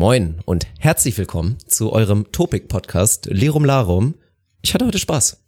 Moin 0.00 0.40
und 0.46 0.66
herzlich 0.78 1.18
willkommen 1.18 1.58
zu 1.66 1.92
eurem 1.92 2.32
Topic-Podcast 2.32 3.26
Lerum 3.26 3.66
Larum. 3.66 4.14
Ich 4.62 4.72
hatte 4.72 4.86
heute 4.86 4.98
Spaß. 4.98 5.44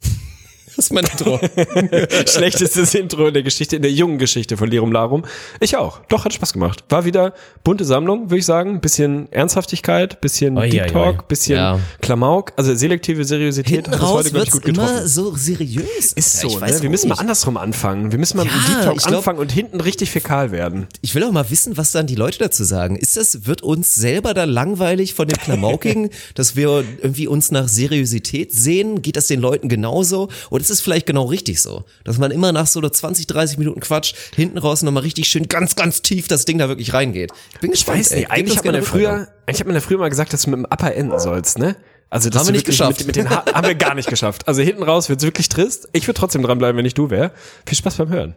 Das 0.76 0.86
ist 0.86 0.92
mein 0.92 1.04
Intro. 1.04 1.38
Schlechtestes 2.26 2.94
Intro 2.94 3.26
in 3.28 3.34
der 3.34 3.42
Geschichte, 3.42 3.76
in 3.76 3.82
der 3.82 3.90
jungen 3.92 4.18
Geschichte 4.18 4.56
von 4.56 4.68
Lirum 4.70 4.92
Larum. 4.92 5.24
Ich 5.60 5.76
auch. 5.76 6.00
Doch, 6.08 6.24
hat 6.24 6.32
Spaß 6.32 6.52
gemacht. 6.52 6.84
War 6.88 7.04
wieder 7.04 7.34
bunte 7.64 7.84
Sammlung, 7.84 8.30
würde 8.30 8.38
ich 8.38 8.46
sagen. 8.46 8.80
Bisschen 8.80 9.30
Ernsthaftigkeit, 9.32 10.20
bisschen 10.20 10.56
Oi, 10.58 10.70
Deep 10.70 10.82
oi, 10.84 10.88
Talk, 10.90 11.18
oi. 11.20 11.24
bisschen 11.28 11.56
Ja. 11.56 11.78
Klamauk. 12.00 12.52
Also 12.56 12.74
selektive 12.74 13.24
Seriosität 13.24 13.86
Hinten 13.86 13.92
hat 13.92 14.02
raus 14.02 14.18
heute, 14.20 14.30
glaub 14.30 14.44
ich, 14.44 14.50
gut 14.50 14.64
getroffen. 14.64 14.96
immer 14.98 15.06
so 15.08 15.34
seriös. 15.36 16.12
Ist 16.14 16.42
Ja, 16.42 16.48
so, 16.48 16.60
weiß 16.60 16.76
ne? 16.76 16.82
Wir 16.82 16.88
auch 16.88 16.90
müssen 16.90 17.08
mal 17.08 17.14
nicht. 17.14 17.20
andersrum 17.20 17.56
anfangen. 17.56 18.10
Wir 18.12 18.18
müssen 18.18 18.36
mal 18.36 18.44
mit 18.44 18.52
Ja, 18.52 18.58
dem 18.60 18.66
Deep 18.74 18.84
Talk 18.84 18.98
glaub- 18.98 19.14
anfangen 19.18 19.38
und 19.38 19.52
hinten 19.52 19.80
richtig 19.80 20.10
fäkal 20.10 20.52
werden. 20.52 20.86
Ich 21.02 21.14
will 21.14 21.24
auch 21.24 21.32
mal 21.32 21.50
wissen, 21.50 21.76
was 21.76 21.92
dann 21.92 22.06
die 22.06 22.14
Leute 22.14 22.38
dazu 22.38 22.64
sagen. 22.64 22.96
Ist 22.96 23.16
das, 23.16 23.46
wird 23.46 23.62
uns 23.62 23.94
selber 23.94 24.34
da 24.34 24.44
langweilig 24.44 25.14
von 25.14 25.28
dem 25.28 25.36
Klamaukigen, 25.38 26.10
dass 26.34 26.56
wir 26.56 26.84
irgendwie 27.02 27.26
uns 27.26 27.50
nach 27.50 27.68
Seriosität 27.68 28.52
sehen? 28.52 29.02
Geht 29.02 29.16
das 29.16 29.26
den 29.26 29.40
Leuten 29.40 29.68
genauso? 29.68 30.28
Oder 30.50 30.61
ist 30.62 30.70
es 30.70 30.80
vielleicht 30.80 31.06
genau 31.06 31.24
richtig 31.24 31.60
so? 31.60 31.84
Dass 32.04 32.18
man 32.18 32.30
immer 32.30 32.52
nach 32.52 32.66
so 32.66 32.80
einer 32.80 32.92
20, 32.92 33.26
30 33.26 33.58
Minuten 33.58 33.80
Quatsch 33.80 34.14
hinten 34.34 34.58
raus 34.58 34.82
nochmal 34.82 35.02
richtig 35.02 35.28
schön 35.28 35.48
ganz, 35.48 35.76
ganz 35.76 36.02
tief 36.02 36.28
das 36.28 36.44
Ding 36.44 36.58
da 36.58 36.68
wirklich 36.68 36.94
reingeht. 36.94 37.32
Ich 37.54 37.60
bin 37.60 37.70
Ich 37.72 37.80
gespannt. 37.80 37.98
weiß 37.98 38.12
ey. 38.12 38.18
nicht, 38.20 38.28
Gebt 38.28 38.38
eigentlich 38.38 38.56
hat 38.58 38.64
man 38.64 38.74
ja 38.76 38.82
früher, 38.82 39.08
Rückmeldung. 39.10 39.34
eigentlich 39.46 39.60
hat 39.60 39.66
man 39.66 39.74
ja 39.76 39.80
früher 39.80 39.98
mal 39.98 40.08
gesagt, 40.10 40.32
dass 40.32 40.42
du 40.42 40.50
mit 40.50 40.58
dem 40.60 40.64
Upper 40.66 40.94
enden 40.94 41.18
sollst, 41.18 41.58
ne? 41.58 41.76
Also 42.10 42.28
das 42.30 42.40
Haben 42.40 42.48
wir 42.48 42.52
nicht 42.52 42.66
geschafft. 42.66 42.98
Mit, 42.98 43.06
mit 43.06 43.16
den 43.16 43.30
ha 43.30 43.44
haben 43.54 43.66
wir 43.66 43.74
gar 43.74 43.94
nicht 43.94 44.08
geschafft. 44.08 44.46
Also 44.46 44.60
hinten 44.62 44.82
raus 44.82 45.08
wird's 45.08 45.24
wirklich 45.24 45.48
trist. 45.48 45.88
Ich 45.92 46.06
würde 46.06 46.20
trotzdem 46.20 46.42
dranbleiben, 46.42 46.76
wenn 46.78 46.84
ich 46.86 46.94
du 46.94 47.08
wäre. 47.10 47.32
Viel 47.66 47.78
Spaß 47.78 47.96
beim 47.96 48.08
Hören. 48.10 48.36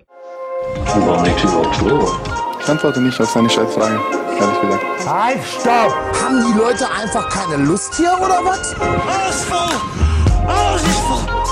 Ich 2.61 2.69
antworte 2.69 3.01
nicht 3.01 3.19
auf 3.19 3.29
seine 3.29 3.49
Scheißfragen, 3.49 3.99
ehrlich 4.39 4.61
gesagt. 4.61 4.83
Halt, 5.05 5.37
stopp! 5.59 5.93
Haben 6.23 6.45
die 6.51 6.57
Leute 6.57 6.89
einfach 6.89 7.29
keine 7.29 7.63
Lust 7.63 7.95
hier 7.95 8.13
oder 8.17 8.39
was? 8.43 8.73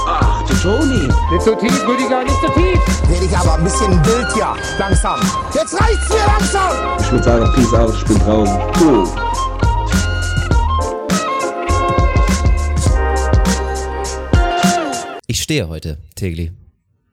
Ach, 0.06 0.43
du 0.64 0.78
Toni. 0.78 1.08
Nicht 1.32 1.42
so 1.44 1.56
tief, 1.56 1.88
Rüdiger, 1.88 2.24
nicht 2.24 2.40
so 2.42 2.48
tief! 2.48 3.10
Werde 3.10 3.26
ich 3.26 3.38
aber 3.38 3.56
ein 3.56 3.64
bisschen 3.64 3.92
wild 4.06 4.34
hier, 4.34 4.56
langsam. 4.80 5.20
Jetzt 5.54 5.80
reicht's 5.80 6.10
mir 6.10 6.26
langsam! 6.26 6.98
Ich 7.00 7.12
würde 7.12 7.24
sagen, 7.24 7.54
peace 7.54 7.74
out, 7.74 7.94
ich 7.96 8.06
bin 8.06 8.20
draußen. 8.20 8.60
Cool. 8.80 9.08
Ich 15.28 15.42
stehe 15.42 15.68
heute, 15.68 15.98
Tegli. 16.16 16.52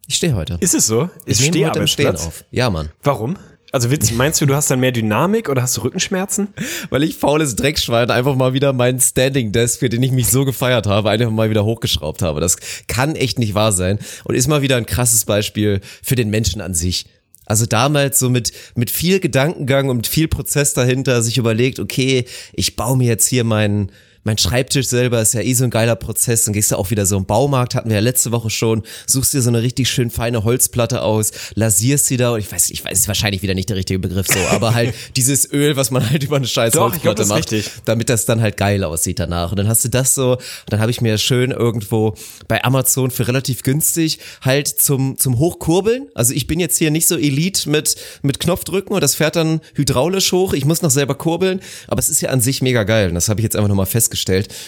Ich 0.06 0.16
stehe 0.16 0.34
heute. 0.34 0.56
Ist 0.60 0.74
es 0.74 0.86
so? 0.86 1.08
ich 1.24 1.40
nehme 1.40 1.68
heute 1.68 1.80
im 1.80 1.86
Stehen 1.86 2.16
auf. 2.16 2.44
Ja, 2.50 2.70
Mann. 2.70 2.90
Warum? 3.02 3.36
Also 3.72 3.90
willst, 3.90 4.12
meinst 4.14 4.40
du, 4.40 4.46
du 4.46 4.54
hast 4.54 4.70
dann 4.70 4.80
mehr 4.80 4.92
Dynamik 4.92 5.48
oder 5.48 5.62
hast 5.62 5.76
du 5.76 5.82
Rückenschmerzen? 5.82 6.48
Weil 6.90 7.04
ich 7.04 7.16
faules 7.16 7.54
Dreckschwein 7.56 8.10
einfach 8.10 8.34
mal 8.34 8.52
wieder 8.52 8.72
meinen 8.72 9.00
Standing 9.00 9.52
Desk, 9.52 9.78
für 9.78 9.88
den 9.88 10.02
ich 10.02 10.10
mich 10.10 10.28
so 10.28 10.44
gefeiert 10.44 10.86
habe, 10.86 11.10
einfach 11.10 11.30
mal 11.30 11.50
wieder 11.50 11.64
hochgeschraubt 11.64 12.22
habe. 12.22 12.40
Das 12.40 12.56
kann 12.88 13.14
echt 13.14 13.38
nicht 13.38 13.54
wahr 13.54 13.72
sein 13.72 13.98
und 14.24 14.34
ist 14.34 14.48
mal 14.48 14.62
wieder 14.62 14.76
ein 14.76 14.86
krasses 14.86 15.24
Beispiel 15.24 15.80
für 16.02 16.16
den 16.16 16.30
Menschen 16.30 16.60
an 16.60 16.74
sich. 16.74 17.06
Also 17.46 17.66
damals 17.66 18.18
so 18.18 18.30
mit, 18.30 18.52
mit 18.76 18.90
viel 18.90 19.18
Gedankengang 19.18 19.88
und 19.88 20.06
viel 20.06 20.28
Prozess 20.28 20.72
dahinter 20.72 21.22
sich 21.22 21.36
überlegt, 21.36 21.80
okay, 21.80 22.24
ich 22.52 22.76
baue 22.76 22.96
mir 22.96 23.08
jetzt 23.08 23.26
hier 23.26 23.42
meinen, 23.42 23.90
mein 24.24 24.36
Schreibtisch 24.38 24.86
selber 24.86 25.20
ist 25.22 25.34
ja 25.34 25.40
eh 25.40 25.54
so 25.54 25.64
ein 25.64 25.70
geiler 25.70 25.96
Prozess. 25.96 26.44
Dann 26.44 26.52
gehst 26.52 26.70
du 26.70 26.76
auch 26.76 26.90
wieder 26.90 27.06
so 27.06 27.16
im 27.16 27.24
Baumarkt, 27.24 27.74
hatten 27.74 27.88
wir 27.88 27.96
ja 27.96 28.02
letzte 28.02 28.32
Woche 28.32 28.50
schon, 28.50 28.82
suchst 29.06 29.32
dir 29.32 29.42
so 29.42 29.48
eine 29.48 29.62
richtig 29.62 29.88
schön 29.88 30.10
feine 30.10 30.44
Holzplatte 30.44 31.02
aus, 31.02 31.32
lasierst 31.54 32.06
sie 32.06 32.16
da 32.16 32.32
und 32.32 32.40
ich 32.40 32.50
weiß, 32.50 32.70
ich 32.70 32.84
weiß, 32.84 32.98
ist 32.98 33.08
wahrscheinlich 33.08 33.42
wieder 33.42 33.54
nicht 33.54 33.70
der 33.70 33.76
richtige 33.76 33.98
Begriff 33.98 34.26
so, 34.26 34.38
aber 34.50 34.74
halt 34.74 34.94
dieses 35.16 35.50
Öl, 35.52 35.76
was 35.76 35.90
man 35.90 36.08
halt 36.08 36.22
über 36.22 36.36
eine 36.36 36.46
scheiß 36.46 36.74
Doch, 36.74 36.94
ich 36.94 37.02
glaub, 37.02 37.16
Holzplatte 37.16 37.20
das 37.20 37.28
macht, 37.28 37.52
richtig. 37.52 37.82
damit 37.86 38.10
das 38.10 38.26
dann 38.26 38.40
halt 38.42 38.56
geil 38.56 38.84
aussieht 38.84 39.18
danach. 39.18 39.52
Und 39.52 39.58
dann 39.58 39.68
hast 39.68 39.84
du 39.84 39.88
das 39.88 40.14
so, 40.14 40.38
dann 40.66 40.80
habe 40.80 40.90
ich 40.90 41.00
mir 41.00 41.16
schön 41.16 41.50
irgendwo 41.50 42.14
bei 42.46 42.62
Amazon 42.62 43.10
für 43.10 43.26
relativ 43.26 43.62
günstig 43.62 44.18
halt 44.42 44.68
zum, 44.68 45.16
zum 45.18 45.38
Hochkurbeln. 45.38 46.08
Also 46.14 46.34
ich 46.34 46.46
bin 46.46 46.60
jetzt 46.60 46.76
hier 46.76 46.90
nicht 46.90 47.08
so 47.08 47.16
Elite 47.16 47.70
mit, 47.70 47.96
mit 48.22 48.38
Knopfdrücken 48.38 48.94
und 48.94 49.00
das 49.02 49.14
fährt 49.14 49.36
dann 49.36 49.60
hydraulisch 49.74 50.32
hoch. 50.32 50.52
Ich 50.52 50.64
muss 50.64 50.82
noch 50.82 50.90
selber 50.90 51.14
kurbeln, 51.14 51.60
aber 51.88 51.98
es 52.00 52.08
ist 52.08 52.20
ja 52.20 52.30
an 52.30 52.40
sich 52.40 52.60
mega 52.60 52.84
geil. 52.84 53.08
Und 53.08 53.14
das 53.14 53.28
habe 53.28 53.40
ich 53.40 53.44
jetzt 53.44 53.56
einfach 53.56 53.68
nochmal 53.68 53.86
festgestellt 53.86 54.09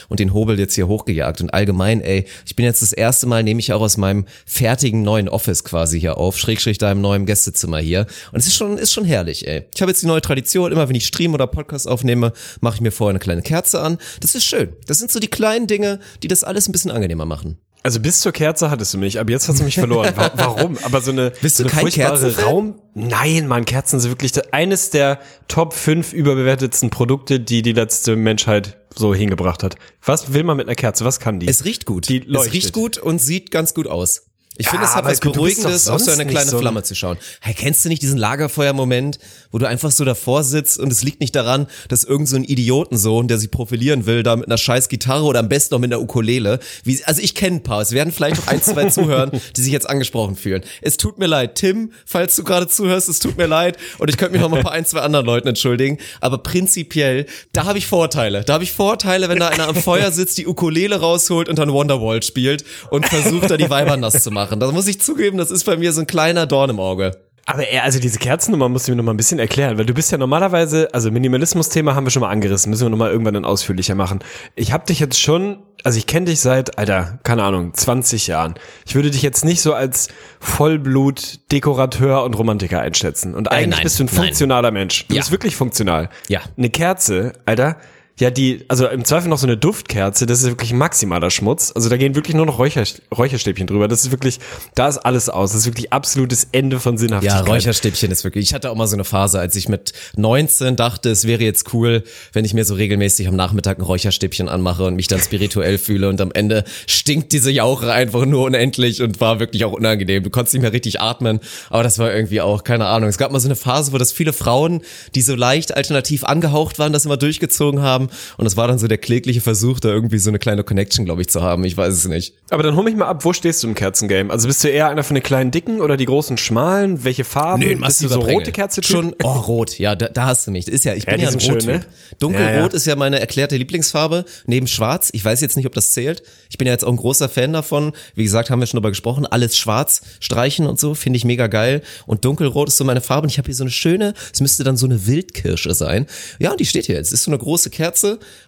und 0.08 0.20
den 0.20 0.32
Hobel 0.32 0.58
jetzt 0.58 0.74
hier 0.74 0.88
hochgejagt. 0.88 1.40
Und 1.40 1.52
allgemein, 1.52 2.00
ey, 2.00 2.26
ich 2.46 2.56
bin 2.56 2.64
jetzt 2.64 2.82
das 2.82 2.92
erste 2.92 3.26
Mal, 3.26 3.42
nehme 3.42 3.60
ich 3.60 3.72
auch 3.72 3.80
aus 3.80 3.96
meinem 3.96 4.26
fertigen 4.46 5.02
neuen 5.02 5.28
Office 5.28 5.64
quasi 5.64 6.00
hier 6.00 6.18
auf, 6.18 6.38
schrägstrich 6.38 6.78
da 6.78 6.90
im 6.92 7.00
neuen 7.00 7.26
Gästezimmer 7.26 7.78
hier. 7.78 8.06
Und 8.32 8.40
es 8.40 8.46
ist 8.46 8.54
schon, 8.54 8.78
ist 8.78 8.92
schon 8.92 9.04
herrlich, 9.04 9.46
ey. 9.46 9.64
Ich 9.74 9.80
habe 9.82 9.90
jetzt 9.90 10.02
die 10.02 10.06
neue 10.06 10.20
Tradition, 10.20 10.72
immer 10.72 10.88
wenn 10.88 10.96
ich 10.96 11.06
stream 11.06 11.34
oder 11.34 11.46
Podcast 11.46 11.88
aufnehme, 11.88 12.32
mache 12.60 12.76
ich 12.76 12.80
mir 12.80 12.92
vorher 12.92 13.10
eine 13.10 13.18
kleine 13.18 13.42
Kerze 13.42 13.80
an. 13.80 13.98
Das 14.20 14.34
ist 14.34 14.44
schön. 14.44 14.70
Das 14.86 14.98
sind 14.98 15.10
so 15.10 15.20
die 15.20 15.28
kleinen 15.28 15.66
Dinge, 15.66 16.00
die 16.22 16.28
das 16.28 16.44
alles 16.44 16.68
ein 16.68 16.72
bisschen 16.72 16.90
angenehmer 16.90 17.24
machen. 17.24 17.58
Also 17.84 17.98
bis 17.98 18.20
zur 18.20 18.30
Kerze 18.32 18.70
hattest 18.70 18.94
du 18.94 18.98
mich, 18.98 19.18
aber 19.18 19.30
jetzt 19.32 19.48
hast 19.48 19.58
du 19.60 19.64
mich 19.64 19.74
verloren. 19.74 20.12
Wa- 20.16 20.30
Warum? 20.36 20.78
Aber 20.84 21.00
so 21.00 21.10
eine, 21.10 21.32
Bist 21.42 21.56
so 21.56 21.64
du 21.64 21.68
eine 21.68 21.72
kein 21.74 21.80
furchtbare? 21.82 22.42
Raum. 22.44 22.74
Nein, 22.94 23.48
Mann, 23.48 23.64
Kerzen 23.64 23.98
sind 23.98 24.10
wirklich 24.10 24.32
eines 24.54 24.90
der 24.90 25.18
Top 25.48 25.74
5 25.74 26.12
überbewertetsten 26.12 26.90
Produkte, 26.90 27.40
die 27.40 27.62
die 27.62 27.72
letzte 27.72 28.14
Menschheit 28.14 28.76
so 28.94 29.14
hingebracht 29.14 29.62
hat. 29.62 29.76
Was 30.04 30.32
will 30.32 30.44
man 30.44 30.56
mit 30.58 30.68
einer 30.68 30.74
Kerze? 30.76 31.04
Was 31.04 31.18
kann 31.18 31.40
die? 31.40 31.48
Es 31.48 31.64
riecht 31.64 31.86
gut. 31.86 32.08
Die 32.08 32.18
es 32.20 32.26
leuchtet. 32.26 32.52
riecht 32.52 32.72
gut 32.72 32.98
und 32.98 33.18
sieht 33.20 33.50
ganz 33.50 33.74
gut 33.74 33.88
aus. 33.88 34.26
Ich 34.58 34.66
Ja, 34.66 34.72
finde, 34.72 34.84
es 34.86 34.94
hat 34.94 35.06
was 35.06 35.20
Beruhigendes, 35.20 35.88
auf 35.88 36.00
so 36.02 36.10
eine 36.10 36.26
kleine 36.26 36.50
so 36.50 36.58
Flamme 36.58 36.82
zu 36.82 36.94
schauen. 36.94 37.16
Hey, 37.40 37.54
kennst 37.54 37.84
du 37.84 37.88
nicht 37.88 38.02
diesen 38.02 38.18
Lagerfeuer-Moment, 38.18 39.18
wo 39.50 39.56
du 39.56 39.66
einfach 39.66 39.90
so 39.90 40.04
davor 40.04 40.44
sitzt 40.44 40.78
und 40.78 40.92
es 40.92 41.02
liegt 41.02 41.20
nicht 41.20 41.34
daran, 41.34 41.66
dass 41.88 42.04
irgend 42.04 42.28
so 42.28 42.36
ein 42.36 42.44
Idiotensohn, 42.44 43.28
der 43.28 43.38
sich 43.38 43.50
profilieren 43.50 44.04
will, 44.04 44.22
da 44.22 44.36
mit 44.36 44.46
einer 44.46 44.58
scheiß 44.58 44.90
Gitarre 44.90 45.24
oder 45.24 45.40
am 45.40 45.48
besten 45.48 45.74
noch 45.74 45.80
mit 45.80 45.90
einer 45.90 46.02
Ukulele, 46.02 46.58
wie, 46.84 47.02
also 47.04 47.22
ich 47.22 47.34
kenne 47.34 47.56
ein 47.56 47.62
paar, 47.62 47.80
es 47.80 47.92
werden 47.92 48.12
vielleicht 48.12 48.42
auch 48.42 48.46
ein, 48.46 48.62
zwei 48.62 48.84
zuhören, 48.90 49.30
die 49.56 49.62
sich 49.62 49.72
jetzt 49.72 49.88
angesprochen 49.88 50.36
fühlen. 50.36 50.62
Es 50.82 50.98
tut 50.98 51.18
mir 51.18 51.28
leid, 51.28 51.54
Tim, 51.54 51.90
falls 52.04 52.36
du 52.36 52.44
gerade 52.44 52.68
zuhörst, 52.68 53.08
es 53.08 53.20
tut 53.20 53.38
mir 53.38 53.46
leid 53.46 53.78
und 53.98 54.10
ich 54.10 54.18
könnte 54.18 54.32
mich 54.32 54.42
noch 54.42 54.50
mal 54.50 54.62
bei 54.62 54.70
ein, 54.72 54.84
zwei 54.84 55.00
anderen 55.00 55.24
Leuten 55.24 55.48
entschuldigen, 55.48 55.96
aber 56.20 56.36
prinzipiell, 56.36 57.24
da 57.54 57.64
habe 57.64 57.78
ich 57.78 57.86
Vorteile. 57.86 58.44
Da 58.44 58.52
habe 58.52 58.64
ich 58.64 58.72
Vorteile, 58.72 59.30
wenn 59.30 59.38
da 59.40 59.48
einer 59.48 59.66
am 59.68 59.76
Feuer 59.76 60.12
sitzt, 60.12 60.36
die 60.36 60.46
Ukulele 60.46 61.00
rausholt 61.00 61.48
und 61.48 61.58
dann 61.58 61.72
Wonderwall 61.72 62.22
spielt 62.22 62.64
und 62.90 63.06
versucht 63.06 63.50
da 63.50 63.56
die 63.56 63.70
Weiber 63.70 63.96
nass 63.96 64.22
zu 64.22 64.30
machen. 64.30 64.41
Da 64.50 64.70
muss 64.72 64.86
ich 64.88 65.00
zugeben, 65.00 65.38
das 65.38 65.50
ist 65.50 65.64
bei 65.64 65.76
mir 65.76 65.92
so 65.92 66.00
ein 66.00 66.06
kleiner 66.06 66.46
Dorn 66.46 66.70
im 66.70 66.80
Auge. 66.80 67.12
Aber 67.44 67.66
eher, 67.66 67.82
also 67.82 67.98
diese 67.98 68.20
Kerzennummer 68.20 68.68
musst 68.68 68.86
du 68.86 68.92
mir 68.92 68.96
noch 68.96 69.02
mal 69.04 69.12
ein 69.12 69.16
bisschen 69.16 69.40
erklären, 69.40 69.76
weil 69.76 69.84
du 69.84 69.92
bist 69.94 70.12
ja 70.12 70.16
normalerweise, 70.16 70.88
also 70.92 71.10
Minimalismus-Thema 71.10 71.96
haben 71.96 72.06
wir 72.06 72.10
schon 72.10 72.20
mal 72.20 72.30
angerissen, 72.30 72.70
müssen 72.70 72.84
wir 72.84 72.90
noch 72.90 72.96
mal 72.98 73.10
irgendwann 73.10 73.34
dann 73.34 73.44
ausführlicher 73.44 73.96
machen. 73.96 74.20
Ich 74.54 74.72
habe 74.72 74.86
dich 74.86 75.00
jetzt 75.00 75.20
schon, 75.20 75.58
also 75.82 75.98
ich 75.98 76.06
kenne 76.06 76.26
dich 76.26 76.38
seit, 76.40 76.78
Alter, 76.78 77.18
keine 77.24 77.42
Ahnung, 77.42 77.74
20 77.74 78.28
Jahren. 78.28 78.54
Ich 78.86 78.94
würde 78.94 79.10
dich 79.10 79.22
jetzt 79.22 79.44
nicht 79.44 79.60
so 79.60 79.74
als 79.74 80.06
Vollblut-Dekorateur 80.38 82.22
und 82.22 82.34
Romantiker 82.34 82.80
einschätzen. 82.80 83.34
Und 83.34 83.50
eigentlich 83.50 83.70
nein, 83.76 83.82
bist 83.82 83.98
du 83.98 84.04
ein 84.04 84.06
nein. 84.06 84.14
funktionaler 84.16 84.70
Mensch. 84.70 85.06
Du 85.08 85.14
Ja. 85.14 85.20
bist 85.20 85.32
wirklich 85.32 85.56
funktional. 85.56 86.10
Ja. 86.28 86.40
Eine 86.56 86.70
Kerze, 86.70 87.32
Alter, 87.44 87.76
ja, 88.20 88.30
die, 88.30 88.64
also 88.68 88.86
im 88.88 89.04
Zweifel 89.04 89.28
noch 89.28 89.38
so 89.38 89.46
eine 89.46 89.56
Duftkerze, 89.56 90.26
das 90.26 90.42
ist 90.42 90.48
wirklich 90.48 90.72
maximaler 90.74 91.30
Schmutz. 91.30 91.72
Also 91.74 91.88
da 91.88 91.96
gehen 91.96 92.14
wirklich 92.14 92.36
nur 92.36 92.44
noch 92.44 92.58
Räucher, 92.58 92.84
Räucherstäbchen 93.16 93.66
drüber. 93.66 93.88
Das 93.88 94.04
ist 94.04 94.10
wirklich, 94.10 94.38
da 94.74 94.88
ist 94.88 94.98
alles 94.98 95.28
aus. 95.28 95.52
Das 95.52 95.62
ist 95.62 95.66
wirklich 95.66 95.92
absolutes 95.92 96.48
Ende 96.52 96.78
von 96.78 96.94
Ja, 96.94 96.98
Sinnhaftigkeit. 96.98 97.48
Räucherstäbchen 97.48 98.12
ist 98.12 98.22
wirklich. 98.22 98.44
Ich 98.44 98.54
hatte 98.54 98.70
auch 98.70 98.76
mal 98.76 98.86
so 98.86 98.96
eine 98.96 99.04
Phase, 99.04 99.40
als 99.40 99.56
ich 99.56 99.68
mit 99.68 99.94
19 100.16 100.76
dachte, 100.76 101.10
es 101.10 101.26
wäre 101.26 101.42
jetzt 101.42 101.72
cool, 101.72 102.04
wenn 102.34 102.44
ich 102.44 102.52
mir 102.52 102.64
so 102.64 102.74
regelmäßig 102.74 103.28
am 103.28 103.34
Nachmittag 103.34 103.78
ein 103.78 103.82
Räucherstäbchen 103.82 104.48
anmache 104.48 104.84
und 104.84 104.94
mich 104.94 105.08
dann 105.08 105.20
spirituell 105.20 105.78
fühle 105.78 106.08
und 106.10 106.20
am 106.20 106.32
Ende 106.32 106.64
stinkt 106.86 107.32
diese 107.32 107.50
Jauche 107.50 107.90
einfach 107.90 108.26
nur 108.26 108.44
unendlich 108.44 109.00
und 109.00 109.20
war 109.20 109.40
wirklich 109.40 109.64
auch 109.64 109.72
unangenehm. 109.72 110.22
Du 110.22 110.30
konntest 110.30 110.52
nicht 110.54 110.62
mehr 110.62 110.72
richtig 110.72 111.00
atmen, 111.00 111.40
aber 111.70 111.82
das 111.82 111.98
war 111.98 112.12
irgendwie 112.14 112.42
auch, 112.42 112.62
keine 112.62 112.86
Ahnung. 112.86 113.08
Es 113.08 113.16
gab 113.16 113.32
mal 113.32 113.40
so 113.40 113.48
eine 113.48 113.56
Phase, 113.56 113.92
wo 113.92 113.98
das 113.98 114.12
viele 114.12 114.34
Frauen, 114.34 114.82
die 115.14 115.22
so 115.22 115.34
leicht 115.34 115.74
alternativ 115.74 116.24
angehaucht 116.24 116.78
waren, 116.78 116.92
das 116.92 117.06
immer 117.06 117.16
durchgezogen 117.16 117.80
haben 117.80 118.01
und 118.36 118.46
es 118.46 118.56
war 118.56 118.68
dann 118.68 118.78
so 118.78 118.88
der 118.88 118.98
klägliche 118.98 119.40
Versuch, 119.40 119.80
da 119.80 119.88
irgendwie 119.88 120.18
so 120.18 120.30
eine 120.30 120.38
kleine 120.38 120.64
Connection, 120.64 121.04
glaube 121.04 121.22
ich, 121.22 121.28
zu 121.28 121.42
haben. 121.42 121.64
Ich 121.64 121.76
weiß 121.76 121.92
es 121.92 122.08
nicht. 122.08 122.34
Aber 122.50 122.62
dann 122.62 122.76
hol 122.76 122.84
mich 122.84 122.96
mal 122.96 123.06
ab, 123.06 123.24
wo 123.24 123.32
stehst 123.32 123.62
du 123.62 123.68
im 123.68 123.74
Kerzengame? 123.74 124.32
Also 124.32 124.48
bist 124.48 124.62
du 124.64 124.68
eher 124.68 124.88
einer 124.88 125.04
von 125.04 125.14
den 125.14 125.22
kleinen 125.22 125.50
Dicken 125.50 125.80
oder 125.80 125.96
die 125.96 126.06
großen 126.06 126.38
schmalen? 126.38 127.04
Welche 127.04 127.24
Farben? 127.24 127.62
bist 127.80 128.02
du 128.02 128.08
so 128.08 128.20
Prängel. 128.20 128.34
rote 128.34 128.52
Kerze 128.52 128.82
Schon, 128.82 129.14
oh, 129.22 129.28
rot, 129.28 129.78
ja, 129.78 129.94
da, 129.94 130.08
da 130.08 130.26
hast 130.26 130.46
du 130.46 130.50
mich. 130.50 130.64
Das 130.64 130.74
ist 130.74 130.84
ja, 130.84 130.94
ich 130.94 131.06
bin 131.06 131.16
die 131.16 131.22
ja, 131.22 131.28
ein 131.28 131.38
sind 131.38 131.62
schön, 131.62 131.66
ne? 131.66 131.84
Dunkelrot 132.18 132.52
Ja, 132.54 132.60
ja. 132.60 132.66
ist 132.68 132.86
ja 132.86 132.96
meine 132.96 133.20
erklärte 133.20 133.56
Lieblingsfarbe, 133.56 134.24
neben 134.46 134.66
Schwarz. 134.66 135.10
Ich 135.12 135.24
weiß 135.24 135.40
jetzt 135.40 135.56
nicht, 135.56 135.66
ob 135.66 135.74
das 135.74 135.90
zählt. 135.90 136.22
Ich 136.50 136.58
bin 136.58 136.66
ja 136.66 136.72
jetzt 136.72 136.84
auch 136.84 136.90
ein 136.90 136.96
großer 136.96 137.28
Fan 137.28 137.52
davon. 137.52 137.92
Wie 138.14 138.24
gesagt, 138.24 138.50
haben 138.50 138.60
wir 138.60 138.66
schon 138.66 138.78
darüber 138.78 138.90
gesprochen. 138.90 139.26
Alles 139.26 139.56
schwarz 139.56 140.02
streichen 140.20 140.66
und 140.66 140.78
so, 140.78 140.94
finde 140.94 141.16
ich 141.16 141.24
mega 141.24 141.46
geil. 141.46 141.82
Und 142.06 142.24
dunkelrot 142.24 142.68
ist 142.68 142.76
so 142.76 142.84
meine 142.84 143.00
Farbe. 143.00 143.24
Und 143.24 143.30
ich 143.30 143.38
habe 143.38 143.46
hier 143.46 143.54
so 143.54 143.64
eine 143.64 143.70
schöne, 143.70 144.14
es 144.32 144.40
müsste 144.40 144.64
dann 144.64 144.76
so 144.76 144.86
eine 144.86 145.06
Wildkirsche 145.06 145.74
sein. 145.74 146.06
Ja, 146.38 146.50
und 146.50 146.60
die 146.60 146.66
steht 146.66 146.86
hier 146.86 146.96
jetzt. 146.96 147.12
Ist 147.12 147.24
so 147.24 147.30
eine 147.30 147.38
große 147.38 147.70
Kerze, 147.70 147.91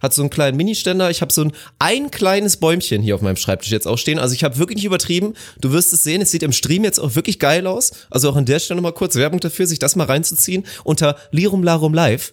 hat 0.00 0.14
so 0.14 0.22
einen 0.22 0.30
kleinen 0.30 0.56
Mini-Ständer. 0.56 1.10
Ich 1.10 1.20
habe 1.20 1.32
so 1.32 1.42
ein, 1.42 1.52
ein 1.78 2.10
kleines 2.10 2.56
Bäumchen 2.56 3.02
hier 3.02 3.14
auf 3.14 3.22
meinem 3.22 3.36
Schreibtisch 3.36 3.70
jetzt 3.70 3.86
auch 3.86 3.98
stehen. 3.98 4.18
Also 4.18 4.34
ich 4.34 4.44
habe 4.44 4.58
wirklich 4.58 4.76
nicht 4.76 4.84
übertrieben. 4.84 5.34
Du 5.60 5.72
wirst 5.72 5.92
es 5.92 6.02
sehen, 6.02 6.22
es 6.22 6.30
sieht 6.30 6.42
im 6.42 6.52
Stream 6.52 6.84
jetzt 6.84 6.98
auch 6.98 7.14
wirklich 7.14 7.38
geil 7.38 7.66
aus. 7.66 7.92
Also 8.10 8.30
auch 8.30 8.36
an 8.36 8.46
der 8.46 8.58
Stelle 8.58 8.80
mal 8.80 8.92
kurz 8.92 9.16
Werbung 9.16 9.40
dafür, 9.40 9.66
sich 9.66 9.78
das 9.78 9.96
mal 9.96 10.04
reinzuziehen. 10.04 10.64
Unter 10.84 11.16
Lirum 11.30 11.62
Larum 11.62 11.94
Live 11.94 12.32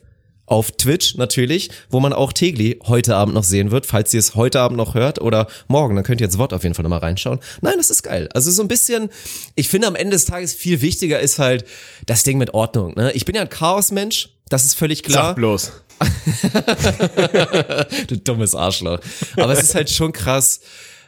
auf 0.51 0.71
Twitch 0.71 1.15
natürlich, 1.15 1.71
wo 1.89 2.01
man 2.01 2.11
auch 2.11 2.33
Tegli 2.33 2.77
heute 2.85 3.15
Abend 3.15 3.33
noch 3.33 3.45
sehen 3.45 3.71
wird, 3.71 3.85
falls 3.85 4.13
ihr 4.13 4.19
es 4.19 4.35
heute 4.35 4.59
Abend 4.59 4.75
noch 4.75 4.95
hört 4.95 5.21
oder 5.21 5.47
morgen, 5.69 5.95
dann 5.95 6.03
könnt 6.03 6.19
ihr 6.19 6.25
ins 6.25 6.37
Wort 6.37 6.51
auf 6.51 6.63
jeden 6.63 6.75
Fall 6.75 6.83
nochmal 6.83 6.99
reinschauen. 6.99 7.39
Nein, 7.61 7.75
das 7.77 7.89
ist 7.89 8.03
geil. 8.03 8.27
Also 8.33 8.51
so 8.51 8.61
ein 8.61 8.67
bisschen, 8.67 9.09
ich 9.55 9.69
finde 9.69 9.87
am 9.87 9.95
Ende 9.95 10.11
des 10.11 10.25
Tages 10.25 10.53
viel 10.53 10.81
wichtiger 10.81 11.21
ist 11.21 11.39
halt 11.39 11.63
das 12.05 12.23
Ding 12.23 12.37
mit 12.37 12.53
Ordnung. 12.53 12.95
Ne? 12.95 13.13
Ich 13.13 13.23
bin 13.23 13.33
ja 13.33 13.41
ein 13.41 13.49
Chaosmensch, 13.49 14.29
das 14.49 14.65
ist 14.65 14.73
völlig 14.73 15.03
klar. 15.03 15.27
Sag 15.27 15.35
bloß. 15.37 15.71
du 18.07 18.17
dummes 18.17 18.55
Arschloch. 18.55 18.99
Aber 19.37 19.53
es 19.53 19.63
ist 19.63 19.75
halt 19.75 19.89
schon 19.89 20.11
krass. 20.11 20.59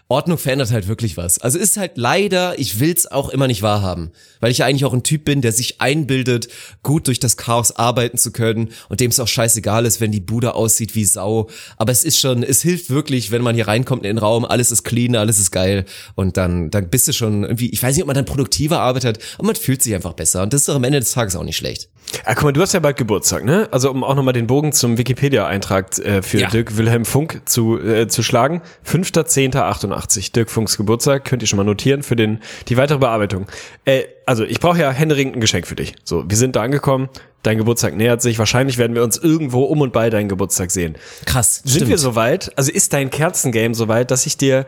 Ordnung 0.09 0.37
verändert 0.37 0.71
halt 0.71 0.87
wirklich 0.87 1.17
was. 1.17 1.39
Also 1.39 1.57
ist 1.57 1.77
halt 1.77 1.93
leider, 1.95 2.59
ich 2.59 2.79
will's 2.79 3.07
auch 3.07 3.29
immer 3.29 3.47
nicht 3.47 3.61
wahrhaben, 3.61 4.11
weil 4.41 4.51
ich 4.51 4.59
ja 4.59 4.65
eigentlich 4.65 4.85
auch 4.85 4.93
ein 4.93 5.03
Typ 5.03 5.25
bin, 5.25 5.41
der 5.41 5.53
sich 5.53 5.81
einbildet, 5.81 6.49
gut 6.83 7.07
durch 7.07 7.19
das 7.19 7.37
Chaos 7.37 7.71
arbeiten 7.71 8.17
zu 8.17 8.31
können 8.31 8.69
und 8.89 8.99
dem 8.99 9.09
es 9.09 9.19
auch 9.19 9.27
scheißegal 9.27 9.85
ist, 9.85 10.01
wenn 10.01 10.11
die 10.11 10.19
Bude 10.19 10.55
aussieht 10.55 10.93
wie 10.93 11.05
Sau. 11.05 11.49
Aber 11.77 11.91
es 11.91 12.03
ist 12.03 12.19
schon, 12.19 12.43
es 12.43 12.61
hilft 12.61 12.89
wirklich, 12.89 13.31
wenn 13.31 13.41
man 13.41 13.55
hier 13.55 13.67
reinkommt 13.67 14.03
in 14.03 14.15
den 14.15 14.17
Raum, 14.17 14.45
alles 14.45 14.71
ist 14.71 14.83
clean, 14.83 15.15
alles 15.15 15.39
ist 15.39 15.51
geil 15.51 15.85
und 16.15 16.37
dann, 16.37 16.69
dann 16.69 16.89
bist 16.89 17.07
du 17.07 17.13
schon 17.13 17.43
irgendwie, 17.43 17.69
ich 17.69 17.81
weiß 17.81 17.95
nicht, 17.95 18.03
ob 18.03 18.07
man 18.07 18.15
dann 18.15 18.25
produktiver 18.25 18.81
arbeitet, 18.81 19.19
aber 19.37 19.47
man 19.47 19.55
fühlt 19.55 19.81
sich 19.81 19.95
einfach 19.95 20.13
besser 20.13 20.43
und 20.43 20.53
das 20.53 20.61
ist 20.61 20.69
doch 20.69 20.75
am 20.75 20.83
Ende 20.83 20.99
des 20.99 21.13
Tages 21.13 21.35
auch 21.35 21.43
nicht 21.43 21.57
schlecht. 21.57 21.89
Ah, 22.25 22.35
guck 22.35 22.43
mal, 22.43 22.53
du 22.53 22.61
hast 22.61 22.73
ja 22.73 22.79
bald 22.79 22.97
Geburtstag, 22.97 23.43
ne? 23.43 23.67
Also 23.71 23.89
um 23.89 24.03
auch 24.03 24.15
nochmal 24.15 24.33
den 24.33 24.45
Bogen 24.47 24.71
zum 24.71 24.97
Wikipedia-Eintrag 24.97 25.97
äh, 25.99 26.21
für 26.21 26.39
Ja. 26.39 26.49
Dirk 26.49 26.77
Wilhelm 26.77 27.05
Funk 27.05 27.41
zu, 27.45 27.79
äh, 27.79 28.07
zu 28.07 28.21
schlagen. 28.23 28.61
5.10.88, 28.85 30.31
Dirk 30.33 30.49
Funks 30.49 30.77
Geburtstag, 30.77 31.25
könnt 31.25 31.41
ihr 31.41 31.47
schon 31.47 31.57
mal 31.57 31.63
notieren 31.63 32.03
für 32.03 32.15
den 32.15 32.39
die 32.67 32.77
weitere 32.77 32.99
Bearbeitung. 32.99 33.47
Äh, 33.85 34.03
also 34.25 34.43
ich 34.43 34.59
brauche 34.59 34.79
ja 34.79 34.91
händeringend 34.91 35.35
ein 35.37 35.41
Geschenk 35.41 35.67
für 35.67 35.75
dich. 35.75 35.95
So, 36.03 36.23
wir 36.27 36.37
sind 36.37 36.55
da 36.55 36.61
angekommen, 36.63 37.09
dein 37.41 37.57
Geburtstag 37.57 37.95
nähert 37.95 38.21
sich, 38.21 38.39
wahrscheinlich 38.39 38.77
werden 38.77 38.95
wir 38.95 39.03
uns 39.03 39.17
irgendwo 39.17 39.63
um 39.63 39.81
und 39.81 39.91
bei 39.91 40.09
deinen 40.09 40.29
Geburtstag 40.29 40.71
sehen. 40.71 40.95
Krass. 41.25 41.61
Sind 41.63 41.71
stimmt. 41.71 41.89
wir 41.89 41.97
soweit? 41.97 42.51
Also 42.57 42.71
ist 42.71 42.93
dein 42.93 43.09
Kerzengame 43.09 43.75
soweit, 43.75 44.11
dass 44.11 44.25
ich 44.25 44.37
dir, 44.37 44.65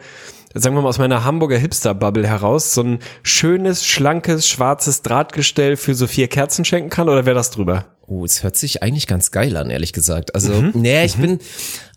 sagen 0.58 0.76
wir 0.76 0.82
mal 0.82 0.90
aus 0.90 1.00
meiner 1.00 1.26
Hamburger 1.26 1.58
Hipster-Bubble 1.58 2.26
heraus, 2.26 2.74
so 2.74 2.82
ein 2.82 3.00
schönes, 3.24 3.86
schlankes, 3.86 4.48
schwarzes 4.48 5.02
Drahtgestell 5.02 5.76
für 5.76 5.94
so 5.94 6.08
vier 6.08 6.30
Kerzen 6.30 6.64
schenken 6.64 6.90
kann 6.90 7.10
oder 7.10 7.26
wäre 7.26 7.36
das 7.36 7.52
drüber? 7.52 7.86
Oh, 8.08 8.24
es 8.26 8.44
hört 8.44 8.56
sich 8.56 8.84
eigentlich 8.84 9.08
ganz 9.08 9.32
geil 9.32 9.58
an, 9.58 9.70
ehrlich 9.70 9.94
gesagt. 9.94 10.36
Also, 10.36 10.52
Mhm. 10.54 10.72
nee, 10.76 11.06
ich 11.06 11.16
bin, 11.16 11.40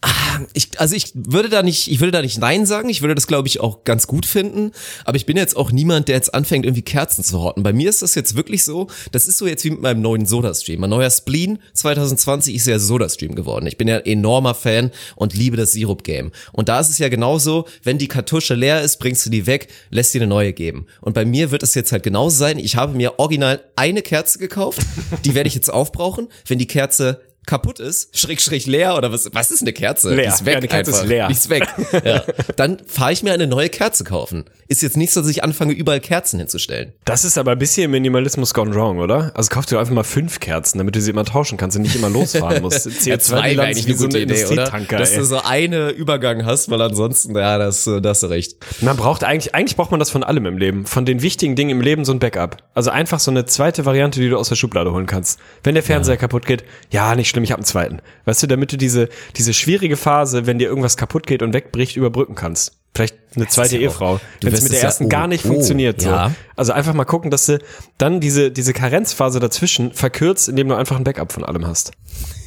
ah, 0.00 0.08
ich, 0.54 0.80
also 0.80 0.94
ich 0.94 1.12
würde 1.14 1.48
da 1.50 1.62
nicht, 1.62 1.90
ich 1.90 2.00
würde 2.00 2.12
da 2.12 2.22
nicht 2.22 2.38
Nein 2.38 2.64
sagen. 2.66 2.88
Ich 2.88 3.02
würde 3.02 3.14
das, 3.14 3.26
glaube 3.26 3.46
ich, 3.48 3.60
auch 3.60 3.84
ganz 3.84 4.06
gut 4.06 4.24
finden. 4.24 4.72
Aber 5.04 5.16
ich 5.16 5.26
bin 5.26 5.36
jetzt 5.36 5.56
auch 5.56 5.70
niemand, 5.70 6.08
der 6.08 6.14
jetzt 6.16 6.32
anfängt, 6.34 6.64
irgendwie 6.64 6.82
Kerzen 6.82 7.22
zu 7.24 7.38
horten. 7.40 7.62
Bei 7.62 7.72
mir 7.74 7.90
ist 7.90 8.00
das 8.02 8.14
jetzt 8.14 8.36
wirklich 8.36 8.64
so, 8.64 8.86
das 9.12 9.26
ist 9.26 9.36
so 9.38 9.46
jetzt 9.46 9.64
wie 9.64 9.70
mit 9.70 9.82
meinem 9.82 10.00
neuen 10.00 10.24
Soda-Stream. 10.24 10.80
Mein 10.80 10.90
neuer 10.90 11.10
Spleen 11.10 11.58
2020 11.74 12.54
ist 12.54 12.66
ja 12.66 12.78
Soda-Stream 12.78 13.34
geworden. 13.34 13.66
Ich 13.66 13.76
bin 13.76 13.88
ja 13.88 13.96
ein 13.96 14.06
enormer 14.06 14.54
Fan 14.54 14.90
und 15.16 15.34
liebe 15.34 15.56
das 15.58 15.72
Sirup-Game. 15.72 16.32
Und 16.52 16.68
da 16.70 16.80
ist 16.80 16.88
es 16.88 16.98
ja 16.98 17.08
genauso, 17.08 17.66
wenn 17.82 17.98
die 17.98 18.08
Kartusche 18.08 18.54
leer 18.54 18.80
ist, 18.82 18.98
bringst 18.98 19.26
du 19.26 19.30
die 19.30 19.46
weg, 19.46 19.68
lässt 19.90 20.14
dir 20.14 20.20
eine 20.22 20.28
neue 20.28 20.52
geben. 20.52 20.86
Und 21.02 21.12
bei 21.12 21.24
mir 21.26 21.50
wird 21.50 21.62
es 21.62 21.74
jetzt 21.74 21.92
halt 21.92 22.02
genauso 22.02 22.36
sein. 22.38 22.58
Ich 22.58 22.76
habe 22.76 22.94
mir 22.96 23.18
original 23.18 23.60
eine 23.76 24.00
Kerze 24.02 24.38
gekauft. 24.38 24.80
Die 25.24 25.34
werde 25.34 25.48
ich 25.48 25.54
jetzt 25.54 25.70
aufbrauchen. 25.98 26.28
Wenn 26.46 26.58
die 26.58 26.66
Kerze 26.66 27.20
kaputt 27.48 27.80
ist, 27.80 28.16
schräg, 28.16 28.40
schräg 28.40 28.66
leer 28.66 28.96
oder 28.96 29.12
was, 29.12 29.30
was 29.32 29.50
ist 29.50 29.62
eine 29.62 29.72
Kerze? 29.72 30.14
Leer. 30.14 30.22
Die 30.24 30.28
ist 30.28 30.44
weg 30.44 30.52
Ja, 30.52 30.58
eine 30.58 30.68
Kerze 30.68 30.90
ist 30.92 30.96
einfach. 30.98 31.08
leer. 31.08 31.26
Die 31.26 31.32
ist 31.32 31.50
weg. 31.50 31.66
Ja. 32.04 32.22
Dann 32.56 32.78
fahre 32.86 33.12
ich 33.12 33.22
mir 33.24 33.32
eine 33.32 33.46
neue 33.46 33.68
Kerze 33.68 34.04
kaufen. 34.04 34.44
Ist 34.68 34.82
jetzt 34.82 34.96
nicht 34.96 35.12
so, 35.12 35.20
dass 35.22 35.30
ich 35.30 35.42
anfange, 35.42 35.72
überall 35.72 36.00
Kerzen 36.00 36.38
hinzustellen. 36.38 36.92
Das 37.04 37.24
ist 37.24 37.38
aber 37.38 37.52
ein 37.52 37.58
bisschen 37.58 37.90
Minimalismus 37.90 38.52
gone 38.54 38.74
wrong, 38.74 38.98
oder? 38.98 39.32
Also 39.34 39.48
kauf 39.48 39.66
dir 39.66 39.78
einfach 39.80 39.94
mal 39.94 40.04
fünf 40.04 40.38
Kerzen, 40.40 40.78
damit 40.78 40.94
du 40.94 41.00
sie 41.00 41.10
immer 41.10 41.24
tauschen 41.24 41.56
kannst 41.58 41.76
und 41.76 41.82
nicht 41.82 41.96
immer 41.96 42.10
losfahren 42.10 42.62
musst. 42.62 42.86
CO2-Bilanz 42.86 43.86
wie 43.86 43.92
so 43.94 44.04
ein 44.06 44.14
Industrietanker, 44.14 44.98
Dass 44.98 45.12
ey. 45.12 45.18
du 45.18 45.24
so 45.24 45.40
eine 45.42 45.90
Übergang 45.90 46.44
hast, 46.44 46.70
weil 46.70 46.80
ansonsten, 46.82 47.34
ja, 47.34 47.56
das, 47.58 47.84
da 47.84 48.00
hast 48.04 48.22
du 48.22 48.26
recht. 48.26 48.56
Man 48.82 48.96
braucht 48.96 49.24
eigentlich, 49.24 49.54
eigentlich 49.54 49.76
braucht 49.76 49.90
man 49.90 50.00
das 50.00 50.10
von 50.10 50.22
allem 50.22 50.46
im 50.46 50.58
Leben. 50.58 50.86
Von 50.86 51.04
den 51.06 51.22
wichtigen 51.22 51.56
Dingen 51.56 51.70
im 51.70 51.80
Leben 51.80 52.04
so 52.04 52.12
ein 52.12 52.18
Backup. 52.18 52.58
Also 52.74 52.90
einfach 52.90 53.20
so 53.20 53.30
eine 53.30 53.46
zweite 53.46 53.86
Variante, 53.86 54.20
die 54.20 54.28
du 54.28 54.36
aus 54.36 54.48
der 54.50 54.56
Schublade 54.56 54.92
holen 54.92 55.06
kannst. 55.06 55.40
Wenn 55.62 55.74
der 55.74 55.82
Fernseher 55.82 56.16
kaputt 56.18 56.44
geht, 56.46 56.64
ja, 56.90 57.14
nicht 57.14 57.28
schlimm, 57.28 57.37
ich 57.44 57.52
habe 57.52 57.60
einen 57.60 57.66
zweiten. 57.66 58.00
Weißt 58.24 58.42
du, 58.42 58.46
damit 58.46 58.72
du 58.72 58.76
diese, 58.76 59.08
diese 59.36 59.54
schwierige 59.54 59.96
Phase, 59.96 60.46
wenn 60.46 60.58
dir 60.58 60.68
irgendwas 60.68 60.96
kaputt 60.96 61.26
geht 61.26 61.42
und 61.42 61.52
wegbricht, 61.52 61.96
überbrücken 61.96 62.34
kannst. 62.34 62.78
Vielleicht 62.94 63.16
eine 63.36 63.46
zweite 63.46 63.76
ja 63.76 63.82
Ehefrau, 63.82 64.20
wenn 64.42 64.52
es 64.52 64.62
mit 64.62 64.72
der 64.72 64.80
ja- 64.80 64.86
ersten 64.86 65.04
oh, 65.04 65.08
gar 65.08 65.28
nicht 65.28 65.44
oh, 65.44 65.48
funktioniert. 65.48 66.00
So. 66.00 66.08
ja. 66.08 66.32
Also 66.56 66.72
einfach 66.72 66.94
mal 66.94 67.04
gucken, 67.04 67.30
dass 67.30 67.46
du 67.46 67.58
dann 67.96 68.20
diese, 68.20 68.50
diese 68.50 68.72
Karenzphase 68.72 69.40
dazwischen 69.40 69.92
verkürzt, 69.92 70.48
indem 70.48 70.68
du 70.68 70.74
einfach 70.74 70.96
ein 70.96 71.04
Backup 71.04 71.32
von 71.32 71.44
allem 71.44 71.66
hast. 71.66 71.92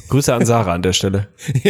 Grüße 0.08 0.32
an 0.34 0.44
Sarah 0.44 0.72
an 0.74 0.82
der 0.82 0.92
Stelle. 0.92 1.28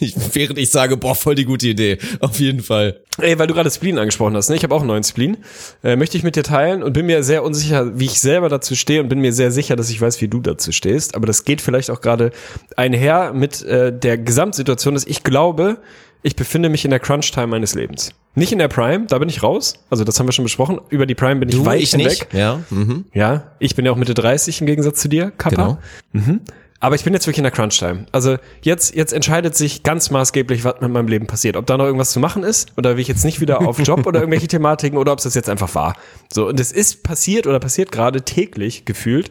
Ich, 0.00 0.14
während 0.34 0.58
ich 0.58 0.70
sage, 0.70 0.96
boah, 0.96 1.14
voll 1.14 1.34
die 1.34 1.44
gute 1.44 1.68
Idee. 1.68 1.98
Auf 2.20 2.38
jeden 2.40 2.60
Fall. 2.62 3.00
Ey, 3.18 3.38
weil 3.38 3.46
du 3.46 3.54
gerade 3.54 3.70
Spleen 3.70 3.98
angesprochen 3.98 4.36
hast, 4.36 4.48
ne? 4.50 4.56
Ich 4.56 4.62
habe 4.64 4.74
auch 4.74 4.80
einen 4.80 4.88
neuen 4.88 5.04
Spleen. 5.04 5.38
Äh, 5.82 5.96
möchte 5.96 6.16
ich 6.16 6.22
mit 6.24 6.36
dir 6.36 6.42
teilen 6.42 6.82
und 6.82 6.92
bin 6.92 7.06
mir 7.06 7.22
sehr 7.22 7.42
unsicher, 7.44 7.98
wie 7.98 8.06
ich 8.06 8.20
selber 8.20 8.48
dazu 8.48 8.74
stehe 8.74 9.00
und 9.00 9.08
bin 9.08 9.20
mir 9.20 9.32
sehr 9.32 9.50
sicher, 9.50 9.76
dass 9.76 9.90
ich 9.90 10.00
weiß, 10.00 10.20
wie 10.20 10.28
du 10.28 10.40
dazu 10.40 10.72
stehst. 10.72 11.14
Aber 11.14 11.26
das 11.26 11.44
geht 11.44 11.60
vielleicht 11.60 11.90
auch 11.90 12.00
gerade 12.00 12.30
einher 12.76 13.32
mit 13.32 13.62
äh, 13.62 13.92
der 13.96 14.18
Gesamtsituation, 14.18 14.94
dass 14.94 15.06
ich 15.06 15.22
glaube, 15.24 15.78
ich 16.22 16.36
befinde 16.36 16.68
mich 16.68 16.84
in 16.84 16.90
der 16.90 17.00
Crunch-Time 17.00 17.48
meines 17.48 17.74
Lebens. 17.74 18.10
Nicht 18.34 18.52
in 18.52 18.58
der 18.58 18.68
Prime, 18.68 19.06
da 19.08 19.18
bin 19.18 19.28
ich 19.28 19.42
raus. 19.42 19.74
Also 19.90 20.04
das 20.04 20.18
haben 20.18 20.26
wir 20.26 20.32
schon 20.32 20.44
besprochen. 20.44 20.80
Über 20.88 21.04
die 21.04 21.14
Prime 21.14 21.36
bin 21.40 21.48
ich 21.50 21.54
Du, 21.56 21.66
weit 21.66 21.80
ich 21.82 21.90
hinweg. 21.90 22.08
nicht. 22.08 22.26
Ja. 22.32 22.60
Mhm. 22.70 23.04
Ja, 23.12 23.52
ich 23.58 23.74
bin 23.74 23.84
ja 23.84 23.92
auch 23.92 23.96
Mitte 23.96 24.14
30 24.14 24.60
im 24.62 24.66
Gegensatz 24.66 25.00
zu 25.00 25.08
dir, 25.08 25.30
Kappa. 25.36 25.78
Genau. 26.12 26.38
Aber 26.82 26.96
ich 26.96 27.04
bin 27.04 27.12
jetzt 27.12 27.28
wirklich 27.28 27.38
in 27.38 27.44
der 27.44 27.52
Crunch-Time. 27.52 28.06
Also 28.10 28.38
jetzt, 28.62 28.96
jetzt 28.96 29.12
entscheidet 29.12 29.56
sich 29.56 29.84
ganz 29.84 30.10
maßgeblich, 30.10 30.64
was 30.64 30.80
mit 30.80 30.90
meinem 30.90 31.06
Leben 31.06 31.28
passiert. 31.28 31.56
Ob 31.56 31.64
da 31.64 31.76
noch 31.76 31.84
irgendwas 31.84 32.10
zu 32.10 32.18
machen 32.18 32.42
ist 32.42 32.72
oder 32.76 32.96
wie 32.96 33.02
ich 33.02 33.08
jetzt 33.08 33.24
nicht 33.24 33.40
wieder 33.40 33.60
auf 33.60 33.78
Job 33.78 34.04
oder 34.04 34.18
irgendwelche 34.18 34.48
Thematiken 34.48 34.98
oder 34.98 35.12
ob 35.12 35.18
es 35.18 35.24
das 35.24 35.36
jetzt 35.36 35.48
einfach 35.48 35.72
war. 35.76 35.94
So, 36.32 36.48
und 36.48 36.58
es 36.58 36.72
ist 36.72 37.04
passiert 37.04 37.46
oder 37.46 37.60
passiert 37.60 37.92
gerade 37.92 38.22
täglich 38.22 38.84
gefühlt, 38.84 39.30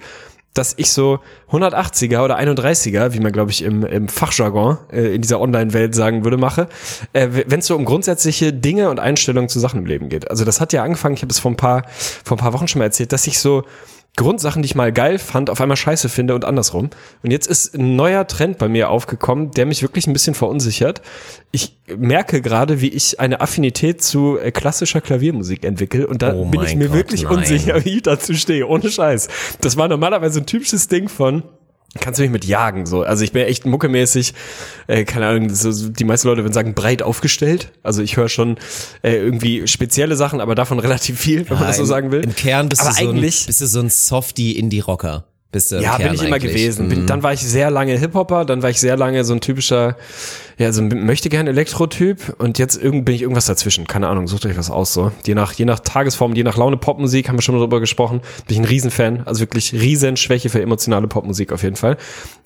dass 0.54 0.76
ich 0.78 0.94
so 0.94 1.20
180er 1.52 2.24
oder 2.24 2.40
31er, 2.40 3.12
wie 3.14 3.20
man 3.20 3.34
glaube 3.34 3.52
ich 3.52 3.64
im, 3.64 3.86
im 3.86 4.08
Fachjargon 4.08 4.78
äh, 4.90 5.14
in 5.14 5.22
dieser 5.22 5.42
Online-Welt 5.42 5.94
sagen 5.94 6.24
würde, 6.24 6.38
mache, 6.38 6.70
äh, 7.12 7.28
wenn 7.48 7.60
es 7.60 7.68
so 7.68 7.76
um 7.76 7.84
grundsätzliche 7.84 8.54
Dinge 8.54 8.90
und 8.90 9.02
Einstellungen 9.02 9.50
zu 9.50 9.60
Sachen 9.60 9.80
im 9.80 9.86
Leben 9.86 10.08
geht. 10.08 10.30
Also 10.32 10.46
das 10.46 10.62
hat 10.62 10.72
ja 10.72 10.84
angefangen, 10.84 11.16
ich 11.16 11.22
habe 11.22 11.32
es 11.32 11.40
vor 11.40 11.52
ein 11.52 11.58
paar 11.58 11.84
vor 12.24 12.38
ein 12.38 12.40
paar 12.40 12.54
Wochen 12.54 12.70
schon 12.70 12.80
mal 12.80 12.86
erzählt, 12.86 13.12
dass 13.12 13.28
ich 13.28 13.40
so 13.40 13.64
Grundsachen, 14.18 14.62
die 14.62 14.66
ich 14.66 14.76
mal 14.76 14.92
geil 14.92 15.20
fand, 15.20 15.50
auf 15.50 15.62
einmal 15.62 15.78
scheiße 15.78 16.10
finde 16.10 16.36
und 16.36 16.44
andersrum. 16.44 16.90
Und 17.24 17.32
jetzt 17.32 17.48
ist 17.48 17.76
ein 17.76 17.96
neuer 17.96 18.28
Trend 18.28 18.58
bei 18.58 18.68
mir 18.68 18.90
aufgekommen, 18.90 19.52
der 19.52 19.66
mich 19.66 19.82
wirklich 19.82 20.06
ein 20.06 20.14
bisschen 20.14 20.36
verunsichert. 20.36 21.02
Ich 21.52 21.78
merke 21.98 22.42
gerade, 22.42 22.82
wie 22.82 22.90
ich 22.90 23.20
eine 23.22 23.40
Affinität 23.42 24.04
zu 24.04 24.38
äh, 24.38 24.52
klassischer 24.52 25.00
Klaviermusik 25.02 25.64
entwickle 25.64 26.08
und 26.08 26.22
da 26.22 26.34
Oh 26.34 26.46
bin 26.46 26.62
ich 26.62 26.76
mir 26.76 26.88
Gott, 26.88 26.98
wirklich 26.98 27.24
nein. 27.24 27.38
unsicher, 27.38 27.86
wie 27.86 27.96
ich 27.98 28.02
dazu 28.04 28.34
stehe, 28.34 28.68
ohne 28.68 28.92
Scheiß. 28.92 29.28
Das 29.62 29.78
war 29.78 29.88
normalerweise 29.88 30.40
ein 30.42 30.46
typisches 30.46 30.88
Ding 30.90 31.08
von 31.08 31.44
Kannst 32.00 32.20
du 32.20 32.24
mich 32.24 32.32
mit 32.32 32.46
jagen 32.46 32.86
so? 32.86 33.04
Also 33.04 33.24
ich 33.26 33.34
bin 33.34 33.46
echt 33.46 33.66
muckemäßig, 33.66 34.34
äh, 34.88 35.04
keine 35.04 35.28
Ahnung, 35.28 35.50
so, 35.50 35.90
die 35.90 36.06
meisten 36.06 36.30
Leute 36.30 36.42
würden 36.44 36.54
sagen 36.54 36.74
breit 36.74 37.04
aufgestellt. 37.04 37.72
Also 37.84 38.02
ich 38.02 38.16
höre 38.16 38.30
schon 38.30 38.58
äh, 39.02 39.16
irgendwie 39.18 39.68
spezielle 39.68 40.16
Sachen, 40.16 40.40
aber 40.40 40.56
davon 40.56 40.80
relativ 40.80 41.20
viel, 41.20 41.50
wenn 41.50 41.58
man 41.58 41.68
das 41.68 41.76
so 41.78 41.84
im- 41.84 41.88
sagen 41.90 42.12
will. 42.14 42.22
Im 42.24 42.34
Kern 42.36 42.70
bist 42.70 42.82
aber 42.82 42.92
du 42.92 42.96
so 42.96 43.02
ein, 43.10 43.16
eigentlich 43.16 43.46
bist 43.46 43.60
du 43.60 43.66
so 43.68 43.80
ein 43.82 43.90
Softie 43.90 44.54
Indie-Rocker. 44.58 45.26
Bist 45.52 45.74
du 45.74 45.76
im 45.76 45.82
ja, 45.84 45.98
Kern 45.98 46.04
bin 46.12 46.14
ich 46.16 46.24
immer 46.28 46.36
eigentlich. 46.38 46.54
gewesen. 46.54 46.88
Bin, 46.88 47.02
Mhm. 47.02 47.08
dann 47.08 47.24
war 47.24 47.34
ich 47.34 47.42
sehr 47.42 47.70
lange 47.70 47.98
Hip-Hopper, 47.98 48.46
dann 48.46 48.64
war 48.64 48.70
ich 48.70 48.80
sehr 48.80 48.96
lange 48.96 49.26
so 49.26 49.34
ein 49.34 49.42
typischer, 49.42 49.98
ja, 50.62 50.72
so 50.72 50.82
ein 50.82 51.06
möchte 51.06 51.30
gern 51.30 51.48
Elektro-Typ 51.48 52.36
und 52.38 52.60
jetzt 52.60 52.80
bin 52.82 53.08
ich 53.08 53.24
irgendwas 53.24 53.48
dazwischen. 53.48 53.88
Keine 53.88 54.08
Ahnung, 54.08 54.28
sucht 54.28 54.46
euch 54.46 54.56
was 54.58 54.70
aus 54.70 54.94
so. 54.94 55.12
Je 55.26 55.34
nach, 55.34 55.54
je 55.54 55.66
nach 55.66 55.80
Tagesform, 55.80 56.36
je 56.36 56.44
nach 56.44 56.56
Laune 56.56 56.78
Popmusik, 56.78 57.28
haben 57.28 57.38
wir 57.38 57.42
schon 57.42 57.56
mal 57.56 57.62
drüber 57.62 57.80
gesprochen. 57.80 58.22
Bin 58.48 58.56
ich 58.56 58.60
ein 58.60 58.66
Riesenfan, 58.66 59.24
also 59.26 59.40
wirklich 59.40 59.74
Riesenschwäche 59.74 60.50
für 60.50 60.62
emotionale 60.62 61.08
Popmusik 61.08 61.52
auf 61.52 61.64
jeden 61.64 61.76
Fall. 61.76 61.98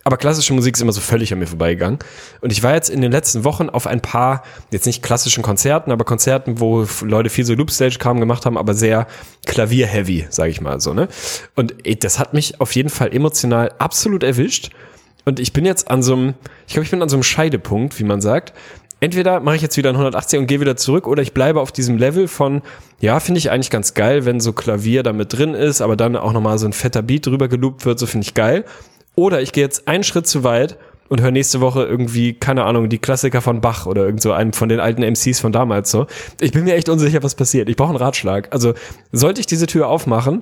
Aber 0.06 0.16
klassische 0.16 0.54
Musik 0.54 0.76
ist 0.76 0.82
immer 0.82 0.94
so 0.94 1.02
völlig 1.02 1.34
an 1.34 1.40
mir 1.40 1.48
vorbeigegangen. 1.48 2.00
Und 2.40 2.52
ich 2.54 2.64
war 2.64 2.74
jetzt 2.74 2.90
in 2.90 3.02
den 3.02 3.12
letzten 3.12 3.44
Wochen 3.44 3.70
auf 3.70 3.86
ein 3.86 4.02
paar, 4.02 4.44
jetzt 4.72 4.86
nicht 4.86 5.04
klassischen 5.04 5.44
Konzerten, 5.44 5.92
aber 5.92 6.06
Konzerten, 6.06 6.62
wo 6.62 6.88
Leute 7.02 7.30
viel 7.30 7.44
so 7.44 7.54
Loopstage-Kram 7.54 8.22
gemacht 8.22 8.46
haben, 8.46 8.58
aber 8.58 8.74
sehr 8.74 9.08
Klavier-heavy, 9.46 10.28
sage 10.30 10.52
ich 10.52 10.62
mal 10.62 10.80
so, 10.80 10.94
ne? 10.94 11.10
Und 11.56 11.76
das 12.00 12.18
hat 12.18 12.34
mich 12.34 12.62
auf 12.62 12.74
jeden 12.76 12.90
Fall 12.90 13.14
emotional 13.14 13.74
absolut 13.78 14.24
erwischt. 14.24 14.72
Und 15.26 15.40
ich 15.40 15.54
bin 15.54 15.66
jetzt 15.66 15.90
an 15.90 16.04
so 16.04 16.14
einem, 16.14 16.34
ich 16.68 16.74
glaube, 16.74 16.86
ich 16.86 16.92
bin 16.92 17.02
an 17.02 17.10
so 17.10 17.16
einem 17.16 17.24
Scheidepunkt, 17.24 18.00
wie 18.00 18.04
man 18.04 18.22
sagt. 18.22 18.54
Entweder 19.02 19.40
mache 19.42 19.58
ich 19.58 19.62
jetzt 19.62 19.76
wieder 19.76 19.90
ein 19.90 19.96
180 19.96 20.40
und 20.40 20.48
gehe 20.48 20.62
wieder 20.62 20.78
zurück 20.78 21.06
oder 21.06 21.22
ich 21.22 21.34
bleibe 21.34 21.60
auf 21.60 21.72
diesem 21.72 21.98
Level 21.98 22.28
von, 22.28 22.62
ja, 23.02 23.20
finde 23.20 23.40
ich 23.40 23.52
eigentlich 23.52 23.70
ganz 23.70 23.94
geil, 23.94 24.26
wenn 24.26 24.40
so 24.40 24.54
Klavier 24.54 25.04
da 25.04 25.12
mit 25.12 25.34
drin 25.34 25.54
ist, 25.54 25.82
aber 25.82 25.98
dann 25.98 26.16
auch 26.16 26.32
nochmal 26.32 26.58
so 26.58 26.66
ein 26.66 26.74
fetter 26.74 27.02
Beat 27.02 27.26
drüber 27.26 27.48
geloopt 27.48 27.86
wird, 27.86 28.00
so 28.00 28.06
finde 28.06 28.26
ich 28.26 28.34
geil. 28.34 28.64
Oder 29.16 29.42
ich 29.42 29.52
gehe 29.52 29.64
jetzt 29.64 29.88
einen 29.88 30.04
Schritt 30.04 30.28
zu 30.28 30.44
weit 30.44 30.78
und 31.08 31.22
höre 31.22 31.32
nächste 31.32 31.62
Woche 31.62 31.84
irgendwie, 31.84 32.34
keine 32.34 32.64
Ahnung, 32.64 32.90
die 32.90 32.98
Klassiker 32.98 33.42
von 33.42 33.62
Bach 33.62 33.86
oder 33.86 34.06
irgend 34.06 34.22
so 34.22 34.32
einen 34.32 34.54
von 34.54 34.70
den 34.70 34.80
alten 34.80 35.04
MCs 35.04 35.40
von 35.40 35.52
damals 35.52 35.92
so. 35.92 36.08
Ich 36.40 36.52
bin 36.52 36.64
mir 36.64 36.76
echt 36.76 36.90
unsicher, 36.90 37.22
was 37.22 37.36
passiert. 37.36 37.70
Ich 37.70 37.76
brauche 37.76 37.90
einen 37.90 37.98
Ratschlag. 37.98 38.48
Also, 38.52 38.74
sollte 39.12 39.40
ich 39.40 39.46
diese 39.46 39.68
Tür 39.68 39.88
aufmachen, 39.88 40.42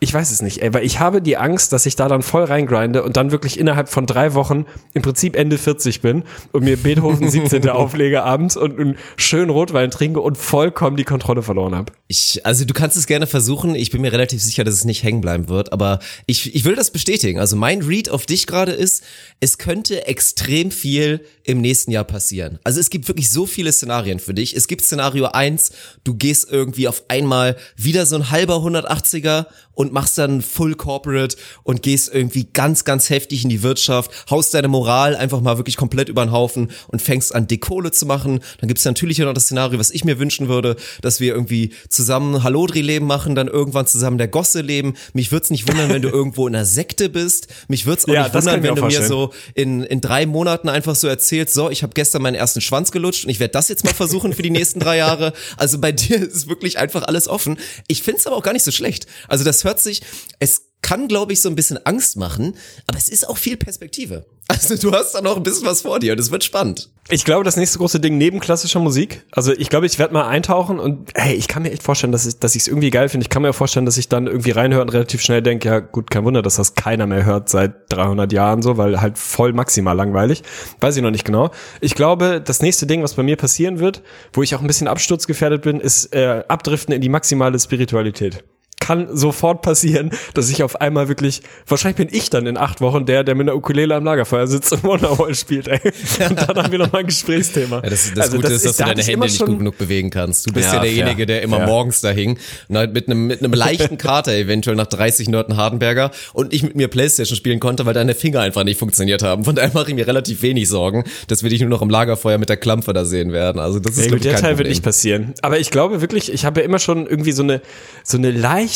ich 0.00 0.12
weiß 0.12 0.30
es 0.30 0.42
nicht, 0.42 0.62
ey, 0.62 0.74
weil 0.74 0.84
ich 0.84 1.00
habe 1.00 1.22
die 1.22 1.36
Angst, 1.36 1.72
dass 1.72 1.86
ich 1.86 1.96
da 1.96 2.08
dann 2.08 2.22
voll 2.22 2.44
reingrinde 2.44 3.02
und 3.02 3.16
dann 3.16 3.30
wirklich 3.30 3.58
innerhalb 3.58 3.88
von 3.88 4.06
drei 4.06 4.34
Wochen 4.34 4.66
im 4.94 5.02
Prinzip 5.02 5.36
Ende 5.36 5.58
40 5.58 6.00
bin 6.00 6.24
und 6.52 6.64
mir 6.64 6.76
Beethoven 6.76 7.28
17. 7.28 7.68
auflege 7.68 8.22
abends 8.22 8.56
und 8.56 8.78
einen 8.78 8.96
schönen 9.16 9.50
Rotwein 9.50 9.90
trinke 9.90 10.20
und 10.20 10.36
vollkommen 10.36 10.96
die 10.96 11.04
Kontrolle 11.04 11.42
verloren 11.42 11.74
habe. 11.74 11.92
Ich, 12.08 12.44
also 12.44 12.64
du 12.64 12.74
kannst 12.74 12.96
es 12.96 13.06
gerne 13.06 13.26
versuchen. 13.26 13.74
Ich 13.74 13.90
bin 13.90 14.00
mir 14.00 14.12
relativ 14.12 14.42
sicher, 14.42 14.64
dass 14.64 14.74
es 14.74 14.84
nicht 14.84 15.02
hängen 15.02 15.20
bleiben 15.20 15.48
wird, 15.48 15.72
aber 15.72 15.98
ich, 16.26 16.54
ich 16.54 16.64
will 16.64 16.74
das 16.74 16.90
bestätigen. 16.90 17.38
Also 17.38 17.56
mein 17.56 17.82
Read 17.82 18.08
auf 18.08 18.26
dich 18.26 18.46
gerade 18.46 18.72
ist, 18.72 19.02
es 19.40 19.58
könnte 19.58 20.06
extrem 20.06 20.70
viel 20.70 21.24
im 21.42 21.60
nächsten 21.60 21.90
Jahr 21.90 22.04
passieren. 22.04 22.58
Also 22.64 22.80
es 22.80 22.90
gibt 22.90 23.08
wirklich 23.08 23.30
so 23.30 23.46
viele 23.46 23.72
Szenarien 23.72 24.18
für 24.18 24.34
dich. 24.34 24.54
Es 24.54 24.68
gibt 24.68 24.82
Szenario 24.82 25.26
eins, 25.26 25.72
du 26.04 26.14
gehst 26.14 26.50
irgendwie 26.50 26.88
auf 26.88 27.04
einmal 27.08 27.56
wieder 27.76 28.06
so 28.06 28.16
ein 28.16 28.30
halber 28.30 28.56
180er 28.56 29.46
und 29.76 29.85
machst 29.92 30.18
dann 30.18 30.42
Full 30.42 30.74
Corporate 30.74 31.36
und 31.62 31.82
gehst 31.82 32.12
irgendwie 32.12 32.48
ganz, 32.52 32.84
ganz 32.84 33.10
heftig 33.10 33.44
in 33.44 33.50
die 33.50 33.62
Wirtschaft, 33.62 34.10
haust 34.30 34.54
deine 34.54 34.68
Moral 34.68 35.16
einfach 35.16 35.40
mal 35.40 35.58
wirklich 35.58 35.76
komplett 35.76 36.08
über 36.08 36.24
den 36.24 36.32
Haufen 36.32 36.70
und 36.88 37.02
fängst 37.02 37.34
an, 37.34 37.46
Dekole 37.46 37.90
zu 37.90 38.06
machen. 38.06 38.40
Dann 38.60 38.68
gibt's 38.68 38.84
natürlich 38.84 39.18
noch 39.18 39.32
das 39.32 39.44
Szenario, 39.44 39.78
was 39.78 39.90
ich 39.90 40.04
mir 40.04 40.18
wünschen 40.18 40.48
würde, 40.48 40.76
dass 41.02 41.20
wir 41.20 41.34
irgendwie 41.34 41.72
zusammen 41.88 42.42
Hallodri-Leben 42.42 43.06
machen, 43.06 43.34
dann 43.34 43.48
irgendwann 43.48 43.86
zusammen 43.86 44.18
der 44.18 44.28
Gosse 44.28 44.60
leben. 44.60 44.94
Mich 45.12 45.32
würd's 45.32 45.50
nicht 45.50 45.68
wundern, 45.68 45.90
wenn 45.90 46.02
du 46.02 46.08
irgendwo 46.08 46.46
in 46.46 46.54
einer 46.54 46.64
Sekte 46.64 47.08
bist. 47.08 47.48
Mich 47.68 47.86
würd's 47.86 48.06
auch 48.06 48.12
Ja, 48.12 48.24
nicht 48.24 48.34
wundern, 48.34 48.62
wenn 48.62 48.74
du 48.74 48.84
mir 48.84 49.02
so 49.06 49.32
in, 49.54 49.82
in 49.82 50.00
drei 50.00 50.26
Monaten 50.26 50.68
einfach 50.68 50.94
so 50.94 51.08
erzählst, 51.08 51.54
so, 51.54 51.70
ich 51.70 51.82
habe 51.82 51.92
gestern 51.94 52.22
meinen 52.22 52.34
ersten 52.34 52.60
Schwanz 52.60 52.90
gelutscht 52.92 53.24
und 53.24 53.30
ich 53.30 53.40
werde 53.40 53.52
das 53.52 53.68
jetzt 53.68 53.84
mal 53.84 53.94
versuchen 53.94 54.32
für 54.32 54.42
die 54.42 54.50
nächsten 54.50 54.80
drei 54.80 54.96
Jahre. 54.98 55.32
Also 55.56 55.78
bei 55.78 55.92
dir 55.92 56.16
ist 56.16 56.48
wirklich 56.48 56.78
einfach 56.78 57.02
alles 57.04 57.28
offen. 57.28 57.58
Ich 57.88 58.02
find's 58.02 58.26
aber 58.26 58.36
auch 58.36 58.42
gar 58.42 58.52
nicht 58.52 58.64
so 58.64 58.70
schlecht. 58.70 59.06
Also 59.28 59.44
das 59.44 59.64
hört 59.66 59.80
sich, 59.80 60.00
es 60.38 60.62
kann, 60.86 61.08
glaube 61.08 61.32
ich, 61.32 61.42
so 61.42 61.48
ein 61.48 61.56
bisschen 61.56 61.84
Angst 61.84 62.16
machen, 62.16 62.54
aber 62.86 62.96
es 62.96 63.08
ist 63.08 63.28
auch 63.28 63.36
viel 63.36 63.56
Perspektive. 63.56 64.24
Also 64.48 64.76
du 64.76 64.92
hast 64.92 65.12
da 65.12 65.20
noch 65.20 65.36
ein 65.36 65.42
bisschen 65.42 65.66
was 65.66 65.82
vor 65.82 65.98
dir 65.98 66.12
und 66.12 66.20
es 66.20 66.30
wird 66.30 66.44
spannend. 66.44 66.92
Ich 67.08 67.24
glaube, 67.24 67.42
das 67.42 67.56
nächste 67.56 67.78
große 67.78 67.98
Ding 67.98 68.16
neben 68.16 68.38
klassischer 68.38 68.78
Musik, 68.78 69.24
also 69.32 69.52
ich 69.52 69.70
glaube, 69.70 69.86
ich 69.86 69.98
werde 69.98 70.14
mal 70.14 70.28
eintauchen 70.28 70.78
und 70.78 71.10
hey, 71.16 71.34
ich 71.34 71.48
kann 71.48 71.64
mir 71.64 71.72
echt 71.72 71.82
vorstellen, 71.82 72.12
dass 72.12 72.26
ich 72.26 72.38
dass 72.38 72.54
ich 72.54 72.62
es 72.62 72.68
irgendwie 72.68 72.90
geil 72.90 73.08
finde. 73.08 73.24
Ich 73.24 73.28
kann 73.28 73.42
mir 73.42 73.52
vorstellen, 73.52 73.86
dass 73.86 73.96
ich 73.96 74.08
dann 74.08 74.28
irgendwie 74.28 74.52
reinhöre 74.52 74.82
und 74.82 74.90
relativ 74.90 75.20
schnell 75.20 75.42
denke, 75.42 75.68
ja 75.68 75.80
gut, 75.80 76.12
kein 76.12 76.24
Wunder, 76.24 76.42
dass 76.42 76.54
das 76.54 76.76
keiner 76.76 77.08
mehr 77.08 77.24
hört 77.24 77.48
seit 77.48 77.92
300 77.92 78.32
Jahren 78.32 78.62
so, 78.62 78.76
weil 78.76 79.00
halt 79.00 79.18
voll 79.18 79.52
maximal 79.52 79.96
langweilig. 79.96 80.44
Weiß 80.80 80.96
ich 80.96 81.02
noch 81.02 81.10
nicht 81.10 81.24
genau. 81.24 81.50
Ich 81.80 81.96
glaube, 81.96 82.40
das 82.40 82.62
nächste 82.62 82.86
Ding, 82.86 83.02
was 83.02 83.14
bei 83.14 83.24
mir 83.24 83.36
passieren 83.36 83.80
wird, 83.80 84.00
wo 84.32 84.44
ich 84.44 84.54
auch 84.54 84.60
ein 84.60 84.68
bisschen 84.68 84.86
absturzgefährdet 84.86 85.62
bin, 85.62 85.80
ist 85.80 86.14
äh, 86.14 86.44
Abdriften 86.46 86.94
in 86.94 87.00
die 87.00 87.08
maximale 87.08 87.58
Spiritualität 87.58 88.44
kann 88.86 89.08
sofort 89.16 89.62
passieren, 89.62 90.10
dass 90.34 90.48
ich 90.50 90.62
auf 90.62 90.80
einmal 90.80 91.08
wirklich, 91.08 91.42
wahrscheinlich 91.66 91.96
bin 91.96 92.08
ich 92.10 92.30
dann 92.30 92.46
in 92.46 92.56
acht 92.56 92.80
Wochen 92.80 93.06
der, 93.06 93.24
der 93.24 93.34
mit 93.34 93.48
einer 93.48 93.56
Ukulele 93.56 93.94
am 93.94 94.04
Lagerfeuer 94.04 94.46
sitzt 94.46 94.72
und 94.72 94.84
Wonderwall 94.84 95.34
spielt, 95.34 95.68
ey. 95.68 95.80
Und 96.28 96.38
dann 96.38 96.56
haben 96.56 96.72
wir 96.72 96.78
nochmal 96.78 97.00
ein 97.02 97.06
Gesprächsthema. 97.06 97.76
Ja, 97.82 97.90
das, 97.90 98.12
das 98.14 98.24
Also 98.26 98.36
Gute 98.38 98.52
ist, 98.52 98.64
dass 98.64 98.76
da 98.76 98.84
du 98.84 98.90
deine 98.94 99.02
Hände 99.02 99.26
nicht 99.26 99.38
gut 99.44 99.58
genug 99.58 99.78
bewegen 99.78 100.10
kannst. 100.10 100.46
Du 100.46 100.52
bist 100.52 100.68
ja, 100.68 100.74
Ja, 100.76 100.80
derjenige, 100.80 101.16
fair. 101.16 101.26
der 101.26 101.42
immer 101.42 101.56
Fair. 101.58 101.66
morgens 101.66 102.00
da 102.00 102.10
hing, 102.10 102.38
und 102.68 102.76
halt 102.76 102.92
mit 102.94 103.08
einem 103.08 103.26
mit 103.26 103.40
einem 103.42 103.52
leichten 103.66 103.98
Kater 103.98 104.32
eventuell 104.34 104.76
nach 104.76 104.86
30 104.86 105.28
Nörten 105.28 105.56
Hardenberger 105.56 106.10
und 106.32 106.52
ich 106.52 106.62
mit 106.62 106.76
mir 106.76 106.88
Playstation 106.88 107.36
spielen 107.36 107.60
konnte, 107.60 107.86
weil 107.86 107.94
deine 107.94 108.14
Finger 108.14 108.40
einfach 108.40 108.64
nicht 108.64 108.78
funktioniert 108.78 109.22
haben. 109.22 109.44
Von 109.44 109.54
daher 109.54 109.70
mache 109.74 109.88
ich 109.90 109.94
mir 109.94 110.06
relativ 110.06 110.42
wenig 110.42 110.68
Sorgen, 110.68 111.04
dass 111.28 111.42
wir 111.42 111.50
dich 111.50 111.60
nur 111.60 111.70
noch 111.70 111.82
im 111.82 111.90
Lagerfeuer 111.90 112.38
mit 112.38 112.48
der 112.48 112.56
Klampfe 112.56 112.92
da 112.92 113.04
sehen 113.04 113.32
werden. 113.32 113.58
Also 113.60 113.78
das 113.80 113.96
ist 113.96 114.04
Ja, 114.06 114.10
gut, 114.10 114.18
ich, 114.18 114.22
der 114.22 114.32
Teil 114.32 114.40
Problem. 114.42 114.58
wird 114.58 114.68
nicht 114.68 114.82
passieren. 114.82 115.34
Aber 115.42 115.58
ich 115.58 115.70
glaube 115.70 116.00
wirklich, 116.00 116.32
ich 116.32 116.44
habe 116.44 116.60
ja 116.60 116.66
immer 116.66 116.78
schon 116.78 117.06
irgendwie 117.06 117.32
so 117.32 117.42
eine, 117.42 117.60
so 118.04 118.16
eine 118.18 118.30
leichte, 118.30 118.75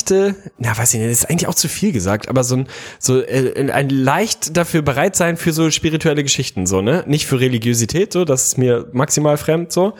na 0.59 0.76
weiß 0.76 0.95
ich 0.95 1.00
nicht, 1.00 1.11
das 1.11 1.19
ist 1.21 1.30
eigentlich 1.30 1.49
auch 1.49 1.54
zu 1.54 1.69
viel 1.69 1.92
gesagt, 1.92 2.28
aber 2.28 2.45
so 2.45 2.57
ein, 2.57 2.66
so 2.99 3.21
äh, 3.21 3.71
ein 3.71 3.90
leicht 3.90 4.57
dafür 4.57 4.83
bereit 4.83 5.16
sein 5.16 5.37
für 5.37 5.52
so 5.52 5.71
spirituelle 5.71 6.23
Geschichten, 6.23 6.66
so, 6.66 6.80
ne? 6.80 7.04
Nicht 7.07 7.26
für 7.26 7.40
Religiosität, 7.40 8.12
so, 8.12 8.25
das 8.25 8.47
ist 8.47 8.59
mir 8.59 8.87
maximal 8.92 9.37
fremd, 9.37 9.73
so. 9.73 9.95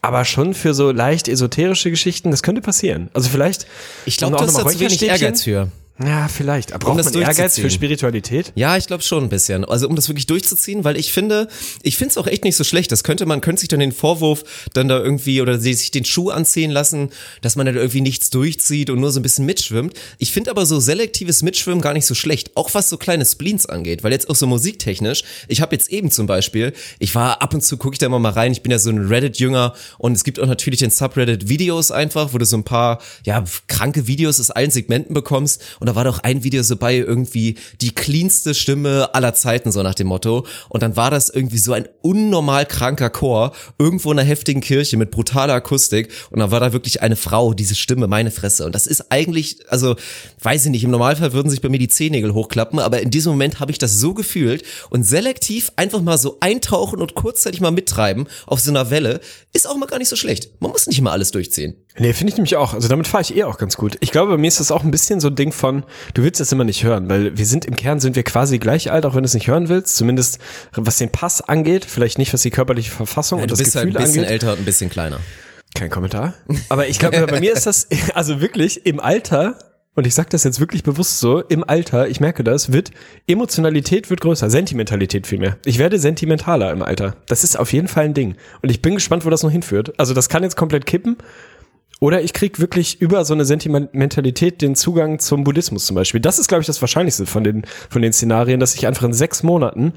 Aber 0.00 0.24
schon 0.24 0.54
für 0.54 0.74
so 0.74 0.92
leicht 0.92 1.28
esoterische 1.28 1.90
Geschichten, 1.90 2.30
das 2.30 2.42
könnte 2.42 2.60
passieren. 2.60 3.10
Also 3.14 3.28
vielleicht. 3.30 3.66
Ich 4.04 4.16
glaube, 4.16 4.36
und 4.36 4.40
du 4.40 4.44
auch 4.44 4.48
hast 4.48 4.54
da 4.54 4.58
nochmal 4.58 4.74
zu 4.74 4.80
wenig. 4.80 5.02
Ehrgeiz 5.02 5.42
für. 5.42 5.70
Ja, 6.04 6.28
vielleicht. 6.28 6.72
Aber 6.72 6.86
braucht 6.86 7.00
das 7.00 7.06
man 7.06 7.14
Ehrgeiz 7.14 7.36
durchzuziehen. 7.36 7.64
für 7.64 7.70
Spiritualität? 7.70 8.52
Ja, 8.54 8.76
ich 8.76 8.86
glaube 8.86 9.02
schon 9.02 9.24
ein 9.24 9.28
bisschen. 9.28 9.64
Also 9.64 9.88
um 9.88 9.96
das 9.96 10.08
wirklich 10.08 10.26
durchzuziehen, 10.26 10.84
weil 10.84 10.96
ich 10.96 11.12
finde, 11.12 11.48
ich 11.82 11.96
finde 11.96 12.12
es 12.12 12.18
auch 12.18 12.28
echt 12.28 12.44
nicht 12.44 12.54
so 12.54 12.62
schlecht. 12.62 12.92
Das 12.92 13.02
könnte 13.02 13.26
man 13.26 13.40
könnte 13.40 13.60
sich 13.60 13.68
dann 13.68 13.80
den 13.80 13.90
Vorwurf 13.90 14.44
dann 14.74 14.86
da 14.86 14.98
irgendwie 14.98 15.40
oder 15.40 15.58
sich 15.58 15.90
den 15.90 16.04
Schuh 16.04 16.30
anziehen 16.30 16.70
lassen, 16.70 17.10
dass 17.42 17.56
man 17.56 17.66
dann 17.66 17.74
irgendwie 17.74 18.00
nichts 18.00 18.30
durchzieht 18.30 18.90
und 18.90 19.00
nur 19.00 19.10
so 19.10 19.18
ein 19.18 19.24
bisschen 19.24 19.44
mitschwimmt. 19.44 19.94
Ich 20.18 20.30
finde 20.30 20.52
aber 20.52 20.66
so 20.66 20.78
selektives 20.78 21.42
Mitschwimmen 21.42 21.80
gar 21.80 21.94
nicht 21.94 22.06
so 22.06 22.14
schlecht, 22.14 22.56
auch 22.56 22.74
was 22.74 22.88
so 22.88 22.96
kleine 22.96 23.24
Spleens 23.24 23.66
angeht, 23.66 24.04
weil 24.04 24.12
jetzt 24.12 24.30
auch 24.30 24.36
so 24.36 24.46
musiktechnisch. 24.46 25.24
Ich 25.48 25.60
habe 25.60 25.74
jetzt 25.74 25.90
eben 25.90 26.12
zum 26.12 26.28
Beispiel, 26.28 26.74
ich 27.00 27.14
war 27.16 27.42
ab 27.42 27.54
und 27.54 27.64
zu 27.64 27.76
gucke 27.76 27.94
ich 27.94 27.98
da 27.98 28.06
immer 28.06 28.20
mal 28.20 28.32
rein. 28.32 28.52
Ich 28.52 28.62
bin 28.62 28.70
ja 28.70 28.78
so 28.78 28.90
ein 28.90 29.08
Reddit-Jünger 29.08 29.74
und 29.98 30.12
es 30.12 30.22
gibt 30.22 30.38
auch 30.38 30.46
natürlich 30.46 30.78
den 30.78 30.90
Subreddit 30.90 31.48
Videos 31.48 31.90
einfach, 31.90 32.32
wo 32.32 32.38
du 32.38 32.44
so 32.44 32.56
ein 32.56 32.64
paar 32.64 33.00
ja 33.24 33.42
kranke 33.66 34.06
Videos 34.06 34.38
aus 34.38 34.52
allen 34.52 34.70
Segmenten 34.70 35.12
bekommst. 35.12 35.60
Und 35.80 35.87
da 35.88 35.94
war 35.94 36.04
doch 36.04 36.18
ein 36.18 36.44
Video 36.44 36.62
so 36.62 36.76
bei 36.76 36.96
irgendwie 36.96 37.56
die 37.80 37.94
cleanste 37.94 38.54
Stimme 38.54 39.14
aller 39.14 39.32
Zeiten, 39.34 39.72
so 39.72 39.82
nach 39.82 39.94
dem 39.94 40.08
Motto. 40.08 40.46
Und 40.68 40.82
dann 40.82 40.96
war 40.96 41.10
das 41.10 41.30
irgendwie 41.30 41.56
so 41.56 41.72
ein 41.72 41.88
unnormal 42.02 42.66
kranker 42.66 43.08
Chor, 43.08 43.52
irgendwo 43.78 44.12
in 44.12 44.18
einer 44.18 44.28
heftigen 44.28 44.60
Kirche 44.60 44.98
mit 44.98 45.10
brutaler 45.10 45.54
Akustik. 45.54 46.10
Und 46.30 46.40
dann 46.40 46.50
war 46.50 46.60
da 46.60 46.74
wirklich 46.74 47.00
eine 47.00 47.16
Frau, 47.16 47.54
diese 47.54 47.74
Stimme, 47.74 48.06
meine 48.06 48.30
Fresse. 48.30 48.66
Und 48.66 48.74
das 48.74 48.86
ist 48.86 49.10
eigentlich, 49.10 49.60
also, 49.68 49.96
weiß 50.42 50.66
ich 50.66 50.70
nicht, 50.70 50.84
im 50.84 50.90
Normalfall 50.90 51.32
würden 51.32 51.48
sich 51.48 51.62
bei 51.62 51.70
mir 51.70 51.78
die 51.78 51.88
Zehennägel 51.88 52.34
hochklappen, 52.34 52.78
aber 52.78 53.00
in 53.00 53.10
diesem 53.10 53.32
Moment 53.32 53.60
habe 53.60 53.72
ich 53.72 53.78
das 53.78 53.98
so 53.98 54.12
gefühlt 54.12 54.62
und 54.90 55.04
selektiv 55.04 55.72
einfach 55.76 56.02
mal 56.02 56.18
so 56.18 56.36
eintauchen 56.40 57.00
und 57.00 57.14
kurzzeitig 57.14 57.62
mal 57.62 57.70
mittreiben 57.70 58.28
auf 58.46 58.60
so 58.60 58.70
einer 58.70 58.90
Welle, 58.90 59.20
ist 59.54 59.66
auch 59.66 59.76
mal 59.76 59.86
gar 59.86 59.98
nicht 59.98 60.08
so 60.08 60.16
schlecht. 60.16 60.50
Man 60.60 60.70
muss 60.70 60.86
nicht 60.86 60.98
immer 60.98 61.12
alles 61.12 61.30
durchziehen. 61.30 61.76
Nee, 61.96 62.12
finde 62.12 62.32
ich 62.32 62.36
nämlich 62.36 62.56
auch. 62.56 62.74
Also 62.74 62.86
damit 62.88 63.08
fahre 63.08 63.22
ich 63.22 63.36
eh 63.36 63.44
auch 63.44 63.58
ganz 63.58 63.76
gut. 63.76 63.96
Ich 64.00 64.12
glaube, 64.12 64.32
bei 64.32 64.38
mir 64.38 64.46
ist 64.46 64.60
das 64.60 64.70
auch 64.70 64.84
ein 64.84 64.90
bisschen 64.90 65.20
so 65.20 65.28
ein 65.28 65.34
Ding 65.34 65.52
von, 65.52 65.84
du 66.14 66.22
willst 66.22 66.40
das 66.40 66.52
immer 66.52 66.64
nicht 66.64 66.84
hören, 66.84 67.08
weil 67.08 67.36
wir 67.36 67.46
sind 67.46 67.64
im 67.64 67.74
Kern 67.74 67.98
sind 67.98 68.14
wir 68.14 68.22
quasi 68.22 68.58
gleich 68.58 68.92
alt, 68.92 69.04
auch 69.04 69.14
wenn 69.14 69.22
du 69.22 69.26
es 69.26 69.34
nicht 69.34 69.48
hören 69.48 69.68
willst. 69.68 69.96
Zumindest 69.96 70.38
was 70.72 70.98
den 70.98 71.10
Pass 71.10 71.40
angeht, 71.40 71.84
vielleicht 71.84 72.18
nicht 72.18 72.32
was 72.32 72.42
die 72.42 72.50
körperliche 72.50 72.90
Verfassung 72.90 73.40
und 73.40 73.50
du 73.50 73.52
das 73.52 73.58
bist 73.58 73.74
halt 73.74 73.86
Gefühl 73.86 73.98
ein 73.98 74.04
bisschen 74.04 74.20
angeht. 74.20 74.32
älter 74.32 74.52
und 74.52 74.60
ein 74.60 74.64
bisschen 74.64 74.90
kleiner. 74.90 75.18
Kein 75.74 75.90
Kommentar. 75.90 76.34
Aber 76.68 76.88
ich 76.88 76.98
glaube, 76.98 77.26
bei 77.26 77.40
mir 77.40 77.52
ist 77.52 77.66
das, 77.66 77.88
also 78.14 78.40
wirklich 78.40 78.86
im 78.86 79.00
Alter, 79.00 79.58
und 79.94 80.06
ich 80.06 80.14
sage 80.14 80.28
das 80.30 80.44
jetzt 80.44 80.60
wirklich 80.60 80.84
bewusst 80.84 81.18
so, 81.18 81.40
im 81.40 81.64
Alter, 81.64 82.08
ich 82.08 82.20
merke 82.20 82.44
das, 82.44 82.72
wird 82.72 82.90
Emotionalität 83.26 84.08
wird 84.10 84.20
größer, 84.20 84.48
Sentimentalität 84.50 85.26
vielmehr. 85.26 85.58
Ich 85.64 85.78
werde 85.78 85.98
sentimentaler 85.98 86.70
im 86.72 86.82
Alter. 86.82 87.16
Das 87.26 87.42
ist 87.44 87.58
auf 87.58 87.72
jeden 87.72 87.88
Fall 87.88 88.04
ein 88.04 88.14
Ding. 88.14 88.36
Und 88.62 88.70
ich 88.70 88.82
bin 88.82 88.94
gespannt, 88.94 89.24
wo 89.26 89.30
das 89.30 89.42
noch 89.42 89.50
hinführt. 89.50 89.98
Also 89.98 90.14
das 90.14 90.28
kann 90.28 90.42
jetzt 90.42 90.56
komplett 90.56 90.86
kippen. 90.86 91.16
Oder 92.00 92.22
ich 92.22 92.32
krieg 92.32 92.60
wirklich 92.60 93.00
über 93.00 93.24
so 93.24 93.34
eine 93.34 93.44
Sentimentalität 93.44 94.62
den 94.62 94.76
Zugang 94.76 95.18
zum 95.18 95.42
Buddhismus 95.44 95.86
zum 95.86 95.96
Beispiel. 95.96 96.20
Das 96.20 96.38
ist, 96.38 96.46
glaube 96.48 96.60
ich, 96.60 96.66
das 96.66 96.80
Wahrscheinlichste 96.80 97.26
von 97.26 97.42
den, 97.42 97.64
von 97.90 98.02
den 98.02 98.12
Szenarien, 98.12 98.60
dass 98.60 98.74
ich 98.74 98.86
einfach 98.86 99.02
in 99.02 99.12
sechs 99.12 99.42
Monaten 99.42 99.94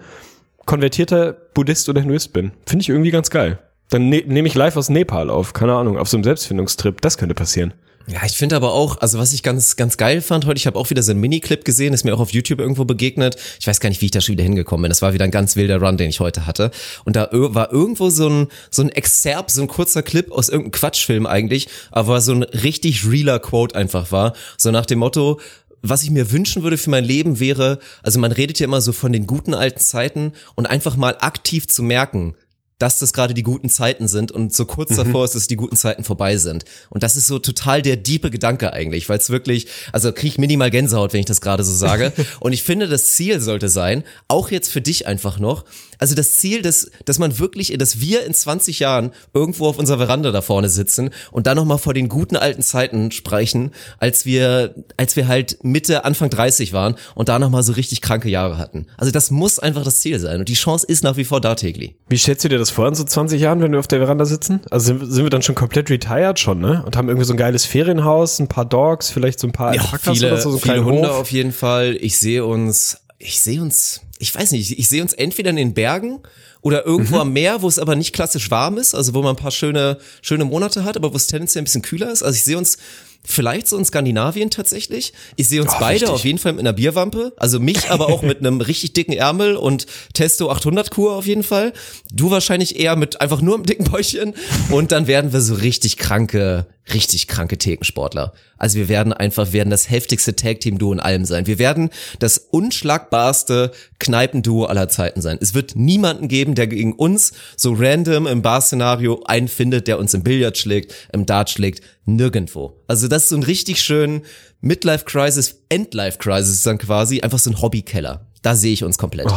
konvertierter 0.66 1.34
Buddhist 1.34 1.90
oder 1.90 2.02
Hinduist 2.02 2.34
bin. 2.34 2.52
Finde 2.66 2.82
ich 2.82 2.90
irgendwie 2.90 3.12
ganz 3.12 3.30
geil. 3.30 3.60
Dann 3.90 4.10
ne 4.10 4.24
nehme 4.26 4.48
ich 4.48 4.56
live 4.56 4.78
aus 4.78 4.90
Nepal 4.90 5.30
auf, 5.30 5.54
keine 5.54 5.74
Ahnung, 5.74 5.98
auf 5.98 6.08
so 6.08 6.18
einem 6.18 6.24
Selbstfindungstrip. 6.24 7.02
Das 7.02 7.18
könnte 7.18 7.36
passieren. 7.36 7.74
Ja, 8.08 8.26
ich 8.26 8.34
finde 8.34 8.56
aber 8.56 8.74
auch, 8.74 8.98
also 9.00 9.20
was 9.20 9.34
ich 9.34 9.44
ganz, 9.44 9.76
ganz 9.76 9.98
geil 9.98 10.22
fand 10.22 10.46
heute, 10.46 10.58
ich 10.58 10.68
habe 10.68 10.78
auch 10.78 10.90
wieder 10.90 11.04
so 11.04 11.12
einen 11.12 11.22
Miniclip 11.22 11.64
gesehen, 11.64 11.94
ist 11.94 12.04
mir 12.04 12.14
auch 12.14 12.20
auf 12.20 12.32
YouTube 12.32 12.60
irgendwo 12.60 12.86
begegnet. 12.86 13.38
Ich 13.60 13.68
weiß 13.68 13.80
gar 13.80 13.90
nicht, 13.90 14.02
wie 14.02 14.06
ich 14.06 14.12
da 14.12 14.22
schon 14.22 14.34
wieder 14.34 14.44
hingekommen 14.44 14.84
bin. 14.84 14.90
Das 14.90 15.02
war 15.02 15.14
wieder 15.14 15.26
ein 15.26 15.32
ganz 15.32 15.56
wilder 15.56 15.80
Run, 15.80 15.98
den 15.98 16.10
ich 16.10 16.20
heute 16.20 16.46
hatte. 16.46 16.72
Und 17.06 17.16
da 17.16 17.30
war 17.32 17.72
irgendwo 17.72 18.10
so 18.10 18.28
ein, 18.28 18.48
so 18.70 18.82
ein 18.82 18.90
Exerpt, 18.90 19.52
so 19.52 19.62
ein 19.62 19.68
kurzer 19.68 20.04
Clip 20.04 20.32
aus 20.32 20.50
irgendeinem 20.50 20.72
Quatschfilm 20.72 21.26
eigentlich, 21.26 21.68
aber 21.92 22.22
so 22.22 22.34
ein 22.34 22.44
richtig 22.44 23.06
realer 23.08 23.40
Quote 23.40 23.76
einfach 23.76 24.12
war. 24.12 24.34
So 24.58 24.72
nach 24.72 24.86
dem 24.86 25.00
Motto, 25.00 25.40
was 25.82 26.04
ich 26.04 26.12
mir 26.12 26.32
wünschen 26.32 26.64
würde 26.64 26.78
für 26.78 26.90
mein 26.90 27.04
Leben 27.04 27.40
wäre, 27.40 27.80
also 28.04 28.20
man 28.20 28.32
redet 28.32 28.60
ja 28.60 28.66
immer 28.66 28.82
so 28.82 28.94
von 28.94 29.12
den 29.12 29.26
guten 29.26 29.54
alten 29.54 29.80
Zeiten 29.80 30.34
und 30.56 30.68
einfach 30.68 30.96
mal 30.96 31.18
aktiv 31.20 31.68
zu 31.68 31.84
merken, 31.84 32.36
dass 32.82 32.98
das 32.98 33.14
gerade 33.14 33.34
die 33.34 33.44
guten 33.44 33.70
Zeiten 33.70 34.08
sind 34.08 34.32
und 34.32 34.54
so 34.54 34.66
kurz 34.66 34.96
davor 34.96 35.24
ist, 35.26 35.36
dass 35.36 35.48
die 35.48 35.56
guten 35.56 35.76
Zeiten 35.76 36.04
vorbei 36.04 36.38
sind. 36.38 36.66
Und 36.90 37.04
das 37.04 37.16
ist 37.16 37.28
so 37.28 37.38
total 37.38 37.82
der 37.82 37.96
diepe 37.96 38.32
Gedanke 38.32 38.74
eigentlich, 38.74 39.08
weil 39.08 39.20
es 39.20 39.30
wirklich, 39.30 39.68
also 39.92 40.12
kriege 40.12 40.30
ich 40.30 40.38
minimal 40.40 40.72
Gänsehaut, 40.72 41.14
wenn 41.14 41.20
ich 41.20 41.26
das 41.28 41.42
gerade 41.42 41.64
so 41.64 41.74
sage. 41.74 42.12
und 42.40 42.54
ich 42.54 42.64
finde, 42.64 42.88
das 42.88 43.12
Ziel 43.12 43.40
sollte 43.40 43.70
sein, 43.70 44.04
auch 44.28 44.50
jetzt 44.50 44.72
für 44.72 44.82
dich 44.82 45.06
einfach 45.06 45.38
noch, 45.38 45.64
also 46.02 46.16
das 46.16 46.38
Ziel, 46.38 46.64
dass, 46.64 46.90
dass 47.06 47.20
man 47.20 47.38
wirklich, 47.38 47.72
dass 47.78 48.02
wir 48.02 48.26
in 48.26 48.34
20 48.34 48.80
Jahren 48.80 49.12
irgendwo 49.36 49.68
auf 49.68 49.78
unserer 49.78 50.00
Veranda 50.00 50.32
da 50.32 50.42
vorne 50.42 50.68
sitzen 50.68 51.12
und 51.32 51.46
dann 51.46 51.56
nochmal 51.56 51.78
vor 51.78 51.94
den 51.94 52.10
guten 52.10 52.36
alten 52.36 52.64
Zeiten 52.64 53.12
sprechen, 53.12 53.70
als 54.00 54.26
wir, 54.26 54.74
als 54.98 55.16
wir 55.16 55.28
halt 55.28 55.64
Mitte, 55.64 56.04
Anfang 56.04 56.32
30 56.32 56.74
waren 56.74 56.96
und 57.14 57.30
da 57.30 57.38
nochmal 57.38 57.62
so 57.62 57.74
richtig 57.74 58.02
kranke 58.02 58.30
Jahre 58.30 58.58
hatten. 58.58 58.88
Also 58.98 59.12
das 59.12 59.30
muss 59.30 59.60
einfach 59.60 59.84
das 59.84 60.00
Ziel 60.00 60.20
sein 60.20 60.40
und 60.40 60.50
die 60.50 60.56
Chance 60.56 60.88
ist 60.88 61.04
nach 61.04 61.18
wie 61.18 61.24
vor 61.24 61.40
da, 61.40 61.54
Tegli. 61.54 61.96
Wie 62.10 62.18
stellst 62.18 62.44
du 62.44 62.50
dir 62.50 62.58
das 62.58 62.71
vor 62.72 62.88
in 62.88 62.96
so 62.96 63.04
20 63.04 63.40
Jahren, 63.42 63.62
wenn 63.62 63.72
wir 63.72 63.80
auf 63.80 63.88
der 63.88 64.00
Veranda 64.00 64.26
sitzen? 64.26 64.62
Also 64.70 64.86
sind, 64.88 65.12
sind 65.12 65.24
wir 65.24 65.30
dann 65.30 65.42
schon 65.42 65.56
komplett 65.56 65.90
retired 65.90 66.40
schon, 66.40 66.60
ne? 66.60 66.84
Und 66.86 66.96
haben 66.98 67.08
irgendwie 67.08 67.26
so 67.26 67.34
ein 67.34 67.38
geiles 67.38 67.66
Ferienhaus, 67.66 68.40
ein 68.40 68.48
paar 68.48 68.66
Dogs, 68.66 69.10
vielleicht 69.12 69.40
so 69.40 69.48
ein 69.48 69.52
paar 69.52 69.76
Ja, 69.76 69.82
Alpakas 69.82 70.18
viele, 70.18 70.28
oder 70.32 70.42
so, 70.42 70.52
so 70.52 70.58
viele 70.58 70.84
Hunde 70.84 71.10
Hof. 71.10 71.18
auf 71.22 71.32
jeden 71.32 71.52
Fall. 71.52 71.98
Ich 72.00 72.18
sehe 72.18 72.46
uns, 72.46 72.98
ich 73.20 73.40
sehe 73.42 73.62
uns, 73.62 74.02
ich 74.20 74.34
weiß 74.34 74.52
nicht, 74.54 74.78
ich 74.80 74.90
sehe 74.90 75.02
uns 75.02 75.14
entweder 75.14 75.50
in 75.52 75.56
den 75.58 75.74
Bergen 75.74 76.20
oder 76.62 76.86
irgendwo 76.86 77.16
Mhm. 77.16 77.22
am 77.22 77.34
Meer, 77.34 77.62
wo 77.62 77.68
es 77.68 77.80
aber 77.80 77.96
nicht 77.96 78.14
klassisch 78.14 78.52
warm 78.52 78.78
ist, 78.78 78.94
also 78.94 79.14
wo 79.14 79.22
man 79.22 79.36
ein 79.36 79.42
paar 79.42 79.52
schöne, 79.52 79.98
schöne 80.22 80.46
Monate 80.46 80.84
hat, 80.84 80.96
aber 80.96 81.12
wo 81.12 81.18
es 81.18 81.28
tendenziell 81.28 81.62
ein 81.62 81.66
bisschen 81.66 81.82
kühler 81.82 82.12
ist. 82.12 82.22
Also 82.24 82.36
ich 82.36 82.44
sehe 82.44 82.58
uns 82.58 82.78
vielleicht 83.24 83.68
so 83.68 83.78
in 83.78 83.86
Skandinavien 83.86 84.50
tatsächlich. 84.50 85.14
Ich 85.36 85.48
sehe 85.48 85.62
uns 85.62 85.72
Oh, 85.76 85.80
beide 85.80 85.94
richtig. 86.02 86.10
auf 86.10 86.26
jeden 86.26 86.38
Fall 86.40 86.54
mit 86.54 86.62
einer 86.62 86.74
Bierwampe. 86.74 87.34
Also 87.38 87.60
mich 87.60 87.90
aber 87.90 88.08
auch 88.08 88.22
mit 88.22 88.40
einem 88.40 88.62
richtig 88.62 88.94
dicken 88.94 89.14
Ärmel 89.14 89.56
und 89.56 89.86
Testo 90.14 90.50
800 90.50 90.92
Kur 90.92 91.14
auf 91.16 91.28
jeden 91.28 91.44
Fall. 91.44 91.74
Du 92.12 92.32
wahrscheinlich 92.32 92.80
eher 92.80 92.96
mit 92.96 93.22
einfach 93.22 93.42
nur 93.42 93.56
einem 93.56 93.66
dicken 93.66 93.86
Bäuchchen. 93.86 94.34
Und 94.70 94.92
dann 94.92 95.08
werden 95.08 95.34
wir 95.34 95.42
so 95.42 95.54
richtig 95.56 95.98
kranke, 95.98 96.66
richtig 96.94 97.28
kranke 97.28 97.58
Thekensportler. 97.58 98.34
Also 98.58 98.78
wir 98.78 98.90
werden 98.90 99.14
einfach, 99.14 99.54
werden 99.54 99.70
das 99.70 99.90
heftigste 99.90 100.36
Tag-Team-Duo 100.36 100.94
in 100.94 101.00
allem 101.00 101.26
sein. 101.26 101.48
Wir 101.48 101.60
werden 101.60 101.90
das 102.20 102.38
unschlagbarste 102.38 103.72
Kneipenduo 104.00 104.66
aller 104.66 104.90
Zeiten 104.90 105.22
sein. 105.22 105.38
Es 105.42 105.54
wird 105.54 105.76
niemanden 105.76 106.28
geben, 106.28 106.56
der 106.56 106.68
gegen 106.68 106.94
uns 106.94 107.34
so 107.56 107.74
random 107.74 108.28
im 108.28 108.42
Bar-Szenario 108.42 109.24
einen 109.26 109.48
findet, 109.48 109.88
der 109.88 110.00
uns 110.00 110.14
im 110.14 110.24
Billard 110.24 110.58
schlägt, 110.58 110.94
im 111.14 111.26
Dart 111.26 111.50
schlägt. 111.50 111.82
Nirgendwo. 112.06 112.82
Also 112.88 113.08
das 113.08 113.24
ist 113.24 113.30
so 113.30 113.38
ein 113.38 113.44
richtig 113.44 113.82
schön 113.82 114.24
Midlife-Crisis, 114.62 115.62
Endlife-Crisis 115.70 116.64
dann 116.64 116.78
quasi, 116.78 117.22
einfach 117.22 117.40
so 117.40 117.52
ein 117.52 117.62
Hobbykeller. 117.62 118.31
Da 118.42 118.56
sehe 118.56 118.74
ich 118.74 118.84
uns 118.84 118.98
komplett. 118.98 119.32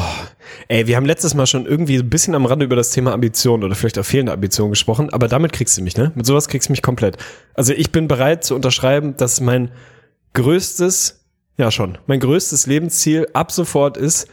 Ey, 0.68 0.86
wir 0.86 0.96
haben 0.96 1.04
letztes 1.04 1.34
Mal 1.34 1.46
schon 1.46 1.66
irgendwie 1.66 1.98
ein 1.98 2.08
bisschen 2.08 2.34
am 2.34 2.46
Rande 2.46 2.64
über 2.64 2.76
das 2.76 2.90
Thema 2.90 3.12
Ambition 3.12 3.62
oder 3.62 3.74
vielleicht 3.74 3.98
auch 3.98 4.04
fehlende 4.04 4.32
Ambition 4.32 4.70
gesprochen, 4.70 5.10
aber 5.10 5.28
damit 5.28 5.52
kriegst 5.52 5.76
du 5.76 5.82
mich, 5.82 5.96
ne? 5.96 6.12
Mit 6.14 6.24
sowas 6.24 6.48
kriegst 6.48 6.68
du 6.68 6.72
mich 6.72 6.80
komplett. 6.80 7.18
Also 7.52 7.74
ich 7.74 7.92
bin 7.92 8.08
bereit 8.08 8.44
zu 8.44 8.54
unterschreiben, 8.54 9.14
dass 9.16 9.40
mein 9.42 9.70
größtes, 10.32 11.22
ja 11.58 11.70
schon, 11.70 11.98
mein 12.06 12.18
größtes 12.20 12.66
Lebensziel 12.66 13.28
ab 13.34 13.52
sofort 13.52 13.98
ist, 13.98 14.26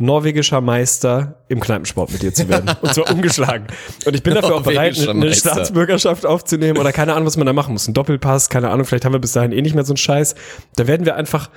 norwegischer 0.00 0.62
Meister 0.62 1.44
im 1.48 1.60
Kneipensport 1.60 2.12
mit 2.12 2.22
dir 2.22 2.32
zu 2.32 2.48
werden. 2.48 2.74
Und 2.80 2.94
zwar 2.94 3.10
umgeschlagen. 3.10 3.66
Und 4.06 4.14
ich 4.14 4.22
bin 4.22 4.34
dafür 4.34 4.56
auch 4.56 4.62
bereit, 4.62 4.98
eine 4.98 5.26
Meister. 5.26 5.50
Staatsbürgerschaft 5.50 6.24
aufzunehmen 6.24 6.78
oder 6.78 6.92
keine 6.92 7.12
Ahnung, 7.12 7.26
was 7.26 7.36
man 7.36 7.46
da 7.46 7.52
machen 7.52 7.74
muss. 7.74 7.86
Ein 7.86 7.94
Doppelpass, 7.94 8.48
keine 8.48 8.70
Ahnung, 8.70 8.86
vielleicht 8.86 9.04
haben 9.04 9.12
wir 9.12 9.20
bis 9.20 9.32
dahin 9.32 9.52
eh 9.52 9.60
nicht 9.60 9.74
mehr 9.74 9.84
so 9.84 9.92
einen 9.92 9.98
Scheiß. 9.98 10.34
Da 10.76 10.86
werden 10.86 11.04
wir 11.04 11.14
einfach 11.14 11.50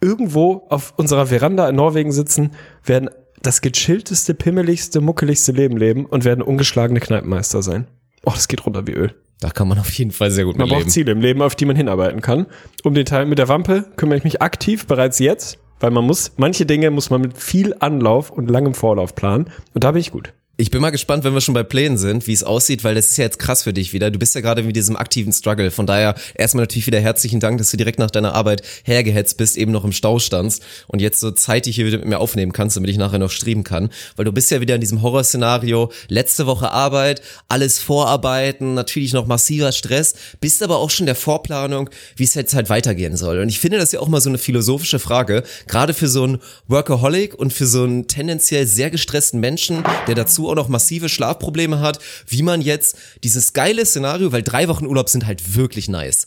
irgendwo 0.00 0.66
auf 0.68 0.94
unserer 0.96 1.26
Veranda 1.26 1.68
in 1.68 1.76
Norwegen 1.76 2.12
sitzen, 2.12 2.52
werden 2.84 3.10
das 3.42 3.60
gechillteste, 3.60 4.34
pimmeligste, 4.34 5.00
muckeligste 5.00 5.52
Leben 5.52 5.76
leben 5.76 6.06
und 6.06 6.24
werden 6.24 6.42
ungeschlagene 6.42 7.00
Kneipenmeister 7.00 7.62
sein. 7.62 7.86
Oh, 8.24 8.32
das 8.32 8.48
geht 8.48 8.66
runter 8.66 8.86
wie 8.86 8.92
Öl. 8.92 9.14
Da 9.40 9.48
kann 9.48 9.68
man 9.68 9.78
auf 9.78 9.90
jeden 9.92 10.10
Fall 10.10 10.30
sehr 10.30 10.44
gut 10.44 10.58
Man 10.58 10.68
braucht 10.68 10.80
leben. 10.80 10.90
Ziele 10.90 11.12
im 11.12 11.20
Leben, 11.20 11.40
auf 11.40 11.54
die 11.54 11.64
man 11.64 11.76
hinarbeiten 11.76 12.20
kann. 12.20 12.46
Um 12.84 12.92
den 12.92 13.06
Teil 13.06 13.24
mit 13.24 13.38
der 13.38 13.48
Wampe 13.48 13.86
kümmere 13.96 14.18
ich 14.18 14.24
mich 14.24 14.42
aktiv 14.42 14.86
bereits 14.86 15.18
jetzt, 15.18 15.58
weil 15.80 15.90
man 15.90 16.04
muss, 16.04 16.32
manche 16.36 16.66
Dinge 16.66 16.90
muss 16.90 17.08
man 17.08 17.22
mit 17.22 17.38
viel 17.38 17.74
Anlauf 17.80 18.30
und 18.30 18.50
langem 18.50 18.74
Vorlauf 18.74 19.14
planen. 19.14 19.46
Und 19.72 19.84
da 19.84 19.92
bin 19.92 20.00
ich 20.00 20.10
gut. 20.10 20.34
Ich 20.60 20.70
bin 20.70 20.82
mal 20.82 20.90
gespannt, 20.90 21.24
wenn 21.24 21.32
wir 21.32 21.40
schon 21.40 21.54
bei 21.54 21.62
Plänen 21.62 21.96
sind, 21.96 22.26
wie 22.26 22.34
es 22.34 22.44
aussieht, 22.44 22.84
weil 22.84 22.94
das 22.94 23.08
ist 23.08 23.16
ja 23.16 23.24
jetzt 23.24 23.38
krass 23.38 23.62
für 23.62 23.72
dich 23.72 23.94
wieder. 23.94 24.10
Du 24.10 24.18
bist 24.18 24.34
ja 24.34 24.42
gerade 24.42 24.62
mit 24.62 24.76
diesem 24.76 24.94
aktiven 24.94 25.32
Struggle. 25.32 25.70
Von 25.70 25.86
daher 25.86 26.14
erstmal 26.34 26.64
natürlich 26.64 26.86
wieder 26.86 27.00
herzlichen 27.00 27.40
Dank, 27.40 27.56
dass 27.56 27.70
du 27.70 27.78
direkt 27.78 27.98
nach 27.98 28.10
deiner 28.10 28.34
Arbeit 28.34 28.60
hergehetzt 28.84 29.38
bist, 29.38 29.56
eben 29.56 29.72
noch 29.72 29.84
im 29.86 29.92
Stau 29.92 30.18
standst 30.18 30.62
und 30.86 31.00
jetzt 31.00 31.18
so 31.18 31.30
zeitig 31.30 31.76
hier 31.76 31.86
wieder 31.86 31.96
mit 31.96 32.08
mir 32.08 32.18
aufnehmen 32.18 32.52
kannst, 32.52 32.76
damit 32.76 32.90
ich 32.90 32.98
nachher 32.98 33.18
noch 33.18 33.30
streamen 33.30 33.64
kann. 33.64 33.88
Weil 34.16 34.26
du 34.26 34.32
bist 34.32 34.50
ja 34.50 34.60
wieder 34.60 34.74
in 34.74 34.82
diesem 34.82 35.00
Horrorszenario. 35.00 35.90
Letzte 36.08 36.44
Woche 36.44 36.70
Arbeit, 36.70 37.22
alles 37.48 37.78
vorarbeiten, 37.78 38.74
natürlich 38.74 39.14
noch 39.14 39.26
massiver 39.26 39.72
Stress, 39.72 40.14
bist 40.42 40.62
aber 40.62 40.76
auch 40.76 40.90
schon 40.90 41.06
der 41.06 41.14
Vorplanung, 41.14 41.88
wie 42.16 42.24
es 42.24 42.34
jetzt 42.34 42.52
halt 42.52 42.68
weitergehen 42.68 43.16
soll. 43.16 43.38
Und 43.38 43.48
ich 43.48 43.60
finde 43.60 43.78
das 43.78 43.92
ja 43.92 44.00
auch 44.00 44.08
mal 44.08 44.20
so 44.20 44.28
eine 44.28 44.36
philosophische 44.36 44.98
Frage, 44.98 45.42
gerade 45.68 45.94
für 45.94 46.08
so 46.08 46.22
einen 46.22 46.38
Workaholic 46.68 47.34
und 47.34 47.50
für 47.50 47.64
so 47.64 47.82
einen 47.84 48.08
tendenziell 48.08 48.66
sehr 48.66 48.90
gestressten 48.90 49.40
Menschen, 49.40 49.84
der 50.06 50.14
dazu 50.14 50.49
auch 50.50 50.54
noch 50.54 50.68
massive 50.68 51.08
Schlafprobleme 51.08 51.80
hat, 51.80 51.98
wie 52.26 52.42
man 52.42 52.60
jetzt 52.60 52.96
dieses 53.24 53.52
geile 53.52 53.86
Szenario, 53.86 54.32
weil 54.32 54.42
drei 54.42 54.68
Wochen 54.68 54.86
Urlaub 54.86 55.08
sind 55.08 55.26
halt 55.26 55.56
wirklich 55.56 55.88
nice. 55.88 56.26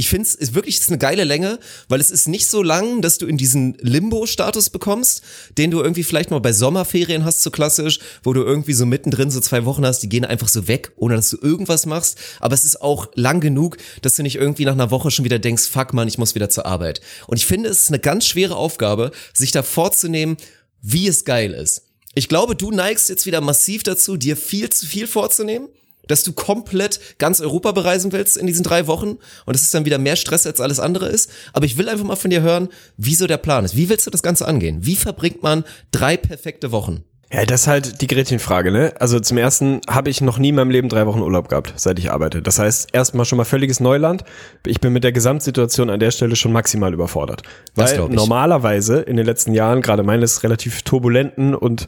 Ich 0.00 0.08
finde 0.08 0.26
es 0.26 0.34
ist 0.34 0.54
wirklich 0.54 0.80
ist 0.80 0.88
eine 0.88 0.96
geile 0.96 1.24
Länge, 1.24 1.58
weil 1.88 2.00
es 2.00 2.10
ist 2.10 2.26
nicht 2.26 2.46
so 2.46 2.62
lang, 2.62 3.02
dass 3.02 3.18
du 3.18 3.26
in 3.26 3.36
diesen 3.36 3.74
Limbo-Status 3.80 4.70
bekommst, 4.70 5.20
den 5.58 5.70
du 5.70 5.82
irgendwie 5.82 6.04
vielleicht 6.04 6.30
mal 6.30 6.40
bei 6.40 6.54
Sommerferien 6.54 7.26
hast, 7.26 7.42
so 7.42 7.50
klassisch, 7.50 7.98
wo 8.22 8.32
du 8.32 8.42
irgendwie 8.42 8.72
so 8.72 8.86
mittendrin 8.86 9.30
so 9.30 9.40
zwei 9.40 9.66
Wochen 9.66 9.84
hast, 9.84 10.00
die 10.00 10.08
gehen 10.08 10.24
einfach 10.24 10.48
so 10.48 10.68
weg, 10.68 10.92
ohne 10.96 11.16
dass 11.16 11.28
du 11.28 11.36
irgendwas 11.42 11.84
machst. 11.84 12.16
Aber 12.40 12.54
es 12.54 12.64
ist 12.64 12.80
auch 12.80 13.08
lang 13.14 13.40
genug, 13.40 13.76
dass 14.00 14.14
du 14.14 14.22
nicht 14.22 14.36
irgendwie 14.36 14.64
nach 14.64 14.72
einer 14.72 14.90
Woche 14.90 15.10
schon 15.10 15.26
wieder 15.26 15.38
denkst, 15.38 15.68
fuck 15.68 15.92
man, 15.92 16.08
ich 16.08 16.16
muss 16.16 16.34
wieder 16.34 16.48
zur 16.48 16.64
Arbeit. 16.64 17.02
Und 17.26 17.36
ich 17.36 17.44
finde, 17.44 17.68
es 17.68 17.82
ist 17.82 17.88
eine 17.88 17.98
ganz 17.98 18.26
schwere 18.26 18.56
Aufgabe, 18.56 19.10
sich 19.34 19.52
da 19.52 19.62
vorzunehmen, 19.62 20.38
wie 20.80 21.08
es 21.08 21.26
geil 21.26 21.52
ist. 21.52 21.89
Ich 22.14 22.28
glaube, 22.28 22.56
du 22.56 22.70
neigst 22.70 23.08
jetzt 23.08 23.26
wieder 23.26 23.40
massiv 23.40 23.82
dazu, 23.82 24.16
dir 24.16 24.36
viel 24.36 24.70
zu 24.70 24.86
viel 24.86 25.06
vorzunehmen 25.06 25.68
dass 26.10 26.24
du 26.24 26.32
komplett 26.32 26.98
ganz 27.18 27.40
Europa 27.40 27.70
bereisen 27.72 28.10
willst 28.12 28.36
in 28.36 28.46
diesen 28.46 28.64
drei 28.64 28.86
Wochen 28.88 29.18
und 29.46 29.54
das 29.54 29.62
ist 29.62 29.72
dann 29.72 29.84
wieder 29.84 29.98
mehr 29.98 30.16
Stress 30.16 30.46
als 30.46 30.60
alles 30.60 30.80
andere 30.80 31.08
ist. 31.08 31.30
Aber 31.52 31.66
ich 31.66 31.78
will 31.78 31.88
einfach 31.88 32.04
mal 32.04 32.16
von 32.16 32.30
dir 32.30 32.42
hören, 32.42 32.68
wie 32.96 33.14
so 33.14 33.26
der 33.26 33.36
Plan 33.36 33.64
ist. 33.64 33.76
Wie 33.76 33.88
willst 33.88 34.06
du 34.06 34.10
das 34.10 34.22
Ganze 34.22 34.46
angehen? 34.46 34.84
Wie 34.84 34.96
verbringt 34.96 35.42
man 35.42 35.64
drei 35.92 36.16
perfekte 36.16 36.72
Wochen? 36.72 37.04
Ja, 37.32 37.44
das 37.44 37.62
ist 37.62 37.66
halt 37.68 38.00
die 38.00 38.08
Gretchenfrage, 38.08 38.72
ne? 38.72 38.92
Also 38.98 39.20
zum 39.20 39.38
ersten 39.38 39.80
habe 39.88 40.10
ich 40.10 40.20
noch 40.20 40.38
nie 40.38 40.48
in 40.48 40.56
meinem 40.56 40.70
Leben 40.70 40.88
drei 40.88 41.06
Wochen 41.06 41.20
Urlaub 41.20 41.48
gehabt, 41.48 41.72
seit 41.76 42.00
ich 42.00 42.10
arbeite. 42.10 42.42
Das 42.42 42.58
heißt, 42.58 42.88
erstmal 42.92 43.24
schon 43.24 43.36
mal 43.36 43.44
völliges 43.44 43.78
Neuland. 43.78 44.24
Ich 44.66 44.80
bin 44.80 44.92
mit 44.92 45.04
der 45.04 45.12
Gesamtsituation 45.12 45.90
an 45.90 46.00
der 46.00 46.10
Stelle 46.10 46.34
schon 46.34 46.52
maximal 46.52 46.92
überfordert. 46.92 47.42
Das 47.76 47.96
Weil 47.96 48.08
normalerweise 48.08 49.00
in 49.02 49.16
den 49.16 49.26
letzten 49.26 49.54
Jahren, 49.54 49.80
gerade 49.80 50.02
meines 50.02 50.42
relativ 50.42 50.82
turbulenten 50.82 51.54
und 51.54 51.86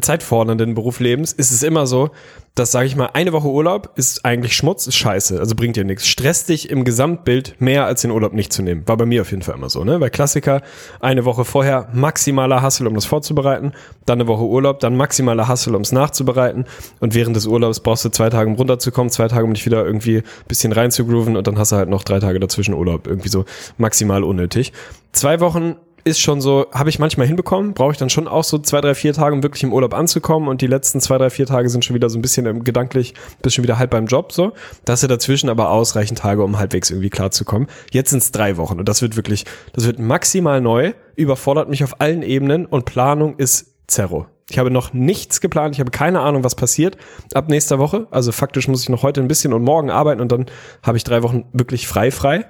zeitfordernden 0.00 0.74
Berufslebens, 0.74 1.34
ist 1.34 1.50
es 1.50 1.62
immer 1.62 1.86
so, 1.86 2.10
dass, 2.54 2.72
sage 2.72 2.86
ich 2.86 2.96
mal, 2.96 3.10
eine 3.14 3.32
Woche 3.32 3.48
Urlaub 3.48 3.92
ist 3.94 4.24
eigentlich 4.24 4.56
Schmutz, 4.56 4.86
ist 4.86 4.96
scheiße, 4.96 5.38
also 5.38 5.54
bringt 5.54 5.76
dir 5.76 5.84
nichts. 5.84 6.06
Stresst 6.06 6.48
dich 6.48 6.68
im 6.68 6.84
Gesamtbild 6.84 7.54
mehr 7.58 7.86
als 7.86 8.02
den 8.02 8.10
Urlaub 8.10 8.32
nicht 8.32 8.52
zu 8.52 8.62
nehmen. 8.62 8.82
War 8.86 8.96
bei 8.96 9.06
mir 9.06 9.22
auf 9.22 9.30
jeden 9.30 9.42
Fall 9.42 9.54
immer 9.54 9.70
so, 9.70 9.84
ne? 9.84 9.98
Bei 9.98 10.10
Klassiker 10.10 10.62
eine 11.00 11.24
Woche 11.24 11.44
vorher 11.44 11.88
maximaler 11.92 12.60
Hassel, 12.60 12.86
um 12.86 12.94
das 12.94 13.04
vorzubereiten, 13.06 13.72
dann 14.04 14.20
eine 14.20 14.28
Woche 14.28 14.44
Urlaub, 14.44 14.80
dann 14.80 14.96
maximaler 14.96 15.48
Hassel, 15.48 15.74
um 15.74 15.82
es 15.82 15.92
nachzubereiten 15.92 16.64
und 16.98 17.14
während 17.14 17.36
des 17.36 17.46
Urlaubs 17.46 17.80
brauchst 17.80 18.04
du 18.04 18.08
zwei 18.10 18.30
Tage, 18.30 18.50
um 18.50 18.56
runterzukommen, 18.56 19.10
zwei 19.10 19.28
Tage, 19.28 19.44
um 19.44 19.54
dich 19.54 19.64
wieder 19.64 19.84
irgendwie 19.84 20.22
bisschen 20.48 20.72
reinzugrooven 20.72 21.36
und 21.36 21.46
dann 21.46 21.58
hast 21.58 21.72
du 21.72 21.76
halt 21.76 21.88
noch 21.88 22.02
drei 22.02 22.18
Tage 22.18 22.40
dazwischen 22.40 22.74
Urlaub. 22.74 23.06
Irgendwie 23.06 23.28
so 23.28 23.44
maximal 23.78 24.24
unnötig. 24.24 24.72
Zwei 25.12 25.40
Wochen 25.40 25.76
ist 26.04 26.20
schon 26.20 26.40
so, 26.40 26.66
habe 26.72 26.90
ich 26.90 26.98
manchmal 26.98 27.26
hinbekommen, 27.26 27.74
brauche 27.74 27.92
ich 27.92 27.98
dann 27.98 28.10
schon 28.10 28.28
auch 28.28 28.44
so 28.44 28.58
zwei, 28.58 28.80
drei, 28.80 28.94
vier 28.94 29.12
Tage, 29.12 29.34
um 29.34 29.42
wirklich 29.42 29.62
im 29.62 29.72
Urlaub 29.72 29.94
anzukommen 29.94 30.48
und 30.48 30.60
die 30.60 30.66
letzten 30.66 31.00
zwei, 31.00 31.18
drei, 31.18 31.30
vier 31.30 31.46
Tage 31.46 31.68
sind 31.68 31.84
schon 31.84 31.94
wieder 31.94 32.10
so 32.10 32.18
ein 32.18 32.22
bisschen 32.22 32.46
ähm, 32.46 32.64
gedanklich, 32.64 33.14
bist 33.42 33.56
schon 33.56 33.64
wieder 33.64 33.78
halb 33.78 33.90
beim 33.90 34.06
Job 34.06 34.32
so. 34.32 34.52
Da 34.84 34.92
hast 34.92 35.02
du 35.02 35.06
dazwischen 35.06 35.48
aber 35.50 35.70
ausreichend 35.70 36.18
Tage, 36.18 36.42
um 36.42 36.58
halbwegs 36.58 36.90
irgendwie 36.90 37.10
klarzukommen. 37.10 37.68
Jetzt 37.92 38.10
sind 38.10 38.22
es 38.22 38.32
drei 38.32 38.56
Wochen 38.56 38.78
und 38.78 38.88
das 38.88 39.02
wird 39.02 39.16
wirklich, 39.16 39.44
das 39.72 39.86
wird 39.86 39.98
maximal 39.98 40.60
neu, 40.60 40.92
überfordert 41.16 41.68
mich 41.68 41.84
auf 41.84 42.00
allen 42.00 42.22
Ebenen 42.22 42.66
und 42.66 42.84
Planung 42.84 43.36
ist 43.36 43.74
Zerro. 43.86 44.26
Ich 44.50 44.58
habe 44.58 44.70
noch 44.70 44.92
nichts 44.92 45.40
geplant, 45.40 45.76
ich 45.76 45.80
habe 45.80 45.92
keine 45.92 46.20
Ahnung, 46.20 46.42
was 46.42 46.56
passiert 46.56 46.96
ab 47.34 47.48
nächster 47.48 47.78
Woche. 47.78 48.08
Also 48.10 48.32
faktisch 48.32 48.66
muss 48.66 48.82
ich 48.82 48.88
noch 48.88 49.04
heute 49.04 49.20
ein 49.20 49.28
bisschen 49.28 49.52
und 49.52 49.62
morgen 49.62 49.90
arbeiten 49.90 50.20
und 50.20 50.32
dann 50.32 50.46
habe 50.82 50.96
ich 50.96 51.04
drei 51.04 51.22
Wochen 51.22 51.44
wirklich 51.52 51.86
frei 51.86 52.10
frei. 52.10 52.46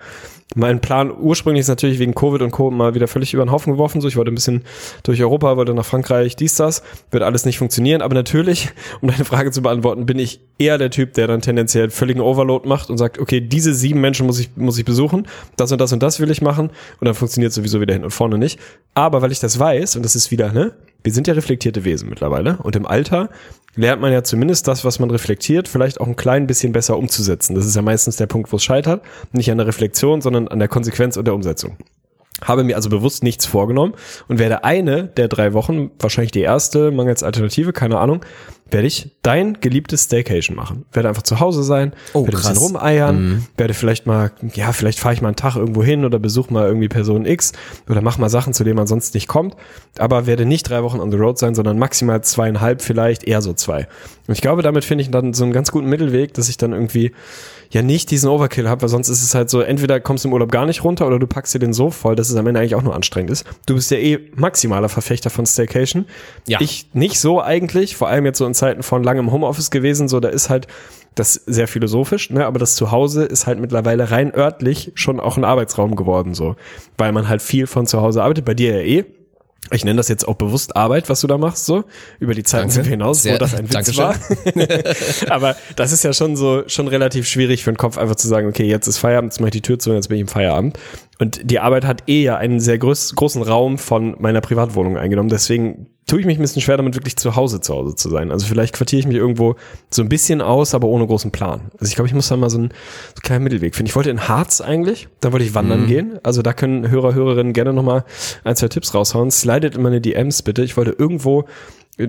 Mein 0.56 0.80
Plan 0.80 1.12
ursprünglich 1.16 1.60
ist 1.60 1.68
natürlich 1.68 2.00
wegen 2.00 2.12
Covid 2.12 2.42
und 2.42 2.50
Co. 2.50 2.72
mal 2.72 2.94
wieder 2.96 3.06
völlig 3.06 3.32
über 3.34 3.44
den 3.44 3.52
Haufen 3.52 3.72
geworfen. 3.74 4.00
So, 4.00 4.08
ich 4.08 4.16
wollte 4.16 4.32
ein 4.32 4.34
bisschen 4.34 4.64
durch 5.04 5.22
Europa, 5.22 5.56
wollte 5.56 5.74
nach 5.74 5.84
Frankreich, 5.84 6.34
dies, 6.34 6.56
das. 6.56 6.82
Wird 7.12 7.22
alles 7.22 7.44
nicht 7.44 7.58
funktionieren. 7.58 8.02
Aber 8.02 8.14
natürlich, 8.14 8.70
um 9.00 9.08
deine 9.08 9.24
Frage 9.24 9.52
zu 9.52 9.62
beantworten, 9.62 10.06
bin 10.06 10.18
ich 10.18 10.40
eher 10.58 10.76
der 10.76 10.90
Typ, 10.90 11.14
der 11.14 11.28
dann 11.28 11.40
tendenziell 11.40 11.90
völligen 11.90 12.20
Overload 12.20 12.68
macht 12.68 12.90
und 12.90 12.98
sagt, 12.98 13.20
okay, 13.20 13.40
diese 13.40 13.74
sieben 13.74 14.00
Menschen 14.00 14.26
muss 14.26 14.40
ich, 14.40 14.50
muss 14.56 14.76
ich 14.76 14.84
besuchen. 14.84 15.28
Das 15.56 15.70
und 15.70 15.80
das 15.80 15.92
und 15.92 16.02
das 16.02 16.18
will 16.18 16.30
ich 16.32 16.42
machen. 16.42 16.70
Und 16.98 17.04
dann 17.04 17.14
funktioniert 17.14 17.52
sowieso 17.52 17.80
wieder 17.80 17.94
hin 17.94 18.02
und 18.02 18.10
vorne 18.10 18.36
nicht. 18.36 18.58
Aber 18.94 19.22
weil 19.22 19.30
ich 19.30 19.38
das 19.38 19.56
weiß, 19.56 19.94
und 19.94 20.04
das 20.04 20.16
ist 20.16 20.32
wieder, 20.32 20.52
ne? 20.52 20.72
Wir 21.02 21.12
sind 21.12 21.26
ja 21.26 21.34
reflektierte 21.34 21.84
Wesen 21.84 22.08
mittlerweile. 22.08 22.58
Und 22.62 22.76
im 22.76 22.86
Alter 22.86 23.30
lernt 23.74 24.02
man 24.02 24.12
ja 24.12 24.22
zumindest 24.22 24.68
das, 24.68 24.84
was 24.84 24.98
man 24.98 25.10
reflektiert, 25.10 25.68
vielleicht 25.68 26.00
auch 26.00 26.06
ein 26.06 26.16
klein 26.16 26.46
bisschen 26.46 26.72
besser 26.72 26.96
umzusetzen. 26.98 27.54
Das 27.54 27.66
ist 27.66 27.76
ja 27.76 27.82
meistens 27.82 28.16
der 28.16 28.26
Punkt, 28.26 28.52
wo 28.52 28.56
es 28.56 28.64
scheitert. 28.64 29.02
Nicht 29.32 29.50
an 29.50 29.58
der 29.58 29.66
Reflexion, 29.66 30.20
sondern 30.20 30.48
an 30.48 30.58
der 30.58 30.68
Konsequenz 30.68 31.16
und 31.16 31.26
der 31.26 31.34
Umsetzung. 31.34 31.76
Habe 32.42 32.64
mir 32.64 32.76
also 32.76 32.88
bewusst 32.88 33.22
nichts 33.22 33.44
vorgenommen 33.44 33.94
und 34.28 34.38
werde 34.38 34.64
eine 34.64 35.04
der 35.04 35.28
drei 35.28 35.52
Wochen, 35.52 35.90
wahrscheinlich 35.98 36.32
die 36.32 36.40
erste, 36.40 36.90
mangels 36.90 37.22
Alternative, 37.22 37.72
keine 37.72 37.98
Ahnung, 37.98 38.24
werde 38.70 38.86
ich 38.86 39.10
dein 39.22 39.54
geliebtes 39.60 40.04
Staycation 40.04 40.56
machen. 40.56 40.84
Werde 40.92 41.08
einfach 41.08 41.22
zu 41.22 41.40
Hause 41.40 41.62
sein, 41.62 41.92
Oh, 42.12 42.20
werde 42.24 42.36
ein 42.36 42.40
bisschen 42.40 42.54
krass. 42.54 42.62
rumeiern, 42.62 43.46
werde 43.56 43.74
vielleicht 43.74 44.06
mal, 44.06 44.30
ja, 44.54 44.72
vielleicht 44.72 44.98
fahre 44.98 45.14
ich 45.14 45.22
mal 45.22 45.28
einen 45.28 45.36
Tag 45.36 45.56
irgendwo 45.56 45.82
hin 45.82 46.04
oder 46.04 46.18
besuche 46.18 46.52
mal 46.52 46.66
irgendwie 46.66 46.88
Person 46.88 47.26
X 47.26 47.52
oder 47.88 48.00
mach 48.00 48.18
mal 48.18 48.28
Sachen, 48.28 48.52
zu 48.54 48.64
denen 48.64 48.76
man 48.76 48.86
sonst 48.86 49.14
nicht 49.14 49.28
kommt, 49.28 49.56
aber 49.98 50.26
werde 50.26 50.46
nicht 50.46 50.68
drei 50.68 50.82
Wochen 50.82 51.00
on 51.00 51.10
the 51.10 51.16
road 51.18 51.38
sein, 51.38 51.54
sondern 51.54 51.78
maximal 51.78 52.22
zweieinhalb, 52.22 52.82
vielleicht 52.82 53.24
eher 53.24 53.42
so 53.42 53.52
zwei. 53.52 53.88
Und 54.26 54.34
ich 54.34 54.40
glaube, 54.40 54.62
damit 54.62 54.84
finde 54.84 55.02
ich 55.02 55.10
dann 55.10 55.34
so 55.34 55.44
einen 55.44 55.52
ganz 55.52 55.70
guten 55.70 55.88
Mittelweg, 55.88 56.34
dass 56.34 56.48
ich 56.48 56.56
dann 56.56 56.72
irgendwie 56.72 57.12
ja 57.70 57.82
nicht 57.82 58.10
diesen 58.10 58.28
Overkill 58.28 58.68
habe, 58.68 58.82
weil 58.82 58.88
sonst 58.88 59.08
ist 59.08 59.22
es 59.22 59.34
halt 59.34 59.48
so, 59.48 59.60
entweder 59.60 60.00
kommst 60.00 60.24
du 60.24 60.28
im 60.28 60.34
Urlaub 60.34 60.50
gar 60.50 60.66
nicht 60.66 60.84
runter 60.84 61.06
oder 61.06 61.18
du 61.18 61.26
packst 61.26 61.54
dir 61.54 61.60
den 61.60 61.72
so 61.72 61.90
voll, 61.90 62.16
dass 62.16 62.28
es 62.28 62.36
am 62.36 62.46
Ende 62.46 62.60
eigentlich 62.60 62.74
auch 62.74 62.82
nur 62.82 62.94
anstrengend 62.94 63.30
ist. 63.30 63.44
Du 63.66 63.74
bist 63.74 63.90
ja 63.90 63.96
eh 63.96 64.18
maximaler 64.34 64.88
Verfechter 64.88 65.30
von 65.30 65.46
Staycation. 65.46 66.06
Ja. 66.48 66.60
Ich 66.60 66.88
nicht 66.92 67.20
so 67.20 67.40
eigentlich, 67.40 67.96
vor 67.96 68.08
allem 68.08 68.26
jetzt 68.26 68.38
so 68.38 68.46
in 68.46 68.54
Zeiten 68.54 68.82
von 68.82 69.04
langem 69.04 69.30
Homeoffice 69.30 69.70
gewesen, 69.70 70.08
so 70.08 70.18
da 70.18 70.28
ist 70.28 70.50
halt 70.50 70.66
das 71.14 71.34
sehr 71.34 71.68
philosophisch, 71.68 72.30
ne, 72.30 72.46
aber 72.46 72.58
das 72.58 72.76
Zuhause 72.76 73.24
ist 73.24 73.46
halt 73.46 73.60
mittlerweile 73.60 74.10
rein 74.10 74.32
örtlich 74.34 74.92
schon 74.94 75.20
auch 75.20 75.36
ein 75.36 75.44
Arbeitsraum 75.44 75.96
geworden, 75.96 76.34
so, 76.34 76.56
weil 76.98 77.12
man 77.12 77.28
halt 77.28 77.42
viel 77.42 77.66
von 77.66 77.86
zu 77.86 78.00
Hause 78.00 78.22
arbeitet, 78.22 78.44
bei 78.44 78.54
dir 78.54 78.76
ja 78.76 78.82
eh. 78.82 79.04
Ich 79.72 79.84
nenne 79.84 79.98
das 79.98 80.08
jetzt 80.08 80.26
auch 80.26 80.34
bewusst 80.34 80.74
Arbeit, 80.74 81.08
was 81.08 81.20
du 81.20 81.26
da 81.26 81.38
machst, 81.38 81.66
so. 81.66 81.84
Über 82.18 82.34
die 82.34 82.42
Zeiten 82.42 82.70
sind 82.70 82.86
wir 82.86 82.90
hinaus, 82.90 83.22
Sehr- 83.22 83.34
wo 83.34 83.38
das 83.38 83.54
ein 83.54 83.72
Witz 83.72 83.96
war. 83.96 84.14
Aber 85.28 85.54
das 85.76 85.92
ist 85.92 86.02
ja 86.02 86.12
schon 86.12 86.34
so, 86.34 86.64
schon 86.66 86.88
relativ 86.88 87.26
schwierig 87.28 87.62
für 87.62 87.70
den 87.70 87.76
Kopf, 87.76 87.96
einfach 87.98 88.16
zu 88.16 88.26
sagen, 88.26 88.48
okay, 88.48 88.64
jetzt 88.64 88.88
ist 88.88 88.98
Feierabend, 88.98 89.32
jetzt 89.32 89.40
mache 89.40 89.48
ich 89.48 89.52
die 89.52 89.60
Tür 89.60 89.78
zu 89.78 89.90
und 89.90 89.96
jetzt 89.96 90.08
bin 90.08 90.16
ich 90.16 90.22
im 90.22 90.28
Feierabend. 90.28 90.78
Und 91.18 91.40
die 91.50 91.60
Arbeit 91.60 91.84
hat 91.84 92.04
eh 92.08 92.22
ja 92.22 92.36
einen 92.36 92.58
sehr 92.58 92.78
groß, 92.78 93.14
großen 93.14 93.42
Raum 93.42 93.78
von 93.78 94.16
meiner 94.18 94.40
Privatwohnung 94.40 94.96
eingenommen. 94.96 95.28
Deswegen 95.28 95.86
tue 96.06 96.20
ich 96.20 96.26
mich 96.26 96.38
ein 96.38 96.42
bisschen 96.42 96.62
schwer 96.62 96.76
damit, 96.76 96.94
wirklich 96.96 97.16
zu 97.16 97.36
Hause 97.36 97.60
zu 97.60 97.74
Hause 97.74 97.94
zu 97.94 98.08
sein. 98.08 98.32
Also 98.32 98.46
vielleicht 98.46 98.74
quartiere 98.74 99.00
ich 99.00 99.06
mich 99.06 99.16
irgendwo 99.16 99.54
so 99.90 100.02
ein 100.02 100.08
bisschen 100.08 100.40
aus, 100.42 100.74
aber 100.74 100.88
ohne 100.88 101.06
großen 101.06 101.30
Plan. 101.30 101.70
Also 101.78 101.86
ich 101.86 101.94
glaube, 101.94 102.08
ich 102.08 102.14
muss 102.14 102.28
da 102.28 102.36
mal 102.36 102.50
so 102.50 102.58
einen, 102.58 102.68
so 102.68 102.74
einen 102.74 103.22
kleinen 103.22 103.44
Mittelweg 103.44 103.74
finden. 103.74 103.88
Ich 103.88 103.96
wollte 103.96 104.10
in 104.10 104.28
Harz 104.28 104.60
eigentlich, 104.60 105.08
da 105.20 105.32
wollte 105.32 105.44
ich 105.44 105.54
wandern 105.54 105.86
gehen. 105.86 106.18
Also 106.22 106.42
da 106.42 106.52
können 106.52 106.90
Hörer, 106.90 107.14
Hörerinnen 107.14 107.52
gerne 107.52 107.72
nochmal 107.72 108.04
ein, 108.44 108.56
zwei 108.56 108.68
Tipps 108.68 108.92
raushauen. 108.92 109.30
Slidet 109.30 109.76
in 109.76 109.82
meine 109.82 110.00
DMs 110.00 110.42
bitte. 110.42 110.62
Ich 110.62 110.76
wollte 110.76 110.90
irgendwo 110.98 111.44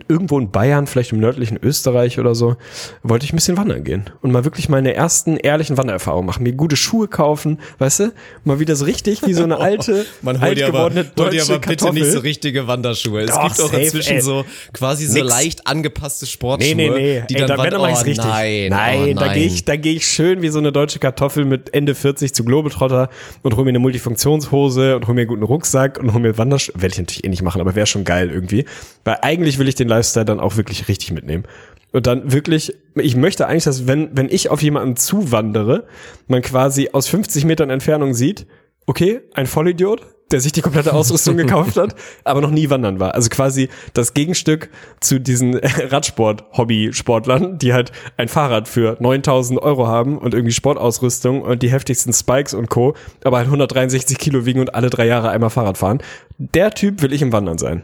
irgendwo 0.08 0.40
in 0.40 0.52
Bayern, 0.52 0.88
vielleicht 0.88 1.12
im 1.12 1.20
nördlichen 1.20 1.58
Österreich 1.62 2.20
oder 2.20 2.36
so, 2.36 2.56
wollte 3.04 3.26
ich 3.26 3.34
ein 3.34 3.36
bisschen 3.36 3.58
wandern 3.58 3.84
gehen 3.84 4.10
und 4.22 4.32
mal 4.32 4.44
wirklich 4.46 4.70
meine 4.70 4.94
ersten 4.94 5.38
ehrlichen 5.38 5.78
Wandererfahrungen 5.78 6.26
machen, 6.26 6.44
mir 6.44 6.54
gute 6.54 6.76
Schuhe 6.76 7.08
kaufen, 7.08 7.60
weißt 7.80 8.00
du, 8.00 8.14
mal 8.44 8.60
wieder 8.60 8.76
so 8.76 8.86
richtig 8.86 9.26
wie 9.26 9.34
so 9.34 9.44
eine 9.44 9.58
alte, 9.60 10.06
alt 10.26 10.58
gewordene 10.58 11.04
deutsche 11.04 11.60
Kartoffel. 11.60 12.18
richtige 12.20 12.68
Wanderschuhe. 12.68 13.22
Es 13.22 13.32
Doch, 13.32 13.44
gibt 13.44 13.62
auch 13.62 13.72
safe, 13.72 13.82
inzwischen 13.82 14.16
ey. 14.16 14.22
so 14.22 14.46
quasi 14.74 15.06
so 15.08 15.16
Nix. 15.16 15.30
leicht 15.30 15.68
angepasste 15.68 16.26
Sportschuhe, 16.26 16.76
Nee, 16.76 16.90
nee, 16.90 17.20
nee. 17.20 17.24
die 17.30 17.36
Ey, 17.36 17.46
dann 17.46 17.58
dann 17.58 17.90
ich's 17.90 18.02
oh, 18.02 18.04
richtig. 18.06 18.26
Nein, 18.26 18.70
nein, 18.70 19.18
oh, 19.18 19.20
da 19.20 19.34
gehe 19.34 19.46
ich, 19.46 19.66
da 19.66 19.76
gehe 19.76 19.96
ich 19.96 20.08
schön 20.08 20.42
wie 20.42 20.50
so 20.50 20.60
eine 20.60 20.72
deutsche 20.72 21.00
Kartoffel 21.00 21.46
mit 21.46 21.74
Ende 21.74 21.96
40 21.96 22.34
zu 22.34 22.44
Globetrotter 22.44 23.10
und 23.44 23.56
hol 23.56 23.64
mir 23.64 23.70
eine 23.70 23.80
Multifunktionshose 23.80 24.96
und 24.96 25.08
hol 25.08 25.16
mir 25.16 25.22
einen 25.22 25.28
guten 25.30 25.44
Rucksack 25.44 26.00
und 26.00 26.14
hol 26.14 26.22
mir 26.22 26.38
Wanderschuhe. 26.38 26.76
Werde 26.82 26.94
ich 26.94 27.00
natürlich 27.00 27.24
eh 27.24 27.30
nicht 27.30 27.42
machen, 27.42 27.62
aber 27.62 27.76
wäre 27.76 27.88
schon 27.88 28.04
geil 28.04 28.30
irgendwie. 28.32 28.66
Weil 29.04 29.18
eigentlich 29.22 29.58
will 29.58 29.68
ich 29.68 29.76
den 29.82 29.90
Lifestyle 29.90 30.26
dann 30.26 30.40
auch 30.40 30.58
wirklich 30.58 30.88
richtig 30.88 31.12
mitnehmen. 31.12 31.44
Und 31.92 32.08
dann 32.08 32.32
wirklich, 32.32 32.74
ich 32.96 33.16
möchte 33.16 33.48
eigentlich, 33.48 33.66
dass 33.66 33.88
wenn, 33.88 34.16
wenn 34.16 34.30
ich 34.30 34.50
auf 34.50 34.62
jemanden 34.62 34.96
zuwandere, 34.96 35.86
man 36.28 36.42
quasi 36.42 36.90
aus 36.94 37.08
50 37.08 37.46
Metern 37.46 37.70
Entfernung 37.70 38.14
sieht, 38.14 38.48
okay, 38.86 39.22
ein 39.34 39.46
Vollidiot, 39.46 40.02
der 40.32 40.40
sich 40.40 40.54
die 40.54 40.62
komplette 40.62 40.94
Ausrüstung 40.94 41.36
gekauft 41.38 41.76
hat, 41.76 41.96
aber 42.24 42.40
noch 42.40 42.52
nie 42.52 42.70
wandern 42.70 43.02
war. 43.02 43.14
Also 43.16 43.28
quasi 43.30 43.68
das 43.94 44.14
Gegenstück 44.14 44.70
zu 45.02 45.20
diesen 45.20 45.56
Radsport-Hobby-Sportlern, 45.90 47.58
die 47.58 47.74
halt 47.74 47.92
ein 48.16 48.30
Fahrrad 48.30 48.70
für 48.70 48.96
9000 49.02 49.62
Euro 49.62 49.88
haben 49.88 50.18
und 50.18 50.34
irgendwie 50.34 50.54
Sportausrüstung 50.54 51.42
und 51.42 51.62
die 51.62 51.72
heftigsten 51.72 52.14
Spikes 52.14 52.54
und 52.54 52.70
Co., 52.70 52.96
aber 53.26 53.38
halt 53.38 53.48
163 53.48 54.18
Kilo 54.18 54.46
wiegen 54.46 54.62
und 54.62 54.74
alle 54.74 54.90
drei 54.90 55.08
Jahre 55.08 55.30
einmal 55.30 55.50
Fahrrad 55.50 55.78
fahren. 55.78 56.02
Der 56.38 56.72
Typ 56.72 57.02
will 57.02 57.12
ich 57.12 57.22
im 57.22 57.34
Wandern 57.34 57.58
sein. 57.58 57.84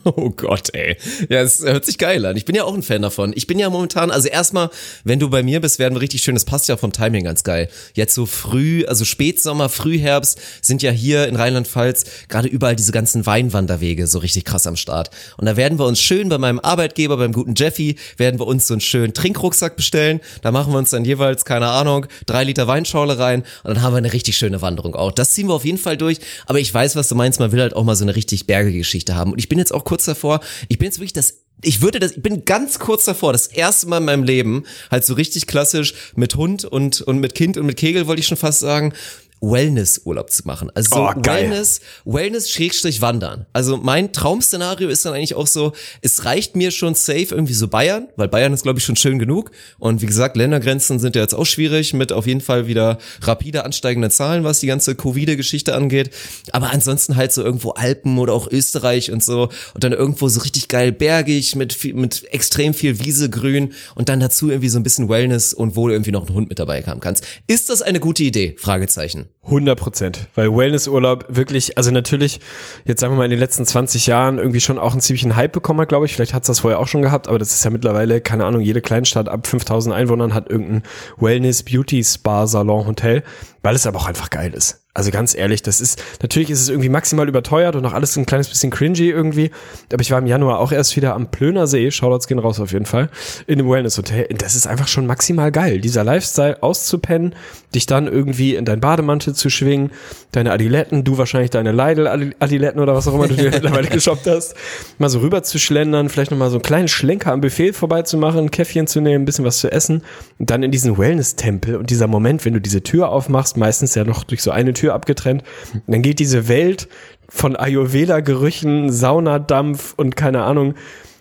Oh 0.04 0.30
Gott, 0.30 0.72
ey. 0.74 0.96
Ja, 1.28 1.40
es 1.42 1.62
hört 1.62 1.84
sich 1.84 1.98
geil 1.98 2.24
an. 2.26 2.36
Ich 2.36 2.44
bin 2.44 2.54
ja 2.54 2.64
auch 2.64 2.74
ein 2.74 2.82
Fan 2.82 3.02
davon. 3.02 3.32
Ich 3.34 3.46
bin 3.46 3.58
ja 3.58 3.68
momentan, 3.70 4.10
also 4.10 4.28
erstmal, 4.28 4.70
wenn 5.04 5.18
du 5.18 5.28
bei 5.28 5.42
mir 5.42 5.60
bist, 5.60 5.78
werden 5.78 5.94
wir 5.94 6.00
richtig 6.00 6.22
schön, 6.22 6.34
das 6.34 6.44
passt 6.44 6.68
ja 6.68 6.76
vom 6.76 6.92
Timing 6.92 7.24
ganz 7.24 7.44
geil. 7.44 7.68
Jetzt 7.94 8.14
so 8.14 8.26
früh, 8.26 8.84
also 8.86 9.04
Spätsommer, 9.04 9.68
Frühherbst 9.68 10.40
sind 10.62 10.82
ja 10.82 10.90
hier 10.90 11.26
in 11.28 11.36
Rheinland-Pfalz 11.36 12.04
gerade 12.28 12.48
überall 12.48 12.76
diese 12.76 12.92
ganzen 12.92 13.26
Weinwanderwege 13.26 14.06
so 14.06 14.18
richtig 14.18 14.44
krass 14.44 14.66
am 14.66 14.76
Start. 14.76 15.10
Und 15.36 15.46
da 15.46 15.56
werden 15.56 15.78
wir 15.78 15.86
uns 15.86 16.00
schön 16.00 16.28
bei 16.28 16.38
meinem 16.38 16.60
Arbeitgeber, 16.60 17.16
beim 17.16 17.32
guten 17.32 17.54
Jeffy, 17.56 17.96
werden 18.16 18.38
wir 18.40 18.46
uns 18.46 18.66
so 18.66 18.74
einen 18.74 18.80
schönen 18.80 19.14
Trinkrucksack 19.14 19.76
bestellen. 19.76 20.20
Da 20.42 20.52
machen 20.52 20.72
wir 20.72 20.78
uns 20.78 20.90
dann 20.90 21.04
jeweils, 21.04 21.44
keine 21.44 21.68
Ahnung, 21.68 22.06
drei 22.26 22.44
Liter 22.44 22.66
Weinschorle 22.66 23.18
rein 23.18 23.42
und 23.64 23.74
dann 23.74 23.82
haben 23.82 23.92
wir 23.92 23.98
eine 23.98 24.12
richtig 24.12 24.36
schöne 24.36 24.62
Wanderung 24.62 24.94
auch. 24.94 25.12
Das 25.12 25.32
ziehen 25.32 25.48
wir 25.48 25.54
auf 25.54 25.64
jeden 25.64 25.78
Fall 25.78 25.96
durch. 25.96 26.18
Aber 26.46 26.60
ich 26.60 26.72
weiß, 26.72 26.96
was 26.96 27.08
du 27.08 27.14
meinst. 27.14 27.40
Man 27.40 27.52
will 27.52 27.60
halt 27.60 27.74
auch 27.74 27.84
mal 27.84 27.96
so 27.96 28.04
eine 28.04 28.16
richtig 28.16 28.46
bergige 28.46 28.78
Geschichte 28.78 29.14
haben. 29.14 29.32
Und 29.32 29.38
ich 29.38 29.48
bin 29.48 29.58
jetzt 29.58 29.72
auch 29.72 29.85
kurz 29.86 30.04
davor, 30.04 30.40
ich 30.68 30.78
bin 30.78 30.86
jetzt 30.86 30.98
wirklich 30.98 31.14
das 31.14 31.46
ich 31.62 31.80
würde 31.80 31.98
das, 31.98 32.12
ich 32.12 32.22
bin 32.22 32.44
ganz 32.44 32.78
kurz 32.78 33.06
davor, 33.06 33.32
das 33.32 33.46
erste 33.46 33.88
Mal 33.88 33.98
in 33.98 34.04
meinem 34.04 34.24
Leben, 34.24 34.64
halt 34.90 35.06
so 35.06 35.14
richtig 35.14 35.46
klassisch 35.46 35.94
mit 36.14 36.34
Hund 36.34 36.64
und, 36.66 37.00
und 37.00 37.18
mit 37.18 37.34
Kind 37.34 37.56
und 37.56 37.64
mit 37.64 37.78
Kegel, 37.78 38.06
wollte 38.06 38.20
ich 38.20 38.26
schon 38.26 38.36
fast 38.36 38.60
sagen, 38.60 38.92
Wellness-Urlaub 39.40 40.30
zu 40.30 40.46
machen. 40.46 40.70
Also 40.74 40.96
so 40.96 41.02
Oh. 41.06 41.12
Wellness, 41.24 41.80
Wellness 42.04 42.50
Schrägstrich 42.50 43.00
wandern. 43.00 43.46
Also 43.52 43.76
mein 43.76 44.12
Traumszenario 44.12 44.88
ist 44.88 45.04
dann 45.04 45.14
eigentlich 45.14 45.34
auch 45.34 45.46
so, 45.46 45.72
es 46.02 46.24
reicht 46.24 46.56
mir 46.56 46.70
schon 46.70 46.94
safe 46.94 47.28
irgendwie 47.30 47.52
so 47.54 47.68
Bayern, 47.68 48.08
weil 48.16 48.28
Bayern 48.28 48.52
ist 48.52 48.62
glaube 48.62 48.78
ich 48.78 48.84
schon 48.84 48.96
schön 48.96 49.18
genug. 49.18 49.50
Und 49.78 50.02
wie 50.02 50.06
gesagt, 50.06 50.36
Ländergrenzen 50.36 50.98
sind 50.98 51.16
ja 51.16 51.22
jetzt 51.22 51.34
auch 51.34 51.44
schwierig 51.44 51.94
mit 51.94 52.12
auf 52.12 52.26
jeden 52.26 52.40
Fall 52.40 52.66
wieder 52.66 52.98
rapide 53.22 53.64
ansteigenden 53.64 54.10
Zahlen, 54.10 54.44
was 54.44 54.60
die 54.60 54.66
ganze 54.66 54.94
Covid-Geschichte 54.94 55.74
angeht. 55.74 56.10
Aber 56.52 56.70
ansonsten 56.70 57.16
halt 57.16 57.32
so 57.32 57.42
irgendwo 57.42 57.70
Alpen 57.70 58.18
oder 58.18 58.32
auch 58.32 58.50
Österreich 58.50 59.10
und 59.12 59.22
so 59.22 59.50
und 59.74 59.84
dann 59.84 59.92
irgendwo 59.92 60.28
so 60.28 60.40
richtig 60.40 60.68
geil 60.68 60.92
bergig 60.92 61.54
mit 61.56 61.72
viel, 61.72 61.94
mit 61.94 62.24
extrem 62.32 62.74
viel 62.74 62.98
Wiese, 63.04 63.30
Grün 63.30 63.72
und 63.94 64.08
dann 64.08 64.20
dazu 64.20 64.48
irgendwie 64.48 64.68
so 64.68 64.78
ein 64.78 64.82
bisschen 64.82 65.08
Wellness 65.08 65.52
und 65.52 65.76
wo 65.76 65.88
du 65.88 65.92
irgendwie 65.94 66.12
noch 66.12 66.26
einen 66.26 66.34
Hund 66.34 66.48
mit 66.48 66.58
dabei 66.58 66.82
haben 66.82 67.00
kannst. 67.00 67.24
Ist 67.46 67.70
das 67.70 67.82
eine 67.82 68.00
gute 68.00 68.22
Idee? 68.22 68.56
Fragezeichen. 68.58 69.26
100 69.44 69.78
Prozent, 69.78 70.28
weil 70.34 70.54
Wellnessurlaub 70.54 71.26
wirklich, 71.28 71.78
also 71.78 71.92
natürlich, 71.92 72.40
jetzt 72.84 73.00
sagen 73.00 73.12
wir 73.12 73.18
mal 73.18 73.24
in 73.24 73.30
den 73.30 73.38
letzten 73.38 73.64
20 73.64 74.06
Jahren 74.06 74.38
irgendwie 74.38 74.60
schon 74.60 74.78
auch 74.78 74.92
einen 74.92 75.00
ziemlichen 75.00 75.36
Hype 75.36 75.52
bekommen 75.52 75.80
hat, 75.80 75.88
glaube 75.88 76.06
ich. 76.06 76.14
Vielleicht 76.14 76.34
hat 76.34 76.42
es 76.42 76.48
das 76.48 76.60
vorher 76.60 76.80
auch 76.80 76.88
schon 76.88 77.02
gehabt, 77.02 77.28
aber 77.28 77.38
das 77.38 77.52
ist 77.52 77.64
ja 77.64 77.70
mittlerweile, 77.70 78.20
keine 78.20 78.44
Ahnung, 78.44 78.60
jede 78.60 78.80
Kleinstadt 78.80 79.28
ab 79.28 79.46
5000 79.46 79.94
Einwohnern 79.94 80.34
hat 80.34 80.50
irgendein 80.50 80.82
Wellness, 81.18 81.62
Beauty, 81.62 82.02
Spa, 82.02 82.46
Salon, 82.48 82.86
Hotel, 82.86 83.22
weil 83.62 83.76
es 83.76 83.86
aber 83.86 84.00
auch 84.00 84.06
einfach 84.06 84.30
geil 84.30 84.52
ist. 84.52 84.85
Also 84.96 85.10
ganz 85.10 85.34
ehrlich, 85.34 85.60
das 85.60 85.82
ist, 85.82 86.02
natürlich 86.22 86.48
ist 86.48 86.62
es 86.62 86.70
irgendwie 86.70 86.88
maximal 86.88 87.28
überteuert 87.28 87.76
und 87.76 87.82
noch 87.82 87.92
alles 87.92 88.16
ein 88.16 88.24
kleines 88.24 88.48
bisschen 88.48 88.70
cringy 88.70 89.10
irgendwie. 89.10 89.50
Aber 89.92 90.00
ich 90.00 90.10
war 90.10 90.18
im 90.18 90.26
Januar 90.26 90.58
auch 90.58 90.72
erst 90.72 90.96
wieder 90.96 91.14
am 91.14 91.30
Plöner 91.30 91.66
See, 91.66 91.90
Shoutouts 91.90 92.26
gehen 92.26 92.38
raus 92.38 92.60
auf 92.60 92.72
jeden 92.72 92.86
Fall, 92.86 93.10
in 93.46 93.60
einem 93.60 93.68
Wellness-Hotel. 93.68 94.28
Das 94.38 94.54
ist 94.54 94.66
einfach 94.66 94.88
schon 94.88 95.06
maximal 95.06 95.52
geil. 95.52 95.82
Dieser 95.82 96.02
Lifestyle 96.02 96.62
auszupennen, 96.62 97.34
dich 97.74 97.84
dann 97.84 98.06
irgendwie 98.06 98.54
in 98.54 98.64
dein 98.64 98.80
Bademantel 98.80 99.34
zu 99.34 99.50
schwingen, 99.50 99.90
deine 100.32 100.50
Adiletten, 100.50 101.04
du 101.04 101.18
wahrscheinlich 101.18 101.50
deine 101.50 101.72
Leidel-Adiletten 101.72 102.80
oder 102.80 102.94
was 102.94 103.06
auch 103.06 103.14
immer 103.14 103.28
du 103.28 103.34
dir 103.34 103.50
mittlerweile 103.50 103.88
geshoppt 103.88 104.26
hast, 104.26 104.54
mal 104.96 105.10
so 105.10 105.18
rüber 105.18 105.42
zu 105.42 105.58
schlendern, 105.58 106.08
vielleicht 106.08 106.30
nochmal 106.30 106.48
so 106.48 106.56
einen 106.56 106.62
kleinen 106.62 106.88
Schlenker 106.88 107.32
am 107.32 107.42
Buffet 107.42 107.74
vorbeizumachen, 107.74 108.46
ein 108.46 108.50
Käffchen 108.50 108.86
zu 108.86 109.02
nehmen, 109.02 109.22
ein 109.22 109.24
bisschen 109.26 109.44
was 109.44 109.58
zu 109.58 109.70
essen 109.70 110.02
und 110.38 110.48
dann 110.48 110.62
in 110.62 110.70
diesen 110.70 110.96
Wellness-Tempel 110.96 111.76
und 111.76 111.90
dieser 111.90 112.06
Moment, 112.06 112.46
wenn 112.46 112.54
du 112.54 112.60
diese 112.62 112.82
Tür 112.82 113.10
aufmachst, 113.10 113.58
meistens 113.58 113.94
ja 113.94 114.04
noch 114.04 114.24
durch 114.24 114.42
so 114.42 114.50
eine 114.50 114.72
Tür 114.72 114.85
abgetrennt, 114.94 115.42
und 115.72 115.82
dann 115.86 116.02
geht 116.02 116.18
diese 116.18 116.48
Welt 116.48 116.88
von 117.28 117.56
Ayurveda-Gerüchen, 117.56 118.90
Saunadampf 118.92 119.94
und 119.96 120.16
keine 120.16 120.42
Ahnung, 120.44 120.74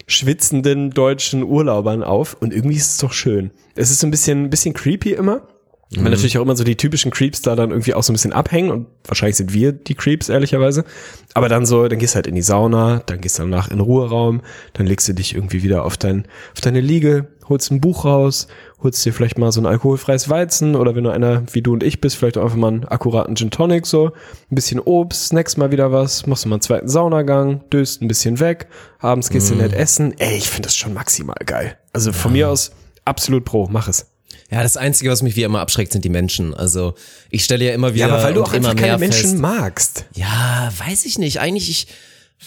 schwitzenden 0.08 0.92
deutschen 0.92 1.44
Urlaubern 1.44 2.04
auf 2.04 2.38
und 2.40 2.54
irgendwie 2.54 2.78
ist 2.78 2.92
es 2.92 2.98
doch 3.00 3.14
schön. 3.14 3.52
Es 3.76 3.90
ist 3.90 4.04
ein 4.04 4.12
bisschen, 4.12 4.46
ein 4.46 4.50
bisschen 4.50 4.74
creepy 4.74 5.14
immer. 5.14 5.48
Weil 5.92 6.12
natürlich 6.12 6.38
auch 6.38 6.42
immer 6.42 6.56
so 6.56 6.64
die 6.64 6.76
typischen 6.76 7.12
Creeps 7.12 7.42
da 7.42 7.56
dann 7.56 7.70
irgendwie 7.70 7.94
auch 7.94 8.04
so 8.04 8.12
ein 8.12 8.16
bisschen 8.16 8.34
abhängen 8.34 8.72
und 8.72 8.88
wahrscheinlich 9.06 9.38
sind 9.38 9.54
wir 9.54 9.72
die 9.72 9.94
Creeps, 9.94 10.30
ehrlicherweise. 10.30 10.84
Aber 11.34 11.48
dann 11.48 11.66
so, 11.66 11.88
dann 11.88 12.00
gehst 12.00 12.14
du 12.14 12.16
halt 12.16 12.28
in 12.28 12.36
die 12.36 12.42
Sauna, 12.42 13.02
dann 13.06 13.22
gehst 13.22 13.38
du 13.38 13.44
danach 13.44 13.70
in 13.70 13.78
den 13.78 13.82
Ruheraum, 13.82 14.42
dann 14.74 14.88
legst 14.88 15.08
du 15.08 15.14
dich 15.14 15.36
irgendwie 15.36 15.64
wieder 15.64 15.86
auf, 15.86 15.96
dein, 15.96 16.28
auf 16.54 16.62
deine 16.62 16.82
Liege, 16.82 17.28
holst 17.50 17.72
ein 17.72 17.82
Buch 17.82 18.06
raus, 18.06 18.48
holst 18.82 19.06
dir 19.06 19.14
vielleicht 19.14 19.38
mal 19.38 19.52
so 19.52 19.62
ein 19.62 19.66
alkoholfreies 19.66 20.30
Weizen 20.30 20.76
oder 20.76 20.96
wenn 20.96 21.04
du 21.04 21.10
einer 21.10 21.44
wie 21.54 21.62
du 21.62 21.74
und 21.74 21.84
ich 21.84 22.02
bist, 22.02 22.16
vielleicht 22.16 22.38
auch 22.38 22.44
einfach 22.44 22.58
mal 22.58 22.68
einen 22.70 22.86
akkuraten 22.86 23.36
Gin 23.36 23.52
Tonic 23.52 23.86
so, 23.86 24.08
ein 24.52 24.56
bisschen 24.56 24.80
Obst, 24.80 25.28
snackst 25.28 25.58
mal 25.58 25.72
wieder 25.72 25.92
was, 25.92 26.26
machst 26.26 26.46
du 26.46 26.50
mal 26.50 26.56
einen 26.56 26.62
zweiten 26.62 26.88
Saunagang, 26.90 27.62
döst 27.70 28.02
ein 28.02 28.08
bisschen 28.08 28.40
weg, 28.40 28.68
abends 29.00 29.30
gehst 29.30 29.50
du 29.52 29.56
nett 29.56 29.74
essen. 29.74 30.14
Ey, 30.18 30.38
ich 30.38 30.50
finde 30.50 30.68
das 30.68 30.76
schon 30.76 30.94
maximal 30.94 31.38
geil. 31.46 31.78
Also 31.94 32.12
von 32.12 32.32
mir 32.32 32.50
aus 32.50 32.72
absolut 33.06 33.46
pro, 33.46 33.68
mach 33.70 33.88
es. 33.88 34.08
Ja, 34.52 34.62
das 34.62 34.78
Einzige, 34.78 35.10
was 35.10 35.24
mich 35.24 35.36
wie 35.36 35.44
immer 35.44 35.60
abschreckt, 35.60 35.92
sind 35.92 36.06
die 36.06 36.10
Menschen. 36.10 36.54
Also 36.54 36.94
ich 37.30 37.44
stelle 37.44 37.66
ja 37.66 37.74
immer 37.74 37.94
wieder 37.94 38.08
Ja, 38.08 38.14
aber 38.14 38.24
weil 38.24 38.34
du 38.34 38.44
auch 38.44 38.54
immer 38.54 38.76
keine 38.76 38.98
Menschen 39.00 39.32
fest. 39.32 39.38
magst. 39.40 40.06
Ja, 40.14 40.72
weiß 40.78 41.06
ich 41.06 41.18
nicht. 41.18 41.40
Eigentlich 41.40 41.70
ich. 41.70 41.88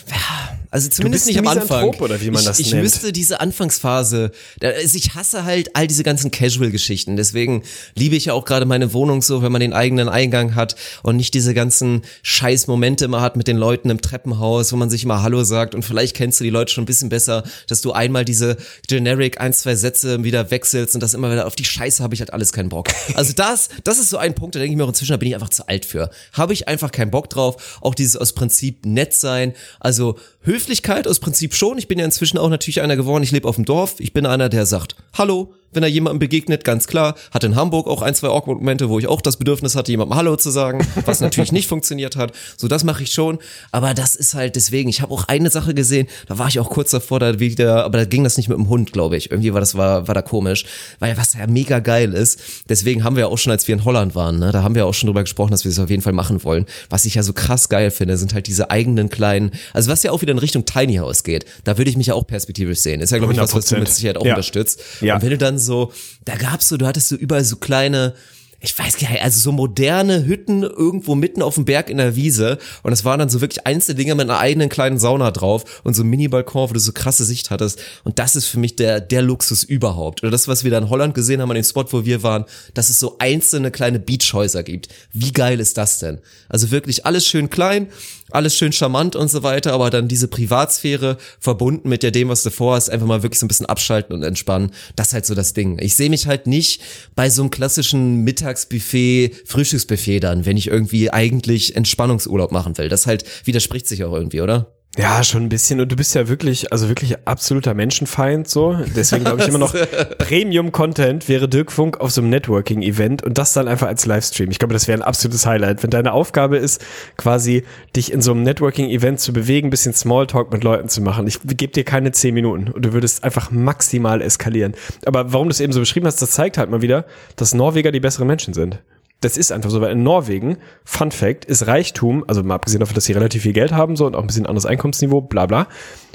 Ja, 0.08 0.57
Also 0.70 0.88
zumindest 0.88 1.26
nicht 1.26 1.38
am 1.38 1.46
Anfang. 1.46 1.88
Oder 1.98 2.20
wie 2.20 2.30
man 2.30 2.40
ich, 2.40 2.46
das 2.46 2.58
ich 2.58 2.72
nennt. 2.72 2.82
müsste 2.82 3.12
diese 3.12 3.40
Anfangsphase, 3.40 4.30
also 4.62 4.96
ich 4.96 5.14
hasse 5.14 5.44
halt 5.44 5.74
all 5.74 5.86
diese 5.86 6.02
ganzen 6.02 6.30
Casual-Geschichten. 6.30 7.16
Deswegen 7.16 7.62
liebe 7.94 8.16
ich 8.16 8.26
ja 8.26 8.34
auch 8.34 8.44
gerade 8.44 8.66
meine 8.66 8.92
Wohnung 8.92 9.22
so, 9.22 9.42
wenn 9.42 9.52
man 9.52 9.60
den 9.60 9.72
eigenen 9.72 10.08
Eingang 10.08 10.54
hat 10.54 10.76
und 11.02 11.16
nicht 11.16 11.34
diese 11.34 11.54
ganzen 11.54 12.02
scheiß 12.22 12.66
Momente 12.66 13.04
immer 13.04 13.20
hat 13.20 13.36
mit 13.36 13.48
den 13.48 13.56
Leuten 13.56 13.90
im 13.90 14.00
Treppenhaus, 14.00 14.72
wo 14.72 14.76
man 14.76 14.90
sich 14.90 15.04
immer 15.04 15.22
Hallo 15.22 15.44
sagt 15.44 15.74
und 15.74 15.84
vielleicht 15.84 16.16
kennst 16.16 16.40
du 16.40 16.44
die 16.44 16.50
Leute 16.50 16.72
schon 16.72 16.84
ein 16.84 16.86
bisschen 16.86 17.08
besser, 17.08 17.44
dass 17.66 17.80
du 17.80 17.92
einmal 17.92 18.24
diese 18.24 18.56
generic 18.86 19.40
ein, 19.40 19.52
zwei 19.52 19.74
Sätze 19.74 20.22
wieder 20.24 20.50
wechselst 20.50 20.94
und 20.94 21.02
das 21.02 21.14
immer 21.14 21.30
wieder 21.30 21.46
auf 21.46 21.56
die 21.56 21.64
Scheiße 21.64 22.02
habe 22.02 22.14
ich 22.14 22.20
halt 22.20 22.32
alles 22.32 22.52
keinen 22.52 22.68
Bock. 22.68 22.88
Also 23.14 23.32
das, 23.32 23.68
das 23.84 23.98
ist 23.98 24.10
so 24.10 24.18
ein 24.18 24.34
Punkt, 24.34 24.54
da 24.54 24.60
denke 24.60 24.72
ich 24.72 24.76
mir 24.76 24.84
auch 24.84 24.88
inzwischen, 24.88 25.12
da 25.12 25.16
bin 25.16 25.28
ich 25.28 25.34
einfach 25.34 25.50
zu 25.50 25.66
alt 25.66 25.84
für. 25.84 26.10
Habe 26.32 26.52
ich 26.52 26.68
einfach 26.68 26.92
keinen 26.92 27.10
Bock 27.10 27.30
drauf. 27.30 27.78
Auch 27.80 27.94
dieses 27.94 28.16
aus 28.16 28.32
Prinzip 28.32 28.84
nett 28.86 29.14
sein. 29.14 29.54
Also 29.80 30.18
Höflichkeit 30.58 31.06
aus 31.06 31.20
Prinzip 31.20 31.54
schon. 31.54 31.78
Ich 31.78 31.86
bin 31.86 32.00
ja 32.00 32.04
inzwischen 32.04 32.36
auch 32.36 32.48
natürlich 32.48 32.80
einer 32.80 32.96
geworden. 32.96 33.22
Ich 33.22 33.30
lebe 33.30 33.46
auf 33.46 33.54
dem 33.54 33.64
Dorf. 33.64 34.00
Ich 34.00 34.12
bin 34.12 34.26
einer, 34.26 34.48
der 34.48 34.66
sagt 34.66 34.96
Hallo, 35.16 35.54
wenn 35.72 35.82
er 35.82 35.88
jemandem 35.88 36.18
begegnet, 36.18 36.64
ganz 36.64 36.86
klar. 36.86 37.14
Hatte 37.30 37.46
in 37.46 37.56
Hamburg 37.56 37.86
auch 37.86 38.02
ein, 38.02 38.14
zwei 38.14 38.28
awkward 38.28 38.58
Momente, 38.58 38.88
wo 38.88 38.98
ich 38.98 39.06
auch 39.06 39.20
das 39.20 39.36
Bedürfnis 39.36 39.76
hatte, 39.76 39.90
jemandem 39.92 40.16
Hallo 40.16 40.36
zu 40.36 40.50
sagen, 40.50 40.86
was 41.04 41.20
natürlich 41.20 41.52
nicht 41.52 41.68
funktioniert 41.68 42.16
hat. 42.16 42.32
So, 42.56 42.68
das 42.68 42.84
mache 42.84 43.02
ich 43.02 43.12
schon. 43.12 43.38
Aber 43.72 43.94
das 43.94 44.14
ist 44.16 44.34
halt 44.34 44.56
deswegen, 44.56 44.88
ich 44.88 45.02
habe 45.02 45.12
auch 45.12 45.24
eine 45.28 45.50
Sache 45.50 45.74
gesehen, 45.74 46.06
da 46.26 46.38
war 46.38 46.48
ich 46.48 46.58
auch 46.58 46.70
kurz 46.70 46.90
davor, 46.90 47.20
da 47.20 47.38
wieder, 47.40 47.84
aber 47.84 47.98
da 47.98 48.04
ging 48.04 48.24
das 48.24 48.36
nicht 48.36 48.48
mit 48.48 48.56
dem 48.58 48.68
Hund, 48.68 48.92
glaube 48.92 49.16
ich. 49.16 49.30
Irgendwie 49.30 49.52
war 49.52 49.60
das, 49.60 49.74
war, 49.76 50.08
war 50.08 50.14
da 50.14 50.22
komisch. 50.22 50.64
Weil 50.98 51.16
was 51.16 51.34
ja 51.34 51.46
mega 51.46 51.78
geil 51.80 52.14
ist, 52.14 52.40
deswegen 52.68 53.04
haben 53.04 53.16
wir 53.16 53.22
ja 53.22 53.26
auch 53.28 53.38
schon, 53.38 53.50
als 53.52 53.68
wir 53.68 53.74
in 53.74 53.84
Holland 53.84 54.14
waren, 54.14 54.38
ne, 54.38 54.52
da 54.52 54.62
haben 54.62 54.74
wir 54.74 54.86
auch 54.86 54.94
schon 54.94 55.06
drüber 55.08 55.22
gesprochen, 55.22 55.50
dass 55.50 55.64
wir 55.64 55.70
es 55.70 55.78
auf 55.78 55.90
jeden 55.90 56.02
Fall 56.02 56.12
machen 56.12 56.42
wollen. 56.44 56.66
Was 56.90 57.04
ich 57.04 57.14
ja 57.14 57.22
so 57.22 57.32
krass 57.32 57.68
geil 57.68 57.90
finde, 57.90 58.16
sind 58.16 58.34
halt 58.34 58.46
diese 58.46 58.70
eigenen 58.70 59.10
kleinen, 59.10 59.50
also 59.74 59.90
was 59.90 60.02
ja 60.02 60.10
auch 60.12 60.22
wieder 60.22 60.32
in 60.32 60.38
Richtung 60.38 60.64
Tiny 60.64 60.96
House 60.96 61.22
geht. 61.24 61.44
Da 61.64 61.78
würde 61.78 61.90
ich 61.90 61.96
mich 61.96 62.06
ja 62.08 62.14
auch 62.14 62.26
perspektivisch 62.26 62.78
sehen. 62.80 63.00
Ist 63.00 63.10
ja, 63.10 63.18
glaube 63.18 63.32
ich, 63.32 63.38
was, 63.38 63.54
was 63.54 63.66
du 63.66 63.76
100%. 63.76 63.78
mit 63.80 63.88
Sicherheit 63.88 64.16
auch 64.16 64.24
Ja. 64.24 64.32
unterstützt. 64.34 64.80
Ja. 65.00 65.16
Und 65.16 65.22
wenn 65.22 65.30
du 65.30 65.38
dann 65.38 65.57
so, 65.58 65.92
da 66.24 66.36
gab's 66.36 66.68
so, 66.68 66.76
du 66.76 66.86
hattest 66.86 67.08
so 67.08 67.16
überall 67.16 67.44
so 67.44 67.56
kleine, 67.56 68.14
ich 68.60 68.76
weiß 68.76 68.96
gar 68.98 69.10
nicht, 69.10 69.22
also 69.22 69.38
so 69.38 69.52
moderne 69.52 70.26
Hütten 70.26 70.64
irgendwo 70.64 71.14
mitten 71.14 71.42
auf 71.42 71.54
dem 71.54 71.64
Berg 71.64 71.88
in 71.88 71.98
der 71.98 72.16
Wiese 72.16 72.58
und 72.82 72.92
es 72.92 73.04
waren 73.04 73.20
dann 73.20 73.28
so 73.28 73.40
wirklich 73.40 73.66
einzelne 73.68 73.94
Dinge 73.94 74.16
mit 74.16 74.28
einer 74.28 74.40
eigenen 74.40 74.68
kleinen 74.68 74.98
Sauna 74.98 75.30
drauf 75.30 75.80
und 75.84 75.94
so 75.94 76.02
ein 76.02 76.08
Mini-Balkon, 76.08 76.68
wo 76.68 76.74
du 76.74 76.80
so 76.80 76.92
krasse 76.92 77.24
Sicht 77.24 77.50
hattest 77.50 77.80
und 78.02 78.18
das 78.18 78.34
ist 78.34 78.46
für 78.46 78.58
mich 78.58 78.74
der, 78.74 79.00
der 79.00 79.22
Luxus 79.22 79.62
überhaupt. 79.62 80.22
Oder 80.24 80.32
das, 80.32 80.48
was 80.48 80.64
wir 80.64 80.72
da 80.72 80.78
in 80.78 80.90
Holland 80.90 81.14
gesehen 81.14 81.40
haben 81.40 81.50
an 81.50 81.54
dem 81.54 81.64
Spot, 81.64 81.86
wo 81.90 82.04
wir 82.04 82.24
waren, 82.24 82.46
dass 82.74 82.90
es 82.90 82.98
so 82.98 83.16
einzelne 83.20 83.70
kleine 83.70 84.00
Beachhäuser 84.00 84.64
gibt. 84.64 84.88
Wie 85.12 85.32
geil 85.32 85.60
ist 85.60 85.78
das 85.78 86.00
denn? 86.00 86.18
Also 86.48 86.72
wirklich 86.72 87.06
alles 87.06 87.26
schön 87.26 87.50
klein, 87.50 87.86
alles 88.30 88.56
schön 88.56 88.72
charmant 88.72 89.16
und 89.16 89.30
so 89.30 89.42
weiter, 89.42 89.72
aber 89.72 89.90
dann 89.90 90.08
diese 90.08 90.28
Privatsphäre 90.28 91.16
verbunden 91.40 91.88
mit 91.88 92.02
ja 92.02 92.10
dem, 92.10 92.28
was 92.28 92.42
du 92.42 92.50
vorhast, 92.50 92.90
einfach 92.90 93.06
mal 93.06 93.22
wirklich 93.22 93.38
so 93.38 93.46
ein 93.46 93.48
bisschen 93.48 93.66
abschalten 93.66 94.14
und 94.14 94.22
entspannen. 94.22 94.70
Das 94.96 95.08
ist 95.08 95.14
halt 95.14 95.26
so 95.26 95.34
das 95.34 95.52
Ding. 95.52 95.78
Ich 95.80 95.96
sehe 95.96 96.10
mich 96.10 96.26
halt 96.26 96.46
nicht 96.46 96.82
bei 97.14 97.30
so 97.30 97.42
einem 97.42 97.50
klassischen 97.50 98.24
Mittagsbuffet, 98.24 99.42
Frühstücksbuffet 99.44 100.20
dann, 100.20 100.46
wenn 100.46 100.56
ich 100.56 100.68
irgendwie 100.68 101.10
eigentlich 101.10 101.76
Entspannungsurlaub 101.76 102.52
machen 102.52 102.78
will. 102.78 102.88
Das 102.88 103.06
halt 103.06 103.24
widerspricht 103.44 103.86
sich 103.86 104.04
auch 104.04 104.12
irgendwie, 104.12 104.40
oder? 104.40 104.77
Ja, 104.98 105.22
schon 105.22 105.44
ein 105.44 105.48
bisschen. 105.48 105.80
Und 105.80 105.92
du 105.92 105.94
bist 105.94 106.16
ja 106.16 106.28
wirklich, 106.28 106.72
also 106.72 106.88
wirklich 106.88 107.24
absoluter 107.24 107.72
Menschenfeind 107.72 108.48
so. 108.48 108.76
Deswegen 108.96 109.22
glaube 109.22 109.42
ich 109.42 109.46
immer 109.46 109.58
noch, 109.58 109.72
Premium-Content 110.18 111.28
wäre 111.28 111.48
Dirk 111.48 111.70
Funk 111.70 112.00
auf 112.00 112.10
so 112.10 112.20
einem 112.20 112.30
Networking-Event 112.30 113.22
und 113.22 113.38
das 113.38 113.52
dann 113.52 113.68
einfach 113.68 113.86
als 113.86 114.06
Livestream. 114.06 114.50
Ich 114.50 114.58
glaube, 114.58 114.74
das 114.74 114.88
wäre 114.88 114.98
ein 114.98 115.02
absolutes 115.02 115.46
Highlight. 115.46 115.84
Wenn 115.84 115.90
deine 115.90 116.12
Aufgabe 116.12 116.56
ist, 116.56 116.84
quasi 117.16 117.62
dich 117.94 118.10
in 118.12 118.22
so 118.22 118.32
einem 118.32 118.42
Networking-Event 118.42 119.20
zu 119.20 119.32
bewegen, 119.32 119.68
ein 119.68 119.70
bisschen 119.70 119.94
Smalltalk 119.94 120.50
mit 120.52 120.64
Leuten 120.64 120.88
zu 120.88 121.00
machen. 121.00 121.28
Ich 121.28 121.38
gebe 121.44 121.72
dir 121.72 121.84
keine 121.84 122.10
zehn 122.10 122.34
Minuten 122.34 122.72
und 122.72 122.84
du 122.84 122.92
würdest 122.92 123.22
einfach 123.22 123.52
maximal 123.52 124.20
eskalieren. 124.20 124.74
Aber 125.06 125.32
warum 125.32 125.46
du 125.46 125.52
es 125.52 125.60
eben 125.60 125.72
so 125.72 125.78
beschrieben 125.78 126.06
hast, 126.06 126.20
das 126.20 126.32
zeigt 126.32 126.58
halt 126.58 126.70
mal 126.70 126.82
wieder, 126.82 127.06
dass 127.36 127.54
Norweger 127.54 127.92
die 127.92 128.00
besseren 128.00 128.26
Menschen 128.26 128.52
sind. 128.52 128.80
Das 129.20 129.36
ist 129.36 129.50
einfach 129.50 129.70
so, 129.70 129.80
weil 129.80 129.92
in 129.92 130.02
Norwegen, 130.02 130.58
Fun 130.84 131.10
Fact, 131.10 131.44
ist 131.44 131.66
Reichtum, 131.66 132.24
also 132.28 132.42
mal 132.42 132.54
abgesehen 132.54 132.80
davon, 132.80 132.94
dass 132.94 133.04
sie 133.04 133.12
relativ 133.12 133.42
viel 133.42 133.52
Geld 133.52 133.72
haben 133.72 133.96
so 133.96 134.06
und 134.06 134.14
auch 134.14 134.20
ein 134.20 134.26
bisschen 134.28 134.46
anderes 134.46 134.66
Einkommensniveau, 134.66 135.20
bla 135.20 135.46
bla. 135.46 135.66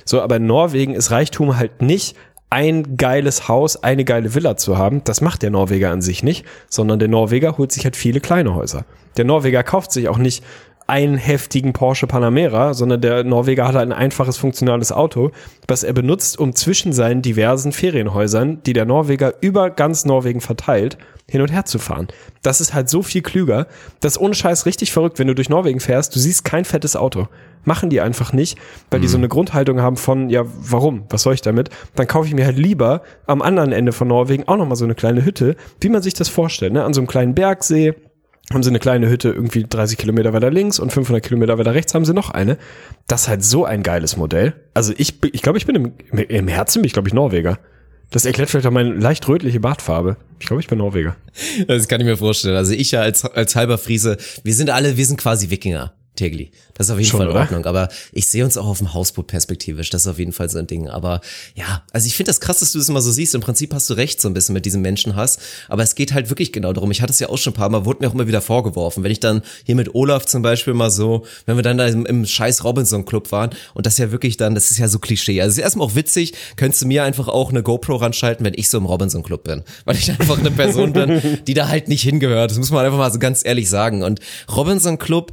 So, 0.06 0.22
aber 0.22 0.38
in 0.38 0.46
Norwegen 0.46 0.94
ist 0.94 1.12
Reichtum 1.12 1.58
halt 1.58 1.82
nicht 1.82 2.16
ein 2.50 2.98
geiles 2.98 3.48
Haus, 3.48 3.82
eine 3.82 4.06
geile 4.06 4.36
Villa 4.36 4.56
zu 4.56 4.78
haben. 4.78 5.04
Das 5.04 5.22
macht 5.22 5.42
der 5.42 5.50
Norweger 5.50 5.90
an 5.90 6.04
sich 6.04 6.22
nicht, 6.22 6.46
sondern 6.70 7.00
der 7.00 7.08
Norweger 7.08 7.58
holt 7.58 7.72
sich 7.72 7.84
halt 7.84 7.96
viele 7.96 8.20
kleine 8.20 8.54
Häuser. 8.54 8.86
Der 9.18 9.26
Norweger 9.26 9.64
kauft 9.64 9.92
sich 9.92 10.08
auch 10.08 10.20
nicht 10.20 10.44
einen 10.88 11.18
heftigen 11.18 11.74
Porsche 11.74 12.08
Panamera, 12.08 12.74
sondern 12.74 13.02
der 13.02 13.24
Norweger 13.24 13.68
hat 13.68 13.76
halt 13.76 13.90
ein 13.90 13.98
einfaches, 13.98 14.38
funktionales 14.38 14.92
Auto, 14.92 15.32
was 15.68 15.84
er 15.84 15.94
benutzt, 15.94 16.38
um 16.40 16.54
zwischen 16.56 16.94
seinen 16.94 17.22
diversen 17.22 17.72
Ferienhäusern, 17.72 18.62
die 18.64 18.74
der 18.74 18.86
Norweger 18.86 19.34
über 19.42 19.70
ganz 19.70 20.06
Norwegen 20.06 20.42
verteilt, 20.42 20.98
hin 21.30 21.42
und 21.42 21.52
her 21.52 21.66
zu 21.66 21.80
fahren. 21.80 22.08
Das 22.42 22.60
ist 22.60 22.74
halt 22.74 22.90
so 22.90 23.02
viel 23.02 23.22
klüger. 23.22 23.68
Das 24.02 24.14
ist 24.14 24.22
ohne 24.22 24.36
Scheiß 24.36 24.66
richtig 24.66 24.92
verrückt, 24.92 25.20
wenn 25.20 25.28
du 25.28 25.36
durch 25.36 25.50
Norwegen 25.50 25.80
fährst, 25.80 26.16
du 26.16 26.20
siehst 26.20 26.44
kein 26.44 26.66
fettes 26.66 26.96
Auto. 26.96 27.28
Machen 27.64 27.90
die 27.90 28.02
einfach 28.02 28.34
nicht, 28.34 28.58
weil 28.92 29.00
die 29.00 29.08
so 29.08 29.18
eine 29.18 29.30
Grundhaltung 29.30 29.82
haben 29.82 29.96
von, 29.96 30.30
ja, 30.30 30.44
warum? 30.46 31.06
Was 31.10 31.22
soll 31.22 31.34
ich 31.34 31.42
damit? 31.42 31.70
Dann 31.96 32.08
kaufe 32.08 32.28
ich 32.28 32.34
mir 32.34 32.46
halt 32.46 32.58
lieber 32.58 33.04
am 33.26 33.42
anderen 33.42 33.72
Ende 33.72 33.94
von 33.94 34.10
Norwegen 34.10 34.48
auch 34.50 34.58
nochmal 34.58 34.76
so 34.76 34.84
eine 34.84 34.96
kleine 34.96 35.24
Hütte, 35.24 35.56
wie 35.80 35.88
man 35.88 36.02
sich 36.02 36.14
das 36.14 36.28
vorstellt, 36.28 36.74
ne? 36.74 36.84
An 36.84 36.94
so 36.94 37.00
einem 37.00 37.08
kleinen 37.08 37.36
Bergsee, 37.36 37.94
haben 38.52 38.64
sie 38.64 38.70
eine 38.70 38.80
kleine 38.80 39.10
Hütte 39.10 39.30
irgendwie 39.30 39.66
30 39.68 39.98
Kilometer 39.98 40.34
weiter 40.34 40.52
links 40.52 40.80
und 40.80 40.92
500 40.92 41.24
Kilometer 41.24 41.58
weiter 41.58 41.74
rechts 41.74 41.94
haben 41.94 42.06
sie 42.06 42.14
noch 42.14 42.30
eine. 42.30 42.58
Das 43.08 43.24
ist 43.24 43.28
halt 43.30 43.44
so 43.44 43.66
ein 43.66 43.84
geiles 43.84 44.18
Modell. 44.18 44.54
Also 44.74 44.94
ich, 44.98 45.24
ich 45.24 45.42
glaube, 45.42 45.58
ich 45.58 45.66
bin 45.66 45.76
im, 45.76 45.94
im 46.18 46.48
Herzen, 46.48 46.82
bin 46.82 46.88
ich 46.88 46.94
glaube 46.94 47.08
ich 47.08 47.14
Norweger. 47.14 47.60
Das 48.12 48.26
erklärt 48.26 48.50
vielleicht 48.50 48.68
auch 48.68 48.72
meine 48.72 48.94
leicht 48.94 49.28
rötliche 49.28 49.60
Bartfarbe. 49.60 50.18
Ich 50.40 50.46
glaube, 50.46 50.62
ich 50.62 50.68
bin 50.68 50.78
Norweger. 50.78 51.16
Das 51.68 51.88
kann 51.88 52.00
ich 52.00 52.06
mir 52.06 52.18
vorstellen. 52.18 52.56
Also 52.56 52.74
ich 52.74 52.92
ja 52.92 53.02
als, 53.02 53.26
als 53.26 53.56
halber 53.56 53.78
Friese, 53.78 54.18
wir 54.44 54.54
sind 54.54 54.70
alle, 54.70 54.98
wir 54.98 55.06
sind 55.06 55.18
quasi 55.20 55.50
Wikinger. 55.50 55.94
Tegli. 56.16 56.52
Das 56.76 56.88
ist 56.88 56.92
auf 56.92 57.00
jeden 57.00 57.10
Schon, 57.10 57.20
Fall 57.20 57.28
in 57.28 57.34
oder? 57.34 57.42
Ordnung. 57.42 57.66
Aber 57.66 57.90
ich 58.12 58.28
sehe 58.28 58.44
uns 58.44 58.58
auch 58.58 58.68
auf 58.68 58.78
dem 58.78 58.94
Hausboot 58.94 59.28
perspektivisch. 59.28 59.90
Das 59.90 60.04
ist 60.04 60.08
auf 60.08 60.20
jeden 60.20 60.32
Fall 60.32 60.50
so 60.50 60.60
ein 60.60 60.68
Ding. 60.68 60.88
Aber 60.88 61.22
ja, 61.56 61.84
also 61.92 62.08
ich 62.08 62.16
finde 62.16 62.30
das 62.30 62.40
krass, 62.40 62.60
dass 62.60 62.72
du 62.72 62.78
das 62.78 62.90
immer 62.90 63.02
so 63.02 63.12
siehst. 63.12 63.34
Im 63.36 63.42
Prinzip 63.42 63.74
hast 63.74 63.90
du 63.90 63.96
recht 63.96 64.22
so 64.22 64.28
ein 64.28 64.34
bisschen 64.34 64.54
mit 64.54 64.66
diesem 64.66 64.82
Menschenhass. 64.82 65.40
Aber 65.70 65.84
es 65.84 65.96
geht 65.96 66.14
halt 66.14 66.30
wirklich 66.30 66.52
genau 66.52 66.72
darum. 66.74 66.92
Ich 66.92 67.02
hatte 67.02 67.12
es 67.12 67.20
ja 67.20 67.30
auch 67.30 67.38
schon 67.38 67.54
ein 67.54 67.56
paar 67.56 67.70
Mal, 67.70 67.86
wurde 67.86 68.02
mir 68.02 68.10
auch 68.10 68.14
immer 68.14 68.28
wieder 68.28 68.42
vorgeworfen. 68.42 69.04
Wenn 69.04 69.12
ich 69.12 69.20
dann 69.20 69.42
hier 69.64 69.76
mit 69.76 69.96
Olaf 69.96 70.26
zum 70.26 70.42
Beispiel 70.42 70.74
mal 70.74 70.92
so, 70.92 71.26
wenn 71.46 71.56
wir 71.56 71.64
dann 71.64 71.78
da 71.78 71.88
im, 71.88 72.06
im 72.06 72.26
scheiß 72.26 72.64
Robinson 72.64 73.06
Club 73.06 73.32
waren 73.32 73.52
und 73.74 73.86
das 73.86 73.98
ja 73.98 74.12
wirklich 74.12 74.38
dann, 74.38 74.56
das 74.56 74.72
ist 74.72 74.78
ja 74.78 74.88
so 74.88 75.00
Klischee. 75.00 75.42
Also 75.42 75.54
es 75.54 75.58
ist 75.58 75.64
erstmal 75.64 75.88
auch 75.88 75.96
witzig, 75.96 76.34
könntest 76.56 76.82
du 76.84 76.88
mir 76.88 77.04
einfach 77.04 77.28
auch 77.28 77.50
eine 77.50 77.64
GoPro 77.64 77.96
ranschalten, 77.96 78.46
wenn 78.46 78.54
ich 78.56 78.70
so 78.70 78.78
im 78.78 78.86
Robinson 78.86 79.24
Club 79.24 79.44
bin. 79.44 79.64
Weil 79.86 79.96
ich 79.96 80.12
einfach 80.20 80.38
eine 80.38 80.52
Person 80.52 80.94
bin, 80.94 81.40
die 81.48 81.54
da 81.54 81.68
halt 81.68 81.88
nicht 81.88 82.04
hingehört. 82.04 82.52
Das 82.52 82.58
muss 82.58 82.72
man 82.72 82.86
einfach 82.86 82.98
mal 82.98 83.12
so 83.12 83.20
ganz 83.20 83.44
ehrlich 83.44 83.70
sagen. 83.70 84.04
Und 84.04 84.20
Robinson 84.56 84.98
Club, 85.00 85.32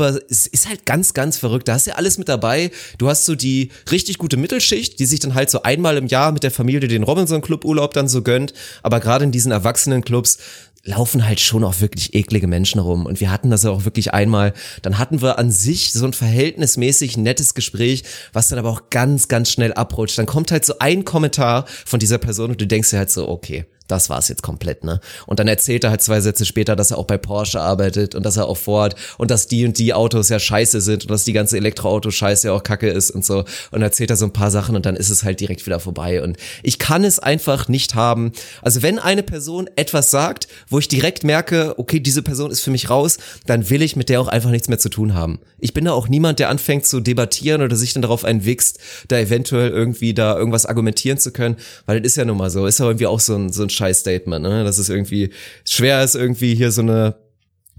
Urlauber, 0.00 0.20
ist, 0.28 0.46
ist 0.48 0.68
halt 0.68 0.86
ganz, 0.86 1.14
ganz 1.14 1.36
verrückt. 1.36 1.68
Da 1.68 1.74
hast 1.74 1.86
du 1.86 1.90
ja 1.90 1.96
alles 1.96 2.18
mit 2.18 2.28
dabei. 2.28 2.70
Du 2.98 3.08
hast 3.08 3.26
so 3.26 3.34
die 3.34 3.70
richtig 3.90 4.18
gute 4.18 4.36
Mittelschicht, 4.36 4.98
die 4.98 5.06
sich 5.06 5.20
dann 5.20 5.34
halt 5.34 5.50
so 5.50 5.62
einmal 5.62 5.96
im 5.96 6.06
Jahr 6.06 6.32
mit 6.32 6.42
der 6.42 6.50
Familie 6.50 6.88
den 6.88 7.02
Robinson 7.02 7.42
Club 7.42 7.64
Urlaub 7.64 7.94
dann 7.94 8.08
so 8.08 8.22
gönnt. 8.22 8.54
Aber 8.82 9.00
gerade 9.00 9.24
in 9.24 9.32
diesen 9.32 9.52
Erwachsenen-Clubs 9.52 10.38
laufen 10.82 11.26
halt 11.26 11.40
schon 11.40 11.62
auch 11.62 11.80
wirklich 11.80 12.14
eklige 12.14 12.46
Menschen 12.46 12.80
rum. 12.80 13.04
Und 13.04 13.20
wir 13.20 13.30
hatten 13.30 13.50
das 13.50 13.64
ja 13.64 13.70
auch 13.70 13.84
wirklich 13.84 14.14
einmal. 14.14 14.54
Dann 14.80 14.98
hatten 14.98 15.20
wir 15.20 15.38
an 15.38 15.50
sich 15.50 15.92
so 15.92 16.06
ein 16.06 16.14
verhältnismäßig 16.14 17.18
nettes 17.18 17.52
Gespräch, 17.52 18.02
was 18.32 18.48
dann 18.48 18.58
aber 18.58 18.70
auch 18.70 18.88
ganz, 18.88 19.28
ganz 19.28 19.50
schnell 19.50 19.74
abrutscht. 19.74 20.18
Dann 20.18 20.26
kommt 20.26 20.50
halt 20.50 20.64
so 20.64 20.78
ein 20.78 21.04
Kommentar 21.04 21.66
von 21.84 22.00
dieser 22.00 22.18
Person 22.18 22.50
und 22.52 22.60
du 22.60 22.66
denkst 22.66 22.90
dir 22.90 22.98
halt 22.98 23.10
so, 23.10 23.28
okay, 23.28 23.66
das 23.90 24.10
war's 24.10 24.28
jetzt 24.28 24.42
komplett, 24.42 24.84
ne? 24.84 25.00
Und 25.26 25.40
dann 25.40 25.48
erzählt 25.48 25.84
er 25.84 25.90
halt 25.90 26.02
zwei 26.02 26.20
Sätze 26.20 26.46
später, 26.46 26.76
dass 26.76 26.90
er 26.90 26.98
auch 26.98 27.06
bei 27.06 27.18
Porsche 27.18 27.60
arbeitet 27.60 28.14
und 28.14 28.24
dass 28.24 28.36
er 28.36 28.46
auch 28.46 28.56
Ford 28.56 28.94
und 29.18 29.30
dass 29.30 29.48
die 29.48 29.64
und 29.64 29.78
die 29.78 29.94
Autos 29.94 30.28
ja 30.28 30.38
scheiße 30.38 30.80
sind 30.80 31.04
und 31.04 31.10
dass 31.10 31.24
die 31.24 31.32
ganze 31.32 31.56
Elektroauto-Scheiße 31.56 32.48
ja 32.48 32.52
auch 32.52 32.62
kacke 32.62 32.88
ist 32.88 33.10
und 33.10 33.24
so. 33.24 33.44
Und 33.70 33.82
erzählt 33.82 34.10
er 34.10 34.16
so 34.16 34.24
ein 34.26 34.32
paar 34.32 34.50
Sachen 34.50 34.76
und 34.76 34.86
dann 34.86 34.96
ist 34.96 35.10
es 35.10 35.24
halt 35.24 35.40
direkt 35.40 35.66
wieder 35.66 35.80
vorbei. 35.80 36.22
Und 36.22 36.36
ich 36.62 36.78
kann 36.78 37.04
es 37.04 37.18
einfach 37.18 37.68
nicht 37.68 37.94
haben. 37.94 38.32
Also 38.62 38.82
wenn 38.82 38.98
eine 38.98 39.22
Person 39.22 39.68
etwas 39.76 40.10
sagt, 40.10 40.48
wo 40.68 40.78
ich 40.78 40.88
direkt 40.88 41.24
merke, 41.24 41.74
okay, 41.78 42.00
diese 42.00 42.22
Person 42.22 42.50
ist 42.50 42.60
für 42.60 42.70
mich 42.70 42.90
raus, 42.90 43.18
dann 43.46 43.70
will 43.70 43.82
ich 43.82 43.96
mit 43.96 44.08
der 44.08 44.20
auch 44.20 44.28
einfach 44.28 44.50
nichts 44.50 44.68
mehr 44.68 44.78
zu 44.78 44.88
tun 44.88 45.14
haben. 45.14 45.40
Ich 45.58 45.74
bin 45.74 45.84
da 45.84 45.92
auch 45.92 46.08
niemand, 46.08 46.38
der 46.38 46.48
anfängt 46.48 46.86
zu 46.86 47.00
debattieren 47.00 47.62
oder 47.62 47.76
sich 47.76 47.92
dann 47.92 48.02
darauf 48.02 48.24
einwichst, 48.24 48.78
da 49.08 49.18
eventuell 49.18 49.70
irgendwie 49.70 50.14
da 50.14 50.36
irgendwas 50.36 50.66
argumentieren 50.66 51.18
zu 51.18 51.32
können, 51.32 51.56
weil 51.86 52.00
das 52.00 52.12
ist 52.12 52.16
ja 52.16 52.24
nun 52.24 52.36
mal 52.36 52.50
so, 52.50 52.66
ist 52.66 52.78
ja 52.78 52.86
irgendwie 52.86 53.06
auch 53.06 53.20
so 53.20 53.34
ein, 53.34 53.52
so 53.52 53.62
ein 53.62 53.70
Scheiß-Statement, 53.80 54.42
ne? 54.42 54.64
dass 54.64 54.78
es 54.78 54.88
irgendwie 54.88 55.30
schwer 55.64 56.04
ist, 56.04 56.14
irgendwie 56.14 56.54
hier 56.54 56.70
so 56.70 56.82
eine 56.82 57.16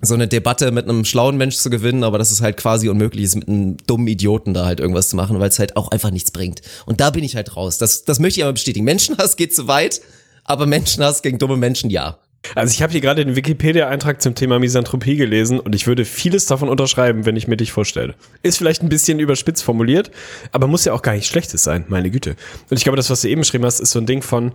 so 0.03 0.15
eine 0.15 0.27
Debatte 0.27 0.71
mit 0.71 0.89
einem 0.89 1.05
schlauen 1.05 1.37
Mensch 1.37 1.57
zu 1.57 1.69
gewinnen, 1.69 2.03
aber 2.03 2.17
dass 2.17 2.31
es 2.31 2.41
halt 2.41 2.57
quasi 2.57 2.89
unmöglich 2.89 3.23
ist, 3.23 3.35
mit 3.35 3.47
einem 3.47 3.77
dummen 3.85 4.07
Idioten 4.07 4.53
da 4.53 4.65
halt 4.65 4.79
irgendwas 4.79 5.09
zu 5.09 5.15
machen, 5.15 5.39
weil 5.39 5.49
es 5.49 5.59
halt 5.59 5.77
auch 5.77 5.89
einfach 5.89 6.09
nichts 6.09 6.31
bringt. 6.31 6.61
Und 6.87 6.99
da 6.99 7.11
bin 7.11 7.23
ich 7.23 7.35
halt 7.35 7.55
raus. 7.55 7.77
Das, 7.77 8.03
das 8.03 8.19
möchte 8.19 8.39
ich 8.39 8.43
aber 8.43 8.53
bestätigen. 8.53 8.83
Menschenhass 8.83 9.35
geht 9.35 9.53
zu 9.53 9.67
weit, 9.67 10.01
aber 10.43 10.65
Menschenhass 10.65 11.21
gegen 11.21 11.37
dumme 11.37 11.55
Menschen, 11.55 11.91
ja. 11.91 12.17
Also 12.56 12.73
ich 12.73 12.82
habe 12.82 12.91
hier 12.91 13.01
gerade 13.01 13.23
den 13.23 13.36
Wikipedia-Eintrag 13.36 14.21
zum 14.21 14.36
Thema 14.36 14.60
Misanthropie 14.60 15.15
gelesen 15.15 15.60
und 15.60 15.75
ich 15.75 15.88
würde 15.88 16.06
vieles 16.06 16.47
davon 16.47 16.69
unterschreiben, 16.69 17.25
wenn 17.25 17.36
ich 17.36 17.47
mir 17.47 17.58
dich 17.58 17.71
vorstelle. 17.71 18.15
Ist 18.41 18.58
vielleicht 18.58 18.82
ein 18.82 18.89
bisschen 18.89 19.19
überspitzt 19.19 19.63
formuliert, 19.63 20.12
aber 20.51 20.67
muss 20.67 20.86
ja 20.86 20.93
auch 20.93 21.01
gar 21.01 21.13
nicht 21.13 21.27
Schlechtes 21.27 21.63
sein, 21.63 21.86
meine 21.88 22.10
Güte. 22.10 22.36
Und 22.69 22.77
ich 22.77 22.84
glaube, 22.84 22.97
das, 22.97 23.10
was 23.10 23.21
du 23.21 23.30
eben 23.30 23.41
beschrieben 23.41 23.65
hast, 23.65 23.80
ist 23.80 23.91
so 23.91 23.99
ein 23.99 24.06
Ding 24.06 24.21
von, 24.21 24.54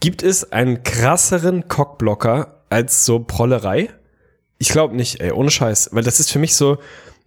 gibt 0.00 0.22
es 0.22 0.50
einen 0.52 0.82
krasseren 0.82 1.68
Cockblocker 1.68 2.62
als 2.70 3.04
so 3.04 3.20
Prollerei? 3.20 3.90
Ich 4.58 4.70
glaube 4.70 4.96
nicht, 4.96 5.20
ey, 5.20 5.30
ohne 5.30 5.50
Scheiß, 5.50 5.90
weil 5.92 6.02
das 6.02 6.18
ist 6.18 6.32
für 6.32 6.38
mich 6.38 6.54
so 6.54 6.78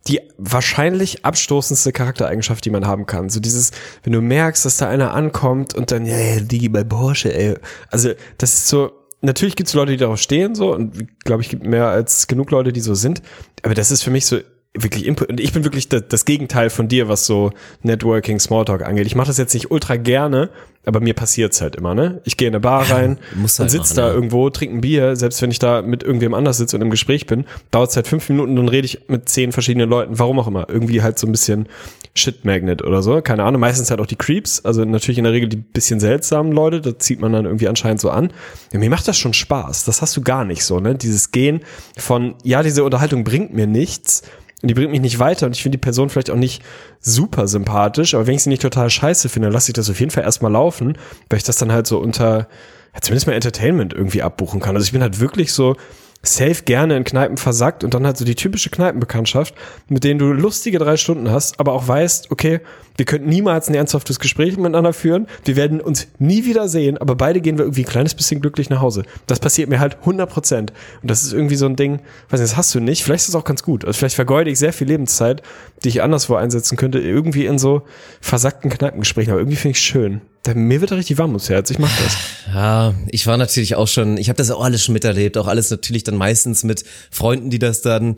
die 0.07 0.21
wahrscheinlich 0.37 1.25
abstoßendste 1.25 1.91
Charaktereigenschaft, 1.91 2.63
die 2.65 2.69
man 2.69 2.87
haben 2.87 3.05
kann. 3.05 3.29
So 3.29 3.39
dieses, 3.39 3.71
wenn 4.03 4.13
du 4.13 4.21
merkst, 4.21 4.65
dass 4.65 4.77
da 4.77 4.89
einer 4.89 5.13
ankommt 5.13 5.75
und 5.75 5.91
dann, 5.91 6.05
ja, 6.05 6.15
yeah, 6.15 6.39
Digi 6.39 6.69
bei 6.69 6.83
Porsche, 6.83 7.35
ey. 7.35 7.55
Also, 7.91 8.13
das 8.37 8.53
ist 8.53 8.67
so, 8.69 8.91
natürlich 9.21 9.55
gibt 9.55 9.67
es 9.67 9.73
Leute, 9.73 9.91
die 9.91 9.97
darauf 9.97 10.19
stehen, 10.19 10.55
so, 10.55 10.73
und 10.73 11.07
glaube 11.23 11.41
ich, 11.41 11.49
gibt 11.49 11.63
mehr 11.63 11.87
als 11.87 12.27
genug 12.27 12.51
Leute, 12.51 12.73
die 12.73 12.81
so 12.81 12.93
sind. 12.93 13.21
Aber 13.63 13.73
das 13.73 13.91
ist 13.91 14.03
für 14.03 14.11
mich 14.11 14.25
so 14.25 14.39
wirklich 14.77 15.05
Input. 15.05 15.29
Und 15.29 15.39
ich 15.39 15.51
bin 15.51 15.63
wirklich 15.63 15.89
das, 15.89 16.25
Gegenteil 16.25 16.69
von 16.69 16.87
dir, 16.87 17.07
was 17.07 17.25
so 17.25 17.51
Networking, 17.81 18.39
Smalltalk 18.39 18.85
angeht. 18.85 19.07
Ich 19.07 19.15
mache 19.15 19.27
das 19.27 19.37
jetzt 19.37 19.53
nicht 19.53 19.71
ultra 19.71 19.95
gerne, 19.95 20.51
aber 20.85 20.99
mir 20.99 21.15
passiert's 21.15 21.59
halt 21.61 21.75
immer, 21.75 21.95
ne? 21.95 22.21
Ich 22.23 22.37
gehe 22.37 22.47
in 22.47 22.53
eine 22.53 22.61
Bar 22.61 22.89
rein 22.91 23.17
musst 23.35 23.59
und 23.59 23.63
halt 23.63 23.71
sitz 23.71 23.89
machen, 23.89 23.95
da 23.97 24.07
ja. 24.07 24.13
irgendwo, 24.13 24.49
trinke 24.51 24.77
ein 24.77 24.81
Bier, 24.81 25.15
selbst 25.15 25.41
wenn 25.41 25.49
ich 25.49 25.59
da 25.59 25.81
mit 25.81 26.03
irgendwem 26.03 26.35
anders 26.35 26.57
sitze 26.57 26.75
und 26.75 26.83
im 26.83 26.91
Gespräch 26.91 27.25
bin, 27.25 27.45
dauert's 27.71 27.95
halt 27.95 28.07
fünf 28.07 28.29
Minuten, 28.29 28.55
dann 28.55 28.69
rede 28.69 28.85
ich 28.85 29.07
mit 29.07 29.27
zehn 29.27 29.51
verschiedenen 29.51 29.89
Leuten, 29.89 30.19
warum 30.19 30.39
auch 30.39 30.47
immer. 30.47 30.69
Irgendwie 30.69 31.01
halt 31.01 31.17
so 31.17 31.25
ein 31.25 31.31
bisschen 31.31 31.67
Shit-Magnet 32.13 32.83
oder 32.83 33.01
so, 33.01 33.21
keine 33.21 33.43
Ahnung. 33.43 33.61
Meistens 33.61 33.89
halt 33.89 34.01
auch 34.01 34.05
die 34.05 34.15
Creeps, 34.15 34.63
also 34.65 34.85
natürlich 34.85 35.17
in 35.17 35.23
der 35.23 35.33
Regel 35.33 35.49
die 35.49 35.57
bisschen 35.57 35.99
seltsamen 35.99 36.51
Leute, 36.51 36.81
da 36.81 36.97
zieht 36.97 37.21
man 37.21 37.33
dann 37.33 37.45
irgendwie 37.45 37.67
anscheinend 37.67 38.01
so 38.01 38.11
an. 38.11 38.31
Ja, 38.71 38.79
mir 38.79 38.89
macht 38.89 39.07
das 39.07 39.17
schon 39.17 39.33
Spaß, 39.33 39.85
das 39.85 40.01
hast 40.01 40.15
du 40.15 40.21
gar 40.21 40.45
nicht 40.45 40.63
so, 40.63 40.79
ne? 40.79 40.95
Dieses 40.95 41.31
Gehen 41.31 41.61
von, 41.97 42.35
ja, 42.43 42.61
diese 42.61 42.83
Unterhaltung 42.83 43.23
bringt 43.23 43.53
mir 43.53 43.67
nichts, 43.67 44.23
und 44.61 44.67
die 44.67 44.73
bringt 44.73 44.91
mich 44.91 45.01
nicht 45.01 45.19
weiter 45.19 45.45
und 45.45 45.55
ich 45.55 45.63
finde 45.63 45.77
die 45.77 45.81
Person 45.81 46.09
vielleicht 46.09 46.29
auch 46.29 46.35
nicht 46.35 46.61
super 46.99 47.47
sympathisch, 47.47 48.13
aber 48.13 48.27
wenn 48.27 48.35
ich 48.35 48.43
sie 48.43 48.49
nicht 48.49 48.61
total 48.61 48.89
scheiße 48.89 49.29
finde, 49.29 49.47
dann 49.47 49.53
lasse 49.53 49.71
ich 49.71 49.73
das 49.73 49.89
auf 49.89 49.99
jeden 49.99 50.11
Fall 50.11 50.23
erstmal 50.23 50.51
laufen, 50.51 50.97
weil 51.29 51.37
ich 51.37 51.43
das 51.43 51.57
dann 51.57 51.71
halt 51.71 51.87
so 51.87 51.99
unter, 51.99 52.47
ja, 52.93 53.01
zumindest 53.01 53.27
mal 53.27 53.33
Entertainment 53.33 53.93
irgendwie 53.93 54.21
abbuchen 54.21 54.59
kann. 54.59 54.75
Also 54.75 54.85
ich 54.85 54.91
bin 54.91 55.01
halt 55.01 55.19
wirklich 55.19 55.53
so 55.53 55.75
safe 56.21 56.63
gerne 56.65 56.97
in 56.97 57.05
Kneipen 57.05 57.37
versackt 57.37 57.83
und 57.83 57.93
dann 57.93 58.05
halt 58.05 58.17
so 58.17 58.25
die 58.25 58.35
typische 58.35 58.69
Kneipenbekanntschaft, 58.69 59.55
mit 59.87 60.03
denen 60.03 60.19
du 60.19 60.33
lustige 60.33 60.77
drei 60.77 60.97
Stunden 60.97 61.31
hast, 61.31 61.59
aber 61.59 61.73
auch 61.73 61.87
weißt, 61.87 62.31
okay, 62.31 62.59
wir 62.97 63.05
könnten 63.05 63.29
niemals 63.29 63.69
ein 63.69 63.75
ernsthaftes 63.75 64.19
Gespräch 64.19 64.57
miteinander 64.57 64.91
führen, 64.91 65.27
wir 65.45 65.55
werden 65.55 65.79
uns 65.79 66.07
nie 66.19 66.43
wieder 66.43 66.67
sehen, 66.67 66.97
aber 66.97 67.15
beide 67.15 67.39
gehen 67.39 67.57
wir 67.57 67.63
irgendwie 67.63 67.83
ein 67.83 67.89
kleines 67.89 68.13
bisschen 68.15 68.41
glücklich 68.41 68.69
nach 68.69 68.81
Hause. 68.81 69.03
Das 69.27 69.39
passiert 69.39 69.69
mir 69.69 69.79
halt 69.79 69.99
100 70.01 70.29
Prozent. 70.29 70.73
Und 71.01 71.09
das 71.09 71.23
ist 71.23 71.31
irgendwie 71.31 71.55
so 71.55 71.65
ein 71.65 71.77
Ding, 71.77 72.01
weiß 72.29 72.41
nicht, 72.41 72.51
das 72.51 72.57
hast 72.57 72.75
du 72.75 72.81
nicht, 72.81 73.03
vielleicht 73.03 73.23
ist 73.23 73.29
es 73.29 73.35
auch 73.35 73.45
ganz 73.45 73.63
gut. 73.63 73.85
Also 73.85 73.97
vielleicht 73.97 74.15
vergeude 74.15 74.49
ich 74.49 74.59
sehr 74.59 74.73
viel 74.73 74.87
Lebenszeit, 74.87 75.41
die 75.85 75.89
ich 75.89 76.01
anderswo 76.01 76.35
einsetzen 76.35 76.77
könnte, 76.77 76.99
irgendwie 76.99 77.45
in 77.45 77.57
so 77.57 77.83
versackten 78.19 78.69
Kneipengesprächen, 78.69 79.31
aber 79.31 79.39
irgendwie 79.39 79.55
finde 79.55 79.77
ich 79.77 79.81
schön. 79.81 80.19
Mir 80.53 80.81
wird 80.81 80.91
richtig 80.91 81.17
warm 81.17 81.31
ums 81.31 81.49
Herz, 81.49 81.69
ich 81.69 81.79
mach 81.79 81.91
das. 82.01 82.17
Ja, 82.53 82.93
ich 83.07 83.27
war 83.27 83.37
natürlich 83.37 83.75
auch 83.75 83.87
schon, 83.87 84.17
ich 84.17 84.29
habe 84.29 84.37
das 84.37 84.49
auch 84.49 84.63
alles 84.63 84.83
schon 84.83 84.93
miterlebt, 84.93 85.37
auch 85.37 85.47
alles 85.47 85.69
natürlich 85.69 86.03
dann 86.03 86.15
meistens 86.15 86.63
mit 86.63 86.83
Freunden, 87.11 87.49
die 87.49 87.59
das 87.59 87.81
dann 87.81 88.15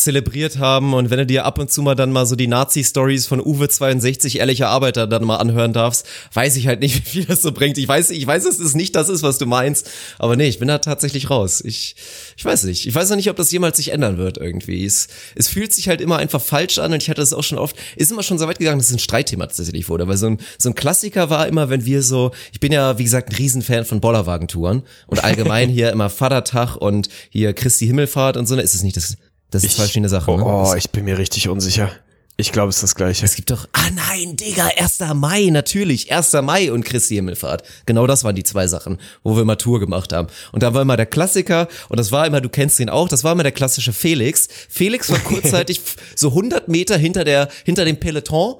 zelebriert 0.00 0.58
haben 0.58 0.94
und 0.94 1.10
wenn 1.10 1.18
du 1.18 1.26
dir 1.26 1.44
ab 1.44 1.58
und 1.58 1.70
zu 1.70 1.82
mal 1.82 1.94
dann 1.94 2.12
mal 2.12 2.26
so 2.26 2.36
die 2.36 2.46
Nazi-Stories 2.46 3.26
von 3.26 3.40
Uwe 3.40 3.68
62 3.68 4.38
ehrlicher 4.38 4.68
Arbeiter 4.68 5.06
dann 5.06 5.24
mal 5.24 5.36
anhören 5.36 5.72
darfst, 5.72 6.06
weiß 6.32 6.56
ich 6.56 6.66
halt 6.66 6.80
nicht, 6.80 6.96
wie 7.04 7.10
viel 7.10 7.24
das 7.24 7.42
so 7.42 7.52
bringt. 7.52 7.78
Ich 7.78 7.86
weiß, 7.86 8.10
ich 8.10 8.26
weiß, 8.26 8.44
dass 8.44 8.58
es 8.58 8.74
nicht 8.74 8.96
das 8.96 9.08
ist, 9.08 9.22
was 9.22 9.38
du 9.38 9.46
meinst, 9.46 9.90
aber 10.18 10.36
nee, 10.36 10.48
ich 10.48 10.58
bin 10.58 10.68
da 10.68 10.78
tatsächlich 10.78 11.30
raus. 11.30 11.62
Ich, 11.64 11.96
ich 12.36 12.44
weiß 12.44 12.64
nicht. 12.64 12.86
Ich 12.86 12.94
weiß 12.94 13.10
noch 13.10 13.16
nicht, 13.16 13.30
ob 13.30 13.36
das 13.36 13.50
jemals 13.52 13.76
sich 13.76 13.92
ändern 13.92 14.18
wird 14.18 14.38
irgendwie. 14.38 14.84
Es, 14.84 15.08
es 15.34 15.48
fühlt 15.48 15.72
sich 15.72 15.88
halt 15.88 16.00
immer 16.00 16.18
einfach 16.18 16.40
falsch 16.40 16.78
an 16.78 16.92
und 16.92 17.02
ich 17.02 17.08
hatte 17.08 17.20
das 17.20 17.32
auch 17.32 17.42
schon 17.42 17.58
oft, 17.58 17.76
ist 17.96 18.10
immer 18.10 18.22
schon 18.22 18.38
so 18.38 18.46
weit 18.48 18.58
gegangen, 18.58 18.78
dass 18.78 18.88
es 18.88 18.94
ein 18.96 18.98
Streitthema 18.98 19.46
tatsächlich 19.46 19.88
wurde, 19.88 20.08
weil 20.08 20.16
so 20.16 20.26
ein, 20.26 20.38
so 20.58 20.68
ein 20.68 20.74
Klassiker 20.74 21.30
war 21.30 21.46
immer, 21.46 21.70
wenn 21.70 21.84
wir 21.84 22.02
so, 22.02 22.30
ich 22.52 22.60
bin 22.60 22.72
ja, 22.72 22.98
wie 22.98 23.04
gesagt, 23.04 23.30
ein 23.30 23.36
Riesenfan 23.36 23.84
von 23.84 24.00
Bollerwagentouren 24.00 24.82
und 25.06 25.24
allgemein 25.24 25.68
hier 25.70 25.90
immer 25.90 26.10
Vatertag 26.10 26.76
und 26.76 27.08
hier 27.28 27.52
Christi 27.52 27.86
Himmelfahrt 27.86 28.36
und 28.36 28.46
so, 28.46 28.54
ne, 28.54 28.62
ist 28.62 28.74
es 28.74 28.82
nicht 28.82 28.96
das, 28.96 29.16
das 29.50 29.64
ist 29.64 29.76
zwei 29.76 29.82
verschiedene 29.84 30.08
Sachen. 30.08 30.36
ne? 30.36 30.44
Oh, 30.44 30.74
ich 30.76 30.90
bin 30.90 31.04
mir 31.04 31.18
richtig 31.18 31.48
unsicher. 31.48 31.90
Ich 32.36 32.52
glaube, 32.52 32.70
es 32.70 32.76
ist 32.76 32.82
das 32.82 32.94
Gleiche. 32.94 33.26
Es 33.26 33.34
gibt 33.34 33.50
doch, 33.50 33.68
ah 33.72 33.90
nein, 33.94 34.34
Digga, 34.34 34.70
1. 34.78 35.00
Mai, 35.14 35.50
natürlich, 35.50 36.10
1. 36.10 36.32
Mai 36.42 36.72
und 36.72 36.84
Christi 36.84 37.16
Himmelfahrt. 37.16 37.62
Genau 37.84 38.06
das 38.06 38.24
waren 38.24 38.34
die 38.34 38.44
zwei 38.44 38.66
Sachen, 38.66 38.98
wo 39.22 39.34
wir 39.34 39.42
immer 39.42 39.58
Tour 39.58 39.78
gemacht 39.78 40.14
haben. 40.14 40.28
Und 40.52 40.62
da 40.62 40.72
war 40.72 40.80
immer 40.80 40.96
der 40.96 41.04
Klassiker, 41.04 41.68
und 41.90 42.00
das 42.00 42.12
war 42.12 42.26
immer, 42.26 42.40
du 42.40 42.48
kennst 42.48 42.80
ihn 42.80 42.88
auch, 42.88 43.10
das 43.10 43.24
war 43.24 43.32
immer 43.32 43.42
der 43.42 43.52
klassische 43.52 43.92
Felix. 43.92 44.48
Felix 44.70 45.10
war 45.10 45.18
kurzzeitig 45.18 45.82
so 46.16 46.28
100 46.28 46.66
Meter 46.68 46.96
hinter 46.96 47.24
der, 47.24 47.50
hinter 47.64 47.84
dem 47.84 48.00
Peloton. 48.00 48.54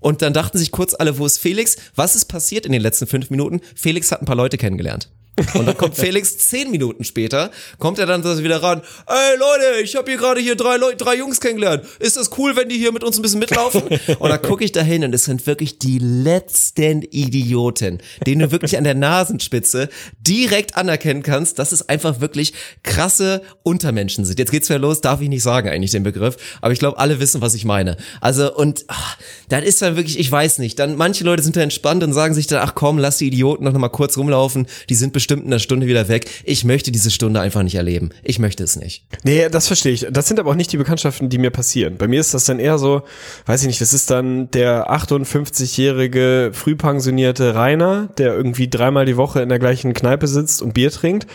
Und 0.00 0.22
dann 0.22 0.32
dachten 0.32 0.56
sich 0.56 0.70
kurz 0.70 0.94
alle, 0.94 1.18
wo 1.18 1.26
ist 1.26 1.36
Felix? 1.36 1.76
Was 1.94 2.16
ist 2.16 2.26
passiert 2.26 2.64
in 2.64 2.72
den 2.72 2.80
letzten 2.80 3.06
fünf 3.06 3.28
Minuten? 3.28 3.60
Felix 3.74 4.12
hat 4.12 4.22
ein 4.22 4.26
paar 4.26 4.36
Leute 4.36 4.56
kennengelernt. 4.56 5.10
Und 5.54 5.66
dann 5.66 5.76
kommt 5.76 5.96
Felix 5.96 6.38
zehn 6.38 6.70
Minuten 6.70 7.04
später, 7.04 7.50
kommt 7.78 7.98
er 7.98 8.06
dann 8.06 8.24
wieder 8.42 8.62
ran. 8.62 8.80
Ey 9.06 9.38
Leute, 9.38 9.82
ich 9.82 9.94
habe 9.96 10.10
hier 10.10 10.18
gerade 10.18 10.40
hier 10.40 10.56
drei 10.56 10.76
Leute, 10.76 10.96
drei 10.96 11.16
Jungs 11.16 11.40
kennengelernt. 11.40 11.84
Ist 11.98 12.16
das 12.16 12.30
cool, 12.38 12.56
wenn 12.56 12.68
die 12.68 12.78
hier 12.78 12.90
mit 12.90 13.04
uns 13.04 13.18
ein 13.18 13.22
bisschen 13.22 13.40
mitlaufen? 13.40 13.82
Und 14.18 14.30
dann 14.30 14.40
gucke 14.40 14.64
ich 14.64 14.72
da 14.72 14.80
hin 14.80 15.04
und 15.04 15.14
es 15.14 15.24
sind 15.24 15.46
wirklich 15.46 15.78
die 15.78 15.98
letzten 15.98 17.02
Idioten, 17.02 17.98
denen 18.26 18.40
du 18.40 18.50
wirklich 18.50 18.78
an 18.78 18.84
der 18.84 18.94
Nasenspitze 18.94 19.88
direkt 20.20 20.76
anerkennen 20.76 21.22
kannst, 21.22 21.58
dass 21.58 21.72
es 21.72 21.88
einfach 21.88 22.20
wirklich 22.20 22.54
krasse 22.82 23.42
Untermenschen 23.62 24.24
sind. 24.24 24.38
Jetzt 24.38 24.50
geht's 24.50 24.68
wieder 24.68 24.78
los, 24.78 25.00
darf 25.00 25.20
ich 25.20 25.28
nicht 25.28 25.42
sagen 25.42 25.68
eigentlich 25.68 25.90
den 25.90 26.02
Begriff, 26.02 26.36
aber 26.62 26.72
ich 26.72 26.78
glaube, 26.78 26.98
alle 26.98 27.20
wissen, 27.20 27.40
was 27.40 27.54
ich 27.54 27.64
meine. 27.64 27.96
Also 28.20 28.54
und 28.54 28.84
ach, 28.88 29.18
dann 29.48 29.62
ist 29.62 29.82
dann 29.82 29.96
wirklich, 29.96 30.18
ich 30.18 30.30
weiß 30.30 30.58
nicht, 30.58 30.78
dann 30.78 30.96
manche 30.96 31.24
Leute 31.24 31.42
sind 31.42 31.56
da 31.56 31.60
entspannt 31.60 32.02
und 32.02 32.12
sagen 32.12 32.34
sich 32.34 32.46
dann, 32.46 32.60
ach 32.62 32.74
komm, 32.74 32.98
lass 32.98 33.18
die 33.18 33.26
Idioten 33.26 33.64
noch 33.64 33.72
mal 33.74 33.88
kurz 33.88 34.16
rumlaufen, 34.16 34.66
die 34.88 34.94
sind 34.94 35.12
bestimmt 35.12 35.25
in 35.30 35.46
einer 35.46 35.58
Stunde 35.58 35.86
wieder 35.86 36.08
weg. 36.08 36.26
Ich 36.44 36.64
möchte 36.64 36.90
diese 36.90 37.10
Stunde 37.10 37.40
einfach 37.40 37.62
nicht 37.62 37.74
erleben. 37.74 38.10
Ich 38.22 38.38
möchte 38.38 38.64
es 38.64 38.76
nicht. 38.76 39.04
Nee, 39.24 39.48
das 39.48 39.66
verstehe 39.66 39.92
ich. 39.92 40.06
Das 40.10 40.28
sind 40.28 40.40
aber 40.40 40.50
auch 40.50 40.54
nicht 40.54 40.72
die 40.72 40.76
Bekanntschaften, 40.76 41.28
die 41.28 41.38
mir 41.38 41.50
passieren. 41.50 41.96
Bei 41.96 42.08
mir 42.08 42.20
ist 42.20 42.34
das 42.34 42.44
dann 42.44 42.58
eher 42.58 42.78
so, 42.78 43.02
weiß 43.46 43.62
ich 43.62 43.66
nicht, 43.66 43.80
das 43.80 43.92
ist 43.92 44.10
dann 44.10 44.50
der 44.50 44.90
58-jährige 44.90 46.50
frühpensionierte 46.52 47.54
Rainer, 47.54 48.08
der 48.18 48.34
irgendwie 48.34 48.68
dreimal 48.68 49.06
die 49.06 49.16
Woche 49.16 49.40
in 49.40 49.48
der 49.48 49.58
gleichen 49.58 49.94
Kneipe 49.94 50.26
sitzt 50.26 50.62
und 50.62 50.74
Bier 50.74 50.90
trinkt 50.90 51.26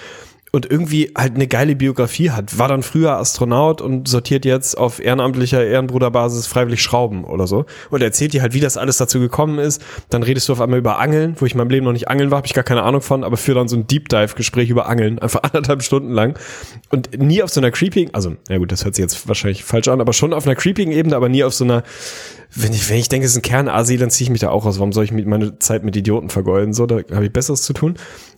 und 0.53 0.69
irgendwie 0.69 1.11
halt 1.15 1.35
eine 1.35 1.47
geile 1.47 1.77
Biografie 1.77 2.31
hat. 2.31 2.59
War 2.59 2.67
dann 2.67 2.83
früher 2.83 3.13
Astronaut 3.17 3.79
und 3.81 4.09
sortiert 4.09 4.43
jetzt 4.43 4.77
auf 4.77 4.99
ehrenamtlicher 4.99 5.63
Ehrenbruderbasis 5.63 6.45
freiwillig 6.47 6.81
Schrauben 6.81 7.23
oder 7.23 7.47
so. 7.47 7.65
Und 7.89 8.01
erzählt 8.01 8.33
dir 8.33 8.41
halt, 8.41 8.53
wie 8.53 8.59
das 8.59 8.75
alles 8.75 8.97
dazu 8.97 9.21
gekommen 9.21 9.59
ist. 9.59 9.81
Dann 10.09 10.23
redest 10.23 10.49
du 10.49 10.53
auf 10.53 10.59
einmal 10.59 10.79
über 10.79 10.99
Angeln, 10.99 11.35
wo 11.39 11.45
ich 11.45 11.53
in 11.53 11.57
meinem 11.57 11.69
Leben 11.69 11.85
noch 11.85 11.93
nicht 11.93 12.09
angeln 12.09 12.31
war, 12.31 12.37
habe 12.37 12.47
ich 12.47 12.53
gar 12.53 12.65
keine 12.65 12.83
Ahnung 12.83 13.01
von, 13.01 13.23
aber 13.23 13.37
für 13.37 13.53
dann 13.53 13.69
so 13.69 13.77
ein 13.77 13.87
Deep 13.87 14.09
Dive 14.09 14.35
Gespräch 14.35 14.69
über 14.69 14.87
Angeln, 14.87 15.19
einfach 15.19 15.41
anderthalb 15.43 15.83
Stunden 15.83 16.11
lang. 16.11 16.37
Und 16.89 17.17
nie 17.17 17.41
auf 17.41 17.49
so 17.49 17.61
einer 17.61 17.71
creeping, 17.71 18.09
also, 18.11 18.35
ja 18.49 18.57
gut, 18.57 18.73
das 18.73 18.83
hört 18.83 18.95
sich 18.95 19.03
jetzt 19.03 19.29
wahrscheinlich 19.29 19.63
falsch 19.63 19.87
an, 19.87 20.01
aber 20.01 20.11
schon 20.11 20.33
auf 20.33 20.45
einer 20.45 20.55
creeping 20.55 20.91
Ebene, 20.91 21.15
aber 21.15 21.29
nie 21.29 21.45
auf 21.45 21.53
so 21.53 21.63
einer, 21.63 21.83
wenn 22.53 22.73
ich, 22.73 22.89
wenn 22.89 22.97
ich 22.97 23.07
denke, 23.07 23.25
es 23.25 23.31
ist 23.31 23.37
ein 23.37 23.43
Kernasi, 23.43 23.95
dann 23.95 24.09
ziehe 24.09 24.25
ich 24.25 24.31
mich 24.31 24.41
da 24.41 24.49
auch 24.49 24.65
raus. 24.65 24.79
Warum 24.79 24.91
soll 24.91 25.05
ich 25.05 25.13
meine 25.13 25.59
Zeit 25.59 25.85
mit 25.85 25.95
Idioten 25.95 26.29
vergeuden? 26.29 26.73
So, 26.73 26.85
da 26.85 26.99
habe 27.13 27.25
ich 27.25 27.31
Besseres 27.31 27.61
zu 27.61 27.71
tun. 27.71 27.95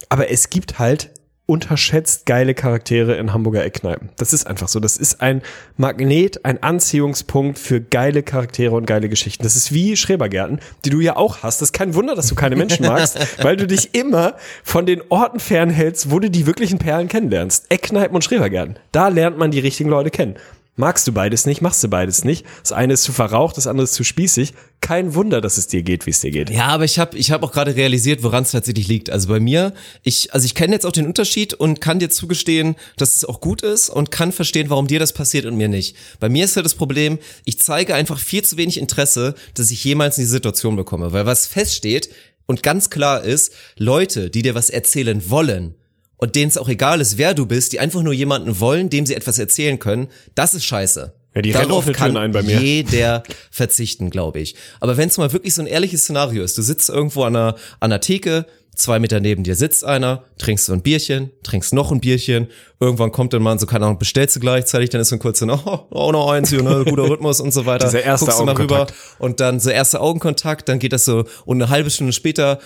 Aber 0.10 0.30
es 0.30 0.52
gibt 0.52 0.78
halt 0.78 1.10
unterschätzt 1.46 2.26
geile 2.26 2.54
Charaktere 2.54 3.16
in 3.16 3.34
Hamburger 3.34 3.66
Eckkneipen. 3.66 4.10
Das 4.18 4.32
ist 4.32 4.48
einfach 4.48 4.70
so. 4.70 4.80
Das 4.80 4.96
ist 4.96 5.22
ein 5.22 5.42
Magnet, 5.76 6.46
ein 6.46 6.64
Anziehungspunkt 6.64 7.60
für 7.60 7.82
geile 7.82 8.24
Charaktere 8.24 8.76
und 8.76 8.86
geile 8.86 9.10
Geschichten. 9.10 9.44
Das 9.44 9.58
ist 9.58 9.74
wie 9.74 9.98
Schrebergärten, 9.98 10.60
die 10.86 10.90
du 10.90 11.02
ja 11.02 11.18
auch 11.18 11.44
hast. 11.44 11.62
Das 11.62 11.70
ist 11.70 11.74
kein 11.74 11.96
Wunder, 11.96 12.16
dass 12.16 12.28
du 12.28 12.36
keine 12.36 12.56
Menschen 12.56 12.86
magst, 12.86 13.20
weil 13.44 13.58
du 13.58 13.68
dich 13.68 13.94
immer 13.94 14.36
von 14.64 14.86
den 14.86 15.02
Orten 15.10 15.40
fernhältst, 15.40 16.12
wo 16.12 16.20
du 16.20 16.30
die 16.30 16.46
wirklichen 16.46 16.80
Perlen 16.80 17.10
kennenlernst. 17.10 17.66
Eckkneipen 17.70 18.16
und 18.16 18.24
Schrebergärten. 18.24 18.80
Da 18.94 19.10
lernt 19.10 19.38
man 19.38 19.52
die 19.52 19.60
richtigen 19.60 19.90
Leute 19.90 20.12
kennen. 20.12 20.38
Magst 20.76 21.06
du 21.08 21.12
beides 21.12 21.46
nicht, 21.46 21.62
machst 21.62 21.84
du 21.84 21.88
beides 21.88 22.24
nicht. 22.24 22.48
Das 22.64 22.72
eine 22.72 22.94
ist 22.94 23.04
zu 23.04 23.12
verraucht, 23.12 23.58
das 23.58 23.68
andere 23.68 23.84
ist 23.84 23.94
zu 23.94 24.04
spießig. 24.04 24.54
Kein 24.82 25.14
Wunder, 25.14 25.40
dass 25.40 25.58
es 25.58 25.68
dir 25.68 25.84
geht, 25.84 26.08
wie 26.08 26.10
es 26.10 26.22
dir 26.22 26.32
geht. 26.32 26.50
Ja, 26.50 26.66
aber 26.66 26.84
ich 26.84 26.98
habe 26.98 27.16
ich 27.16 27.30
hab 27.30 27.44
auch 27.44 27.52
gerade 27.52 27.76
realisiert, 27.76 28.24
woran 28.24 28.42
es 28.42 28.52
tatsächlich 28.52 28.88
liegt. 28.88 29.12
Also 29.12 29.28
bei 29.28 29.40
mir, 29.40 29.74
ich, 30.02 30.34
also 30.34 30.46
ich 30.46 30.56
kenne 30.56 30.74
jetzt 30.74 30.88
auch 30.88 30.92
den 30.92 31.06
Unterschied 31.06 31.54
und 31.54 31.80
kann 31.80 32.00
dir 32.00 32.10
zugestehen, 32.10 32.76
dass 32.98 33.16
es 33.16 33.24
auch 33.24 33.40
gut 33.40 33.62
ist 33.62 33.90
und 33.90 34.10
kann 34.10 34.32
verstehen, 34.32 34.72
warum 34.72 34.88
dir 34.88 35.00
das 35.00 35.14
passiert 35.14 35.46
und 35.46 35.56
mir 35.58 35.68
nicht. 35.68 35.96
Bei 36.20 36.28
mir 36.28 36.44
ist 36.44 36.56
halt 36.56 36.66
das 36.66 36.74
Problem, 36.74 37.20
ich 37.46 37.60
zeige 37.60 37.94
einfach 37.94 38.18
viel 38.18 38.44
zu 38.44 38.58
wenig 38.58 38.80
Interesse, 38.80 39.36
dass 39.54 39.70
ich 39.70 39.84
jemals 39.84 40.18
in 40.18 40.24
die 40.24 40.30
Situation 40.30 40.76
bekomme. 40.76 41.14
Weil 41.14 41.28
was 41.28 41.46
feststeht 41.46 42.10
und 42.48 42.64
ganz 42.64 42.90
klar 42.90 43.24
ist, 43.24 43.54
Leute, 43.78 44.32
die 44.32 44.42
dir 44.42 44.56
was 44.56 44.72
erzählen 44.72 45.30
wollen, 45.30 45.76
und 46.24 46.36
denen 46.36 46.48
es 46.48 46.58
auch 46.58 46.70
egal 46.70 47.02
ist, 47.02 47.18
wer 47.18 47.34
du 47.34 47.46
bist, 47.46 47.74
die 47.74 47.82
einfach 47.82 48.02
nur 48.02 48.14
jemanden 48.14 48.62
wollen, 48.62 48.90
dem 48.90 49.06
sie 49.06 49.14
etwas 49.14 49.40
erzählen 49.40 49.78
können, 49.78 50.08
das 50.36 50.54
ist 50.54 50.64
scheiße. 50.64 51.12
Ja, 51.36 51.42
die 51.42 51.52
Darauf 51.52 51.92
kann 51.92 52.16
ein 52.16 52.32
bei 52.32 52.44
mir. 52.44 52.62
jeder 52.62 53.24
verzichten, 53.52 54.10
glaube 54.10 54.40
ich. 54.40 54.56
Aber 54.80 54.96
wenn 54.96 55.10
es 55.10 55.18
mal 55.18 55.34
wirklich 55.34 55.54
so 55.54 55.62
ein 55.62 55.68
ehrliches 55.68 56.04
Szenario 56.04 56.42
ist, 56.42 56.58
du 56.58 56.62
sitzt 56.62 56.88
irgendwo 56.88 57.24
an 57.24 57.36
einer, 57.36 57.56
an 57.82 57.92
einer 57.92 58.00
Theke, 58.00 58.46
zwei 58.74 59.00
Meter 59.00 59.20
neben 59.20 59.44
dir 59.44 59.56
sitzt 59.56 59.84
einer, 59.84 60.24
trinkst 60.38 60.68
so 60.68 60.72
ein 60.74 60.82
Bierchen, 60.82 61.32
trinkst 61.44 61.74
noch 61.74 61.92
ein 61.92 62.00
Bierchen, 62.00 62.48
irgendwann 62.80 63.12
kommt 63.12 63.34
dann 63.34 63.44
mal 63.44 63.60
so, 63.60 63.66
keine 63.66 63.86
Ahnung, 63.86 64.00
bestellst 64.00 64.38
du 64.38 64.40
gleichzeitig, 64.40 64.92
dann 64.92 65.02
ist 65.02 65.10
so 65.10 65.18
ein 65.18 65.20
kurzer, 65.20 65.48
oh, 65.92 65.96
auch 65.96 66.12
noch 66.14 66.32
eins 66.32 66.52
hier, 66.52 66.64
ne, 66.64 66.86
guter 66.88 67.10
Rhythmus 67.10 67.42
und 67.42 67.54
so 67.54 67.66
weiter. 67.66 67.86
Dieser 67.86 68.04
erste 68.04 68.28
Guckst 68.28 68.40
Augenkontakt. 68.40 68.94
und 69.20 69.42
dann 69.42 69.60
so 69.60 69.70
erster 69.70 70.00
Augenkontakt, 70.00 70.70
dann 70.70 70.80
geht 70.80 70.94
das 70.94 71.04
so 71.04 71.26
und 71.46 71.62
eine 71.62 71.70
halbe 71.70 71.90
Stunde 71.90 72.14
später 72.14 72.60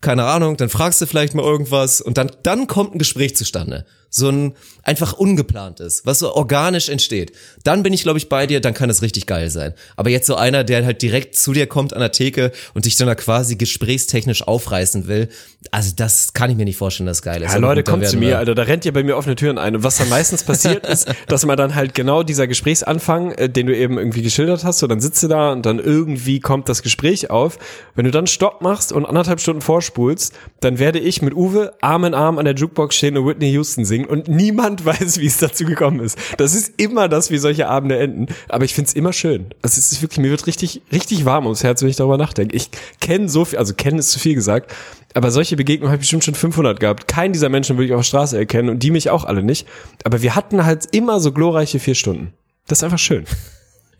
keine 0.00 0.24
Ahnung, 0.24 0.56
dann 0.56 0.68
fragst 0.68 1.00
du 1.00 1.06
vielleicht 1.06 1.34
mal 1.34 1.42
irgendwas 1.42 2.00
und 2.00 2.18
dann, 2.18 2.30
dann 2.42 2.66
kommt 2.66 2.94
ein 2.94 2.98
Gespräch 2.98 3.36
zustande. 3.36 3.84
So 4.10 4.30
ein 4.30 4.54
einfach 4.84 5.12
ungeplantes, 5.12 6.02
was 6.06 6.20
so 6.20 6.34
organisch 6.34 6.88
entsteht. 6.88 7.32
Dann 7.62 7.82
bin 7.82 7.92
ich, 7.92 8.04
glaube 8.04 8.16
ich, 8.16 8.30
bei 8.30 8.46
dir, 8.46 8.62
dann 8.62 8.72
kann 8.72 8.88
es 8.88 9.02
richtig 9.02 9.26
geil 9.26 9.50
sein. 9.50 9.74
Aber 9.96 10.08
jetzt 10.08 10.26
so 10.26 10.34
einer, 10.34 10.64
der 10.64 10.86
halt 10.86 11.02
direkt 11.02 11.36
zu 11.36 11.52
dir 11.52 11.66
kommt 11.66 11.92
an 11.92 12.00
der 12.00 12.10
Theke 12.10 12.52
und 12.72 12.86
dich 12.86 12.96
dann 12.96 13.06
da 13.06 13.14
quasi 13.14 13.56
gesprächstechnisch 13.56 14.48
aufreißen 14.48 15.08
will, 15.08 15.28
also 15.72 15.92
das 15.94 16.32
kann 16.32 16.50
ich 16.50 16.56
mir 16.56 16.64
nicht 16.64 16.78
vorstellen, 16.78 17.06
dass 17.06 17.20
geil 17.20 17.42
ist. 17.42 17.52
Ja, 17.52 17.58
Leute, 17.58 17.82
kommt 17.82 18.06
zu 18.06 18.16
mir, 18.16 18.38
Alter, 18.38 18.54
da 18.54 18.62
rennt 18.62 18.86
ihr 18.86 18.92
bei 18.94 19.02
mir 19.02 19.16
offene 19.16 19.36
Türen 19.36 19.58
ein. 19.58 19.76
Und 19.76 19.82
was 19.82 19.98
dann 19.98 20.08
meistens 20.08 20.42
passiert 20.42 20.86
ist, 20.86 21.06
dass 21.26 21.44
man 21.44 21.58
dann 21.58 21.74
halt 21.74 21.94
genau 21.94 22.22
dieser 22.22 22.46
Gesprächsanfang, 22.46 23.32
äh, 23.32 23.50
den 23.50 23.66
du 23.66 23.76
eben 23.76 23.98
irgendwie 23.98 24.22
geschildert 24.22 24.64
hast, 24.64 24.78
so 24.78 24.86
dann 24.86 25.00
sitzt 25.00 25.22
du 25.22 25.28
da 25.28 25.52
und 25.52 25.66
dann 25.66 25.78
irgendwie 25.78 26.40
kommt 26.40 26.70
das 26.70 26.82
Gespräch 26.82 27.28
auf. 27.28 27.58
Wenn 27.94 28.06
du 28.06 28.10
dann 28.10 28.26
Stopp 28.26 28.62
machst 28.62 28.92
und 28.92 29.04
anderthalb 29.04 29.40
Stunden 29.40 29.60
vorspulst, 29.88 30.34
dann 30.60 30.78
werde 30.78 30.98
ich 30.98 31.22
mit 31.22 31.34
Uwe 31.34 31.72
Arm 31.80 32.04
in 32.04 32.14
Arm 32.14 32.38
an 32.38 32.44
der 32.44 32.54
Jukebox 32.54 32.94
stehen 32.94 33.16
und 33.16 33.26
Whitney 33.26 33.50
Houston 33.52 33.84
singen 33.84 34.06
und 34.06 34.28
niemand 34.28 34.84
weiß, 34.84 35.18
wie 35.18 35.26
es 35.26 35.38
dazu 35.38 35.64
gekommen 35.64 36.00
ist. 36.00 36.18
Das 36.36 36.54
ist 36.54 36.74
immer 36.80 37.08
das, 37.08 37.30
wie 37.30 37.38
solche 37.38 37.68
Abende 37.68 37.98
enden. 37.98 38.26
Aber 38.48 38.64
ich 38.64 38.74
find's 38.74 38.92
immer 38.92 39.12
schön. 39.12 39.46
Also 39.62 39.78
es 39.78 39.92
ist 39.92 40.02
wirklich, 40.02 40.18
mir 40.18 40.30
wird 40.30 40.46
richtig, 40.46 40.82
richtig 40.92 41.24
warm 41.24 41.44
ums 41.44 41.64
Herz, 41.64 41.82
wenn 41.82 41.88
ich 41.88 41.96
darüber 41.96 42.18
nachdenke. 42.18 42.56
Ich 42.56 42.70
kenne 43.00 43.28
so 43.28 43.44
viel, 43.44 43.58
also 43.58 43.74
kennen 43.74 43.98
ist 43.98 44.10
zu 44.10 44.18
viel 44.18 44.34
gesagt, 44.34 44.72
aber 45.14 45.30
solche 45.30 45.56
Begegnungen 45.56 45.90
habe 45.90 45.96
ich 45.96 46.02
bestimmt 46.02 46.24
schon 46.24 46.34
500 46.34 46.78
gehabt. 46.78 47.08
Keinen 47.08 47.32
dieser 47.32 47.48
Menschen 47.48 47.76
würde 47.76 47.86
ich 47.86 47.92
auf 47.92 48.00
der 48.00 48.04
Straße 48.04 48.38
erkennen 48.38 48.68
und 48.68 48.82
die 48.82 48.90
mich 48.90 49.10
auch 49.10 49.24
alle 49.24 49.42
nicht. 49.42 49.66
Aber 50.04 50.22
wir 50.22 50.34
hatten 50.34 50.64
halt 50.64 50.86
immer 50.92 51.20
so 51.20 51.32
glorreiche 51.32 51.78
vier 51.78 51.94
Stunden. 51.94 52.32
Das 52.66 52.78
ist 52.78 52.84
einfach 52.84 52.98
schön. 52.98 53.24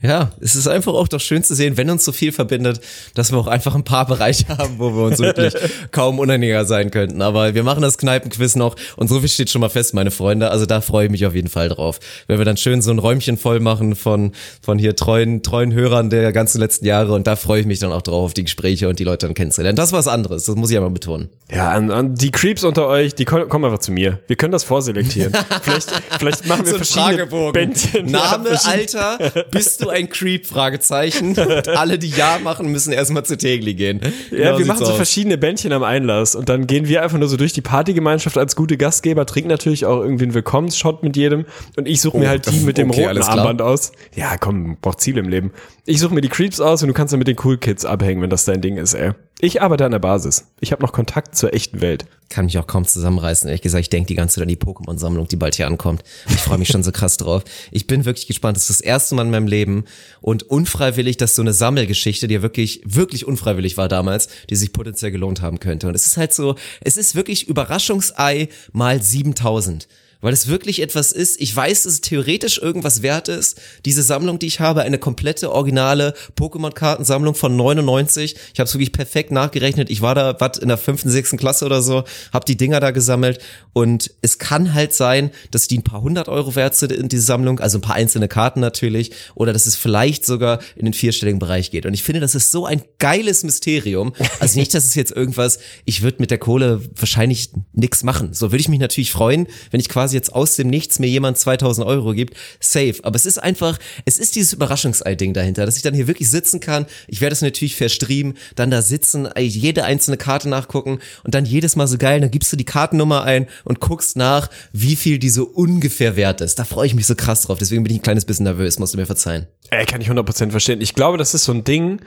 Ja, 0.01 0.31
es 0.41 0.55
ist 0.55 0.69
einfach 0.69 0.95
auch 0.95 1.09
doch 1.09 1.21
schön 1.21 1.43
zu 1.43 1.57
sehen, 1.57 1.77
wenn 1.77 1.91
uns 1.91 2.05
so 2.05 2.13
viel 2.13 2.31
verbindet, 2.31 2.81
dass 3.15 3.33
wir 3.33 3.39
auch 3.39 3.49
einfach 3.49 3.75
ein 3.75 3.83
paar 3.83 4.07
Bereiche 4.07 4.47
haben, 4.59 4.79
wo 4.79 4.95
wir 4.95 5.05
uns 5.05 5.19
wirklich 5.19 5.55
kaum 5.91 6.21
unabhängiger 6.21 6.65
sein 6.67 6.93
könnten. 6.93 7.21
Aber 7.21 7.55
wir 7.55 7.65
machen 7.65 7.83
das 7.83 7.99
Kneipenquiz 7.99 8.55
noch 8.55 8.77
und 8.97 9.09
so 9.09 9.19
viel 9.19 9.29
steht 9.29 9.51
schon 9.51 9.61
mal 9.61 9.69
fest, 9.69 9.95
meine 9.95 10.13
Freunde. 10.13 10.51
Also 10.51 10.67
da 10.67 10.81
freue 10.81 11.07
ich 11.07 11.11
mich 11.11 11.27
auf 11.27 11.35
jeden 11.35 11.49
Fall 11.49 11.69
drauf. 11.69 11.99
Wenn 12.29 12.39
wir 12.39 12.45
dann 12.45 12.57
schön 12.57 12.81
so 12.81 12.93
ein 12.93 13.01
Räumchen 13.01 13.37
voll 13.37 13.59
machen 13.59 13.97
von, 13.97 14.33
von 14.63 14.79
hier 14.79 14.95
treuen, 14.95 15.43
treuen 15.43 15.73
Hörern 15.73 16.11
der 16.11 16.33
ganzen 16.33 16.61
letzten 16.61 16.87
Jahre 16.87 17.13
und 17.15 17.27
da 17.27 17.35
freue 17.35 17.61
ich 17.61 17.67
mich 17.67 17.81
dann 17.81 17.91
auch 17.91 18.03
drauf, 18.03 18.27
auf 18.27 18.35
die 18.35 18.45
Gespräche 18.45 18.89
und 18.89 19.01
die 19.01 19.05
Leute 19.05 19.27
dann 19.27 19.35
kennenzulernen. 19.35 19.75
Das 19.75 19.89
ist 19.89 19.93
was 19.93 20.07
anderes, 20.07 20.45
das 20.45 20.55
muss 20.55 20.71
ich 20.71 20.77
aber 20.77 20.91
betonen. 20.91 21.29
Ja, 21.51 21.71
an, 21.71 21.91
an 21.91 22.15
die 22.15 22.31
Creeps 22.31 22.63
unter 22.63 22.87
euch, 22.87 23.17
die 23.17 23.25
kommen, 23.25 23.65
einfach 23.65 23.79
zu 23.81 23.91
mir. 23.91 24.21
Wir 24.29 24.37
können 24.37 24.53
das 24.53 24.63
vorselektieren. 24.63 25.33
vielleicht, 25.63 25.91
vielleicht 26.19 26.47
machen 26.47 26.67
wir 26.67 26.77
verschiedene 26.77 27.27
Bändchen. 27.53 28.07
Name, 28.11 28.51
ja, 28.51 28.61
Alter, 28.65 29.19
bist 29.51 29.83
du 29.83 29.88
ein 29.89 30.09
Creep? 30.09 30.47
Fragezeichen. 30.47 31.37
Und 31.39 31.69
alle, 31.69 31.99
die 31.99 32.09
Ja 32.11 32.39
machen, 32.43 32.71
müssen 32.71 32.93
erstmal 32.93 33.25
zu 33.25 33.37
Tegli 33.37 33.75
gehen. 33.75 34.01
Ja, 34.31 34.37
Genau 34.37 34.59
wir 34.59 34.67
machen 34.67 34.85
so 34.85 34.91
aus. 34.93 34.97
verschiedene 34.97 35.39
Bändchen 35.39 35.73
am 35.73 35.83
Einlass 35.83 36.35
und 36.35 36.49
dann 36.49 36.67
gehen 36.67 36.89
wir 36.89 37.03
einfach 37.03 37.19
nur 37.19 37.29
so 37.29 37.37
durch 37.37 37.53
die 37.53 37.61
Partygemeinschaft 37.63 38.37
als 38.39 38.57
gute 38.57 38.77
Gastgeber, 38.77 39.27
trinken 39.27 39.49
natürlich 39.51 39.87
auch 39.87 40.01
irgendwie 40.01 40.25
einen 40.25 40.35
Willkommensshot 40.35 41.03
mit 41.03 41.17
jedem 41.17 41.45
und 41.77 41.87
ich 41.89 42.01
suche 42.01 42.19
mir 42.19 42.27
Oh, 42.27 42.29
halt 42.29 42.51
die 42.51 42.61
mit 42.61 42.79
dem 42.79 42.91
okay, 42.91 43.07
roten. 43.07 43.23
Armband 43.23 43.63
aus. 43.63 43.93
Ja, 44.15 44.37
komm, 44.37 44.77
braucht 44.81 45.01
Ziel 45.01 45.19
im 45.19 45.29
Leben. 45.29 45.53
Ich 45.87 46.01
suche 46.01 46.15
mir 46.15 46.21
die 46.21 46.29
Creeps 46.29 46.61
aus 46.61 46.83
und 46.83 46.89
du 46.89 46.95
kannst 46.95 47.13
dann 47.13 47.19
mit 47.19 47.29
den 47.29 47.37
Cool 47.43 47.57
Kids 47.59 47.85
abhängen, 47.85 48.21
wenn 48.23 48.31
das 48.31 48.45
dein 48.45 48.61
Ding 48.61 48.77
ist, 48.77 48.95
ey. 48.95 49.13
Ich 49.41 49.63
arbeite 49.63 49.85
an 49.85 49.93
der 49.93 50.01
Basis. 50.01 50.49
Ich 50.61 50.73
habe 50.73 50.83
noch 50.83 50.93
Kontakt 50.93 51.37
zur 51.37 51.55
echten 51.55 51.81
Welt. 51.81 52.07
Kann 52.29 52.47
mich 52.47 52.59
auch 52.59 52.67
kaum 52.67 52.85
zusammenreißen. 52.85 53.49
Ehrlich 53.49 53.63
gesagt, 53.63 53.83
ich 53.83 53.89
denke 53.89 54.09
die 54.09 54.17
ganze 54.17 54.35
Zeit 54.35 54.43
an 54.43 54.49
die 54.49 54.57
Pokémon-Sammlung, 54.57 55.29
die 55.29 55.37
bald 55.37 55.55
hier 55.55 55.69
ankommt. 55.69 56.03
Ich 56.29 56.37
freue 56.39 56.59
mich 56.59 56.67
schon 56.69 56.83
so 56.83 56.91
krass 56.91 57.19
drauf. 57.19 57.45
Ich 57.71 57.87
bin 57.87 58.05
wirklich 58.05 58.27
gespannt. 58.27 58.57
Das 58.57 58.69
ist 58.69 58.81
das 58.81 58.81
erste 58.81 59.15
Mal 59.15 59.23
in 59.27 59.31
meinem 59.31 59.47
Leben 59.47 59.78
und 60.21 60.45
unfreiwillig, 60.45 61.17
dass 61.17 61.35
so 61.35 61.43
eine 61.43 61.53
Sammelgeschichte, 61.53 62.29
die 62.29 62.35
ja 62.35 62.43
wirklich, 62.43 62.81
wirklich 62.85 63.27
unfreiwillig 63.27 63.77
war 63.77 63.89
damals, 63.89 64.29
die 64.51 64.57
sich 64.57 64.73
potenziell 64.73 65.11
gelohnt 65.11 65.43
haben 65.43 65.61
könnte. 65.61 65.89
Und 65.89 65.95
es 65.95 66.07
ist 66.07 66.17
halt 66.17 66.33
so, 66.33 66.57
es 66.81 66.97
ist 66.97 67.15
wirklich 67.15 67.49
Überraschungsei 67.49 68.49
mal 68.73 69.03
7000. 69.03 69.89
Weil 70.21 70.33
es 70.33 70.49
wirklich 70.49 70.83
etwas 70.83 71.13
ist, 71.13 71.41
ich 71.41 71.55
weiß, 71.55 71.85
dass 71.85 71.93
es 71.93 72.01
theoretisch 72.01 72.59
irgendwas 72.59 73.03
wert 73.03 73.29
ist. 73.29 73.61
Diese 73.85 74.03
Sammlung, 74.03 74.39
die 74.39 74.47
ich 74.47 74.59
habe, 74.59 74.83
eine 74.83 74.99
komplette 74.99 75.53
originale 75.53 76.15
Pokémon-Kartensammlung 76.37 77.35
von 77.35 77.57
99. 77.57 78.35
Ich 78.53 78.61
habe 78.61 78.67
es 78.67 78.75
wirklich 78.75 78.93
perfekt 78.93 79.31
nachgerechnet. 79.31 79.91
Ich 79.91 80.03
war 80.03 80.15
da 80.15 80.37
was 80.41 80.59
in 80.59 80.69
der 80.69 80.79
fünften, 80.79 81.11
sechsten 81.11 81.37
Klasse 81.37 81.65
oder 81.67 81.83
so, 81.83 82.05
habe 82.33 82.45
die 82.47 82.57
Dinger 82.57 82.81
da 82.81 82.91
gesammelt 82.91 83.41
und 83.73 84.11
es 84.23 84.39
kann 84.39 84.75
halt 84.75 84.93
sein, 84.93 85.31
dass 85.51 85.69
die 85.69 85.79
ein 85.79 85.85
paar 85.85 86.03
hundert 86.03 86.29
Euro 86.29 86.57
wert 86.57 86.75
sind 86.75 86.91
in 86.91 87.09
diese 87.09 87.23
Sammlung, 87.23 87.61
also 87.61 87.79
ein 87.79 87.83
paar 87.83 87.95
einzelne 87.95 88.27
Karten 88.27 88.61
natürlich, 88.61 89.13
oder 89.35 89.53
dass 89.53 89.67
es 89.67 89.77
vielleicht 89.77 90.27
sogar 90.27 90.59
in 90.75 90.85
den 90.85 90.95
vierstelligen 90.95 91.39
Bereich 91.39 91.71
geht. 91.71 91.87
Und 91.87 91.95
ich 91.95 92.03
finde, 92.03 92.21
das 92.21 92.35
ist 92.35 92.51
so 92.51 92.67
ein 92.67 92.83
geiles 92.99 93.45
Mysterium. 93.45 94.15
Also 94.41 94.59
nicht, 94.59 94.75
dass 94.75 94.85
es 94.85 94.95
jetzt 94.95 95.13
irgendwas, 95.13 95.59
ich 95.85 96.03
würde 96.03 96.19
mit 96.21 96.31
der 96.31 96.39
Kohle 96.39 96.81
wahrscheinlich 96.97 97.51
nix 97.73 98.03
machen. 98.03 98.35
So 98.35 98.51
würde 98.51 98.61
ich 98.61 98.69
mich 98.69 98.81
natürlich 98.81 99.13
freuen, 99.13 99.47
wenn 99.71 99.81
ich 99.81 99.89
quasi 99.89 100.08
jetzt 100.13 100.33
aus 100.33 100.57
dem 100.57 100.69
Nichts 100.69 100.99
mir 100.99 101.09
jemand 101.09 101.39
2000 101.39 101.87
Euro 101.87 102.13
gibt. 102.13 102.35
Safe. 102.61 102.95
Aber 103.03 103.17
es 103.17 103.27
ist 103.27 103.39
einfach, 103.39 103.79
es 104.05 104.19
ist 104.19 104.37
dieses 104.37 104.53
Überraschungsei-Ding 104.53 105.33
dahinter, 105.33 105.67
dass 105.67 105.77
ich 105.77 105.83
dann 105.83 105.95
hier 105.95 106.07
wirklich 106.07 106.31
sitzen 106.31 106.61
kann. 106.61 106.87
Ich 107.07 107.21
werde 107.21 107.33
es 107.35 107.43
natürlich 107.43 107.77
verstreamen, 107.77 108.37
dann 108.57 108.71
da 108.71 108.83
sitzen, 108.83 109.29
jede 109.39 109.85
einzelne 109.85 110.17
Karte 110.17 110.49
nachgucken 110.49 110.99
und 111.25 111.35
dann 111.35 111.45
jedes 111.45 111.77
Mal 111.77 111.87
so 111.87 111.99
geil, 111.99 112.21
dann 112.21 112.31
gibst 112.31 112.53
du 112.53 112.57
die 112.57 112.65
Kartennummer 112.65 113.25
ein 113.25 113.47
und 113.65 113.81
guckst 113.81 114.17
nach, 114.17 114.51
wie 114.73 114.97
viel 114.97 115.19
die 115.19 115.31
so 115.31 115.45
ungefähr 115.45 116.17
wert 116.17 116.41
ist. 116.41 116.59
Da 116.59 116.65
freue 116.65 116.87
ich 116.87 116.95
mich 116.95 117.07
so 117.07 117.15
krass 117.15 117.43
drauf. 117.43 117.59
Deswegen 117.59 117.83
bin 117.83 117.93
ich 117.93 118.01
ein 118.01 118.03
kleines 118.03 118.25
bisschen 118.25 118.45
nervös, 118.45 118.79
musst 118.79 118.95
du 118.95 118.99
mir 118.99 119.07
verzeihen. 119.07 119.47
Ey, 119.71 119.85
kann 119.85 120.01
ich 120.01 120.11
100% 120.11 120.51
verstehen. 120.51 120.81
Ich 120.81 120.95
glaube, 120.95 121.19
das 121.19 121.35
ist 121.35 121.45
so 121.45 121.53
ein 121.53 121.65
Ding, 121.65 122.01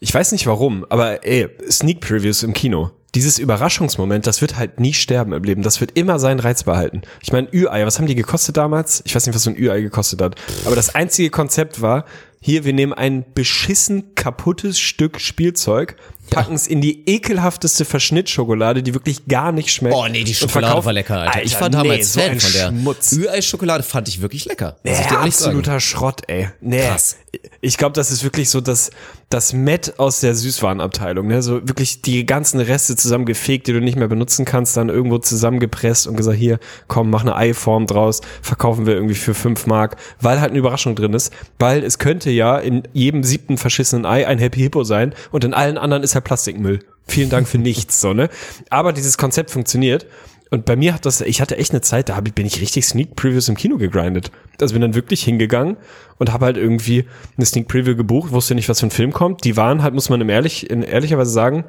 ich 0.00 0.12
weiß 0.12 0.32
nicht 0.32 0.46
warum, 0.46 0.84
aber 0.90 1.24
ey, 1.26 1.48
Sneak 1.70 2.00
Previews 2.00 2.42
im 2.42 2.52
Kino. 2.52 2.90
Dieses 3.14 3.38
Überraschungsmoment, 3.38 4.26
das 4.26 4.40
wird 4.40 4.56
halt 4.56 4.80
nie 4.80 4.92
sterben 4.92 5.32
im 5.32 5.44
Leben. 5.44 5.62
Das 5.62 5.80
wird 5.80 5.96
immer 5.96 6.18
seinen 6.18 6.40
Reiz 6.40 6.64
behalten. 6.64 7.02
Ich 7.22 7.32
meine, 7.32 7.48
Ü-Ei, 7.52 7.86
was 7.86 7.98
haben 7.98 8.06
die 8.06 8.14
gekostet 8.14 8.56
damals? 8.56 9.02
Ich 9.06 9.14
weiß 9.14 9.26
nicht, 9.26 9.34
was 9.34 9.44
so 9.44 9.50
ein 9.50 9.56
Ü-Ei 9.56 9.80
gekostet 9.80 10.20
hat. 10.20 10.36
Aber 10.64 10.76
das 10.76 10.94
einzige 10.94 11.30
Konzept 11.30 11.80
war, 11.80 12.04
hier, 12.40 12.64
wir 12.66 12.74
nehmen 12.74 12.92
ein 12.92 13.24
beschissen 13.32 14.14
kaputtes 14.14 14.78
Stück 14.78 15.18
Spielzeug, 15.18 15.96
packen 16.28 16.54
es 16.54 16.66
in 16.66 16.82
die 16.82 17.08
ekelhafteste 17.08 17.86
Verschnittschokolade, 17.86 18.82
die 18.82 18.92
wirklich 18.92 19.26
gar 19.26 19.50
nicht 19.50 19.72
schmeckt. 19.72 19.94
Oh 19.96 20.06
nee, 20.08 20.24
die 20.24 20.34
Schokolade 20.34 20.84
war 20.84 20.92
lecker, 20.92 21.20
Alter. 21.22 21.42
ich 21.42 21.58
war 21.58 21.70
nee, 21.70 21.76
damals 21.76 22.12
so 22.12 22.20
Fan 22.20 22.38
von 22.38 22.52
der. 22.52 22.68
Schmutz. 22.68 23.12
Ü-Ei-Schokolade 23.12 23.82
fand 23.82 24.08
ich 24.08 24.20
wirklich 24.20 24.44
lecker. 24.44 24.76
Sagen. 24.84 25.16
absoluter 25.16 25.80
Schrott, 25.80 26.20
ey. 26.26 26.50
Nee. 26.60 26.86
Krass. 26.86 27.16
Ich 27.62 27.78
glaube, 27.78 27.94
das 27.94 28.10
ist 28.10 28.24
wirklich 28.24 28.50
so 28.50 28.60
das, 28.60 28.90
das 29.28 29.52
Met 29.52 29.98
aus 29.98 30.20
der 30.20 30.34
Süßwarenabteilung. 30.34 31.26
Ne? 31.26 31.42
So 31.42 31.66
wirklich 31.66 32.02
die 32.02 32.26
ganzen 32.26 32.60
Reste 32.60 32.96
zusammengefegt, 32.96 33.66
die 33.66 33.72
du 33.72 33.80
nicht 33.80 33.96
mehr 33.96 34.08
benutzen 34.08 34.44
kannst, 34.44 34.76
dann 34.76 34.88
irgendwo 34.88 35.18
zusammengepresst 35.18 36.06
und 36.06 36.16
gesagt, 36.16 36.38
hier, 36.38 36.58
komm, 36.88 37.10
mach 37.10 37.22
eine 37.22 37.36
Eiform 37.36 37.86
draus, 37.86 38.20
verkaufen 38.42 38.86
wir 38.86 38.94
irgendwie 38.94 39.14
für 39.14 39.34
fünf 39.34 39.66
Mark, 39.66 39.96
weil 40.20 40.40
halt 40.40 40.50
eine 40.50 40.58
Überraschung 40.58 40.94
drin 40.94 41.14
ist. 41.14 41.32
Weil 41.58 41.84
es 41.84 41.98
könnte 41.98 42.30
ja 42.30 42.58
in 42.58 42.82
jedem 42.92 43.22
siebten 43.24 43.58
verschissenen 43.58 44.06
Ei 44.06 44.26
ein 44.26 44.38
Happy 44.38 44.60
Hippo 44.60 44.84
sein 44.84 45.14
und 45.30 45.44
in 45.44 45.54
allen 45.54 45.78
anderen 45.78 46.02
ist 46.02 46.14
halt 46.14 46.24
Plastikmüll. 46.24 46.80
Vielen 47.06 47.28
Dank 47.28 47.46
für 47.46 47.58
nichts, 47.58 48.00
so, 48.00 48.14
ne? 48.14 48.30
Aber 48.70 48.92
dieses 48.92 49.18
Konzept 49.18 49.50
funktioniert. 49.50 50.06
Und 50.54 50.66
bei 50.66 50.76
mir 50.76 50.94
hat 50.94 51.04
das, 51.04 51.20
ich 51.20 51.40
hatte 51.40 51.56
echt 51.56 51.72
eine 51.72 51.80
Zeit, 51.80 52.08
da 52.08 52.14
hab 52.14 52.28
ich, 52.28 52.32
bin 52.32 52.46
ich 52.46 52.60
richtig 52.60 52.86
Sneak 52.86 53.16
Previews 53.16 53.48
im 53.48 53.56
Kino 53.56 53.76
gegrindet. 53.76 54.30
Also 54.60 54.72
bin 54.72 54.82
dann 54.82 54.94
wirklich 54.94 55.24
hingegangen 55.24 55.76
und 56.18 56.32
habe 56.32 56.44
halt 56.44 56.56
irgendwie 56.56 57.06
eine 57.36 57.44
Sneak 57.44 57.66
Preview 57.66 57.96
gebucht, 57.96 58.30
wusste 58.30 58.54
nicht, 58.54 58.68
was 58.68 58.78
für 58.78 58.86
ein 58.86 58.92
Film 58.92 59.12
kommt. 59.12 59.42
Die 59.42 59.56
waren 59.56 59.82
halt, 59.82 59.94
muss 59.94 60.10
man 60.10 60.20
im 60.20 60.28
ehrlich, 60.28 60.70
in 60.70 60.84
ehrlicherweise 60.84 61.32
sagen, 61.32 61.64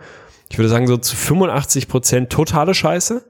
ich 0.52 0.60
würde 0.60 0.70
sagen 0.70 0.86
so 0.86 0.98
zu 0.98 1.16
85 1.16 1.88
Prozent 1.88 2.30
totale 2.30 2.76
Scheiße. 2.76 3.26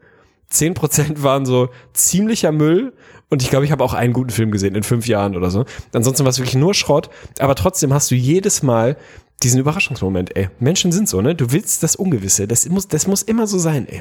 10 0.50 0.74
Prozent 0.74 1.24
waren 1.24 1.46
so 1.46 1.70
ziemlicher 1.94 2.52
Müll. 2.52 2.92
Und 3.36 3.42
ich 3.42 3.50
glaube, 3.50 3.66
ich 3.66 3.72
habe 3.74 3.84
auch 3.84 3.94
einen 3.94 4.14
guten 4.14 4.30
Film 4.30 4.50
gesehen 4.50 4.76
in 4.76 4.84
fünf 4.84 5.08
Jahren 5.08 5.36
oder 5.36 5.52
so. 5.52 5.66
Ansonsten 5.92 6.24
war 6.24 6.30
es 6.30 6.38
wirklich 6.38 6.56
nur 6.56 6.74
Schrott. 6.74 7.10
Aber 7.38 7.54
trotzdem 7.56 7.94
hast 7.94 8.10
du 8.10 8.16
jedes 8.16 8.64
Mal 8.64 8.96
diesen 9.44 9.60
Überraschungsmoment, 9.60 10.38
ey. 10.38 10.48
Menschen 10.60 10.94
sind 10.94 11.10
so, 11.10 11.22
ne? 11.22 11.36
Du 11.36 11.52
willst 11.52 11.84
das 11.84 11.98
Ungewisse. 11.98 12.48
Das 12.48 12.66
muss, 12.70 12.88
das 12.88 13.08
muss 13.08 13.22
immer 13.22 13.46
so 13.46 13.60
sein, 13.60 13.90
ey. 13.90 14.00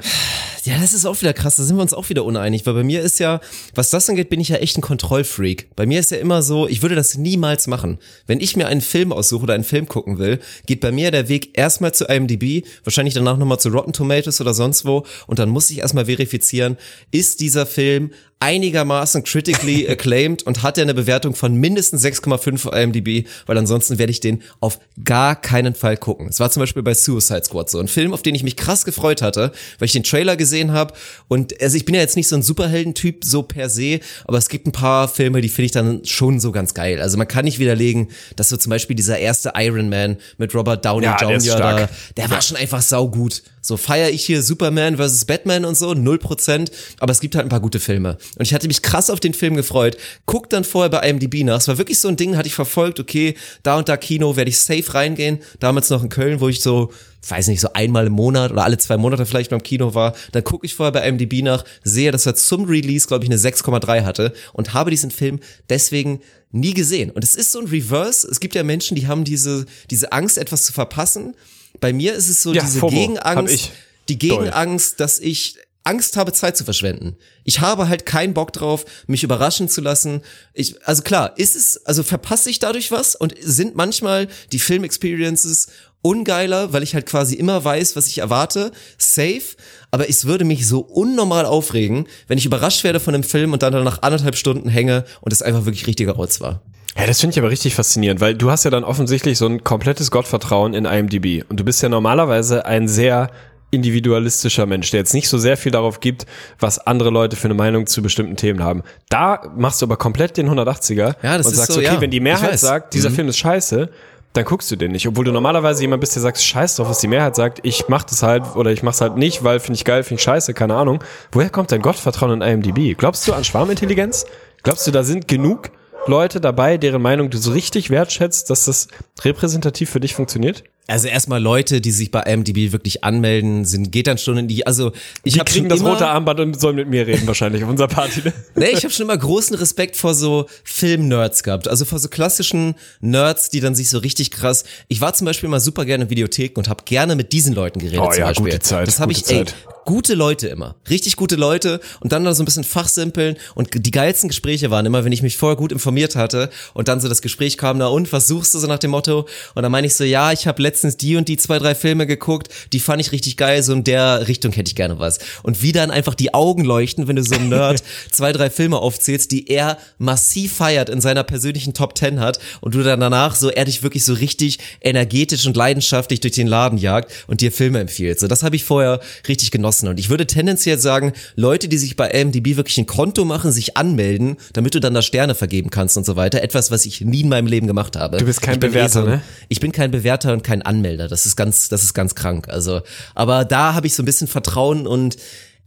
Ja, 0.62 0.78
das 0.78 0.95
ist 0.95 1.05
auch 1.05 1.20
wieder 1.20 1.32
krass. 1.32 1.57
Da 1.57 1.64
sind 1.64 1.76
wir 1.76 1.82
uns 1.82 1.93
auch 1.93 2.09
wieder 2.09 2.24
uneinig, 2.24 2.64
weil 2.64 2.74
bei 2.74 2.85
mir 2.85 3.03
ist 3.03 3.18
ja, 3.18 3.41
was 3.74 3.91
das 3.91 4.09
angeht, 4.09 4.30
bin 4.30 4.39
ich 4.39 4.51
ja 4.51 4.57
echt 4.59 4.78
ein 4.78 4.82
Kontrollfreak. 4.82 5.74
Bei 5.74 5.85
mir 5.85 5.99
ist 5.99 6.12
ja 6.12 6.18
immer 6.18 6.43
so, 6.43 6.68
ich 6.68 6.82
würde 6.82 6.95
das 6.95 7.18
niemals 7.18 7.66
machen. 7.66 7.99
Wenn 8.28 8.39
ich 8.39 8.57
mir 8.57 8.68
einen 8.68 8.82
Film 8.82 9.12
aussuche 9.12 9.43
oder 9.43 9.55
einen 9.55 9.64
Film 9.64 9.89
gucken 9.89 10.18
will, 10.18 10.39
geht 10.66 10.80
bei 10.80 10.93
mir 10.93 11.11
der 11.11 11.28
Weg 11.28 11.59
erstmal 11.59 11.93
zu 11.93 12.05
IMDb, 12.05 12.64
wahrscheinlich 12.85 13.14
danach 13.14 13.37
nochmal 13.37 13.59
zu 13.59 13.70
Rotten 13.70 13.93
Tomatoes 13.93 14.41
oder 14.41 14.55
sonst 14.55 14.85
wo 14.85 15.05
und 15.26 15.41
dann 15.41 15.49
muss 15.49 15.68
ich 15.70 15.78
erstmal 15.78 16.07
verifizieren, 16.07 16.76
ist 17.11 17.41
dieser 17.41 17.66
Film 17.66 18.12
einigermaßen 18.45 19.24
critically 19.24 19.88
acclaimed 19.88 20.42
und 20.42 20.62
hat 20.62 20.76
ja 20.76 20.82
eine 20.82 20.92
Bewertung 20.92 21.34
von 21.34 21.55
mindestens 21.55 22.05
6,5 22.05 22.66
auf 22.68 22.74
IMDb, 22.74 23.26
weil 23.47 23.57
ansonsten 23.57 23.99
werde 23.99 24.11
ich 24.11 24.20
den 24.20 24.42
auf 24.61 24.78
gar 25.03 25.34
keinen 25.34 25.74
Fall 25.74 25.97
gucken. 25.97 26.28
Es 26.28 26.40
war 26.40 26.51
zum 26.51 26.61
Beispiel 26.61 26.82
bei 26.82 26.92
Suicide 26.92 27.45
Squad 27.45 27.70
so 27.70 27.78
ein 27.78 27.88
Film, 27.88 28.12
auf 28.12 28.20
den 28.20 28.34
ich 28.34 28.42
mich 28.42 28.57
krass 28.57 28.84
gefreut 28.84 29.22
hatte, 29.22 29.53
weil 29.78 29.86
ich 29.86 29.92
den 29.92 30.03
Trailer 30.03 30.36
gesehen 30.36 30.72
habe 30.72 30.92
und 31.28 31.59
also 31.62 31.76
ich 31.76 31.86
bin 31.86 31.95
ja 31.95 32.03
jetzt 32.03 32.16
nicht 32.16 32.28
so 32.28 32.36
ein 32.36 32.42
Superheldentyp 32.42 33.24
so 33.24 33.42
per 33.42 33.70
se, 33.70 34.01
aber 34.26 34.36
es 34.36 34.51
gibt 34.51 34.66
ein 34.66 34.72
paar 34.72 35.09
Filme, 35.09 35.40
die 35.40 35.49
finde 35.49 35.66
ich 35.66 35.72
dann 35.72 36.05
schon 36.05 36.38
so 36.38 36.53
ganz 36.53 36.74
geil. 36.74 37.01
Also 37.01 37.16
man 37.16 37.26
kann 37.26 37.47
nicht 37.47 37.59
widerlegen, 37.59 38.09
dass 38.36 38.51
so 38.51 38.59
zum 38.59 38.70
Beispiel 38.70 38.95
dieser 38.95 39.18
erste 39.18 39.53
Iron 39.57 39.88
Man 39.88 40.18
mit 40.36 40.55
Robert 40.55 40.84
Downey 40.84 41.07
Ja, 41.07 41.16
der 41.16 41.30
Jr. 41.30 41.40
stark. 41.40 41.76
Da, 42.14 42.22
der 42.22 42.30
war 42.30 42.42
schon 42.42 42.59
einfach 42.59 42.82
saugut. 42.82 43.42
So 43.64 43.78
feiere 43.78 44.11
ich 44.11 44.26
hier 44.26 44.42
Superman 44.42 44.99
vs. 44.99 45.24
Batman 45.24 45.64
und 45.64 45.74
so, 45.74 45.95
null 45.95 46.18
Prozent, 46.18 46.70
aber 47.01 47.12
es 47.12 47.20
gibt 47.20 47.34
halt 47.34 47.47
ein 47.47 47.49
paar 47.49 47.61
gute 47.62 47.80
Filme. 47.80 48.18
Und 48.37 48.43
ich 48.43 48.55
hatte 48.55 48.66
mich 48.66 48.82
krass 48.82 49.11
auf 49.11 49.20
den 49.20 49.35
Film 49.35 49.55
gefreut, 49.55 49.97
guck 50.26 50.51
dann 50.51 50.64
vorher 50.64 50.91
bei 50.91 51.09
IMDb 51.09 51.45
nach. 51.45 51.59
Es 51.59 51.68
war 51.68 51.78
wirklich 51.78 51.99
so 51.99 52.09
ein 52.09 52.16
Ding, 52.16 52.37
hatte 52.37 52.49
ich 52.49 52.55
verfolgt, 52.55 52.99
okay, 53.01 53.35
da 53.62 53.78
und 53.78 53.89
da 53.89 53.97
Kino 53.97 54.37
werde 54.37 54.51
ich 54.51 54.59
safe 54.59 54.95
reingehen. 54.95 55.39
Damals 55.61 55.91
noch 55.91 56.03
in 56.03 56.09
Köln, 56.09 56.41
wo 56.41 56.49
ich 56.49 56.61
so, 56.61 56.93
weiß 57.28 57.49
nicht, 57.49 57.61
so 57.61 57.72
einmal 57.74 58.07
im 58.07 58.12
Monat 58.12 58.51
oder 58.53 58.64
alle 58.64 58.78
zwei 58.78 58.97
Monate 58.97 59.26
vielleicht 59.26 59.51
beim 59.51 59.62
Kino 59.62 59.95
war. 59.95 60.14
Dann 60.32 60.45
gucke 60.45 60.66
ich 60.66 60.74
vorher 60.74 60.93
bei 60.93 61.07
IMDb 61.09 61.43
nach, 61.43 61.64
sehe, 61.85 62.11
dass 62.11 62.26
er 62.26 62.35
zum 62.35 62.64
Release, 62.64 63.07
glaube 63.07 63.24
ich, 63.24 63.30
eine 63.30 63.39
6,3 63.39 64.05
hatte 64.05 64.32
und 64.53 64.74
habe 64.74 64.91
diesen 64.91 65.11
Film 65.11 65.41
deswegen 65.68 66.20
nie 66.51 66.74
gesehen. 66.74 67.11
Und 67.11 67.24
es 67.24 67.35
ist 67.35 67.53
so 67.53 67.61
ein 67.61 67.66
Reverse. 67.66 68.26
Es 68.28 68.41
gibt 68.41 68.55
ja 68.55 68.62
Menschen, 68.62 68.95
die 68.95 69.07
haben 69.07 69.24
diese, 69.24 69.66
diese 69.91 70.12
Angst, 70.12 70.39
etwas 70.39 70.64
zu 70.64 70.72
verpassen. 70.72 71.35
Bei 71.80 71.93
mir 71.93 72.14
ist 72.14 72.28
es 72.28 72.43
so 72.43 72.53
Ja, 72.53 72.62
diese 72.62 72.80
hab 72.80 72.91
Gegenangst, 72.91 73.72
die 74.09 74.18
Gegenangst, 74.18 75.01
dass 75.01 75.18
ich 75.18 75.57
Angst 75.85 76.16
habe, 76.16 76.32
Zeit 76.32 76.57
zu 76.57 76.64
verschwenden. 76.64 77.16
Ich 77.45 77.61
habe 77.61 77.89
halt 77.89 78.07
keinen 78.07 78.35
Bock 78.35 78.53
drauf, 78.53 78.85
mich 79.07 79.22
überraschen 79.22 79.68
zu 79.68 79.82
lassen. 79.82 80.22
Ich, 80.55 80.76
also 80.87 81.03
klar, 81.03 81.39
ist 81.39 81.55
es, 81.55 81.85
also 81.87 82.03
verpasse 82.03 82.51
ich 82.51 82.59
dadurch 82.59 82.91
was 82.91 83.14
und 83.14 83.35
sind 83.41 83.76
manchmal 83.76 84.28
die 84.51 84.59
Film-Experiences 84.59 85.68
ungeiler, 86.01 86.72
weil 86.72 86.82
ich 86.82 86.95
halt 86.95 87.07
quasi 87.07 87.35
immer 87.35 87.64
weiß, 87.64 87.97
was 87.97 88.09
ich 88.09 88.18
erwarte, 88.18 88.72
safe, 88.99 89.57
aber 89.91 90.09
es 90.09 90.26
würde 90.26 90.45
mich 90.45 90.66
so 90.66 90.80
unnormal 90.80 91.47
aufregen, 91.47 92.07
wenn 92.28 92.37
ich 92.37 92.47
überrascht 92.47 92.85
werde 92.85 93.01
von 93.01 93.14
einem 93.14 93.24
Film 93.24 93.53
und 93.53 93.62
dann 93.62 93.85
nach 93.85 94.03
anderthalb 94.03 94.37
Stunden 94.37 94.68
hänge 94.68 95.05
und 95.22 95.32
es 95.32 95.41
einfach 95.41 95.64
wirklich 95.64 95.87
richtiger 95.87 96.12
Rotz 96.12 96.41
war. 96.41 96.62
Ja, 96.97 97.07
das 97.07 97.20
finde 97.20 97.32
ich 97.32 97.39
aber 97.39 97.51
richtig 97.51 97.74
faszinierend, 97.74 98.20
weil 98.20 98.35
du 98.35 98.51
hast 98.51 98.64
ja 98.64 98.70
dann 98.70 98.85
offensichtlich 98.85 99.39
so 99.39 99.47
ein 99.47 99.64
komplettes 99.64 100.11
Gottvertrauen 100.11 100.74
in 100.74 100.85
IMDb 100.85 101.43
und 101.49 101.59
du 101.59 101.64
bist 101.64 101.82
ja 101.82 101.89
normalerweise 101.89 102.66
ein 102.66 102.87
sehr 102.87 103.30
individualistischer 103.71 104.67
Mensch, 104.67 104.91
der 104.91 105.01
jetzt 105.01 105.15
nicht 105.15 105.29
so 105.29 105.39
sehr 105.39 105.57
viel 105.57 105.73
darauf 105.73 106.01
gibt, 106.01 106.27
was 106.59 106.79
andere 106.79 107.11
Leute 107.11 107.37
für 107.37 107.47
eine 107.47 107.55
Meinung 107.55 107.87
zu 107.87 108.03
bestimmten 108.03 108.37
Themen 108.37 108.62
haben. 108.62 108.83
Da 109.09 109.53
machst 109.57 109.83
du 109.83 109.87
aber 109.87 109.97
komplett 109.97 110.37
den 110.37 110.49
180er 110.49 111.17
Ja, 111.23 111.39
das 111.39 111.47
und 111.47 111.53
ist 111.53 111.59
sagst, 111.59 111.73
so, 111.73 111.81
okay, 111.81 111.95
ja, 111.95 112.01
wenn 112.01 112.11
die 112.11 112.21
Mehrheit 112.21 112.59
sagt, 112.59 112.95
dieser 112.95 113.11
Mhm. 113.11 113.15
Film 113.15 113.29
ist 113.29 113.39
scheiße, 113.39 113.91
dann 114.33 114.45
guckst 114.45 114.69
du 114.71 114.77
den 114.77 114.91
nicht, 114.91 115.07
obwohl 115.07 115.25
du 115.25 115.31
normalerweise 115.33 115.83
jemand 115.83 116.01
bist, 116.01 116.17
der 116.17 116.23
sagt, 116.23 116.41
scheiß 116.41 116.77
drauf, 116.77 116.89
was 116.89 116.99
die 116.99 117.07
Mehrheit 117.07 117.37
sagt, 117.37 117.61
ich 117.62 117.85
mach 117.89 118.03
das 118.03 118.23
halt 118.25 118.57
oder 118.57 118.73
ich 118.73 118.83
mach's 118.83 119.01
halt 119.01 119.17
nicht, 119.17 119.45
weil 119.45 119.61
finde 119.61 119.77
ich 119.77 119.85
geil, 119.85 120.03
finde 120.03 120.19
ich 120.19 120.25
scheiße, 120.25 120.55
keine 120.55 120.75
Ahnung. 120.75 121.03
Woher 121.31 121.51
kommt 121.51 121.71
dein 121.71 121.83
Gottvertrauen 121.83 122.43
in 122.43 122.62
IMDb? 122.62 122.99
Glaubst 122.99 123.29
du 123.29 123.33
an 123.33 123.45
Schwarmintelligenz? 123.45 124.27
Glaubst 124.65 124.87
du, 124.87 124.91
da 124.91 125.05
sind 125.05 125.29
genug 125.29 125.71
Leute 126.07 126.41
dabei, 126.41 126.79
deren 126.79 127.01
Meinung 127.01 127.31
du 127.31 127.39
so 127.39 127.53
richtig 127.53 127.91
wertschätzt, 127.91 128.51
dass 128.51 128.65
das 128.65 128.89
repräsentativ 129.23 129.91
für 129.91 130.01
dich 130.01 130.15
funktioniert? 130.15 130.65
Also 130.87 131.09
erstmal 131.09 131.43
Leute, 131.43 131.80
die 131.80 131.91
sich 131.91 132.11
bei 132.11 132.20
IMDb 132.20 132.72
wirklich 132.72 133.05
anmelden, 133.05 133.64
sind, 133.64 133.91
geht 133.91 134.07
dann 134.07 134.18
schon 134.18 134.37
in 134.37 134.49
die, 134.49 134.66
also 134.66 134.93
ich 135.22 135.32
Die 135.35 135.41
habe 135.41 135.51
kriegen 135.51 135.70
das 135.70 135.80
immer, 135.80 135.93
rote 135.93 136.07
Armband 136.07 136.41
und 136.41 136.61
sollen 136.61 136.76
mit 136.76 136.89
mir 136.89 137.07
reden 137.07 137.26
wahrscheinlich 137.26 137.64
auf 137.64 137.70
unserer 137.70 137.89
Party. 137.89 138.20
Ne? 138.22 138.32
Nee, 138.55 138.66
ich 138.66 138.85
habe 138.85 138.91
schon 138.91 139.07
immer 139.07 139.16
großen 139.16 139.57
Respekt 139.57 139.97
vor 139.97 140.14
so 140.14 140.47
Film-Nerds 140.64 141.43
gehabt. 141.43 141.68
Also 141.68 141.87
vor 141.87 141.99
so 141.99 142.09
klassischen 142.09 142.74
Nerds, 143.01 143.49
die 143.49 143.61
dann 143.61 143.74
sich 143.74 143.89
so 143.89 143.99
richtig 143.99 144.30
krass. 144.30 144.64
Ich 144.89 145.01
war 145.01 145.14
zum 145.14 145.24
Beispiel 145.24 145.49
mal 145.49 145.61
super 145.61 145.87
gerne 145.87 146.05
in 146.05 146.11
Videotheken 146.11 146.59
und 146.59 146.68
habe 146.68 146.85
gerne 146.85 147.16
mit 147.16 147.32
diesen 147.32 147.55
Leuten 147.55 147.78
geredet. 147.78 148.01
Oh 148.01 148.11
zum 148.11 148.18
ja, 148.20 148.26
Beispiel. 148.26 148.45
gute 148.45 148.59
Zeit, 148.61 148.87
Das 148.87 149.01
habe 149.01 149.12
ich, 149.12 149.26
ey, 149.30 149.47
Zeit. 149.47 149.55
Gute 149.85 150.14
Leute 150.14 150.49
immer. 150.49 150.76
Richtig 150.89 151.16
gute 151.16 151.37
Leute 151.37 151.80
und 152.01 152.12
dann 152.12 152.24
da 152.24 152.35
so 152.35 152.43
ein 152.43 152.47
bisschen 152.47 152.64
fachsimpeln 152.64 153.37
und 153.55 153.70
die 153.74 153.91
geilsten 153.91 154.28
Gespräche 154.28 154.70
waren 154.70 154.87
immer, 154.87 155.05
wenn 155.05 155.12
ich 155.12 155.22
mich 155.22 155.37
vorher 155.37 155.57
gut 155.57 155.72
informiert 155.72 156.16
hatte 156.16 156.51
und 156.72 156.89
dann 156.89 157.01
so 157.01 157.09
das 157.09 157.22
Gespräch 157.22 157.59
kam, 157.59 157.78
na 157.78 157.87
und, 157.87 158.12
was 158.12 158.26
suchst 158.26 158.55
du 158.55 158.59
so 158.59 158.66
nach 158.66 158.78
dem 158.78 158.91
Motto? 158.91 159.26
Und 159.55 159.62
dann 159.62 159.72
meine 159.72 159.87
ich 159.87 159.95
so, 159.95 160.05
ja, 160.05 160.32
ich 160.32 160.47
habe 160.47 160.62
letztens 160.62 160.97
die 160.97 161.16
und 161.16 161.28
die 161.28 161.37
zwei, 161.37 161.59
drei 161.59 161.74
Filme 161.74 162.07
geguckt, 162.07 162.49
die 162.72 162.80
fand 162.80 163.01
ich 163.01 163.12
richtig 163.12 163.37
geil, 163.37 163.62
so 163.62 163.72
in 163.72 163.85
der 163.85 164.28
Richtung 164.28 164.53
hätte 164.53 164.68
ich 164.68 164.76
gerne 164.76 164.99
was. 164.99 165.18
Und 165.43 165.62
wie 165.62 165.72
dann 165.72 165.91
einfach 165.91 166.14
die 166.14 166.35
Augen 166.35 166.64
leuchten, 166.64 167.09
wenn 167.09 167.16
du 167.16 167.22
so 167.22 167.35
einem 167.35 167.49
Nerd 167.49 167.82
zwei, 168.11 168.32
drei 168.32 168.51
Filme 168.51 168.78
aufzählst, 168.78 169.30
die 169.30 169.49
er 169.49 169.78
massiv 169.99 170.55
feiert 170.55 170.89
in 170.89 171.01
seiner 171.01 171.24
persönlichen 171.24 171.74
Top 171.74 171.95
Ten 171.95 172.20
hat 172.20 172.39
und 172.61 172.74
du 172.74 172.82
dann 172.82 173.01
danach 173.01 173.35
so, 173.35 173.51
er 173.51 173.64
dich 173.64 173.82
wirklich 173.82 174.05
so 174.05 174.14
richtig 174.14 174.59
energetisch 174.80 175.47
und 175.47 175.57
leidenschaftlich 175.57 176.20
durch 176.20 176.35
den 176.35 176.47
Laden 176.47 176.78
jagt 176.78 177.12
und 177.26 177.41
dir 177.41 177.53
Filme 177.53 177.80
empfiehlt. 177.80 178.20
So, 178.20 178.28
das 178.28 178.43
habe 178.43 178.57
ich 178.57 178.64
vorher 178.64 179.01
richtig 179.28 179.51
genossen. 179.51 179.74
Und 179.83 179.99
ich 179.99 180.11
würde 180.11 180.27
tendenziell 180.27 180.79
sagen, 180.79 181.12
Leute, 181.35 181.68
die 181.68 181.79
sich 181.79 181.97
bei 181.97 182.11
IMDb 182.11 182.57
wirklich 182.57 182.79
ein 182.79 182.87
Konto 182.87 183.25
machen, 183.25 183.53
sich 183.53 183.77
anmelden, 183.77 184.37
damit 184.53 184.75
du 184.75 184.81
dann 184.81 184.95
da 184.95 185.03
Sterne 185.03 185.35
vergeben 185.35 185.70
kannst 185.70 185.97
und 185.97 186.07
so 186.07 186.16
weiter. 186.16 186.43
Etwas, 186.43 186.70
was 186.70 186.87
ich 186.87 187.01
nie 187.01 187.22
in 187.22 187.29
meinem 187.29 187.47
Leben 187.47 187.66
gemacht 187.66 187.97
habe. 187.97 188.18
Du 188.18 188.25
bist 188.25 188.43
kein 188.43 188.61
Bewerter, 188.61 189.03
so, 189.03 189.09
ne? 189.09 189.22
Ich 189.49 189.61
bin 189.61 189.72
kein 189.72 189.91
Bewerter 189.91 190.33
und 190.33 190.45
kein 190.45 190.62
Anmelder. 190.62 191.09
Das 191.09 191.27
ist 191.27 191.37
ganz, 191.37 191.68
das 191.68 191.83
ist 191.83 191.95
ganz 191.95 192.14
krank. 192.14 192.49
Also, 192.49 192.83
aber 193.14 193.45
da 193.45 193.75
habe 193.75 193.87
ich 193.87 193.95
so 193.95 194.03
ein 194.03 194.07
bisschen 194.07 194.29
Vertrauen 194.29 194.87
und 194.87 195.16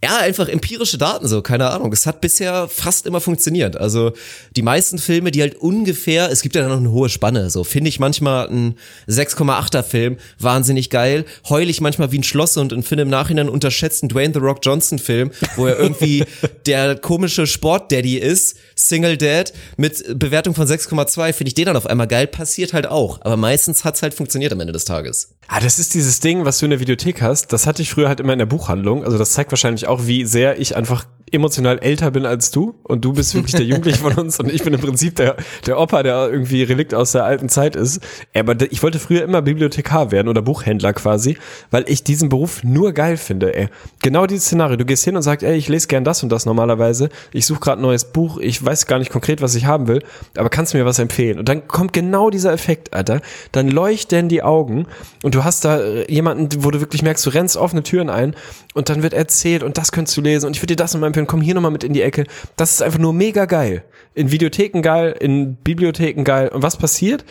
ja, 0.03 0.17
einfach 0.19 0.47
empirische 0.47 0.99
Daten 0.99 1.27
so, 1.27 1.41
keine 1.41 1.71
Ahnung. 1.71 1.91
Es 1.91 2.05
hat 2.05 2.21
bisher 2.21 2.67
fast 2.67 3.07
immer 3.07 3.19
funktioniert. 3.19 3.75
Also 3.77 4.11
die 4.55 4.61
meisten 4.61 4.99
Filme, 4.99 5.31
die 5.31 5.41
halt 5.41 5.55
ungefähr, 5.55 6.31
es 6.31 6.41
gibt 6.41 6.55
ja 6.55 6.67
noch 6.67 6.77
eine 6.77 6.91
hohe 6.91 7.09
Spanne, 7.09 7.49
so 7.49 7.63
finde 7.63 7.89
ich 7.89 7.99
manchmal 7.99 8.47
ein 8.47 8.75
6,8er 9.07 9.81
Film 9.81 10.17
wahnsinnig 10.37 10.91
geil, 10.91 11.25
heul 11.49 11.67
ich 11.67 11.81
manchmal 11.81 12.11
wie 12.11 12.19
ein 12.19 12.23
Schlosshund 12.23 12.73
und 12.73 12.83
finde 12.83 13.03
im 13.03 13.09
Nachhinein 13.09 13.47
einen 13.47 13.53
unterschätzten 13.53 14.07
Dwayne 14.07 14.33
The 14.35 14.39
Rock 14.39 14.59
Johnson 14.61 14.99
Film, 14.99 15.31
wo 15.55 15.65
er 15.65 15.79
irgendwie 15.79 16.25
der 16.67 16.95
komische 16.95 17.47
Sportdaddy 17.47 18.17
ist, 18.17 18.57
Single 18.77 19.17
Dad 19.17 19.51
mit 19.75 20.19
Bewertung 20.19 20.53
von 20.53 20.67
6,2, 20.67 21.33
finde 21.33 21.49
ich 21.49 21.53
den 21.55 21.65
dann 21.65 21.75
auf 21.75 21.87
einmal 21.87 22.07
geil, 22.07 22.27
passiert 22.27 22.73
halt 22.73 22.87
auch. 22.87 23.19
Aber 23.21 23.35
meistens 23.35 23.83
hat's 23.83 24.01
halt 24.01 24.13
funktioniert 24.13 24.53
am 24.53 24.59
Ende 24.59 24.73
des 24.73 24.85
Tages. 24.85 25.35
Ah, 25.47 25.59
das 25.59 25.79
ist 25.79 25.93
dieses 25.93 26.19
Ding, 26.19 26.45
was 26.45 26.59
du 26.59 26.65
in 26.65 26.71
der 26.71 26.79
Videothek 26.79 27.21
hast. 27.21 27.51
Das 27.53 27.65
hatte 27.65 27.81
ich 27.81 27.89
früher 27.89 28.07
halt 28.07 28.19
immer 28.19 28.33
in 28.33 28.39
der 28.39 28.45
Buchhandlung. 28.45 29.03
Also 29.03 29.17
das 29.17 29.31
zeigt 29.31 29.51
wahrscheinlich 29.51 29.87
auch, 29.87 30.05
wie 30.05 30.25
sehr 30.25 30.59
ich 30.59 30.75
einfach 30.75 31.05
emotional 31.31 31.79
älter 31.79 32.11
bin 32.11 32.25
als 32.25 32.51
du. 32.51 32.75
Und 32.83 33.03
du 33.03 33.13
bist 33.13 33.35
wirklich 33.35 33.55
der 33.55 33.65
Jugendliche 33.65 33.99
von 33.99 34.13
uns 34.13 34.39
und 34.39 34.51
ich 34.51 34.63
bin 34.63 34.73
im 34.73 34.79
Prinzip 34.79 35.15
der, 35.15 35.35
der 35.65 35.79
Opa, 35.79 36.03
der 36.03 36.29
irgendwie 36.29 36.63
Relikt 36.63 36.93
aus 36.93 37.11
der 37.11 37.25
alten 37.25 37.49
Zeit 37.49 37.75
ist. 37.75 38.01
Aber 38.35 38.55
ich 38.71 38.83
wollte 38.83 38.99
früher 38.99 39.23
immer 39.23 39.41
Bibliothekar 39.41 40.11
werden 40.11 40.27
oder 40.27 40.41
Buchhändler 40.41 40.93
quasi, 40.93 41.37
weil 41.71 41.85
ich 41.87 42.03
diesen 42.03 42.29
Beruf 42.29 42.63
nur 42.63 42.93
geil 42.93 43.17
finde, 43.17 43.55
ey. 43.55 43.69
Genau 44.01 44.25
dieses 44.25 44.45
Szenario. 44.45 44.77
Du 44.77 44.85
gehst 44.85 45.03
hin 45.03 45.15
und 45.15 45.21
sagst, 45.21 45.43
ey, 45.43 45.55
ich 45.57 45.67
lese 45.67 45.87
gern 45.87 46.03
das 46.03 46.23
und 46.23 46.29
das 46.29 46.45
normalerweise. 46.45 47.09
Ich 47.33 47.45
suche 47.45 47.59
gerade 47.59 47.81
ein 47.81 47.83
neues 47.83 48.05
Buch. 48.05 48.37
Ich 48.37 48.63
weiß 48.63 48.87
gar 48.87 48.99
nicht 48.99 49.11
konkret, 49.11 49.41
was 49.41 49.55
ich 49.55 49.65
haben 49.65 49.87
will, 49.87 50.03
aber 50.37 50.49
kannst 50.49 50.73
du 50.73 50.77
mir 50.77 50.85
was 50.85 50.99
empfehlen? 50.99 51.39
Und 51.39 51.49
dann 51.49 51.67
kommt 51.67 51.93
genau 51.93 52.29
dieser 52.29 52.53
Effekt, 52.53 52.93
Alter. 52.93 53.21
Dann 53.51 53.69
leuchten 53.69 54.29
die 54.29 54.43
Augen 54.43 54.87
und 55.23 55.35
du 55.35 55.43
hast 55.43 55.65
da 55.65 55.79
äh, 55.79 56.11
jemanden, 56.11 56.63
wo 56.63 56.71
du 56.71 56.79
wirklich 56.79 57.01
merkst, 57.01 57.25
du 57.25 57.29
rennst 57.31 57.57
offene 57.57 57.83
Türen 57.83 58.09
ein 58.09 58.35
und 58.73 58.89
dann 58.89 59.03
wird 59.03 59.13
erzählt 59.13 59.63
und 59.63 59.77
das 59.77 59.91
könntest 59.91 60.15
du 60.17 60.21
lesen 60.21 60.47
und 60.47 60.55
ich 60.55 60.61
würde 60.61 60.75
dir 60.75 60.83
das 60.83 60.93
nochmal 60.93 61.07
empfehlen, 61.17 61.27
komm 61.27 61.41
hier 61.41 61.55
nochmal 61.55 61.71
mit 61.71 61.83
in 61.83 61.93
die 61.93 62.01
Ecke. 62.01 62.25
Das 62.55 62.71
ist 62.71 62.81
einfach 62.81 62.99
nur 62.99 63.13
mega 63.13 63.45
geil. 63.45 63.83
In 64.13 64.31
Videotheken 64.31 64.81
geil, 64.81 65.15
in 65.19 65.55
Bibliotheken 65.55 66.23
geil. 66.23 66.49
Und 66.49 66.63
was 66.63 66.77
passiert? 66.77 67.25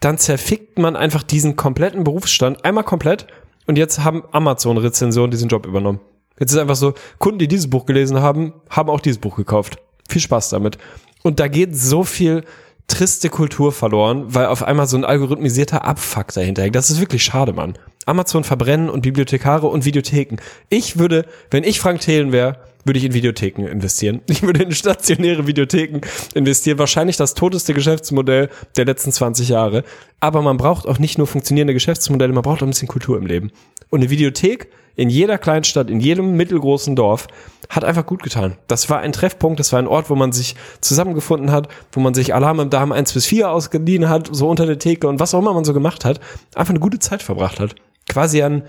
Dann 0.00 0.18
zerfickt 0.18 0.78
man 0.78 0.96
einfach 0.96 1.22
diesen 1.22 1.56
kompletten 1.56 2.04
Berufsstand 2.04 2.64
einmal 2.64 2.84
komplett 2.84 3.26
und 3.66 3.76
jetzt 3.76 4.02
haben 4.02 4.24
Amazon-Rezensionen 4.32 5.30
diesen 5.30 5.48
Job 5.48 5.66
übernommen. 5.66 6.00
Jetzt 6.38 6.52
ist 6.52 6.58
einfach 6.58 6.76
so, 6.76 6.94
Kunden, 7.18 7.38
die 7.38 7.48
dieses 7.48 7.68
Buch 7.68 7.84
gelesen 7.84 8.20
haben, 8.20 8.54
haben 8.70 8.88
auch 8.88 9.00
dieses 9.00 9.18
Buch 9.18 9.36
gekauft. 9.36 9.78
Viel 10.08 10.22
Spaß 10.22 10.48
damit. 10.48 10.78
Und 11.22 11.38
da 11.38 11.48
geht 11.48 11.76
so 11.76 12.02
viel 12.02 12.44
triste 12.88 13.28
Kultur 13.28 13.72
verloren, 13.72 14.24
weil 14.34 14.46
auf 14.46 14.62
einmal 14.62 14.86
so 14.86 14.96
ein 14.96 15.04
algorithmisierter 15.04 15.84
Abfuck 15.84 16.32
dahinter 16.32 16.62
hängt. 16.62 16.74
Das 16.74 16.90
ist 16.90 16.98
wirklich 16.98 17.22
schade, 17.22 17.52
Mann. 17.52 17.74
Amazon 18.06 18.42
verbrennen 18.42 18.88
und 18.88 19.02
Bibliothekare 19.02 19.66
und 19.66 19.84
Videotheken. 19.84 20.36
Ich 20.70 20.98
würde, 20.98 21.26
wenn 21.50 21.62
ich 21.62 21.78
Frank 21.78 22.00
Thelen 22.00 22.32
wäre, 22.32 22.56
würde 22.84 22.98
ich 22.98 23.04
in 23.04 23.14
Videotheken 23.14 23.66
investieren. 23.66 24.20
Ich 24.30 24.42
würde 24.42 24.62
in 24.62 24.72
stationäre 24.72 25.46
Videotheken 25.46 26.00
investieren. 26.34 26.78
Wahrscheinlich 26.78 27.16
das 27.16 27.34
toteste 27.34 27.74
Geschäftsmodell 27.74 28.48
der 28.76 28.84
letzten 28.84 29.12
20 29.12 29.48
Jahre. 29.48 29.84
Aber 30.20 30.40
man 30.42 30.56
braucht 30.56 30.86
auch 30.86 30.98
nicht 30.98 31.18
nur 31.18 31.26
funktionierende 31.26 31.74
Geschäftsmodelle, 31.74 32.32
man 32.32 32.42
braucht 32.42 32.62
auch 32.62 32.66
ein 32.66 32.70
bisschen 32.70 32.88
Kultur 32.88 33.18
im 33.18 33.26
Leben. 33.26 33.50
Und 33.90 34.00
eine 34.00 34.10
Videothek 34.10 34.68
in 34.96 35.08
jeder 35.08 35.38
Kleinstadt, 35.38 35.88
in 35.88 36.00
jedem 36.00 36.36
mittelgroßen 36.36 36.96
Dorf 36.96 37.28
hat 37.68 37.84
einfach 37.84 38.04
gut 38.04 38.22
getan. 38.22 38.56
Das 38.66 38.90
war 38.90 39.00
ein 39.00 39.12
Treffpunkt, 39.12 39.60
das 39.60 39.72
war 39.72 39.78
ein 39.78 39.86
Ort, 39.86 40.10
wo 40.10 40.14
man 40.14 40.32
sich 40.32 40.56
zusammengefunden 40.80 41.52
hat, 41.52 41.68
wo 41.92 42.00
man 42.00 42.12
sich 42.14 42.34
Alarm 42.34 42.60
im 42.60 42.70
Darm 42.70 42.92
1 42.92 43.12
bis 43.12 43.26
4 43.26 43.50
ausgeliehen 43.50 44.08
hat, 44.08 44.28
so 44.32 44.48
unter 44.48 44.66
der 44.66 44.78
Theke 44.78 45.08
und 45.08 45.20
was 45.20 45.34
auch 45.34 45.38
immer 45.38 45.54
man 45.54 45.64
so 45.64 45.72
gemacht 45.72 46.04
hat, 46.04 46.20
einfach 46.54 46.70
eine 46.70 46.80
gute 46.80 46.98
Zeit 46.98 47.22
verbracht 47.22 47.60
hat. 47.60 47.76
Quasi 48.08 48.42
ein, 48.42 48.64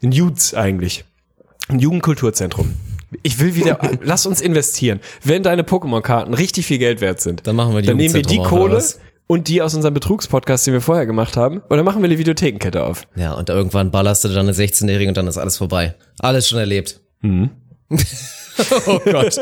Youths 0.00 0.54
eigentlich. 0.54 1.04
Ein 1.68 1.78
Jugendkulturzentrum. 1.78 2.74
Ich 3.22 3.38
will 3.38 3.54
wieder, 3.54 3.78
lass 4.02 4.26
uns 4.26 4.40
investieren. 4.40 5.00
Wenn 5.22 5.42
deine 5.42 5.62
Pokémon-Karten 5.62 6.34
richtig 6.34 6.66
viel 6.66 6.78
Geld 6.78 7.00
wert 7.00 7.20
sind, 7.20 7.46
Dann 7.46 7.56
machen 7.56 7.74
wir 7.74 7.82
die 7.82 7.88
dann 7.88 7.96
nehmen 7.96 8.14
wir 8.14 8.22
die 8.22 8.38
Kohle 8.38 8.82
und 9.26 9.48
die 9.48 9.62
aus 9.62 9.74
unserem 9.74 9.94
Betrugspodcast, 9.94 10.66
den 10.66 10.74
wir 10.74 10.80
vorher 10.80 11.06
gemacht 11.06 11.36
haben, 11.36 11.62
oder 11.70 11.82
machen 11.82 12.02
wir 12.02 12.06
eine 12.06 12.18
Videothekenkette 12.18 12.84
auf. 12.84 13.06
Ja, 13.16 13.32
und 13.34 13.48
irgendwann 13.48 13.90
ballerst 13.90 14.24
du 14.24 14.28
dann 14.28 14.48
eine 14.48 14.52
16-Jährige 14.52 15.08
und 15.08 15.16
dann 15.16 15.26
ist 15.26 15.38
alles 15.38 15.56
vorbei. 15.56 15.94
Alles 16.18 16.48
schon 16.48 16.58
erlebt. 16.58 17.00
oh 18.86 19.00
Gott. 19.04 19.40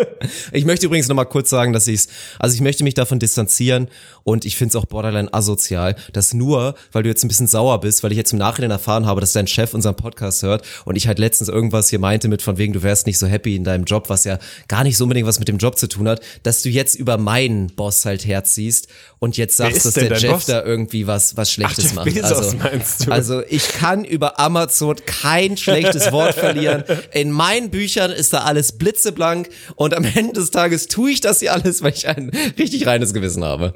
Ich 0.53 0.65
möchte 0.65 0.87
übrigens 0.87 1.09
nochmal 1.09 1.27
kurz 1.27 1.51
sagen, 1.51 1.73
dass 1.73 1.87
ich's, 1.87 2.09
also 2.39 2.55
ich 2.55 2.61
möchte 2.61 2.85
mich 2.85 2.95
davon 2.95 3.19
distanzieren 3.19 3.89
und 4.25 4.45
ich 4.45 4.57
finde 4.57 4.71
es 4.71 4.77
auch 4.77 4.87
borderline 4.87 5.33
asozial, 5.33 5.97
dass 6.13 6.35
nur, 6.35 6.75
weil 6.93 7.03
du 7.03 7.09
jetzt 7.09 7.25
ein 7.25 7.29
bisschen 7.29 7.47
sauer 7.47 7.81
bist, 7.81 8.03
weil 8.03 8.13
ich 8.13 8.19
jetzt 8.19 8.33
im 8.33 8.39
Nachhinein 8.39 8.71
erfahren 8.71 9.07
habe, 9.07 9.21
dass 9.21 9.33
dein 9.33 9.47
Chef 9.47 9.75
unseren 9.75 9.97
Podcast 9.97 10.43
hört 10.43 10.65
und 10.85 10.97
ich 10.97 11.07
halt 11.07 11.19
letztens 11.19 11.49
irgendwas 11.49 11.91
hier 11.91 11.99
meinte 11.99 12.29
mit 12.29 12.43
von 12.43 12.59
wegen, 12.59 12.73
du 12.73 12.83
wärst 12.83 13.07
nicht 13.07 13.19
so 13.19 13.27
happy 13.27 13.57
in 13.57 13.65
deinem 13.65 13.85
Job, 13.85 14.09
was 14.09 14.25
ja 14.25 14.39
gar 14.69 14.85
nicht 14.85 14.97
so 14.97 15.05
unbedingt 15.05 15.27
was 15.27 15.39
mit 15.39 15.49
dem 15.49 15.59
Job 15.59 15.79
zu 15.79 15.89
tun 15.89 16.09
hat, 16.09 16.21
dass 16.43 16.63
du 16.63 16.69
jetzt 16.69 16.95
über 16.95 17.19
meinen 17.19 17.69
Boss 17.69 18.05
halt 18.05 18.27
herziehst 18.27 18.89
und 19.19 19.37
jetzt 19.37 19.57
sagst, 19.57 19.85
dass 19.85 19.95
der 19.95 20.11
Boss? 20.11 20.47
da 20.47 20.65
irgendwie 20.65 21.07
was, 21.07 21.37
was 21.37 21.53
Schlechtes 21.53 21.85
Jeff 21.85 21.95
macht. 21.95 22.23
Also, 22.23 22.57
meinst 22.57 23.07
du? 23.07 23.13
also 23.13 23.43
ich 23.49 23.69
kann 23.69 24.05
über 24.05 24.41
Amazon 24.41 24.97
kein 25.07 25.57
schlechtes 25.57 26.11
Wort 26.13 26.35
verlieren. 26.35 26.85
In 27.13 27.31
meinen 27.31 27.71
Büchern 27.71 28.11
ist 28.11 28.33
da 28.33 28.39
alles 28.39 28.73
blitzeblank 29.03 29.49
und 29.77 29.95
am 29.95 30.05
Ende 30.05 30.35
des 30.35 30.51
Tages 30.51 30.87
tue 30.87 31.11
ich 31.11 31.21
das 31.21 31.41
hier 31.41 31.53
alles, 31.53 31.83
weil 31.83 31.93
ich 31.93 32.09
ein 32.09 32.31
richtig 32.59 32.87
reines 32.87 33.13
Gewissen 33.13 33.45
habe. 33.45 33.75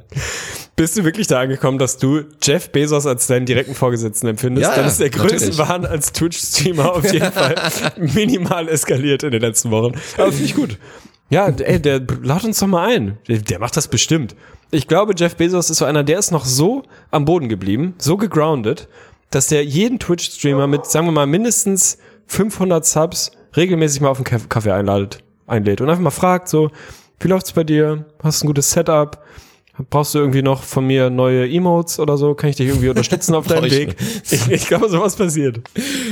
Bist 0.77 0.97
du 0.97 1.05
wirklich 1.05 1.27
da 1.27 1.41
angekommen, 1.41 1.79
dass 1.79 1.99
du 1.99 2.23
Jeff 2.43 2.71
Bezos 2.71 3.07
als 3.07 3.27
deinen 3.27 3.47
direkten 3.47 3.75
Vorgesetzten 3.75 4.29
empfindest? 4.29 4.69
Ja, 4.69 4.77
Dann 4.77 4.87
ist 4.87 5.01
der. 5.01 5.11
Größenwahn 5.11 5.87
als 5.87 6.13
Twitch-Streamer 6.13 6.93
auf 6.93 7.13
jeden 7.13 7.33
Fall 7.33 7.55
minimal 7.97 8.69
eskaliert 8.69 9.23
in 9.23 9.31
den 9.31 9.41
letzten 9.41 9.71
Wochen. 9.71 9.99
Aber 10.17 10.31
finde 10.31 10.45
ich 10.45 10.55
gut. 10.55 10.79
Ja, 11.31 11.49
ey, 11.49 11.81
der 11.81 12.03
lad 12.23 12.45
uns 12.45 12.61
doch 12.61 12.67
mal 12.67 12.89
ein. 12.89 13.19
Der, 13.27 13.39
der 13.39 13.59
macht 13.59 13.77
das 13.77 13.89
bestimmt. 13.89 14.37
Ich 14.71 14.87
glaube, 14.87 15.15
Jeff 15.17 15.37
Bezos 15.37 15.71
ist 15.71 15.79
so 15.79 15.85
einer, 15.85 16.05
der 16.05 16.19
ist 16.19 16.31
noch 16.31 16.45
so 16.45 16.83
am 17.11 17.25
Boden 17.25 17.49
geblieben, 17.49 17.95
so 17.99 18.17
gegroundet, 18.17 18.89
dass 19.31 19.49
der 19.49 19.65
jeden 19.65 19.99
Twitch-Streamer 19.99 20.67
mit, 20.67 20.87
sagen 20.87 21.07
wir 21.07 21.13
mal, 21.13 21.27
mindestens 21.27 21.99
500 22.27 22.85
Subs 22.85 23.33
regelmäßig 23.57 24.01
mal 24.01 24.09
auf 24.09 24.19
einen 24.19 24.25
Kaff- 24.25 24.49
Kaffee 24.49 24.73
einladet, 24.73 25.19
einlädt 25.47 25.81
und 25.81 25.89
einfach 25.89 26.03
mal 26.03 26.11
fragt 26.11 26.49
so, 26.49 26.71
wie 27.21 27.29
läuft's 27.29 27.53
bei 27.53 27.65
dir? 27.65 28.05
Hast 28.23 28.43
du 28.43 28.45
ein 28.45 28.49
gutes 28.49 28.71
Setup? 28.71 29.23
Brauchst 29.91 30.15
du 30.15 30.19
irgendwie 30.21 30.41
noch 30.41 30.63
von 30.63 30.87
mir 30.87 31.11
neue 31.11 31.47
Emotes 31.51 31.99
oder 32.01 32.17
so? 32.17 32.33
Kann 32.35 32.49
ich 32.49 32.57
dich 32.57 32.67
irgendwie 32.69 32.89
unterstützen 32.89 33.35
auf 33.35 33.47
deinem 33.47 33.65
Weg? 33.71 33.95
Ich, 34.31 34.49
ich 34.51 34.67
glaube, 34.69 34.89
sowas 34.89 35.17
passiert. 35.17 35.61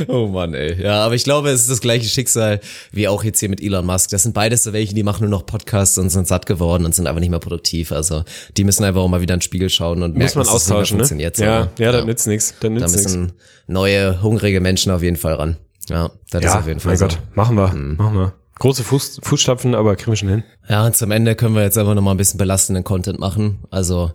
Oh 0.07 0.26
Mann, 0.26 0.53
ey. 0.53 0.82
Ja, 0.82 1.03
aber 1.03 1.14
ich 1.14 1.24
glaube, 1.24 1.49
es 1.49 1.62
ist 1.62 1.70
das 1.70 1.80
gleiche 1.80 2.07
Schicksal 2.07 2.61
wie 2.92 3.09
auch 3.09 3.24
jetzt 3.24 3.40
hier 3.40 3.49
mit 3.49 3.62
Elon 3.62 3.86
Musk. 3.86 4.11
Das 4.11 4.22
sind 4.22 4.34
beides 4.34 4.64
so 4.64 4.74
welche, 4.74 4.95
die 4.95 5.03
machen 5.03 5.22
nur 5.22 5.30
noch 5.30 5.47
Podcasts 5.47 5.97
und 5.97 6.11
sind 6.11 6.28
satt 6.28 6.45
geworden 6.45 6.84
und 6.84 6.95
sind 6.95 7.07
einfach 7.07 7.20
nicht 7.20 7.30
mehr 7.30 7.38
produktiv. 7.38 7.90
Also 7.90 8.24
die 8.59 8.64
müssen 8.64 8.84
einfach 8.84 9.01
auch 9.01 9.09
mal 9.09 9.22
wieder 9.22 9.32
in 9.32 9.38
den 9.38 9.45
Spiegel 9.45 9.70
schauen 9.70 10.03
und 10.03 10.14
merken, 10.14 10.22
Muss 10.24 10.34
man 10.34 10.45
dass 10.45 10.53
das 10.53 10.62
nicht 10.66 10.68
mehr 10.68 10.76
austauschen, 10.80 10.97
ne? 10.99 11.03
funktioniert. 11.05 11.36
so, 11.36 11.45
Ja, 11.45 11.61
ne? 11.64 11.70
ja, 11.78 11.92
das 11.92 12.05
nützt 12.05 12.26
nichts. 12.26 12.55
Dann 12.61 12.74
Da 12.74 12.80
nützt 12.82 12.97
nichts. 12.97 13.14
müssen 13.16 13.32
neue, 13.66 14.20
hungrige 14.22 14.61
Menschen 14.61 14.92
auf 14.92 15.03
jeden 15.03 15.16
Fall 15.16 15.34
ran. 15.36 15.57
Ja, 15.91 16.11
das 16.30 16.45
ist 16.45 16.57
auf 16.57 16.66
jeden 16.66 16.80
Fall 16.80 16.91
mein 16.91 16.99
so. 16.99 17.07
Gott, 17.07 17.18
machen 17.35 17.57
wir, 17.57 17.72
machen 17.72 18.14
wir. 18.16 18.32
Große 18.59 18.85
Fuß, 18.85 19.20
Fußstapfen, 19.22 19.74
aber 19.74 19.97
kriegen 19.97 20.12
wir 20.12 20.16
schon 20.16 20.28
hin. 20.28 20.45
Ja, 20.68 20.87
und 20.87 20.97
zum 20.97 21.11
Ende 21.11 21.35
können 21.35 21.55
wir 21.55 21.62
jetzt 21.62 21.76
einfach 21.76 21.95
nochmal 21.95 22.14
ein 22.14 22.18
bisschen 22.18 22.39
belastenden 22.39 22.85
Content 22.85 23.18
machen. 23.18 23.64
Also, 23.70 24.12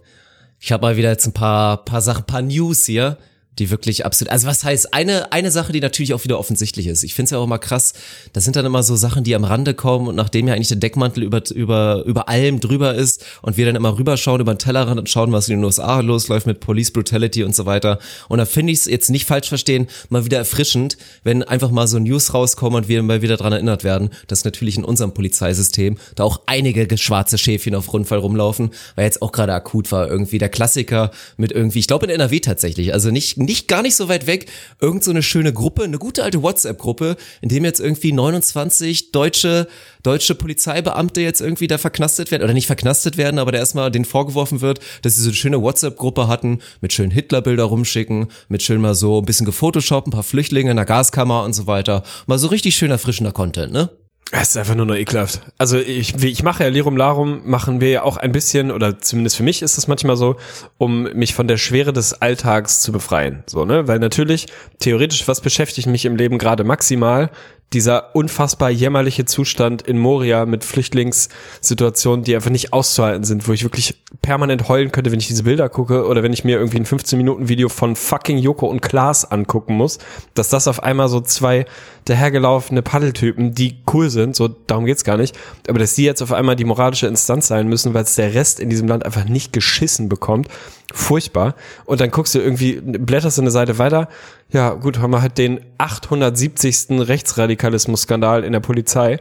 ich 0.60 0.72
habe 0.72 0.82
mal 0.82 0.98
wieder 0.98 1.10
jetzt 1.10 1.28
ein 1.28 1.34
paar, 1.34 1.84
paar 1.84 2.02
Sachen, 2.02 2.26
paar 2.26 2.42
News 2.42 2.86
hier, 2.86 3.18
die 3.60 3.70
wirklich 3.70 4.06
absolut, 4.06 4.32
also 4.32 4.48
was 4.48 4.64
heißt, 4.64 4.94
eine, 4.94 5.32
eine 5.32 5.52
Sache, 5.52 5.72
die 5.72 5.82
natürlich 5.82 6.14
auch 6.14 6.24
wieder 6.24 6.40
offensichtlich 6.40 6.88
ist. 6.88 7.04
Ich 7.04 7.14
finde 7.14 7.26
es 7.26 7.32
ja 7.32 7.38
auch 7.38 7.44
immer 7.44 7.60
krass, 7.60 7.94
das 8.34 8.44
sind 8.44 8.56
dann 8.56 8.66
immer 8.66 8.84
so 8.84 8.96
Sachen, 8.96 9.24
die 9.24 9.36
am 9.36 9.44
Rande 9.44 9.74
kommen 9.74 10.08
und 10.08 10.16
nachdem 10.16 10.48
ja 10.48 10.54
eigentlich 10.54 10.70
der 10.70 10.78
Deckmantel 10.78 11.24
über, 11.24 11.44
über, 11.52 12.04
über 12.06 12.30
allem 12.30 12.60
drüber 12.60 12.96
ist 12.96 13.26
und 13.42 13.58
wir 13.58 13.66
dann 13.66 13.76
immer 13.76 13.98
rüberschauen 13.98 14.42
über 14.42 14.54
den 14.54 14.60
Tellerrand 14.60 15.00
und 15.00 15.10
schauen, 15.10 15.32
was 15.32 15.50
in 15.50 15.58
den 15.58 15.64
USA 15.64 16.00
losläuft 16.00 16.48
mit 16.48 16.60
Police 16.60 16.92
Brutality 16.92 17.44
und 17.44 17.56
so 17.56 17.66
weiter. 17.66 18.00
Und 18.30 18.40
da 18.40 18.46
finde 18.46 18.74
ich 18.74 18.80
es 18.80 18.86
jetzt 18.86 19.10
nicht 19.10 19.26
falsch 19.26 19.50
verstehen, 19.50 19.88
mal 20.10 20.26
wieder 20.26 20.38
erfrischend, 20.38 20.98
wenn 21.24 21.44
einfach 21.44 21.72
mal 21.72 21.88
so 21.88 22.00
News 22.00 22.34
rauskommen 22.34 22.84
und 22.84 22.88
wir 22.88 23.04
mal 23.04 23.22
wieder 23.22 23.38
dran 23.38 23.54
erinnert 23.54 23.84
werden, 23.84 24.10
dass 24.28 24.46
natürlich 24.46 24.78
in 24.78 24.86
unserem 24.86 25.14
Polizeisystem 25.14 25.98
da 26.16 26.24
auch 26.24 26.42
einige 26.46 26.98
schwarze 26.98 27.38
Schäfchen 27.38 27.76
auf 27.76 27.92
Rundfall 27.92 28.20
rumlaufen, 28.20 28.72
weil 28.96 29.06
jetzt 29.06 29.22
auch 29.22 29.32
gerade 29.32 29.54
akut 29.54 29.92
war 29.92 30.08
irgendwie 30.08 30.38
der 30.38 30.50
Klassiker 30.50 31.12
mit 31.38 31.52
irgendwie, 31.52 31.80
ich 31.80 31.88
glaube 31.88 32.06
in 32.06 32.12
NRW 32.12 32.40
tatsächlich, 32.40 32.94
also 32.94 33.12
nicht, 33.12 33.38
nicht 33.50 33.68
gar 33.68 33.82
nicht 33.82 33.96
so 33.96 34.08
weit 34.10 34.28
weg, 34.28 34.46
irgend 34.80 35.04
so 35.04 35.10
eine 35.10 35.24
schöne 35.24 35.52
Gruppe, 35.52 35.84
eine 35.84 35.98
gute 35.98 36.24
alte 36.24 36.44
WhatsApp-Gruppe, 36.44 37.18
in 37.42 37.50
dem 37.50 37.66
jetzt 37.66 37.80
irgendwie 37.80 38.12
29 38.12 39.12
deutsche, 39.12 39.68
deutsche 40.04 40.36
Polizeibeamte 40.36 41.20
jetzt 41.22 41.42
irgendwie 41.42 41.66
da 41.66 41.80
verknastet 41.80 42.30
werden, 42.30 42.44
oder 42.44 42.54
nicht 42.54 42.68
verknastet 42.68 43.18
werden, 43.18 43.40
aber 43.40 43.52
da 43.52 43.58
erstmal 43.58 43.90
denen 43.90 44.06
vorgeworfen 44.06 44.62
wird, 44.62 44.82
dass 45.02 45.16
sie 45.16 45.24
so 45.24 45.30
eine 45.30 45.36
schöne 45.36 45.62
WhatsApp-Gruppe 45.64 46.28
hatten, 46.28 46.60
mit 46.82 46.94
schönen 46.94 47.10
Hitlerbilder 47.10 47.64
rumschicken, 47.64 48.28
mit 48.50 48.62
schön 48.62 48.82
mal 48.82 48.94
so 48.94 49.18
ein 49.18 49.26
bisschen 49.26 49.48
gefotoshoppt, 49.48 50.08
ein 50.08 50.12
paar 50.12 50.22
Flüchtlinge 50.22 50.70
in 50.70 50.78
der 50.78 50.86
Gaskammer 50.86 51.44
und 51.44 51.54
so 51.54 51.66
weiter. 51.66 52.04
Mal 52.28 52.38
so 52.38 52.50
richtig 52.50 52.76
schön 52.76 52.92
erfrischender 52.92 53.32
Content, 53.32 53.74
ne? 53.74 53.90
Es 54.32 54.50
ist 54.50 54.58
einfach 54.58 54.76
nur 54.76 54.86
noch 54.86 54.96
ekelhaft. 54.96 55.42
Also 55.58 55.80
ich, 55.80 56.22
wie- 56.22 56.28
ich 56.30 56.44
mache 56.44 56.64
ja 56.64 56.70
Lirum 56.70 56.96
Larum, 56.96 57.42
machen 57.46 57.82
wir 57.82 57.90
ja 57.90 58.04
auch 58.04 58.18
ein 58.18 58.32
bisschen, 58.32 58.70
oder 58.72 59.00
zumindest 59.00 59.36
für 59.38 59.44
mich 59.44 59.64
ist 59.64 59.80
es 59.80 59.88
manchmal 59.88 60.18
so, 60.18 60.36
um 60.78 61.04
mich 61.14 61.34
von 61.34 61.48
der 61.48 61.58
Schwere 61.58 61.94
des 61.94 62.22
Alltags 62.22 62.82
zu 62.82 62.92
befreien. 62.92 63.44
So, 63.48 63.66
ne? 63.66 63.88
Weil 63.88 63.98
natürlich, 63.98 64.46
theoretisch, 64.80 65.28
was 65.28 65.42
beschäftigt 65.42 65.88
mich 65.88 66.06
im 66.06 66.16
Leben 66.16 66.38
gerade 66.38 66.64
maximal? 66.64 67.32
Dieser 67.74 68.16
unfassbar 68.16 68.72
jämmerliche 68.72 69.26
Zustand 69.26 69.84
in 69.84 70.00
Moria 70.00 70.46
mit 70.46 70.64
Flüchtlingssituationen, 70.64 72.24
die 72.24 72.36
einfach 72.36 72.50
nicht 72.50 72.74
auszuhalten 72.74 73.24
sind, 73.24 73.48
wo 73.48 73.54
ich 73.54 73.64
wirklich 73.64 73.96
permanent 74.22 74.68
heulen 74.68 74.92
könnte, 74.92 75.12
wenn 75.12 75.20
ich 75.20 75.28
diese 75.28 75.44
Bilder 75.44 75.70
gucke 75.70 76.08
oder 76.08 76.24
wenn 76.24 76.34
ich 76.34 76.44
mir 76.44 76.58
irgendwie 76.58 76.78
ein 76.78 76.86
15-Minuten-Video 76.86 77.70
von 77.70 77.96
fucking 77.96 78.40
Joko 78.40 78.66
und 78.66 78.82
Klaas 78.82 79.30
angucken 79.30 79.76
muss, 79.76 80.00
dass 80.34 80.50
das 80.50 80.68
auf 80.68 80.82
einmal 80.82 81.10
so 81.10 81.22
zwei 81.22 81.66
dahergelaufene 82.06 82.82
Paddeltypen, 82.82 83.54
die 83.54 83.78
cool 83.94 84.10
sind, 84.10 84.36
so 84.36 84.48
darum 84.48 84.86
geht's 84.86 85.04
gar 85.04 85.18
nicht, 85.18 85.38
aber 85.68 85.78
dass 85.78 85.94
die 85.94 86.06
jetzt 86.06 86.24
auf 86.24 86.32
einmal 86.32 86.56
die 86.56 86.66
moralische 86.66 87.06
Instanz 87.06 87.48
sein 87.48 87.68
müssen, 87.68 87.94
weil 87.94 88.04
es 88.04 88.16
der 88.16 88.34
Rest 88.34 88.60
in 88.60 88.70
diesem 88.70 88.88
Land 88.88 89.06
einfach 89.06 89.26
nicht 89.26 89.54
geschissen 89.54 90.10
bekommt. 90.10 90.48
Furchtbar. 90.94 91.56
Und 91.86 92.02
dann 92.02 92.12
guckst 92.12 92.34
du 92.36 92.40
irgendwie, 92.40 92.82
blätterst 92.82 93.38
du 93.38 93.42
eine 93.42 93.52
Seite 93.52 93.78
weiter. 93.78 94.10
Ja, 94.52 94.74
gut, 94.74 95.00
haben 95.00 95.12
wir 95.12 95.22
halt 95.22 95.38
den 95.38 95.60
870. 95.78 97.08
Rechtsradikalismus-Skandal 97.08 98.44
in 98.44 98.54
der 98.54 98.60
Polizei. 98.60 99.20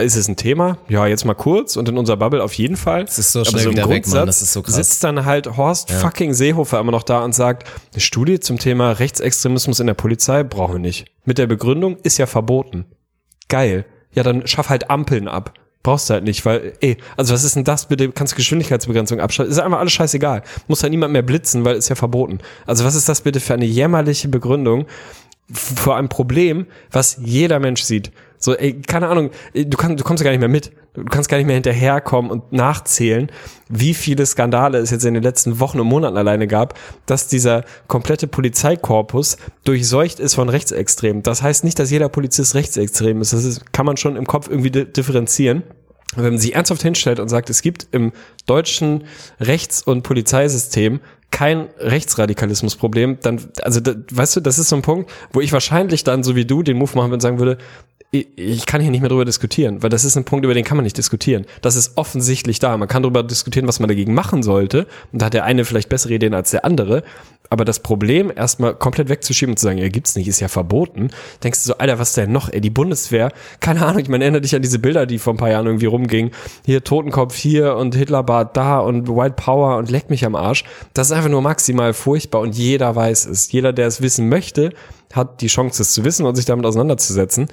Ist 0.00 0.14
es 0.14 0.28
ein 0.28 0.36
Thema? 0.36 0.78
Ja, 0.88 1.08
jetzt 1.08 1.24
mal 1.24 1.34
kurz 1.34 1.76
und 1.76 1.88
in 1.88 1.98
unserer 1.98 2.18
Bubble 2.18 2.40
auf 2.44 2.52
jeden 2.52 2.76
Fall. 2.76 3.02
Es 3.02 3.18
ist 3.18 3.32
so 3.32 3.44
schnell 3.44 3.70
wieder 3.70 3.88
weg, 3.88 4.06
Mann. 4.06 4.26
Das 4.26 4.42
ist 4.42 4.52
so 4.52 4.62
krass. 4.62 4.76
Sitzt 4.76 5.02
dann 5.02 5.24
halt 5.24 5.56
Horst 5.56 5.90
fucking 5.90 6.34
Seehofer 6.34 6.78
immer 6.78 6.92
noch 6.92 7.02
da 7.02 7.24
und 7.24 7.34
sagt, 7.34 7.68
eine 7.92 8.00
Studie 8.00 8.38
zum 8.38 8.60
Thema 8.60 8.92
Rechtsextremismus 8.92 9.80
in 9.80 9.88
der 9.88 9.94
Polizei 9.94 10.44
brauchen 10.44 10.74
wir 10.74 10.80
nicht. 10.80 11.06
Mit 11.24 11.38
der 11.38 11.48
Begründung 11.48 11.96
ist 12.04 12.16
ja 12.16 12.26
verboten. 12.26 12.84
Geil. 13.48 13.86
Ja, 14.12 14.22
dann 14.22 14.46
schaff 14.46 14.68
halt 14.68 14.88
Ampeln 14.88 15.26
ab. 15.26 15.54
Brauchst 15.82 16.10
du 16.10 16.14
halt 16.14 16.24
nicht, 16.24 16.44
weil, 16.44 16.74
ey, 16.80 16.96
also 17.16 17.32
was 17.32 17.44
ist 17.44 17.56
denn 17.56 17.64
das 17.64 17.86
bitte? 17.86 18.10
Kannst 18.10 18.34
Geschwindigkeitsbegrenzung 18.36 19.20
abschalten? 19.20 19.52
Ist 19.52 19.60
einfach 19.60 19.78
alles 19.78 19.92
scheißegal. 19.92 20.42
Muss 20.66 20.82
halt 20.82 20.90
niemand 20.90 21.12
mehr 21.12 21.22
blitzen, 21.22 21.64
weil 21.64 21.76
ist 21.76 21.88
ja 21.88 21.94
verboten. 21.94 22.38
Also 22.66 22.84
was 22.84 22.94
ist 22.94 23.08
das 23.08 23.20
bitte 23.20 23.40
für 23.40 23.54
eine 23.54 23.64
jämmerliche 23.64 24.28
Begründung 24.28 24.86
vor 25.50 25.96
einem 25.96 26.08
Problem, 26.08 26.66
was 26.90 27.18
jeder 27.22 27.58
Mensch 27.60 27.82
sieht? 27.82 28.10
So, 28.38 28.54
ey, 28.54 28.80
keine 28.82 29.08
Ahnung, 29.08 29.30
du, 29.54 29.76
kannst, 29.76 30.00
du 30.00 30.04
kommst 30.04 30.22
ja 30.22 30.24
gar 30.24 30.30
nicht 30.30 30.40
mehr 30.40 30.48
mit. 30.48 30.72
Du 30.94 31.04
kannst 31.04 31.28
gar 31.28 31.36
nicht 31.36 31.46
mehr 31.46 31.54
hinterherkommen 31.54 32.30
und 32.30 32.52
nachzählen, 32.52 33.30
wie 33.68 33.94
viele 33.94 34.26
Skandale 34.26 34.78
es 34.78 34.90
jetzt 34.90 35.04
in 35.04 35.14
den 35.14 35.22
letzten 35.22 35.60
Wochen 35.60 35.78
und 35.78 35.86
Monaten 35.86 36.16
alleine 36.16 36.48
gab, 36.48 36.74
dass 37.06 37.28
dieser 37.28 37.64
komplette 37.86 38.26
Polizeikorpus 38.26 39.36
durchseucht 39.64 40.18
ist 40.18 40.34
von 40.34 40.48
Rechtsextremen. 40.48 41.22
Das 41.22 41.42
heißt 41.42 41.62
nicht, 41.62 41.78
dass 41.78 41.90
jeder 41.90 42.08
Polizist 42.08 42.54
rechtsextrem 42.54 43.20
ist. 43.20 43.32
Das 43.32 43.44
ist, 43.44 43.72
kann 43.72 43.86
man 43.86 43.96
schon 43.96 44.16
im 44.16 44.26
Kopf 44.26 44.48
irgendwie 44.48 44.70
di- 44.72 44.86
differenzieren. 44.86 45.62
Wenn 46.16 46.24
man 46.24 46.38
sich 46.38 46.54
ernsthaft 46.54 46.82
hinstellt 46.82 47.20
und 47.20 47.28
sagt, 47.28 47.50
es 47.50 47.62
gibt 47.62 47.86
im 47.92 48.12
deutschen 48.46 49.04
Rechts- 49.38 49.82
und 49.82 50.02
Polizeisystem 50.02 51.00
kein 51.30 51.68
Rechtsradikalismusproblem, 51.78 53.18
dann, 53.20 53.40
also, 53.62 53.80
da, 53.80 53.94
weißt 54.10 54.36
du, 54.36 54.40
das 54.40 54.58
ist 54.58 54.70
so 54.70 54.76
ein 54.76 54.82
Punkt, 54.82 55.10
wo 55.32 55.40
ich 55.40 55.52
wahrscheinlich 55.52 56.04
dann, 56.04 56.22
so 56.22 56.34
wie 56.34 56.46
du, 56.46 56.62
den 56.62 56.78
Move 56.78 56.90
machen 56.94 57.10
würde 57.10 57.14
und 57.14 57.20
sagen 57.20 57.38
würde, 57.38 57.58
ich, 58.10 58.64
kann 58.64 58.80
hier 58.80 58.90
nicht 58.90 59.00
mehr 59.00 59.10
drüber 59.10 59.26
diskutieren, 59.26 59.82
weil 59.82 59.90
das 59.90 60.02
ist 60.02 60.16
ein 60.16 60.24
Punkt, 60.24 60.44
über 60.44 60.54
den 60.54 60.64
kann 60.64 60.78
man 60.78 60.84
nicht 60.84 60.96
diskutieren. 60.96 61.44
Das 61.60 61.76
ist 61.76 61.98
offensichtlich 61.98 62.58
da. 62.58 62.74
Man 62.78 62.88
kann 62.88 63.02
darüber 63.02 63.22
diskutieren, 63.22 63.68
was 63.68 63.80
man 63.80 63.88
dagegen 63.88 64.14
machen 64.14 64.42
sollte. 64.42 64.86
Und 65.12 65.20
da 65.20 65.26
hat 65.26 65.34
der 65.34 65.44
eine 65.44 65.66
vielleicht 65.66 65.90
bessere 65.90 66.14
Ideen 66.14 66.32
als 66.32 66.50
der 66.50 66.64
andere. 66.64 67.02
Aber 67.50 67.66
das 67.66 67.80
Problem 67.80 68.32
erstmal 68.34 68.74
komplett 68.74 69.10
wegzuschieben 69.10 69.52
und 69.52 69.56
zu 69.58 69.64
sagen, 69.64 69.78
ja, 69.78 69.88
gibt's 69.88 70.16
nicht, 70.16 70.26
ist 70.26 70.40
ja 70.40 70.48
verboten. 70.48 71.10
Denkst 71.42 71.62
du 71.62 71.68
so, 71.68 71.78
Alter, 71.78 71.98
was 71.98 72.14
denn 72.14 72.32
noch? 72.32 72.50
Ey, 72.50 72.62
die 72.62 72.70
Bundeswehr, 72.70 73.30
keine 73.60 73.84
Ahnung, 73.84 74.00
ich 74.00 74.08
meine, 74.08 74.24
erinnere 74.24 74.42
dich 74.42 74.54
an 74.54 74.62
diese 74.62 74.78
Bilder, 74.78 75.04
die 75.04 75.18
vor 75.18 75.34
ein 75.34 75.38
paar 75.38 75.50
Jahren 75.50 75.66
irgendwie 75.66 75.86
rumgingen. 75.86 76.32
Hier 76.64 76.84
Totenkopf 76.84 77.36
hier 77.36 77.76
und 77.76 77.94
Hitlerbart 77.94 78.56
da 78.56 78.78
und 78.80 79.08
White 79.08 79.34
Power 79.36 79.76
und 79.76 79.90
leck 79.90 80.08
mich 80.08 80.24
am 80.24 80.34
Arsch. 80.34 80.64
Das 80.94 81.08
ist 81.08 81.12
einfach 81.12 81.30
nur 81.30 81.42
maximal 81.42 81.92
furchtbar 81.92 82.40
und 82.40 82.54
jeder 82.54 82.96
weiß 82.96 83.26
es. 83.26 83.52
Jeder, 83.52 83.74
der 83.74 83.86
es 83.86 84.00
wissen 84.00 84.30
möchte, 84.30 84.72
hat 85.12 85.40
die 85.40 85.46
Chance, 85.46 85.82
es 85.82 85.92
zu 85.92 86.04
wissen 86.04 86.26
und 86.26 86.36
sich 86.36 86.44
damit 86.44 86.66
auseinanderzusetzen. 86.66 87.48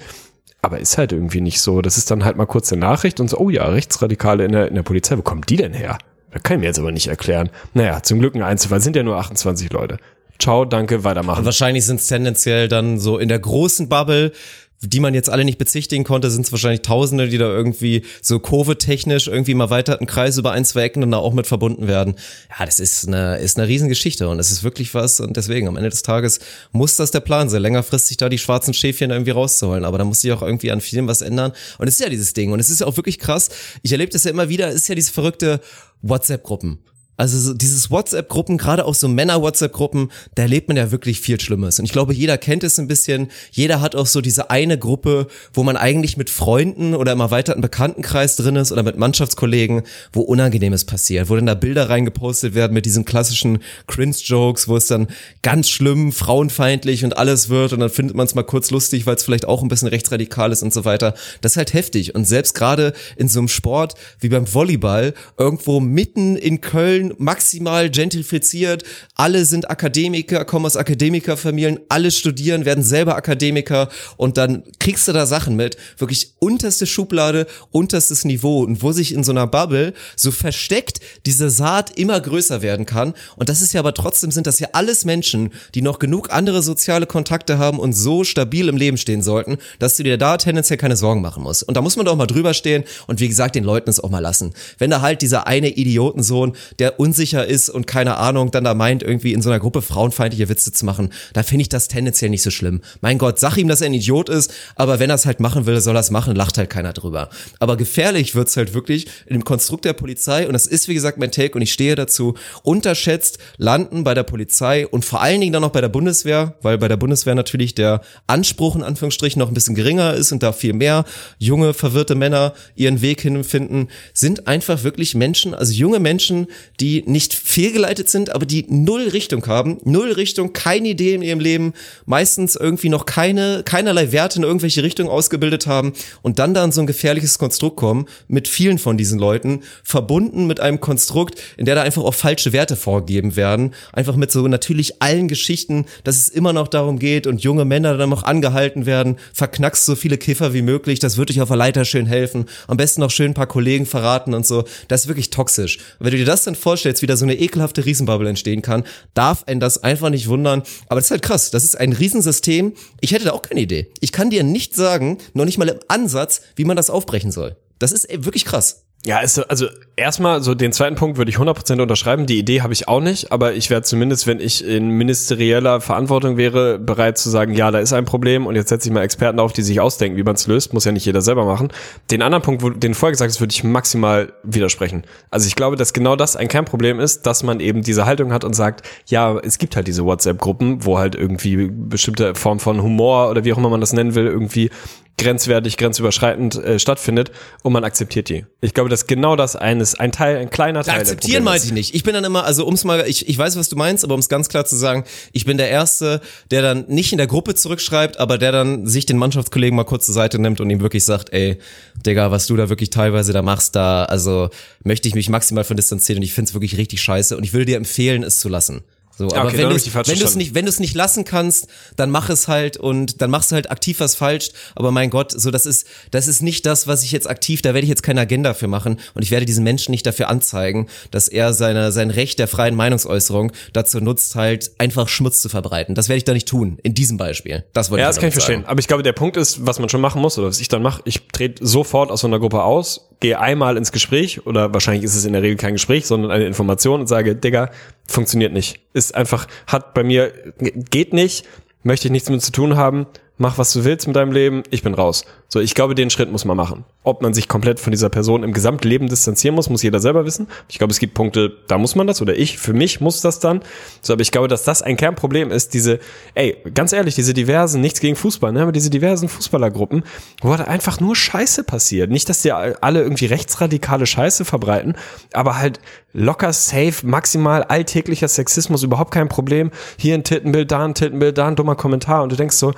Aber 0.66 0.80
ist 0.80 0.98
halt 0.98 1.12
irgendwie 1.12 1.40
nicht 1.40 1.60
so. 1.60 1.80
Das 1.80 1.96
ist 1.96 2.10
dann 2.10 2.24
halt 2.24 2.36
mal 2.36 2.46
kurz 2.46 2.72
eine 2.72 2.80
Nachricht 2.80 3.20
und 3.20 3.30
so, 3.30 3.38
oh 3.38 3.50
ja, 3.50 3.64
Rechtsradikale 3.66 4.44
in 4.44 4.52
der, 4.52 4.68
in 4.68 4.74
der 4.74 4.82
Polizei, 4.82 5.16
wo 5.16 5.22
kommen 5.22 5.42
die 5.48 5.56
denn 5.56 5.72
her? 5.72 5.96
Das 6.32 6.42
kann 6.42 6.56
ich 6.56 6.60
mir 6.60 6.66
jetzt 6.66 6.78
aber 6.78 6.92
nicht 6.92 7.06
erklären. 7.06 7.50
Naja, 7.72 8.02
zum 8.02 8.18
Glück 8.18 8.34
ein 8.34 8.42
Einzelfall, 8.42 8.80
sind 8.80 8.96
ja 8.96 9.02
nur 9.02 9.16
28 9.16 9.72
Leute. 9.72 9.98
Ciao, 10.38 10.64
danke, 10.64 11.04
weitermachen. 11.04 11.44
Wahrscheinlich 11.44 11.86
sind 11.86 12.00
es 12.00 12.08
tendenziell 12.08 12.68
dann 12.68 12.98
so 12.98 13.16
in 13.16 13.28
der 13.28 13.38
großen 13.38 13.88
Bubble, 13.88 14.32
die 14.80 15.00
man 15.00 15.14
jetzt 15.14 15.30
alle 15.30 15.44
nicht 15.44 15.58
bezichtigen 15.58 16.04
konnte, 16.04 16.30
sind 16.30 16.44
es 16.44 16.52
wahrscheinlich 16.52 16.82
Tausende, 16.82 17.28
die 17.28 17.38
da 17.38 17.46
irgendwie 17.46 18.02
so 18.20 18.38
Covid-technisch 18.38 19.26
irgendwie 19.26 19.54
mal 19.54 19.70
weiter 19.70 19.98
einen 19.98 20.06
Kreis 20.06 20.36
über 20.38 20.52
ein, 20.52 20.64
zwei 20.64 20.82
Ecken 20.82 21.00
dann 21.00 21.10
da 21.12 21.18
auch 21.18 21.32
mit 21.32 21.46
verbunden 21.46 21.86
werden. 21.86 22.14
Ja, 22.58 22.66
das 22.66 22.78
ist 22.78 23.06
eine, 23.08 23.38
ist 23.38 23.58
eine 23.58 23.68
Riesengeschichte 23.68 24.28
und 24.28 24.38
es 24.38 24.50
ist 24.50 24.62
wirklich 24.62 24.94
was 24.94 25.20
und 25.20 25.36
deswegen 25.36 25.68
am 25.68 25.76
Ende 25.76 25.90
des 25.90 26.02
Tages 26.02 26.40
muss 26.72 26.96
das 26.96 27.10
der 27.10 27.20
Plan 27.20 27.48
sein, 27.48 27.62
längerfristig 27.62 28.18
da 28.18 28.28
die 28.28 28.38
schwarzen 28.38 28.74
Schäfchen 28.74 29.10
irgendwie 29.10 29.30
rauszuholen, 29.30 29.84
aber 29.84 29.98
da 29.98 30.04
muss 30.04 30.20
sich 30.20 30.32
auch 30.32 30.42
irgendwie 30.42 30.70
an 30.70 30.80
vielen 30.80 31.08
was 31.08 31.22
ändern 31.22 31.52
und 31.78 31.88
es 31.88 31.94
ist 31.94 32.00
ja 32.00 32.10
dieses 32.10 32.34
Ding 32.34 32.52
und 32.52 32.60
es 32.60 32.70
ist 32.70 32.80
ja 32.80 32.86
auch 32.86 32.96
wirklich 32.96 33.18
krass. 33.18 33.48
Ich 33.82 33.92
erlebe 33.92 34.12
das 34.12 34.24
ja 34.24 34.30
immer 34.30 34.48
wieder, 34.48 34.68
es 34.68 34.76
ist 34.76 34.88
ja 34.88 34.94
diese 34.94 35.12
verrückte 35.12 35.60
WhatsApp-Gruppen. 36.02 36.78
Also 37.16 37.38
so 37.38 37.54
dieses 37.54 37.90
WhatsApp-Gruppen, 37.90 38.58
gerade 38.58 38.84
auch 38.84 38.94
so 38.94 39.08
Männer-WhatsApp-Gruppen, 39.08 40.10
da 40.34 40.42
erlebt 40.42 40.68
man 40.68 40.76
ja 40.76 40.90
wirklich 40.90 41.20
viel 41.20 41.40
Schlimmes. 41.40 41.78
Und 41.78 41.86
ich 41.86 41.92
glaube, 41.92 42.12
jeder 42.12 42.36
kennt 42.36 42.62
es 42.62 42.78
ein 42.78 42.88
bisschen. 42.88 43.28
Jeder 43.50 43.80
hat 43.80 43.94
auch 43.96 44.06
so 44.06 44.20
diese 44.20 44.50
eine 44.50 44.78
Gruppe, 44.78 45.26
wo 45.54 45.62
man 45.62 45.76
eigentlich 45.76 46.16
mit 46.16 46.30
Freunden 46.30 46.94
oder 46.94 47.12
im 47.12 47.20
erweiterten 47.20 47.62
Bekanntenkreis 47.62 48.36
drin 48.36 48.56
ist 48.56 48.70
oder 48.72 48.82
mit 48.82 48.98
Mannschaftskollegen, 48.98 49.82
wo 50.12 50.20
Unangenehmes 50.20 50.84
passiert, 50.84 51.30
wo 51.30 51.36
dann 51.36 51.46
da 51.46 51.54
Bilder 51.54 51.88
reingepostet 51.88 52.54
werden 52.54 52.74
mit 52.74 52.84
diesen 52.84 53.04
klassischen 53.04 53.60
Cringe-Jokes, 53.86 54.68
wo 54.68 54.76
es 54.76 54.86
dann 54.86 55.08
ganz 55.42 55.70
schlimm, 55.70 56.12
frauenfeindlich 56.12 57.04
und 57.04 57.16
alles 57.16 57.48
wird 57.48 57.72
und 57.72 57.80
dann 57.80 57.90
findet 57.90 58.16
man 58.16 58.26
es 58.26 58.34
mal 58.34 58.42
kurz 58.42 58.70
lustig, 58.70 59.06
weil 59.06 59.16
es 59.16 59.22
vielleicht 59.22 59.46
auch 59.46 59.62
ein 59.62 59.68
bisschen 59.68 59.88
rechtsradikal 59.88 60.52
ist 60.52 60.62
und 60.62 60.74
so 60.74 60.84
weiter. 60.84 61.14
Das 61.40 61.52
ist 61.52 61.56
halt 61.56 61.72
heftig. 61.72 62.14
Und 62.14 62.26
selbst 62.26 62.54
gerade 62.54 62.92
in 63.16 63.28
so 63.28 63.38
einem 63.38 63.48
Sport 63.48 63.94
wie 64.20 64.28
beim 64.28 64.52
Volleyball, 64.52 65.14
irgendwo 65.38 65.80
mitten 65.80 66.36
in 66.36 66.60
Köln, 66.60 67.05
maximal 67.18 67.90
gentrifiziert, 67.90 68.84
alle 69.14 69.44
sind 69.44 69.70
Akademiker, 69.70 70.44
kommen 70.44 70.66
aus 70.66 70.76
Akademikerfamilien, 70.76 71.80
alle 71.88 72.10
studieren, 72.10 72.64
werden 72.64 72.84
selber 72.84 73.16
Akademiker 73.16 73.88
und 74.16 74.36
dann 74.36 74.62
kriegst 74.78 75.08
du 75.08 75.12
da 75.12 75.26
Sachen 75.26 75.56
mit, 75.56 75.76
wirklich 75.98 76.34
unterste 76.38 76.86
Schublade, 76.86 77.46
unterstes 77.70 78.24
Niveau 78.24 78.62
und 78.62 78.82
wo 78.82 78.92
sich 78.92 79.12
in 79.12 79.24
so 79.24 79.32
einer 79.32 79.46
Bubble 79.46 79.94
so 80.16 80.30
versteckt 80.30 81.00
diese 81.24 81.50
Saat 81.50 81.98
immer 81.98 82.20
größer 82.20 82.62
werden 82.62 82.86
kann 82.86 83.14
und 83.36 83.48
das 83.48 83.62
ist 83.62 83.72
ja 83.72 83.80
aber 83.80 83.94
trotzdem 83.94 84.30
sind 84.30 84.46
das 84.46 84.58
ja 84.58 84.68
alles 84.72 85.04
Menschen, 85.04 85.50
die 85.74 85.82
noch 85.82 85.98
genug 85.98 86.32
andere 86.32 86.62
soziale 86.62 87.06
Kontakte 87.06 87.58
haben 87.58 87.78
und 87.78 87.92
so 87.92 88.24
stabil 88.24 88.68
im 88.68 88.76
Leben 88.76 88.96
stehen 88.96 89.22
sollten, 89.22 89.58
dass 89.78 89.96
du 89.96 90.02
dir 90.02 90.18
da 90.18 90.36
tendenziell 90.36 90.76
keine 90.76 90.96
Sorgen 90.96 91.20
machen 91.22 91.42
musst. 91.42 91.62
Und 91.62 91.76
da 91.76 91.82
muss 91.82 91.96
man 91.96 92.06
doch 92.06 92.16
mal 92.16 92.26
drüber 92.26 92.54
stehen 92.54 92.84
und 93.06 93.20
wie 93.20 93.28
gesagt 93.28 93.54
den 93.54 93.64
Leuten 93.64 93.90
es 93.90 94.00
auch 94.00 94.10
mal 94.10 94.20
lassen. 94.20 94.52
Wenn 94.78 94.90
da 94.90 95.00
halt 95.00 95.22
dieser 95.22 95.46
eine 95.46 95.68
Idiotensohn, 95.68 96.56
der 96.78 96.95
unsicher 96.98 97.46
ist 97.46 97.68
und 97.68 97.86
keine 97.86 98.16
Ahnung, 98.16 98.50
dann 98.50 98.64
da 98.64 98.74
meint, 98.74 99.02
irgendwie 99.02 99.32
in 99.32 99.42
so 99.42 99.50
einer 99.50 99.60
Gruppe 99.60 99.82
frauenfeindliche 99.82 100.48
Witze 100.48 100.72
zu 100.72 100.84
machen, 100.84 101.10
da 101.32 101.42
finde 101.42 101.62
ich 101.62 101.68
das 101.68 101.88
tendenziell 101.88 102.30
nicht 102.30 102.42
so 102.42 102.50
schlimm. 102.50 102.80
Mein 103.00 103.18
Gott, 103.18 103.38
sag 103.38 103.56
ihm, 103.56 103.68
dass 103.68 103.80
er 103.80 103.86
ein 103.86 103.94
Idiot 103.94 104.28
ist, 104.28 104.52
aber 104.74 104.98
wenn 104.98 105.10
er 105.10 105.16
es 105.16 105.26
halt 105.26 105.40
machen 105.40 105.66
will, 105.66 105.80
soll 105.80 105.96
er 105.96 106.00
es 106.00 106.10
machen, 106.10 106.36
lacht 106.36 106.58
halt 106.58 106.70
keiner 106.70 106.92
drüber. 106.92 107.30
Aber 107.58 107.76
gefährlich 107.76 108.34
wird's 108.34 108.56
halt 108.56 108.74
wirklich 108.74 109.06
in 109.26 109.34
dem 109.34 109.44
Konstrukt 109.44 109.84
der 109.84 109.92
Polizei, 109.92 110.46
und 110.46 110.52
das 110.52 110.66
ist 110.66 110.88
wie 110.88 110.94
gesagt 110.94 111.18
mein 111.18 111.30
Take 111.30 111.54
und 111.54 111.62
ich 111.62 111.72
stehe 111.72 111.94
dazu, 111.94 112.34
unterschätzt 112.62 113.38
landen 113.56 114.04
bei 114.04 114.14
der 114.14 114.22
Polizei 114.22 114.86
und 114.86 115.04
vor 115.04 115.20
allen 115.20 115.40
Dingen 115.40 115.52
dann 115.52 115.62
noch 115.62 115.70
bei 115.70 115.80
der 115.80 115.88
Bundeswehr, 115.88 116.54
weil 116.62 116.78
bei 116.78 116.88
der 116.88 116.96
Bundeswehr 116.96 117.34
natürlich 117.34 117.74
der 117.74 118.00
Anspruch 118.26 118.76
in 118.76 118.82
Anführungsstrichen 118.82 119.38
noch 119.38 119.48
ein 119.48 119.54
bisschen 119.54 119.74
geringer 119.74 120.14
ist 120.14 120.32
und 120.32 120.42
da 120.42 120.52
viel 120.52 120.72
mehr 120.72 121.04
junge, 121.38 121.74
verwirrte 121.74 122.14
Männer 122.14 122.54
ihren 122.74 123.02
Weg 123.02 123.20
hinfinden, 123.20 123.88
sind 124.12 124.46
einfach 124.46 124.82
wirklich 124.84 125.14
Menschen, 125.14 125.54
also 125.54 125.72
junge 125.72 126.00
Menschen, 126.00 126.46
die 126.80 126.85
nicht 127.06 127.34
fehlgeleitet 127.34 128.08
sind, 128.08 128.34
aber 128.34 128.46
die 128.46 128.66
null 128.68 129.08
Richtung 129.08 129.46
haben, 129.46 129.78
null 129.84 130.12
Richtung, 130.12 130.52
keine 130.52 130.88
Idee 130.88 131.14
in 131.14 131.22
ihrem 131.22 131.40
Leben, 131.40 131.72
meistens 132.04 132.56
irgendwie 132.56 132.88
noch 132.88 133.06
keine, 133.06 133.62
keinerlei 133.64 134.12
Werte 134.12 134.38
in 134.38 134.44
irgendwelche 134.44 134.82
Richtungen 134.82 135.08
ausgebildet 135.08 135.66
haben 135.66 135.92
und 136.22 136.38
dann 136.38 136.54
da 136.54 136.64
in 136.64 136.72
so 136.72 136.80
ein 136.80 136.86
gefährliches 136.86 137.38
Konstrukt 137.38 137.76
kommen, 137.76 138.06
mit 138.28 138.48
vielen 138.48 138.78
von 138.78 138.96
diesen 138.96 139.18
Leuten, 139.18 139.62
verbunden 139.82 140.46
mit 140.46 140.60
einem 140.60 140.80
Konstrukt, 140.80 141.40
in 141.56 141.66
der 141.66 141.74
da 141.74 141.82
einfach 141.82 142.02
auch 142.02 142.14
falsche 142.14 142.52
Werte 142.52 142.76
vorgegeben 142.76 143.36
werden, 143.36 143.74
einfach 143.92 144.16
mit 144.16 144.30
so 144.30 144.46
natürlich 144.48 145.02
allen 145.02 145.28
Geschichten, 145.28 145.86
dass 146.04 146.16
es 146.16 146.28
immer 146.28 146.52
noch 146.52 146.68
darum 146.68 146.98
geht 146.98 147.26
und 147.26 147.42
junge 147.42 147.64
Männer 147.64 147.96
dann 147.96 148.10
noch 148.10 148.22
angehalten 148.22 148.86
werden, 148.86 149.16
verknackst 149.32 149.84
so 149.84 149.94
viele 149.94 150.18
Kiffer 150.18 150.54
wie 150.54 150.62
möglich, 150.62 150.98
das 150.98 151.16
wird 151.16 151.30
dich 151.30 151.40
auf 151.40 151.48
der 151.48 151.56
Leiter 151.56 151.84
schön 151.84 152.06
helfen, 152.06 152.46
am 152.66 152.76
besten 152.76 153.00
noch 153.00 153.10
schön 153.10 153.32
ein 153.32 153.34
paar 153.34 153.46
Kollegen 153.46 153.86
verraten 153.86 154.34
und 154.34 154.46
so, 154.46 154.64
das 154.88 155.02
ist 155.02 155.08
wirklich 155.08 155.30
toxisch. 155.30 155.78
Wenn 155.98 156.12
du 156.12 156.18
dir 156.18 156.24
das 156.24 156.44
dann 156.44 156.54
vorstellst, 156.76 157.00
wie 157.02 157.06
da 157.06 157.16
so 157.16 157.24
eine 157.24 157.34
ekelhafte 157.38 157.84
Riesenbubble 157.86 158.28
entstehen 158.28 158.60
kann, 158.60 158.84
darf 159.14 159.44
einen 159.44 159.60
das 159.60 159.82
einfach 159.82 160.10
nicht 160.10 160.28
wundern, 160.28 160.62
aber 160.88 161.00
das 161.00 161.06
ist 161.06 161.10
halt 161.10 161.22
krass, 161.22 161.50
das 161.50 161.64
ist 161.64 161.74
ein 161.78 161.92
Riesensystem, 161.94 162.74
ich 163.00 163.12
hätte 163.12 163.24
da 163.24 163.32
auch 163.32 163.40
keine 163.42 163.60
Idee. 163.62 163.90
Ich 164.00 164.12
kann 164.12 164.28
dir 164.30 164.42
nicht 164.44 164.74
sagen, 164.76 165.16
noch 165.32 165.46
nicht 165.46 165.56
mal 165.56 165.68
im 165.68 165.78
Ansatz, 165.88 166.42
wie 166.54 166.64
man 166.64 166.76
das 166.76 166.90
aufbrechen 166.90 167.32
soll. 167.32 167.56
Das 167.78 167.92
ist 167.92 168.06
wirklich 168.10 168.44
krass. 168.44 168.82
Ja, 169.06 169.20
ist, 169.20 169.34
so- 169.36 169.44
also 169.46 169.68
erstmal 169.96 170.42
so 170.42 170.54
den 170.54 170.72
zweiten 170.72 170.94
Punkt 170.94 171.16
würde 171.16 171.30
ich 171.30 171.38
100% 171.38 171.80
unterschreiben. 171.80 172.26
Die 172.26 172.38
Idee 172.38 172.60
habe 172.60 172.72
ich 172.72 172.86
auch 172.86 173.00
nicht, 173.00 173.32
aber 173.32 173.54
ich 173.54 173.70
wäre 173.70 173.82
zumindest, 173.82 174.26
wenn 174.26 174.40
ich 174.40 174.64
in 174.64 174.88
ministerieller 174.88 175.80
Verantwortung 175.80 176.36
wäre, 176.36 176.78
bereit 176.78 177.18
zu 177.18 177.30
sagen, 177.30 177.54
ja, 177.54 177.70
da 177.70 177.78
ist 177.78 177.94
ein 177.94 178.04
Problem 178.04 178.46
und 178.46 178.54
jetzt 178.54 178.68
setze 178.68 178.88
ich 178.88 178.94
mal 178.94 179.02
Experten 179.02 179.40
auf, 179.40 179.52
die 179.52 179.62
sich 179.62 179.80
ausdenken, 179.80 180.18
wie 180.18 180.22
man 180.22 180.34
es 180.34 180.46
löst. 180.46 180.74
Muss 180.74 180.84
ja 180.84 180.92
nicht 180.92 181.06
jeder 181.06 181.22
selber 181.22 181.46
machen. 181.46 181.72
Den 182.10 182.22
anderen 182.22 182.42
Punkt, 182.42 182.62
wo, 182.62 182.70
den 182.70 182.94
vorher 182.94 183.12
gesagt 183.12 183.30
hast, 183.30 183.40
würde 183.40 183.52
ich 183.52 183.64
maximal 183.64 184.32
widersprechen. 184.42 185.04
Also 185.30 185.46
ich 185.46 185.56
glaube, 185.56 185.76
dass 185.76 185.94
genau 185.94 186.14
das 186.14 186.36
ein 186.36 186.48
Kernproblem 186.48 187.00
ist, 187.00 187.26
dass 187.26 187.42
man 187.42 187.60
eben 187.60 187.82
diese 187.82 188.04
Haltung 188.04 188.32
hat 188.32 188.44
und 188.44 188.54
sagt, 188.54 188.86
ja, 189.06 189.38
es 189.38 189.58
gibt 189.58 189.76
halt 189.76 189.86
diese 189.86 190.04
WhatsApp-Gruppen, 190.04 190.84
wo 190.84 190.98
halt 190.98 191.14
irgendwie 191.14 191.70
bestimmte 191.70 192.34
Form 192.34 192.60
von 192.60 192.82
Humor 192.82 193.30
oder 193.30 193.44
wie 193.44 193.52
auch 193.52 193.58
immer 193.58 193.70
man 193.70 193.80
das 193.80 193.94
nennen 193.94 194.14
will, 194.14 194.26
irgendwie 194.26 194.70
grenzwertig, 195.18 195.76
grenzüberschreitend 195.76 196.56
äh, 196.56 196.78
stattfindet 196.78 197.32
und 197.62 197.72
man 197.72 197.84
akzeptiert 197.84 198.28
die. 198.28 198.44
Ich 198.60 198.74
glaube, 198.74 198.90
dass 198.90 199.06
genau 199.06 199.36
das 199.36 199.56
eines, 199.86 200.00
ein 200.00 200.12
Teil, 200.12 200.38
ein 200.38 200.50
kleiner 200.50 200.82
Teil 200.82 201.00
Akzeptieren 201.00 201.44
meinte 201.44 201.66
ich 201.66 201.72
nicht. 201.72 201.94
Ich 201.94 202.02
bin 202.02 202.14
dann 202.14 202.24
immer, 202.24 202.44
also 202.44 202.64
ums 202.64 202.84
mal, 202.84 203.04
ich, 203.06 203.28
ich 203.28 203.38
weiß, 203.38 203.56
was 203.56 203.68
du 203.68 203.76
meinst, 203.76 204.04
aber 204.04 204.14
um 204.14 204.20
es 204.20 204.28
ganz 204.28 204.48
klar 204.48 204.64
zu 204.64 204.76
sagen, 204.76 205.04
ich 205.32 205.44
bin 205.44 205.58
der 205.58 205.70
Erste, 205.70 206.20
der 206.50 206.62
dann 206.62 206.86
nicht 206.88 207.12
in 207.12 207.18
der 207.18 207.26
Gruppe 207.26 207.54
zurückschreibt, 207.54 208.18
aber 208.18 208.38
der 208.38 208.52
dann 208.52 208.86
sich 208.86 209.06
den 209.06 209.18
Mannschaftskollegen 209.18 209.76
mal 209.76 209.84
kurz 209.84 210.06
zur 210.06 210.14
Seite 210.14 210.38
nimmt 210.38 210.60
und 210.60 210.70
ihm 210.70 210.80
wirklich 210.80 211.04
sagt, 211.04 211.32
ey, 211.32 211.58
Digga, 212.04 212.30
was 212.30 212.46
du 212.46 212.56
da 212.56 212.68
wirklich 212.68 212.90
teilweise 212.90 213.32
da 213.32 213.42
machst, 213.42 213.76
da, 213.76 214.04
also 214.04 214.50
möchte 214.84 215.08
ich 215.08 215.14
mich 215.14 215.28
maximal 215.28 215.64
von 215.64 215.76
distanzieren 215.76 216.18
und 216.18 216.24
ich 216.24 216.32
find's 216.32 216.54
wirklich 216.54 216.76
richtig 216.76 217.00
scheiße 217.00 217.36
und 217.36 217.44
ich 217.44 217.52
will 217.52 217.64
dir 217.64 217.76
empfehlen, 217.76 218.22
es 218.22 218.40
zu 218.40 218.48
lassen. 218.48 218.82
So, 219.18 219.28
aber 219.34 219.48
okay, 219.48 219.58
wenn 219.58 219.70
du 219.70 219.74
es 219.74 220.36
nicht, 220.36 220.54
wenn 220.54 220.64
du 220.66 220.70
es 220.70 220.78
nicht 220.78 220.94
lassen 220.94 221.24
kannst, 221.24 221.68
dann 221.96 222.10
mach 222.10 222.28
es 222.28 222.48
halt 222.48 222.76
und 222.76 223.22
dann 223.22 223.30
machst 223.30 223.50
du 223.50 223.54
halt 223.54 223.70
aktiv 223.70 224.00
was 224.00 224.14
falsch. 224.14 224.50
Aber 224.74 224.90
mein 224.90 225.08
Gott, 225.08 225.32
so 225.32 225.50
das 225.50 225.64
ist, 225.64 225.86
das 226.10 226.28
ist 226.28 226.42
nicht 226.42 226.66
das, 226.66 226.86
was 226.86 227.02
ich 227.02 227.12
jetzt 227.12 227.28
aktiv, 227.28 227.62
da 227.62 227.72
werde 227.72 227.84
ich 227.84 227.88
jetzt 227.88 228.02
keine 228.02 228.20
Agenda 228.20 228.52
für 228.52 228.68
machen 228.68 229.00
und 229.14 229.22
ich 229.22 229.30
werde 229.30 229.46
diesen 229.46 229.64
Menschen 229.64 229.92
nicht 229.92 230.06
dafür 230.06 230.28
anzeigen, 230.28 230.88
dass 231.10 231.28
er 231.28 231.54
seine, 231.54 231.92
sein 231.92 232.10
Recht 232.10 232.38
der 232.38 232.46
freien 232.46 232.74
Meinungsäußerung 232.74 233.52
dazu 233.72 234.00
nutzt, 234.00 234.34
halt 234.34 234.72
einfach 234.78 235.08
Schmutz 235.08 235.40
zu 235.40 235.48
verbreiten. 235.48 235.94
Das 235.94 236.10
werde 236.10 236.18
ich 236.18 236.24
da 236.24 236.34
nicht 236.34 236.48
tun, 236.48 236.78
in 236.82 236.92
diesem 236.92 237.16
Beispiel. 237.16 237.64
Das 237.72 237.90
wollte 237.90 238.02
Ja, 238.02 238.08
ich 238.10 238.16
das 238.16 238.20
kann 238.20 238.28
ich 238.28 238.34
verstehen. 238.34 238.66
Aber 238.66 238.80
ich 238.80 238.86
glaube, 238.86 239.02
der 239.02 239.14
Punkt 239.14 239.38
ist, 239.38 239.64
was 239.64 239.78
man 239.78 239.88
schon 239.88 240.02
machen 240.02 240.20
muss, 240.20 240.36
oder 240.36 240.48
was 240.48 240.60
ich 240.60 240.68
dann 240.68 240.82
mache, 240.82 241.00
ich 241.06 241.22
trete 241.32 241.66
sofort 241.66 242.10
aus 242.10 242.20
so 242.20 242.26
einer 242.26 242.38
Gruppe 242.38 242.62
aus, 242.62 243.05
gehe 243.20 243.38
einmal 243.38 243.76
ins 243.76 243.92
Gespräch, 243.92 244.46
oder 244.46 244.72
wahrscheinlich 244.74 245.04
ist 245.04 245.16
es 245.16 245.24
in 245.24 245.32
der 245.32 245.42
Regel 245.42 245.56
kein 245.56 245.74
Gespräch, 245.74 246.06
sondern 246.06 246.30
eine 246.30 246.46
Information 246.46 247.00
und 247.00 247.06
sage, 247.06 247.34
Digga, 247.34 247.70
funktioniert 248.06 248.52
nicht. 248.52 248.80
Ist 248.92 249.14
einfach, 249.14 249.46
hat 249.66 249.94
bei 249.94 250.04
mir, 250.04 250.32
geht 250.58 251.12
nicht, 251.12 251.46
möchte 251.82 252.08
ich 252.08 252.12
nichts 252.12 252.28
mit 252.28 252.42
zu 252.42 252.52
tun 252.52 252.76
haben, 252.76 253.06
mach 253.38 253.58
was 253.58 253.72
du 253.72 253.84
willst 253.84 254.06
mit 254.06 254.16
deinem 254.16 254.32
Leben, 254.32 254.62
ich 254.70 254.82
bin 254.82 254.94
raus. 254.94 255.24
So, 255.48 255.60
ich 255.60 255.74
glaube, 255.74 255.94
den 255.94 256.10
Schritt 256.10 256.32
muss 256.32 256.44
man 256.44 256.56
machen. 256.56 256.84
Ob 257.02 257.22
man 257.22 257.32
sich 257.32 257.48
komplett 257.48 257.78
von 257.78 257.92
dieser 257.92 258.08
Person 258.08 258.42
im 258.42 258.52
Gesamtleben 258.52 259.08
distanzieren 259.08 259.54
muss, 259.54 259.70
muss 259.70 259.82
jeder 259.82 260.00
selber 260.00 260.24
wissen. 260.24 260.48
Ich 260.68 260.78
glaube, 260.78 260.92
es 260.92 260.98
gibt 260.98 261.14
Punkte, 261.14 261.52
da 261.68 261.78
muss 261.78 261.94
man 261.94 262.06
das 262.06 262.20
oder 262.20 262.36
ich, 262.36 262.58
für 262.58 262.72
mich 262.72 263.00
muss 263.00 263.20
das 263.20 263.38
dann. 263.38 263.60
So, 264.02 264.12
aber 264.12 264.22
ich 264.22 264.32
glaube, 264.32 264.48
dass 264.48 264.64
das 264.64 264.82
ein 264.82 264.96
Kernproblem 264.96 265.50
ist, 265.50 265.74
diese, 265.74 266.00
ey, 266.34 266.56
ganz 266.74 266.92
ehrlich, 266.92 267.14
diese 267.14 267.34
diversen, 267.34 267.80
nichts 267.80 268.00
gegen 268.00 268.16
Fußball, 268.16 268.52
ne, 268.52 268.62
aber 268.62 268.72
diese 268.72 268.90
diversen 268.90 269.28
Fußballergruppen, 269.28 270.02
wo 270.40 270.50
halt 270.50 270.66
einfach 270.66 271.00
nur 271.00 271.14
Scheiße 271.14 271.64
passiert. 271.64 272.10
Nicht, 272.10 272.28
dass 272.28 272.42
die 272.42 272.52
alle 272.52 273.02
irgendwie 273.02 273.26
rechtsradikale 273.26 274.06
Scheiße 274.06 274.44
verbreiten, 274.44 274.96
aber 275.32 275.58
halt 275.58 275.80
locker 276.12 276.52
safe, 276.52 277.06
maximal 277.06 277.62
alltäglicher 277.62 278.28
Sexismus, 278.28 278.82
überhaupt 278.82 279.12
kein 279.12 279.28
Problem. 279.28 279.70
Hier 279.98 280.14
ein 280.14 280.24
Tittenbild, 280.24 280.72
da 280.72 280.84
ein 280.84 280.94
Tittenbild, 280.94 281.38
da 281.38 281.46
ein 281.46 281.56
dummer 281.56 281.76
Kommentar 281.76 282.22
und 282.22 282.32
du 282.32 282.36
denkst 282.36 282.56
so, 282.56 282.72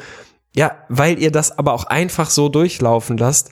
ja, 0.55 0.73
weil 0.89 1.19
ihr 1.19 1.31
das 1.31 1.59
aber 1.59 1.73
auch 1.73 1.85
einfach 1.85 2.31
so 2.31 2.49
durchlaufen 2.49 3.17
lasst. 3.17 3.51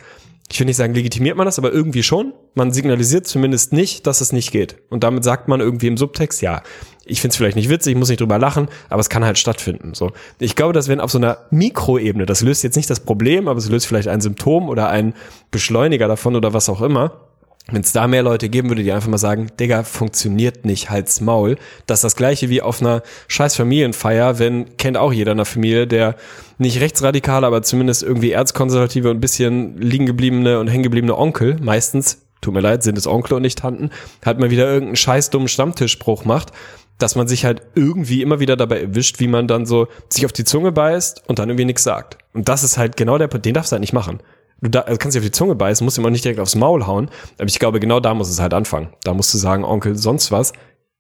Ich 0.51 0.61
will 0.61 0.67
nicht 0.67 0.77
sagen, 0.77 0.95
legitimiert 0.95 1.37
man 1.37 1.47
das, 1.47 1.59
aber 1.59 1.73
irgendwie 1.73 2.05
schon. 2.05 2.33
man 2.55 2.73
signalisiert 2.73 3.27
zumindest 3.27 3.73
nicht, 3.73 4.07
dass 4.07 4.21
es 4.21 4.33
nicht 4.33 4.53
geht. 4.53 4.77
Und 4.91 5.03
damit 5.03 5.25
sagt 5.25 5.49
man 5.49 5.61
irgendwie 5.61 5.89
im 5.89 5.97
Subtext, 5.97 6.41
ja, 6.41 6.63
ich 7.05 7.21
finde 7.21 7.33
es 7.33 7.37
vielleicht 7.37 7.57
nicht 7.57 7.69
witzig, 7.69 7.93
ich 7.93 7.99
muss 7.99 8.09
nicht 8.09 8.21
drüber 8.21 8.39
lachen, 8.39 8.69
aber 8.89 9.01
es 9.01 9.09
kann 9.09 9.25
halt 9.25 9.39
stattfinden. 9.39 9.95
So, 9.95 10.13
ich 10.39 10.55
glaube, 10.55 10.73
dass 10.73 10.89
wenn 10.89 11.01
auf 11.01 11.11
so 11.11 11.19
einer 11.19 11.39
Mikroebene, 11.51 12.27
das 12.27 12.43
löst 12.43 12.63
jetzt 12.63 12.77
nicht 12.77 12.89
das 12.89 13.01
Problem, 13.01 13.49
aber 13.49 13.59
es 13.59 13.69
löst 13.69 13.87
vielleicht 13.87 14.09
ein 14.09 14.21
Symptom 14.21 14.69
oder 14.69 14.89
ein 14.89 15.15
Beschleuniger 15.51 16.09
davon 16.09 16.37
oder 16.37 16.53
was 16.53 16.69
auch 16.69 16.81
immer. 16.81 17.26
Wenn 17.69 17.83
es 17.83 17.93
da 17.93 18.07
mehr 18.07 18.23
Leute 18.23 18.49
geben 18.49 18.69
würde, 18.69 18.85
die 18.85 18.93
einfach 18.93 19.09
mal 19.09 19.19
sagen, 19.19 19.49
Digga, 19.59 19.83
funktioniert 19.83 20.65
nicht, 20.65 20.89
halt's 20.89 21.21
Maul. 21.21 21.57
Das 21.87 21.99
ist 21.99 22.05
das 22.05 22.17
gleiche 22.17 22.49
wie 22.49 22.63
auf 22.63 22.81
einer 22.81 23.03
scheiß 23.27 23.57
Familienfeier, 23.57 24.39
wenn, 24.39 24.77
kennt 24.77 24.97
auch 24.97 25.13
jeder 25.13 25.33
in 25.33 25.39
einer 25.39 25.47
Familie, 25.47 25.89
der 25.89 26.15
nicht 26.59 26.81
rechtsradikale, 26.81 27.45
aber 27.45 27.63
zumindest 27.63 28.05
irgendwie 28.05 28.31
erzkonservative 28.31 29.11
und 29.11 29.21
bisschen 29.21 29.81
liegen 29.81 30.07
gebliebene 30.07 30.61
und 30.61 30.69
hängen 30.69 30.85
gebliebene 30.85 31.19
Onkel, 31.19 31.57
meistens, 31.61 32.23
tut 32.41 32.55
mir 32.55 32.61
leid, 32.61 32.85
sind 32.85 32.97
es 32.99 33.09
Onkel 33.09 33.35
und 33.35 33.43
nicht 33.43 33.59
Tanten, 33.59 33.91
halt 34.25 34.39
mal 34.39 34.51
wieder 34.51 34.67
irgendeinen 34.69 34.97
scheiß 34.97 35.31
dummen 35.31 35.49
Stammtischspruch 35.49 36.25
macht, 36.25 36.53
dass 36.99 37.17
man 37.17 37.27
sich 37.27 37.45
halt 37.45 37.63
irgendwie 37.75 38.23
immer 38.23 38.39
wieder 38.39 38.57
dabei 38.57 38.83
erwischt, 38.83 39.19
wie 39.19 39.27
man 39.27 39.49
dann 39.49 39.67
so 39.67 39.89
sich 40.09 40.25
auf 40.25 40.33
die 40.33 40.45
Zunge 40.45 40.71
beißt 40.71 41.25
und 41.27 41.41
dann 41.41 41.49
irgendwie 41.49 41.65
nichts 41.65 41.83
sagt. 41.83 42.17
Und 42.33 42.49
das 42.49 42.63
ist 42.63 42.79
halt 42.79 42.97
genau 42.97 43.19
der 43.19 43.27
Punkt, 43.27 43.45
den 43.45 43.55
darfst 43.55 43.73
du 43.73 43.75
halt 43.75 43.81
nicht 43.81 43.93
machen 43.93 44.21
du 44.61 44.71
da, 44.71 44.81
also 44.81 44.99
kannst 44.99 45.15
dich 45.15 45.21
auf 45.21 45.27
die 45.27 45.33
Zunge 45.33 45.55
beißen, 45.55 45.85
musst 45.85 45.99
ihm 45.99 46.07
auch 46.07 46.11
nicht 46.11 46.25
direkt 46.25 46.41
aufs 46.41 46.55
Maul 46.55 46.87
hauen. 46.87 47.11
Aber 47.39 47.49
ich 47.49 47.59
glaube, 47.59 47.81
genau 47.81 48.01
da 48.01 48.15
muss 48.15 48.31
es 48.31 48.41
halt 48.41 48.55
anfangen. 48.55 48.89
Da 49.05 49.15
musst 49.15 49.33
du 49.35 49.39
sagen, 49.39 49.65
Onkel, 49.65 49.97
sonst 49.97 50.31
was. 50.33 50.53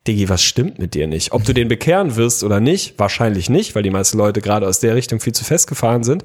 Diggi, 0.06 0.28
was 0.28 0.42
stimmt 0.42 0.78
mit 0.78 0.94
dir 0.94 1.06
nicht? 1.06 1.32
Ob 1.32 1.44
du 1.44 1.52
den 1.52 1.68
bekehren 1.68 2.16
wirst 2.16 2.44
oder 2.44 2.60
nicht, 2.60 2.98
wahrscheinlich 2.98 3.50
nicht, 3.50 3.74
weil 3.74 3.82
die 3.82 3.90
meisten 3.90 4.18
Leute 4.18 4.40
gerade 4.40 4.68
aus 4.68 4.78
der 4.78 4.94
Richtung 4.94 5.18
viel 5.18 5.32
zu 5.32 5.44
festgefahren 5.44 6.04
sind. 6.04 6.24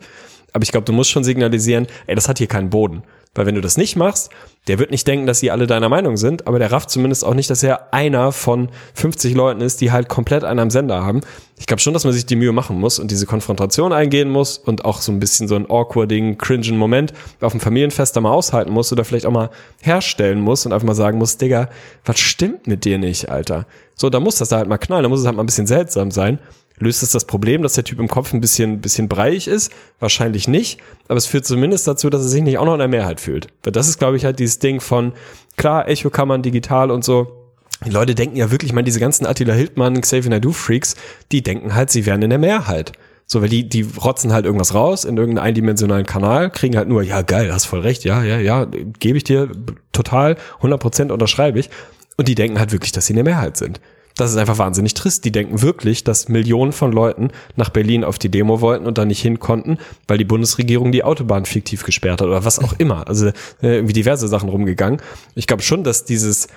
Aber 0.53 0.63
ich 0.63 0.71
glaube, 0.71 0.85
du 0.85 0.93
musst 0.93 1.09
schon 1.09 1.23
signalisieren, 1.23 1.87
ey, 2.07 2.15
das 2.15 2.27
hat 2.27 2.37
hier 2.37 2.47
keinen 2.47 2.69
Boden. 2.69 3.03
Weil 3.33 3.45
wenn 3.45 3.55
du 3.55 3.61
das 3.61 3.77
nicht 3.77 3.95
machst, 3.95 4.29
der 4.67 4.77
wird 4.77 4.91
nicht 4.91 5.07
denken, 5.07 5.25
dass 5.25 5.39
sie 5.39 5.49
alle 5.49 5.65
deiner 5.65 5.89
Meinung 5.89 6.17
sind, 6.17 6.45
aber 6.45 6.59
der 6.59 6.71
rafft 6.71 6.91
zumindest 6.91 7.25
auch 7.25 7.33
nicht, 7.33 7.49
dass 7.49 7.63
er 7.63 7.93
einer 7.93 8.31
von 8.31 8.69
50 8.93 9.33
Leuten 9.33 9.59
ist, 9.59 9.81
die 9.81 9.91
halt 9.91 10.07
komplett 10.07 10.43
einen 10.43 10.59
am 10.59 10.69
Sender 10.69 11.03
haben. 11.03 11.21
Ich 11.57 11.65
glaube 11.65 11.79
schon, 11.79 11.93
dass 11.93 12.03
man 12.03 12.13
sich 12.13 12.27
die 12.27 12.35
Mühe 12.35 12.51
machen 12.51 12.79
muss 12.79 12.99
und 12.99 13.09
diese 13.09 13.25
Konfrontation 13.25 13.91
eingehen 13.91 14.29
muss 14.29 14.59
und 14.59 14.85
auch 14.85 15.01
so 15.01 15.11
ein 15.11 15.19
bisschen 15.19 15.47
so 15.47 15.55
ein 15.55 15.67
awkwarding, 15.67 16.37
cringen 16.37 16.77
Moment 16.77 17.11
auf 17.39 17.53
dem 17.53 17.59
Familienfest 17.59 18.15
da 18.15 18.21
mal 18.21 18.31
aushalten 18.31 18.71
muss 18.71 18.91
oder 18.91 19.03
vielleicht 19.03 19.25
auch 19.25 19.31
mal 19.31 19.49
herstellen 19.81 20.39
muss 20.39 20.65
und 20.65 20.73
einfach 20.73 20.87
mal 20.87 20.93
sagen 20.93 21.17
muss, 21.17 21.37
Digga, 21.37 21.69
was 22.05 22.19
stimmt 22.19 22.67
mit 22.67 22.85
dir 22.85 22.99
nicht, 22.99 23.29
Alter? 23.29 23.65
So, 23.95 24.11
da 24.11 24.19
muss 24.19 24.35
das 24.35 24.49
da 24.49 24.57
halt 24.57 24.69
mal 24.69 24.77
knallen, 24.77 25.03
da 25.03 25.09
muss 25.09 25.21
es 25.21 25.25
halt 25.25 25.35
mal 25.35 25.43
ein 25.43 25.47
bisschen 25.47 25.67
seltsam 25.67 26.11
sein. 26.11 26.39
Löst 26.81 27.03
es 27.03 27.11
das 27.11 27.25
Problem, 27.25 27.61
dass 27.61 27.73
der 27.73 27.83
Typ 27.83 27.99
im 27.99 28.07
Kopf 28.07 28.33
ein 28.33 28.41
bisschen, 28.41 28.81
bisschen 28.81 29.07
breiig 29.07 29.45
ist? 29.45 29.71
Wahrscheinlich 29.99 30.47
nicht. 30.47 30.79
Aber 31.07 31.17
es 31.17 31.27
führt 31.27 31.45
zumindest 31.45 31.87
dazu, 31.87 32.09
dass 32.09 32.23
er 32.23 32.27
sich 32.27 32.41
nicht 32.41 32.57
auch 32.57 32.65
noch 32.65 32.73
in 32.73 32.79
der 32.79 32.87
Mehrheit 32.87 33.21
fühlt. 33.21 33.49
Weil 33.63 33.71
das 33.71 33.87
ist, 33.87 33.99
glaube 33.99 34.17
ich, 34.17 34.25
halt 34.25 34.39
dieses 34.51 34.59
Ding 34.59 34.81
von, 34.81 35.13
klar, 35.57 35.87
Echo 35.87 36.09
kann 36.09 36.27
man 36.27 36.41
digital 36.41 36.91
und 36.91 37.03
so. 37.03 37.37
Die 37.85 37.89
Leute 37.89 38.13
denken 38.13 38.35
ja 38.35 38.51
wirklich, 38.51 38.73
man, 38.73 38.85
diese 38.85 38.99
ganzen 38.99 39.25
Attila 39.25 39.53
Hildmann, 39.53 39.99
Xavier 40.01 40.29
Naidoo 40.29 40.51
Freaks, 40.51 40.95
die 41.31 41.41
denken 41.41 41.73
halt, 41.73 41.89
sie 41.89 42.05
wären 42.05 42.21
in 42.21 42.29
der 42.29 42.39
Mehrheit. 42.39 42.91
So, 43.25 43.41
weil 43.41 43.49
die, 43.49 43.67
die 43.67 43.87
rotzen 43.97 44.33
halt 44.33 44.45
irgendwas 44.45 44.73
raus 44.73 45.05
in 45.05 45.17
irgendeinen 45.17 45.47
eindimensionalen 45.47 46.05
Kanal, 46.05 46.51
kriegen 46.51 46.75
halt 46.75 46.89
nur, 46.89 47.01
ja 47.01 47.21
geil, 47.21 47.51
hast 47.51 47.65
voll 47.65 47.79
recht, 47.79 48.03
ja, 48.03 48.23
ja, 48.23 48.37
ja, 48.39 48.67
gebe 48.99 49.17
ich 49.17 49.23
dir 49.23 49.49
total, 49.93 50.35
100% 50.61 51.11
unterschreibe 51.11 51.57
ich. 51.57 51.69
Und 52.17 52.27
die 52.27 52.35
denken 52.35 52.59
halt 52.59 52.73
wirklich, 52.73 52.91
dass 52.91 53.05
sie 53.05 53.13
in 53.13 53.15
der 53.15 53.23
Mehrheit 53.23 53.55
sind. 53.55 53.79
Das 54.15 54.31
ist 54.31 54.37
einfach 54.37 54.57
wahnsinnig 54.57 54.93
trist. 54.93 55.25
Die 55.25 55.31
denken 55.31 55.61
wirklich, 55.61 56.03
dass 56.03 56.29
Millionen 56.29 56.71
von 56.71 56.91
Leuten 56.91 57.29
nach 57.55 57.69
Berlin 57.69 58.03
auf 58.03 58.19
die 58.19 58.29
Demo 58.29 58.61
wollten 58.61 58.85
und 58.85 58.97
da 58.97 59.05
nicht 59.05 59.21
hin 59.21 59.39
konnten, 59.39 59.77
weil 60.07 60.17
die 60.17 60.25
Bundesregierung 60.25 60.91
die 60.91 61.03
Autobahn 61.03 61.45
fiktiv 61.45 61.83
gesperrt 61.83 62.21
hat 62.21 62.27
oder 62.27 62.43
was 62.45 62.59
auch 62.59 62.73
immer. 62.77 63.07
Also 63.07 63.27
äh, 63.27 63.33
irgendwie 63.61 63.93
diverse 63.93 64.27
Sachen 64.27 64.49
rumgegangen. 64.49 65.01
Ich 65.35 65.47
glaube 65.47 65.63
schon, 65.63 65.83
dass 65.83 66.05
dieses 66.05 66.47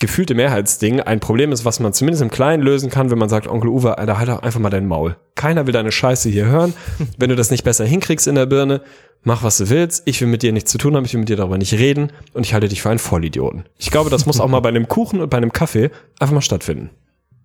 gefühlte 0.00 0.34
Mehrheitsding 0.34 1.00
ein 1.00 1.20
Problem 1.20 1.50
ist, 1.52 1.64
was 1.64 1.80
man 1.80 1.92
zumindest 1.92 2.22
im 2.22 2.30
Kleinen 2.30 2.62
lösen 2.62 2.88
kann, 2.88 3.10
wenn 3.10 3.18
man 3.18 3.28
sagt, 3.28 3.48
Onkel 3.48 3.70
Uwe, 3.70 3.98
Alter, 3.98 4.18
halt 4.18 4.28
doch 4.28 4.42
einfach 4.42 4.60
mal 4.60 4.70
dein 4.70 4.86
Maul. 4.86 5.16
Keiner 5.34 5.66
will 5.66 5.72
deine 5.72 5.90
Scheiße 5.92 6.28
hier 6.28 6.46
hören. 6.46 6.74
Wenn 7.18 7.30
du 7.30 7.36
das 7.36 7.50
nicht 7.50 7.64
besser 7.64 7.84
hinkriegst 7.84 8.26
in 8.26 8.36
der 8.36 8.46
Birne, 8.46 8.80
mach 9.22 9.42
was 9.42 9.58
du 9.58 9.68
willst. 9.70 10.02
Ich 10.06 10.20
will 10.20 10.28
mit 10.28 10.42
dir 10.42 10.52
nichts 10.52 10.70
zu 10.70 10.78
tun 10.78 10.94
haben, 10.94 11.04
ich 11.04 11.12
will 11.12 11.20
mit 11.20 11.28
dir 11.28 11.36
darüber 11.36 11.58
nicht 11.58 11.72
reden 11.74 12.12
und 12.32 12.46
ich 12.46 12.54
halte 12.54 12.68
dich 12.68 12.82
für 12.82 12.90
einen 12.90 12.98
Vollidioten. 12.98 13.64
Ich 13.76 13.90
glaube, 13.90 14.10
das 14.10 14.26
muss 14.26 14.40
auch 14.40 14.48
mal 14.48 14.60
bei 14.60 14.68
einem 14.68 14.88
Kuchen 14.88 15.20
und 15.20 15.30
bei 15.30 15.36
einem 15.36 15.52
Kaffee 15.52 15.90
einfach 16.18 16.34
mal 16.34 16.42
stattfinden. 16.42 16.90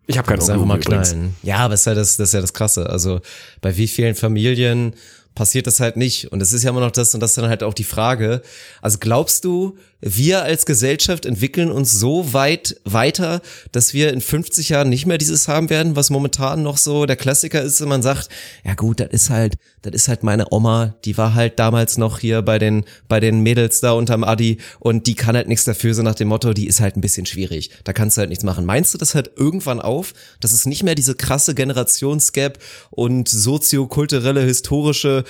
Ich 0.05 0.17
habe 0.17 0.27
keine 0.27 0.79
knallen. 0.79 1.35
Ja, 1.43 1.57
aber 1.57 1.69
das 1.69 1.81
ist 1.81 1.85
ja 1.85 1.93
das, 1.93 2.17
das 2.17 2.29
ist 2.29 2.33
ja 2.33 2.41
das 2.41 2.53
Krasse. 2.53 2.89
Also 2.89 3.21
bei 3.61 3.77
wie 3.77 3.87
vielen 3.87 4.15
Familien 4.15 4.95
passiert 5.35 5.67
das 5.67 5.79
halt 5.79 5.97
nicht. 5.97 6.31
Und 6.31 6.41
es 6.41 6.53
ist 6.53 6.63
ja 6.63 6.69
immer 6.69 6.79
noch 6.79 6.91
das, 6.91 7.13
und 7.13 7.19
das 7.19 7.31
ist 7.31 7.37
dann 7.37 7.49
halt 7.49 7.63
auch 7.63 7.73
die 7.73 7.83
Frage. 7.83 8.41
Also 8.81 8.97
glaubst 8.99 9.45
du, 9.45 9.77
wir 10.05 10.43
als 10.43 10.65
Gesellschaft 10.65 11.25
entwickeln 11.25 11.71
uns 11.71 11.93
so 11.93 12.33
weit 12.33 12.75
weiter, 12.83 13.41
dass 13.71 13.93
wir 13.93 14.11
in 14.11 14.19
50 14.19 14.69
Jahren 14.69 14.89
nicht 14.89 15.05
mehr 15.05 15.17
dieses 15.17 15.47
haben 15.47 15.69
werden, 15.69 15.95
was 15.95 16.09
momentan 16.09 16.61
noch 16.61 16.77
so 16.77 17.05
der 17.05 17.15
Klassiker 17.15 17.61
ist, 17.61 17.79
wenn 17.79 17.87
man 17.87 18.01
sagt, 18.01 18.27
ja 18.65 18.73
gut, 18.73 18.99
das 18.99 19.09
ist 19.11 19.29
halt, 19.29 19.55
das 19.81 19.93
ist 19.93 20.07
halt 20.09 20.23
meine 20.23 20.51
Oma, 20.51 20.95
die 21.05 21.17
war 21.17 21.35
halt 21.35 21.57
damals 21.57 21.97
noch 21.97 22.19
hier 22.19 22.41
bei 22.41 22.59
den, 22.59 22.83
bei 23.07 23.21
den 23.21 23.39
Mädels 23.39 23.79
da 23.79 23.93
unterm 23.93 24.25
Adi 24.25 24.57
und 24.79 25.07
die 25.07 25.15
kann 25.15 25.37
halt 25.37 25.47
nichts 25.47 25.63
dafür, 25.63 25.93
so 25.93 26.03
nach 26.03 26.15
dem 26.15 26.27
Motto, 26.27 26.53
die 26.53 26.67
ist 26.67 26.81
halt 26.81 26.97
ein 26.97 27.01
bisschen 27.01 27.25
schwierig. 27.25 27.69
Da 27.85 27.93
kannst 27.93 28.17
du 28.17 28.19
halt 28.19 28.29
nichts 28.29 28.43
machen. 28.43 28.65
Meinst 28.65 28.93
du 28.93 28.97
das 28.97 29.15
halt 29.15 29.31
irgendwann 29.37 29.79
auf, 29.79 30.13
dass 30.41 30.51
es 30.51 30.65
nicht 30.65 30.83
mehr 30.83 30.95
diese 30.95 31.15
krasse 31.15 31.55
Generationsgap 31.55 32.59
und 32.91 33.29
soziokulturelle, 33.29 34.41
historische 34.41 35.22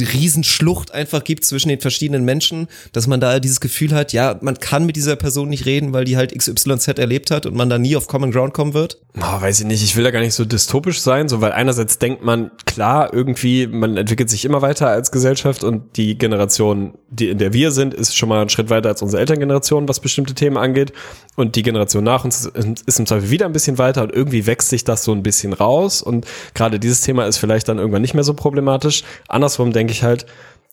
Riesenschlucht 0.00 0.92
einfach 0.92 1.22
gibt 1.22 1.44
zwischen 1.44 1.68
den 1.68 1.80
verschiedenen 1.80 2.24
Menschen, 2.24 2.66
dass 2.92 3.06
man 3.06 3.20
da 3.20 3.38
dieses 3.38 3.60
Gefühl 3.60 3.94
hat, 3.94 4.12
ja, 4.12 4.38
man 4.42 4.58
kann 4.58 4.86
mit 4.86 4.96
dieser 4.96 5.14
Person 5.16 5.48
nicht 5.48 5.66
reden, 5.66 5.92
weil 5.92 6.04
die 6.04 6.16
halt 6.16 6.36
XYZ 6.36 6.88
erlebt 6.98 7.30
hat 7.30 7.46
und 7.46 7.54
man 7.54 7.70
da 7.70 7.78
nie 7.78 7.96
auf 7.96 8.08
Common 8.08 8.32
Ground 8.32 8.54
kommen 8.54 8.74
wird? 8.74 9.03
Oh, 9.16 9.40
weiß 9.40 9.60
ich 9.60 9.66
nicht, 9.66 9.84
ich 9.84 9.94
will 9.94 10.02
da 10.02 10.10
gar 10.10 10.18
nicht 10.18 10.34
so 10.34 10.44
dystopisch 10.44 11.00
sein, 11.00 11.28
so 11.28 11.40
weil 11.40 11.52
einerseits 11.52 12.00
denkt 12.00 12.24
man, 12.24 12.50
klar, 12.66 13.14
irgendwie, 13.14 13.68
man 13.68 13.96
entwickelt 13.96 14.28
sich 14.28 14.44
immer 14.44 14.60
weiter 14.60 14.88
als 14.88 15.12
Gesellschaft 15.12 15.62
und 15.62 15.96
die 15.96 16.18
Generation, 16.18 16.94
die 17.10 17.28
in 17.28 17.38
der 17.38 17.52
wir 17.52 17.70
sind, 17.70 17.94
ist 17.94 18.16
schon 18.16 18.28
mal 18.28 18.40
einen 18.40 18.48
Schritt 18.48 18.70
weiter 18.70 18.88
als 18.88 19.02
unsere 19.02 19.20
Elterngeneration, 19.20 19.88
was 19.88 20.00
bestimmte 20.00 20.34
Themen 20.34 20.56
angeht. 20.56 20.92
Und 21.36 21.54
die 21.54 21.62
Generation 21.62 22.02
nach 22.02 22.24
uns 22.24 22.44
ist 22.44 22.98
im 22.98 23.06
Zweifel 23.06 23.30
wieder 23.30 23.46
ein 23.46 23.52
bisschen 23.52 23.78
weiter 23.78 24.02
und 24.02 24.12
irgendwie 24.12 24.48
wächst 24.48 24.70
sich 24.70 24.82
das 24.82 25.04
so 25.04 25.12
ein 25.12 25.22
bisschen 25.22 25.52
raus. 25.52 26.02
Und 26.02 26.26
gerade 26.54 26.80
dieses 26.80 27.02
Thema 27.02 27.24
ist 27.26 27.38
vielleicht 27.38 27.68
dann 27.68 27.78
irgendwann 27.78 28.02
nicht 28.02 28.14
mehr 28.14 28.24
so 28.24 28.34
problematisch. 28.34 29.04
Andersrum 29.28 29.72
denke 29.72 29.92
ich 29.92 30.02
halt, 30.02 30.26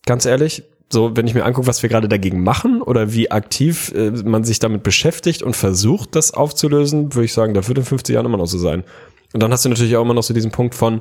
ganz 0.04 0.26
ehrlich, 0.26 0.64
so, 0.92 1.16
wenn 1.16 1.26
ich 1.26 1.34
mir 1.34 1.44
angucke, 1.44 1.66
was 1.66 1.82
wir 1.82 1.88
gerade 1.88 2.08
dagegen 2.08 2.42
machen 2.42 2.82
oder 2.82 3.12
wie 3.12 3.30
aktiv 3.30 3.92
äh, 3.94 4.10
man 4.10 4.44
sich 4.44 4.58
damit 4.58 4.82
beschäftigt 4.82 5.42
und 5.42 5.56
versucht, 5.56 6.14
das 6.14 6.34
aufzulösen, 6.34 7.14
würde 7.14 7.24
ich 7.24 7.32
sagen, 7.32 7.54
da 7.54 7.66
wird 7.66 7.78
in 7.78 7.84
50 7.84 8.14
Jahren 8.14 8.26
immer 8.26 8.36
noch 8.36 8.46
so 8.46 8.58
sein. 8.58 8.84
Und 9.32 9.42
dann 9.42 9.50
hast 9.52 9.64
du 9.64 9.70
natürlich 9.70 9.96
auch 9.96 10.02
immer 10.02 10.14
noch 10.14 10.22
so 10.22 10.34
diesen 10.34 10.50
Punkt 10.50 10.74
von 10.74 11.00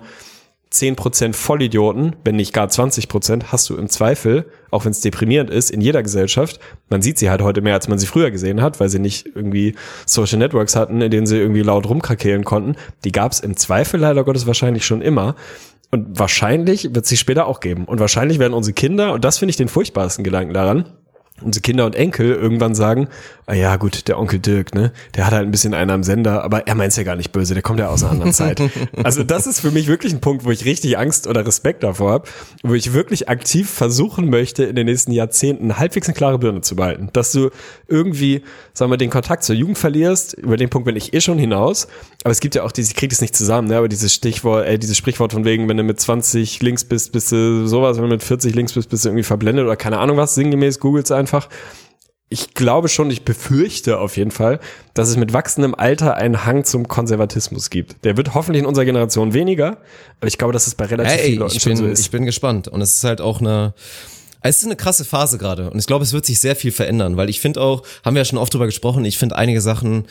10% 0.72 1.34
Vollidioten, 1.34 2.16
wenn 2.24 2.38
nicht 2.38 2.54
gar 2.54 2.68
20%, 2.68 3.48
hast 3.48 3.70
du 3.70 3.76
im 3.76 3.90
Zweifel, 3.90 4.46
auch 4.70 4.86
wenn 4.86 4.92
es 4.92 5.02
deprimierend 5.02 5.50
ist, 5.50 5.70
in 5.70 5.82
jeder 5.82 6.02
Gesellschaft. 6.02 6.62
Man 6.90 7.02
sieht 7.02 7.20
sie 7.20 7.30
halt 7.30 7.42
heute 7.42 7.60
mehr, 7.60 7.74
als 7.74 7.90
man 7.90 8.00
sie 8.00 8.08
früher 8.08 8.32
gesehen 8.32 8.62
hat, 8.62 8.80
weil 8.80 8.88
sie 8.88 9.00
nicht 9.00 9.26
irgendwie 9.36 9.76
Social 10.06 10.40
Networks 10.40 10.78
hatten, 10.78 11.02
in 11.02 11.12
denen 11.12 11.28
sie 11.28 11.38
irgendwie 11.38 11.62
laut 11.62 11.90
rumkrakehlen 11.90 12.46
konnten. 12.46 12.78
Die 13.04 13.12
gab 13.12 13.34
es 13.34 13.42
im 13.42 13.58
Zweifel 13.58 14.00
leider 14.00 14.24
Gottes 14.24 14.48
wahrscheinlich 14.48 14.86
schon 14.86 15.02
immer. 15.02 15.36
Und 15.92 16.18
wahrscheinlich 16.18 16.96
wird 16.96 17.04
es 17.04 17.10
sie 17.10 17.18
später 17.18 17.48
auch 17.48 17.60
geben. 17.60 17.86
Und 17.86 18.00
wahrscheinlich 18.00 18.40
werden 18.40 18.54
unsere 18.54 18.74
Kinder, 18.74 19.14
und 19.14 19.26
das 19.26 19.38
finde 19.38 19.52
ich 19.52 19.58
den 19.58 19.68
furchtbarsten 19.68 20.24
Gedanken 20.24 20.54
daran, 20.54 20.86
unsere 21.44 21.62
Kinder 21.62 21.86
und 21.86 21.96
Enkel 21.96 22.32
irgendwann 22.32 22.76
sagen, 22.76 23.08
ah 23.46 23.54
ja 23.54 23.76
gut, 23.76 24.08
der 24.08 24.20
Onkel 24.20 24.40
Dirk, 24.40 24.74
ne, 24.74 24.92
der 25.16 25.26
hat 25.26 25.34
halt 25.34 25.46
ein 25.48 25.52
bisschen 25.52 25.74
einen 25.74 25.90
am 25.90 26.04
Sender, 26.04 26.44
aber 26.44 26.68
er 26.68 26.76
meint's 26.76 26.96
ja 26.96 27.04
gar 27.04 27.16
nicht 27.16 27.32
böse, 27.32 27.54
der 27.54 27.64
kommt 27.64 27.80
ja 27.80 27.90
aus 27.90 28.04
einer 28.04 28.12
anderen 28.12 28.34
Zeit. 28.34 28.62
Also 29.04 29.24
das 29.24 29.48
ist 29.48 29.60
für 29.60 29.72
mich 29.72 29.88
wirklich 29.88 30.14
ein 30.14 30.22
Punkt, 30.22 30.46
wo 30.46 30.52
ich 30.52 30.66
richtig 30.66 30.98
Angst 30.98 31.28
oder 31.28 31.46
Respekt 31.46 31.84
davor 31.84 32.12
habe, 32.12 32.30
wo 32.64 32.74
ich 32.74 32.94
wirklich 32.94 33.30
aktiv 33.30 33.70
versuchen 33.70 34.30
möchte, 34.30 34.64
in 34.64 34.76
den 34.76 34.86
nächsten 34.86 35.12
Jahrzehnten 35.12 35.78
halbwegs 35.80 36.08
eine 36.08 36.14
klare 36.14 36.40
Birne 36.40 36.62
zu 36.62 36.76
behalten. 36.76 37.10
Dass 37.14 37.32
du 37.32 37.50
irgendwie, 37.88 38.44
sagen 38.74 38.92
wir, 38.92 38.98
den 38.98 39.10
Kontakt 39.10 39.44
zur 39.44 39.56
Jugend 39.56 39.78
verlierst, 39.78 40.34
über 40.34 40.58
den 40.58 40.70
Punkt 40.70 40.86
bin 40.86 40.96
ich 40.96 41.14
eh 41.14 41.22
schon 41.22 41.38
hinaus, 41.38 41.88
aber 42.24 42.32
es 42.32 42.40
gibt 42.40 42.56
ja 42.56 42.64
auch 42.64 42.72
diese, 42.72 42.92
ich 42.92 42.96
krieg 42.96 43.10
das 43.10 43.22
nicht 43.22 43.36
zusammen, 43.36 43.68
ne, 43.68 43.78
aber 43.78 43.88
dieses 43.88 44.14
Stichwort, 44.14 44.68
äh, 44.68 44.78
dieses 44.78 44.98
Sprichwort 44.98 45.34
von 45.34 45.46
wegen, 45.46 45.68
wenn 45.70 45.78
du 45.78 45.84
mit 45.84 46.00
20 46.00 46.62
links 46.62 46.84
bist, 46.84 47.12
bist 47.12 47.32
du 47.32 47.68
sowas, 47.68 47.98
wenn 47.98 48.04
du 48.04 48.10
mit 48.10 48.24
40 48.24 48.54
links 48.54 48.74
bist, 48.74 48.90
bist 48.90 49.06
du 49.06 49.10
irgendwie 49.10 49.24
verblendet 49.24 49.66
oder 49.66 49.76
keine 49.76 49.98
Ahnung 49.98 50.18
was, 50.18 50.36
sinngemäß, 50.36 50.80
googelt's 50.80 51.12
einfach 51.12 51.32
einfach, 51.32 51.50
ich 52.30 52.54
glaube 52.54 52.88
schon, 52.88 53.12
ich 53.12 53.26
befürchte 53.26 54.00
auf 54.00 54.16
jeden 54.16 54.32
Fall, 54.32 54.60
dass 54.94 55.10
es 55.10 55.18
mit 55.18 55.34
wachsendem 55.34 55.76
Alter 55.76 56.16
einen 56.16 56.46
Hang 56.46 56.64
zum 56.64 56.88
Konservatismus 56.88 57.70
gibt. 57.70 58.06
Der 58.06 58.16
wird 58.16 58.34
hoffentlich 58.34 58.62
in 58.62 58.68
unserer 58.68 58.86
Generation 58.86 59.34
weniger, 59.34 59.80
aber 60.20 60.28
ich 60.28 60.38
glaube, 60.38 60.54
dass 60.54 60.66
es 60.66 60.76
bei 60.76 60.86
relativ 60.86 61.14
hey, 61.14 61.26
vielen 61.26 61.40
Leuten 61.40 61.58
ich 61.58 61.66
bin, 61.66 61.76
so 61.76 61.86
ist. 61.86 62.00
Ich 62.00 62.12
bin 62.12 62.26
gespannt. 62.26 62.70
Und 62.70 62.80
es 62.82 62.96
ist 62.96 63.04
halt 63.04 63.20
auch 63.20 63.42
eine, 63.42 63.74
es 64.42 64.60
ist 64.60 64.66
eine 64.66 64.78
krasse 64.78 65.04
Phase 65.04 65.38
gerade. 65.38 65.72
Und 65.72 65.80
ich 65.80 65.88
glaube, 65.88 66.06
es 66.06 66.14
wird 66.14 66.26
sich 66.26 66.40
sehr 66.40 66.56
viel 66.56 66.72
verändern, 66.72 67.18
weil 67.18 67.30
ich 67.30 67.42
finde 67.42 67.60
auch, 67.60 67.84
haben 68.06 68.16
wir 68.16 68.22
ja 68.22 68.26
schon 68.26 68.40
oft 68.40 68.54
drüber 68.54 68.66
gesprochen, 68.66 69.04
ich 69.04 69.18
finde 69.18 69.36
einige 69.36 69.60
Sachen 69.60 70.06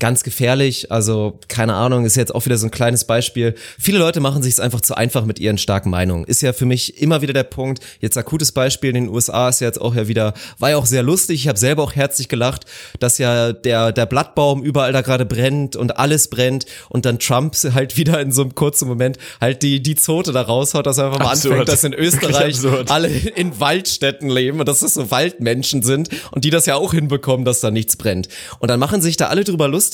ganz 0.00 0.24
gefährlich. 0.24 0.90
Also 0.90 1.38
keine 1.46 1.74
Ahnung, 1.74 2.04
ist 2.04 2.16
jetzt 2.16 2.34
auch 2.34 2.44
wieder 2.44 2.58
so 2.58 2.66
ein 2.66 2.72
kleines 2.72 3.04
Beispiel. 3.04 3.54
Viele 3.78 3.98
Leute 3.98 4.18
machen 4.18 4.42
sich 4.42 4.54
es 4.54 4.60
einfach 4.60 4.80
zu 4.80 4.96
einfach 4.96 5.24
mit 5.24 5.38
ihren 5.38 5.58
starken 5.58 5.90
Meinungen. 5.90 6.24
Ist 6.24 6.42
ja 6.42 6.52
für 6.52 6.64
mich 6.64 7.00
immer 7.00 7.22
wieder 7.22 7.32
der 7.32 7.44
Punkt. 7.44 7.80
Jetzt 8.00 8.16
akutes 8.16 8.50
Beispiel 8.50 8.90
in 8.90 9.04
den 9.04 9.08
USA 9.08 9.48
ist 9.48 9.60
ja 9.60 9.68
jetzt 9.68 9.80
auch 9.80 9.94
ja 9.94 10.08
wieder, 10.08 10.34
war 10.58 10.70
ja 10.70 10.76
auch 10.76 10.86
sehr 10.86 11.04
lustig. 11.04 11.42
Ich 11.42 11.48
habe 11.48 11.58
selber 11.58 11.84
auch 11.84 11.94
herzlich 11.94 12.28
gelacht, 12.28 12.64
dass 12.98 13.18
ja 13.18 13.52
der 13.52 13.92
der 13.92 14.06
Blattbaum 14.06 14.62
überall 14.64 14.92
da 14.92 15.02
gerade 15.02 15.26
brennt 15.26 15.76
und 15.76 15.98
alles 15.98 16.28
brennt 16.28 16.66
und 16.88 17.04
dann 17.04 17.18
Trump 17.18 17.54
halt 17.74 17.96
wieder 17.96 18.20
in 18.20 18.32
so 18.32 18.42
einem 18.42 18.54
kurzen 18.54 18.88
Moment 18.88 19.18
halt 19.40 19.62
die 19.62 19.82
die 19.82 19.94
Zote 19.94 20.32
da 20.32 20.42
raushaut, 20.42 20.86
dass 20.86 20.98
er 20.98 21.06
einfach 21.06 21.18
mal 21.18 21.32
Absurd. 21.32 21.52
anfängt, 21.52 21.68
dass 21.68 21.84
in 21.84 21.92
Österreich 22.00 22.58
alle 22.88 23.08
in 23.08 23.60
Waldstätten 23.60 24.28
leben 24.28 24.60
und 24.60 24.66
dass 24.66 24.80
das 24.80 24.94
so 24.94 25.10
Waldmenschen 25.10 25.82
sind 25.82 26.08
und 26.30 26.44
die 26.44 26.50
das 26.50 26.66
ja 26.66 26.76
auch 26.76 26.92
hinbekommen, 26.92 27.44
dass 27.44 27.60
da 27.60 27.70
nichts 27.70 27.96
brennt. 27.96 28.28
Und 28.58 28.68
dann 28.68 28.80
machen 28.80 29.02
sich 29.02 29.16
da 29.16 29.26
alle 29.26 29.44
drüber 29.44 29.68
lustig, 29.68 29.89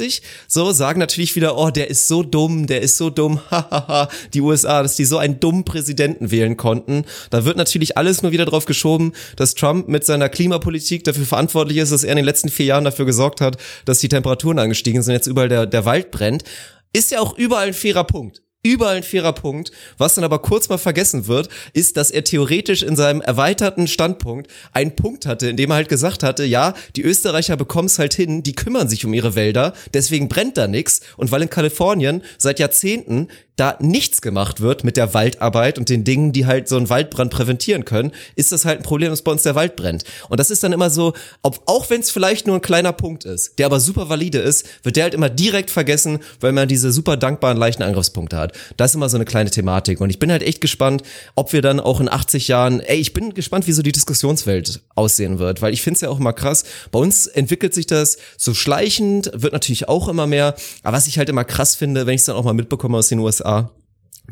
so 0.49 0.73
sagen 0.73 0.99
natürlich 1.01 1.35
wieder, 1.37 1.57
oh, 1.57 1.71
der 1.71 1.91
ist 1.91 2.09
so 2.09 2.23
dumm, 2.23 2.67
der 2.67 2.81
ist 2.81 2.97
so 2.97 3.11
dumm, 3.11 3.41
hahaha, 3.51 4.09
die 4.35 4.41
USA, 4.41 4.83
dass 4.83 4.97
die 4.97 5.05
so 5.05 5.19
einen 5.19 5.41
dummen 5.41 5.65
Präsidenten 5.65 6.31
wählen 6.31 6.57
konnten. 6.57 7.05
Da 7.31 7.45
wird 7.45 7.57
natürlich 7.57 7.97
alles 7.97 8.23
nur 8.23 8.33
wieder 8.33 8.45
drauf 8.45 8.65
geschoben, 8.65 9.13
dass 9.37 9.55
Trump 9.55 9.89
mit 9.89 10.05
seiner 10.05 10.29
Klimapolitik 10.29 11.05
dafür 11.05 11.27
verantwortlich 11.27 11.79
ist, 11.79 11.93
dass 11.93 12.05
er 12.05 12.13
in 12.13 12.17
den 12.17 12.25
letzten 12.25 12.49
vier 12.49 12.67
Jahren 12.67 12.85
dafür 12.85 13.05
gesorgt 13.05 13.41
hat, 13.41 13.57
dass 13.85 13.99
die 13.99 14.09
Temperaturen 14.09 14.59
angestiegen 14.59 15.03
sind, 15.03 15.15
jetzt 15.15 15.27
überall 15.27 15.49
der, 15.49 15.67
der 15.67 15.85
Wald 15.85 16.11
brennt. 16.11 16.45
Ist 16.93 17.11
ja 17.11 17.21
auch 17.21 17.37
überall 17.37 17.69
ein 17.69 17.75
fairer 17.75 18.05
Punkt 18.05 18.46
überall 18.73 18.97
ein 18.97 19.03
fairer 19.03 19.33
Punkt. 19.33 19.71
Was 19.99 20.15
dann 20.15 20.25
aber 20.25 20.39
kurz 20.41 20.69
mal 20.69 20.79
vergessen 20.79 21.27
wird, 21.27 21.49
ist, 21.73 21.97
dass 21.97 22.11
er 22.11 22.25
theoretisch 22.25 22.83
in 22.83 22.97
seinem 22.97 23.21
erweiterten 23.21 23.87
Standpunkt 23.87 24.51
einen 24.73 24.97
Punkt 24.97 25.27
hatte, 25.27 25.49
in 25.49 25.57
dem 25.57 25.71
er 25.71 25.77
halt 25.77 25.89
gesagt 25.89 26.23
hatte, 26.23 26.45
ja, 26.45 26.75
die 26.97 27.03
Österreicher 27.03 27.57
bekommen 27.57 27.87
es 27.87 27.99
halt 27.99 28.15
hin, 28.15 28.43
die 28.43 28.55
kümmern 28.55 28.89
sich 28.89 29.05
um 29.05 29.15
ihre 29.15 29.35
Wälder, 29.35 29.73
deswegen 29.95 30.29
brennt 30.29 30.57
da 30.57 30.67
nichts. 30.67 31.01
Und 31.17 31.31
weil 31.31 31.43
in 31.43 31.51
Kalifornien 31.51 32.23
seit 32.39 32.59
Jahrzehnten 32.59 33.29
da 33.57 33.77
nichts 33.81 34.21
gemacht 34.21 34.61
wird 34.61 34.85
mit 34.85 34.97
der 34.97 35.15
Waldarbeit 35.15 35.79
und 35.79 35.89
den 35.89 36.05
Dingen, 36.05 36.33
die 36.33 36.47
halt 36.47 36.69
so 36.69 36.77
einen 36.77 36.91
Waldbrand 36.91 37.31
präventieren 37.31 37.85
können, 37.87 38.13
ist 38.37 38.53
das 38.53 38.67
halt 38.67 38.81
ein 38.81 38.83
Problem, 38.83 39.11
dass 39.11 39.23
bei 39.23 39.33
uns 39.33 39.43
der 39.43 39.55
Wald 39.55 39.77
brennt. 39.77 40.05
Und 40.29 40.39
das 40.39 40.51
ist 40.51 40.63
dann 40.63 40.73
immer 40.73 40.91
so, 40.91 41.15
ob, 41.43 41.63
auch 41.67 41.89
wenn 41.89 42.03
es 42.03 42.11
vielleicht 42.11 42.47
nur 42.47 42.57
ein 42.57 42.63
kleiner 42.63 42.93
Punkt 42.93 43.25
ist, 43.25 43.59
der 43.59 43.67
aber 43.67 43.81
super 43.81 44.09
valide 44.09 44.39
ist, 44.39 44.67
wird 44.83 44.97
der 44.97 45.05
halt 45.05 45.15
immer 45.15 45.31
direkt 45.31 45.71
vergessen, 45.71 46.19
weil 46.41 46.53
man 46.53 46.69
diese 46.69 46.93
super 46.93 47.17
dankbaren 47.17 47.57
leichten 47.57 47.83
Angriffspunkte 47.83 48.37
hat. 48.37 48.53
Das 48.77 48.91
ist 48.91 48.95
immer 48.95 49.09
so 49.09 49.17
eine 49.17 49.25
kleine 49.25 49.51
Thematik. 49.51 50.01
Und 50.01 50.11
ich 50.11 50.19
bin 50.19 50.31
halt 50.31 50.43
echt 50.43 50.61
gespannt, 50.61 51.03
ob 51.35 51.53
wir 51.53 51.63
dann 51.63 51.81
auch 51.81 52.01
in 52.01 52.09
80 52.09 52.49
Jahren, 52.49 52.81
ey, 52.81 52.99
ich 52.99 53.13
bin 53.13 53.35
gespannt, 53.35 53.67
wie 53.67 53.73
so 53.73 53.83
die 53.83 53.93
Diskussionswelt 53.93 54.83
aussehen 54.95 55.39
wird, 55.39 55.63
weil 55.63 55.73
ich 55.73 55.83
finde 55.83 55.97
es 55.97 56.01
ja 56.03 56.09
auch 56.09 56.19
immer 56.19 56.33
krass. 56.33 56.65
Bei 56.91 56.99
uns 56.99 57.27
entwickelt 57.27 57.75
sich 57.75 57.87
das 57.87 58.19
so 58.37 58.55
schleichend, 58.55 59.31
wird 59.35 59.53
natürlich 59.53 59.89
auch 59.89 60.09
immer 60.09 60.27
mehr. 60.27 60.55
Aber 60.83 60.97
was 60.97 61.07
ich 61.07 61.19
halt 61.19 61.29
immer 61.29 61.45
krass 61.45 61.75
finde, 61.75 62.07
wenn 62.07 62.15
ich 62.15 62.21
es 62.21 62.27
dann 62.27 62.37
auch 62.37 62.45
mal 62.45 62.55
mitbekomme 62.55 62.99
aus 62.99 63.09
den 63.09 63.19
USA, 63.19 63.71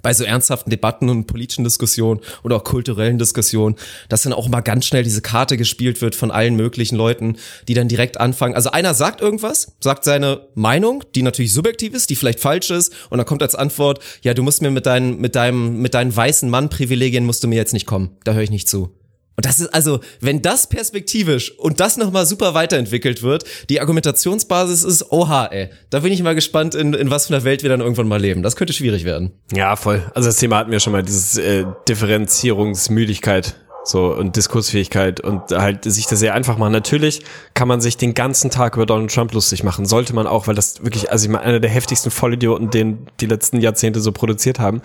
bei 0.03 0.13
so 0.13 0.25
ernsthaften 0.25 0.71
Debatten 0.71 1.09
und 1.09 1.27
politischen 1.27 1.65
Diskussionen 1.65 2.21
oder 2.43 2.57
auch 2.57 2.65
kulturellen 2.65 3.19
Diskussionen, 3.19 3.77
dass 4.09 4.23
dann 4.23 4.33
auch 4.33 4.49
mal 4.49 4.61
ganz 4.61 4.87
schnell 4.87 5.03
diese 5.03 5.23
Karte 5.23 5.57
gespielt 5.57 6.01
wird 6.01 6.15
von 6.15 6.31
allen 6.31 6.57
möglichen 6.57 6.97
Leuten, 6.97 7.37
die 7.69 7.75
dann 7.75 7.89
direkt 7.89 8.21
anfangen. 8.21 8.55
Also 8.55 8.71
einer 8.71 8.95
sagt 8.95 9.21
irgendwas, 9.21 9.77
sagt 9.81 10.05
seine 10.05 10.49
Meinung, 10.55 11.05
die 11.15 11.23
natürlich 11.23 11.53
subjektiv 11.53 11.95
ist, 11.95 12.11
die 12.11 12.17
vielleicht 12.17 12.41
falsch 12.41 12.71
ist, 12.71 12.93
und 13.11 13.19
dann 13.19 13.27
kommt 13.27 13.43
als 13.43 13.55
Antwort, 13.55 14.01
ja, 14.23 14.35
du 14.35 14.43
musst 14.43 14.63
mir 14.63 14.71
mit 14.71 14.87
deinen, 14.87 15.21
mit 15.21 15.35
deinem, 15.35 15.81
mit 15.81 15.95
deinen 15.95 16.15
weißen 16.15 16.49
Mann-Privilegien 16.49 17.25
musst 17.25 17.45
du 17.45 17.49
mir 17.49 17.57
jetzt 17.57 17.73
nicht 17.73 17.87
kommen. 17.87 18.11
Da 18.25 18.33
höre 18.33 18.43
ich 18.43 18.51
nicht 18.51 18.69
zu. 18.69 18.91
Und 19.37 19.47
das 19.47 19.61
ist 19.61 19.69
also, 19.75 20.01
wenn 20.21 20.43
das 20.43 20.69
perspektivisch 20.69 21.59
und 21.59 21.81
das 21.81 21.97
nochmal 21.97 22.25
super 22.27 22.55
weiterentwickelt 22.55 23.23
wird, 23.23 23.45
die 23.69 23.81
Argumentationsbasis 23.81 24.85
ist, 24.85 25.11
oha, 25.11 25.47
ey, 25.47 25.71
da 25.91 26.01
bin 26.01 26.13
ich 26.13 26.23
mal 26.23 26.35
gespannt, 26.35 26.75
in, 26.75 26.95
in 26.95 27.11
was 27.11 27.27
für 27.27 27.35
einer 27.35 27.45
Welt 27.45 27.63
wir 27.63 27.71
dann 27.71 27.81
irgendwann 27.81 28.09
mal 28.09 28.21
leben. 28.21 28.43
Das 28.43 28.57
könnte 28.57 28.73
schwierig 28.73 29.05
werden. 29.05 29.33
Ja, 29.53 29.77
voll. 29.77 30.03
Also 30.15 30.29
das 30.29 30.37
Thema 30.37 30.59
hatten 30.59 30.71
wir 30.71 30.81
schon 30.81 30.93
mal, 30.93 31.03
dieses 31.03 31.37
äh, 31.39 31.65
Differenzierungsmüdigkeit 31.89 33.57
so 33.85 34.15
und 34.15 34.37
Diskursfähigkeit 34.37 35.21
und 35.21 35.51
halt 35.51 35.85
sich 35.85 36.07
das 36.07 36.19
sehr 36.19 36.35
einfach 36.35 36.59
machen. 36.59 36.73
Natürlich 36.73 37.23
kann 37.53 37.69
man 37.69 37.81
sich 37.81 37.97
den 37.97 38.15
ganzen 38.15 38.51
Tag 38.51 38.77
über 38.77 38.87
Donald 38.87 39.13
Trump 39.13 39.33
lustig 39.33 39.63
machen. 39.63 39.87
Sollte 39.87 40.15
man 40.15 40.27
auch, 40.27 40.47
weil 40.47 40.55
das 40.55 40.83
wirklich, 40.83 41.11
also 41.13 41.27
ich 41.27 41.31
meine, 41.31 41.45
einer 41.45 41.61
der 41.61 41.71
heftigsten 41.71 42.11
Vollidioten, 42.11 42.71
den 42.71 43.07
die 43.21 43.27
letzten 43.27 43.61
Jahrzehnte 43.61 44.01
so 44.01 44.13
produziert 44.13 44.59
haben. 44.59 44.81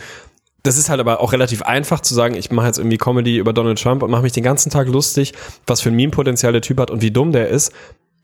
Das 0.64 0.78
ist 0.78 0.90
halt 0.90 1.00
aber 1.00 1.22
auch 1.22 1.32
relativ 1.32 1.62
einfach 1.62 2.02
zu 2.02 2.14
sagen, 2.14 2.36
ich 2.36 2.52
mache 2.52 2.68
jetzt 2.68 2.80
irgendwie 2.80 2.98
Comedy 2.98 3.38
über 3.38 3.54
Donald 3.54 3.82
Trump 3.82 4.04
und 4.04 4.12
mache 4.12 4.24
mich 4.24 4.34
den 4.34 4.44
ganzen 4.44 4.70
Tag 4.70 4.88
lustig, 4.88 5.34
was 5.66 5.82
für 5.82 5.90
ein 5.90 5.96
Meme-Potenzial 5.96 6.52
der 6.52 6.62
Typ 6.62 6.80
hat 6.80 6.92
und 6.92 7.02
wie 7.02 7.12
dumm 7.12 7.32
der 7.32 7.48
ist, 7.50 7.72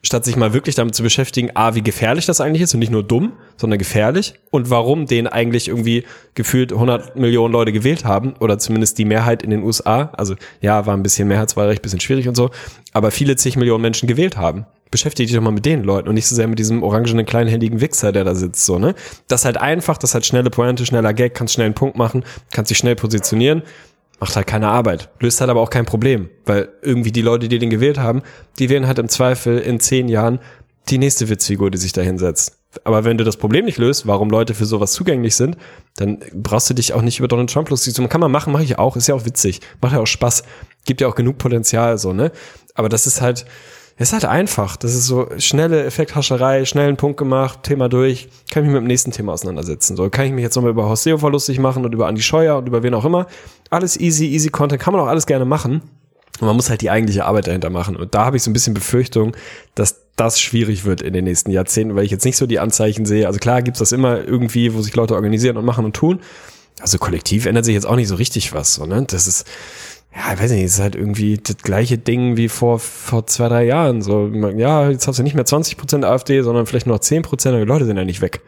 statt 0.06 0.24
sich 0.24 0.36
mal 0.36 0.54
wirklich 0.54 0.76
damit 0.76 0.94
zu 0.94 1.04
beschäftigen, 1.04 1.52
a, 1.56 1.74
wie 1.74 1.82
gefährlich 1.82 2.26
das 2.26 2.40
eigentlich 2.40 2.62
ist 2.62 2.74
und 2.74 2.80
nicht 2.80 2.92
nur 2.92 3.04
dumm, 3.04 3.34
sondern 3.58 3.80
gefährlich 3.80 4.36
und 4.52 4.70
warum 4.70 5.08
den 5.08 5.28
eigentlich 5.28 5.68
irgendwie 5.68 6.04
gefühlt 6.36 6.72
100 6.72 7.16
Millionen 7.16 7.52
Leute 7.52 7.72
gewählt 7.72 8.06
haben 8.06 8.36
oder 8.40 8.60
zumindest 8.60 8.98
die 9.00 9.06
Mehrheit 9.06 9.42
in 9.42 9.50
den 9.50 9.64
USA, 9.64 10.12
also 10.14 10.36
ja, 10.62 10.86
war 10.86 10.96
ein 10.96 11.04
bisschen 11.04 11.28
Mehrheitswahlrecht, 11.28 11.82
bisschen 11.82 12.00
schwierig 12.00 12.28
und 12.28 12.36
so, 12.36 12.52
aber 12.94 13.10
viele 13.10 13.36
zig 13.36 13.58
Millionen 13.58 13.82
Menschen 13.82 14.08
gewählt 14.08 14.38
haben. 14.38 14.66
Beschäftige 14.92 15.28
dich 15.28 15.36
doch 15.36 15.42
mal 15.42 15.52
mit 15.52 15.66
den 15.66 15.84
Leuten 15.84 16.08
und 16.08 16.14
nicht 16.14 16.28
so 16.28 16.36
sehr 16.36 16.48
mit 16.48 16.60
diesem 16.60 16.84
orangenen, 16.84 17.26
kleinhändigen 17.26 17.82
Wichser, 17.82 18.12
der 18.12 18.24
da 18.24 18.36
sitzt, 18.36 18.66
so, 18.66 18.78
ne? 18.78 18.94
Das 19.28 19.42
ist 19.42 19.46
halt 19.46 19.58
einfach, 19.58 19.98
das 19.98 20.12
ist 20.12 20.14
halt 20.14 20.26
schnelle 20.26 20.52
Pointe, 20.52 20.86
schneller 20.86 21.14
Gag, 21.14 21.34
kannst 21.34 21.56
schnell 21.56 21.66
einen 21.66 21.74
Punkt 21.74 21.98
machen, 21.98 22.24
kannst 22.52 22.70
dich 22.70 22.78
schnell 22.78 22.96
positionieren, 22.96 23.64
macht 24.26 24.36
halt 24.36 24.48
keine 24.48 24.70
Arbeit, 24.70 25.10
löst 25.20 25.40
halt 25.40 25.52
aber 25.52 25.62
auch 25.62 25.70
kein 25.70 25.86
Problem, 25.86 26.32
weil 26.46 26.70
irgendwie 26.82 27.12
die 27.12 27.22
Leute, 27.22 27.48
die 27.48 27.60
den 27.60 27.70
gewählt 27.70 28.00
haben, 28.00 28.24
die 28.58 28.70
wählen 28.72 28.88
halt 28.88 28.98
im 28.98 29.08
Zweifel 29.08 29.60
in 29.60 29.80
zehn 29.80 30.08
Jahren 30.08 30.40
die 30.90 30.98
nächste 30.98 31.30
Witzfigur, 31.30 31.70
die 31.70 31.78
sich 31.78 31.94
da 31.94 32.02
hinsetzt. 32.02 32.58
Aber 32.84 33.04
wenn 33.04 33.20
du 33.20 33.24
das 33.24 33.38
Problem 33.38 33.66
nicht 33.66 33.78
löst, 33.78 34.08
warum 34.08 34.32
Leute 34.32 34.56
für 34.56 34.66
sowas 34.66 34.94
zugänglich 34.94 35.36
sind, 35.36 35.58
dann 35.98 36.24
brauchst 36.34 36.68
du 36.72 36.74
dich 36.74 36.94
auch 36.94 37.04
nicht 37.04 37.20
über 37.20 37.28
Donald 37.28 37.52
Trump 37.52 37.70
lustig 37.70 37.94
zu 37.94 38.02
machen. 38.02 38.10
Kann 38.10 38.20
man 38.20 38.32
machen, 38.32 38.52
mache 38.52 38.64
ich 38.64 38.80
auch, 38.80 38.96
ist 38.96 39.06
ja 39.06 39.14
auch 39.14 39.26
witzig, 39.26 39.62
macht 39.80 39.94
ja 39.94 40.00
auch 40.00 40.08
Spaß, 40.08 40.44
gibt 40.86 41.02
ja 41.02 41.08
auch 41.08 41.16
genug 41.16 41.38
Potenzial, 41.38 42.00
so, 42.00 42.12
ne? 42.12 42.32
Aber 42.74 42.90
das 42.90 43.06
ist 43.06 43.22
halt, 43.22 43.46
ist 43.98 44.14
halt 44.14 44.26
einfach. 44.26 44.76
Das 44.76 44.94
ist 44.94 45.06
so 45.06 45.30
schnelle 45.38 45.86
Effekthascherei, 45.86 46.66
schnellen 46.66 46.98
Punkt 46.98 47.18
gemacht, 47.18 47.64
Thema 47.64 47.88
durch. 47.88 48.28
Kann 48.52 48.64
ich 48.64 48.68
mich 48.68 48.74
mit 48.74 48.84
dem 48.84 48.88
nächsten 48.88 49.12
Thema 49.12 49.32
auseinandersetzen. 49.32 49.96
So 49.96 50.10
kann 50.10 50.26
ich 50.26 50.34
mich 50.34 50.44
jetzt 50.44 50.56
nochmal 50.56 50.72
über 50.72 50.86
Horst 50.86 51.04
Seehofer 51.04 51.30
lustig 51.30 51.60
machen 51.60 51.86
und 51.86 51.94
über 51.94 52.08
Andi 52.08 52.22
Scheuer 52.22 52.58
und 52.58 52.68
über 52.68 52.84
wen 52.84 52.94
auch 52.94 53.06
immer. 53.06 53.28
Alles 53.70 53.98
easy, 53.98 54.26
easy 54.28 54.50
Content, 54.50 54.82
kann 54.82 54.94
man 54.94 55.02
auch 55.02 55.08
alles 55.08 55.26
gerne 55.26 55.46
machen. 55.46 55.82
Und 56.42 56.48
man 56.48 56.56
muss 56.58 56.70
halt 56.70 56.82
die 56.82 56.90
eigentliche 56.90 57.24
Arbeit 57.24 57.48
dahinter 57.48 57.70
machen. 57.70 57.96
Und 57.96 58.14
da 58.14 58.26
habe 58.26 58.36
ich 58.36 58.44
so 58.44 58.50
ein 58.50 58.54
bisschen 58.54 58.74
Befürchtung, 58.74 59.36
dass 59.76 60.02
das 60.18 60.42
schwierig 60.42 60.84
wird 60.84 61.02
in 61.02 61.14
den 61.14 61.24
nächsten 61.24 61.52
Jahrzehnten, 61.52 61.96
weil 61.96 62.04
ich 62.04 62.12
jetzt 62.12 62.26
nicht 62.26 62.38
so 62.38 62.46
die 62.48 62.60
Anzeichen 62.60 63.06
sehe. 63.06 63.28
Also 63.28 63.40
klar 63.40 63.62
gibt's 63.62 63.80
das 63.80 63.94
immer 63.94 64.22
irgendwie, 64.22 64.74
wo 64.74 64.82
sich 64.82 64.96
Leute 64.96 65.16
organisieren 65.16 65.56
und 65.56 65.64
machen 65.64 65.86
und 65.86 65.96
tun. 65.96 66.20
Also 66.82 66.98
kollektiv 66.98 67.46
ändert 67.46 67.64
sich 67.64 67.74
jetzt 67.74 67.86
auch 67.86 67.96
nicht 67.96 68.10
so 68.10 68.16
richtig 68.16 68.54
was. 68.54 68.76
So, 68.76 68.86
ne? 68.86 69.06
Das 69.08 69.28
ist, 69.28 69.46
ja, 70.16 70.34
ich 70.34 70.40
weiß 70.42 70.52
nicht, 70.52 70.64
es 70.64 70.76
ist 70.76 70.80
halt 70.80 70.96
irgendwie 70.96 71.38
das 71.38 71.58
gleiche 71.58 71.98
Ding 71.98 72.38
wie 72.38 72.48
vor, 72.48 72.80
vor 72.80 73.28
zwei, 73.28 73.50
drei 73.50 73.66
Jahren. 73.66 74.02
So, 74.02 74.28
ja, 74.28 74.90
jetzt 74.90 75.08
hast 75.08 75.20
du 75.20 75.24
nicht 75.24 75.36
mehr 75.36 75.46
20 75.46 75.76
Prozent 75.76 76.06
AfD, 76.06 76.42
sondern 76.42 76.66
vielleicht 76.66 76.88
nur 76.88 76.96
noch 76.96 77.02
10 77.02 77.22
Prozent, 77.22 77.54
aber 77.54 77.66
die 77.66 77.70
Leute 77.70 77.86
sind 77.86 77.98
ja 77.98 78.06
nicht 78.06 78.22
weg. 78.22 78.42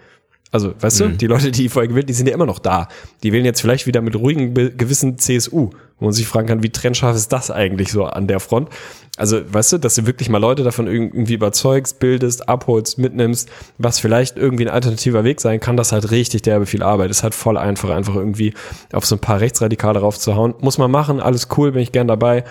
Also, 0.52 0.74
weißt 0.80 1.02
du, 1.02 1.10
die 1.10 1.28
Leute, 1.28 1.52
die 1.52 1.68
vorher 1.68 1.90
gewählt, 1.90 2.08
die 2.08 2.14
sind 2.14 2.28
ja 2.28 2.34
immer 2.34 2.46
noch 2.46 2.60
da. 2.60 2.88
Die 3.22 3.34
wählen 3.34 3.44
jetzt 3.44 3.60
vielleicht 3.60 3.86
wieder 3.86 4.02
mit 4.02 4.16
ruhigem 4.16 4.54
Gewissen 4.54 5.18
CSU, 5.18 5.72
wo 6.00 6.06
man 6.06 6.14
sich 6.14 6.28
fragen 6.28 6.48
kann, 6.48 6.64
wie 6.64 6.70
trennscharf 6.70 7.16
ist 7.16 7.32
das 7.34 7.50
eigentlich 7.52 7.92
so 7.92 8.06
an 8.06 8.28
der 8.28 8.40
Front? 8.40 8.70
Also, 9.18 9.42
weißt 9.52 9.74
du, 9.74 9.78
dass 9.80 9.96
du 9.96 10.06
wirklich 10.06 10.30
mal 10.30 10.38
Leute 10.38 10.64
davon 10.64 10.86
irgendwie 10.86 11.34
überzeugst, 11.34 12.00
bildest, 12.00 12.48
abholst, 12.48 13.00
mitnimmst, 13.00 13.50
was 13.80 14.00
vielleicht 14.00 14.38
irgendwie 14.38 14.68
ein 14.68 14.74
alternativer 14.74 15.24
Weg 15.24 15.42
sein 15.42 15.60
kann, 15.60 15.76
das 15.76 15.92
halt 15.92 16.12
richtig 16.12 16.44
derbe 16.44 16.68
viel 16.68 16.84
Arbeit. 16.84 17.10
ist 17.10 17.24
halt 17.24 17.34
voll 17.34 17.58
einfach, 17.58 17.90
einfach 17.90 18.16
irgendwie 18.16 18.54
auf 18.94 19.08
so 19.08 19.16
ein 19.16 19.20
paar 19.20 19.40
Rechtsradikale 19.40 20.00
raufzuhauen. 20.00 20.54
Muss 20.62 20.78
man 20.78 20.92
machen, 20.92 21.20
alles 21.20 21.48
cool, 21.58 21.72
bin 21.72 21.82
ich 21.82 21.92
gern 21.92 22.08
dabei. 22.08 22.44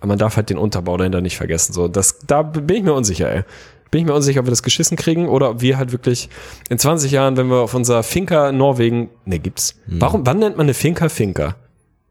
Aber 0.00 0.08
man 0.08 0.18
darf 0.18 0.36
halt 0.36 0.48
den 0.48 0.58
Unterbau 0.58 0.96
dahinter 0.96 1.20
nicht 1.20 1.36
vergessen. 1.36 1.74
So, 1.74 1.88
das, 1.88 2.18
da 2.26 2.42
bin 2.42 2.76
ich 2.76 2.82
mir 2.82 2.94
unsicher, 2.94 3.30
ey. 3.30 3.42
Bin 3.90 4.00
ich 4.00 4.06
mir 4.06 4.14
unsicher, 4.14 4.40
ob 4.40 4.46
wir 4.46 4.50
das 4.50 4.62
geschissen 4.62 4.96
kriegen 4.96 5.28
oder 5.28 5.50
ob 5.50 5.60
wir 5.60 5.76
halt 5.76 5.92
wirklich 5.92 6.30
in 6.68 6.78
20 6.78 7.12
Jahren, 7.12 7.36
wenn 7.36 7.48
wir 7.48 7.58
auf 7.58 7.74
unser 7.74 8.02
Finca 8.02 8.50
Norwegen, 8.50 9.10
ne, 9.24 9.38
gibt's. 9.38 9.76
Warum, 9.86 10.26
wann 10.26 10.38
nennt 10.38 10.56
man 10.56 10.66
eine 10.66 10.74
Finca 10.74 11.08
Finca? 11.08 11.54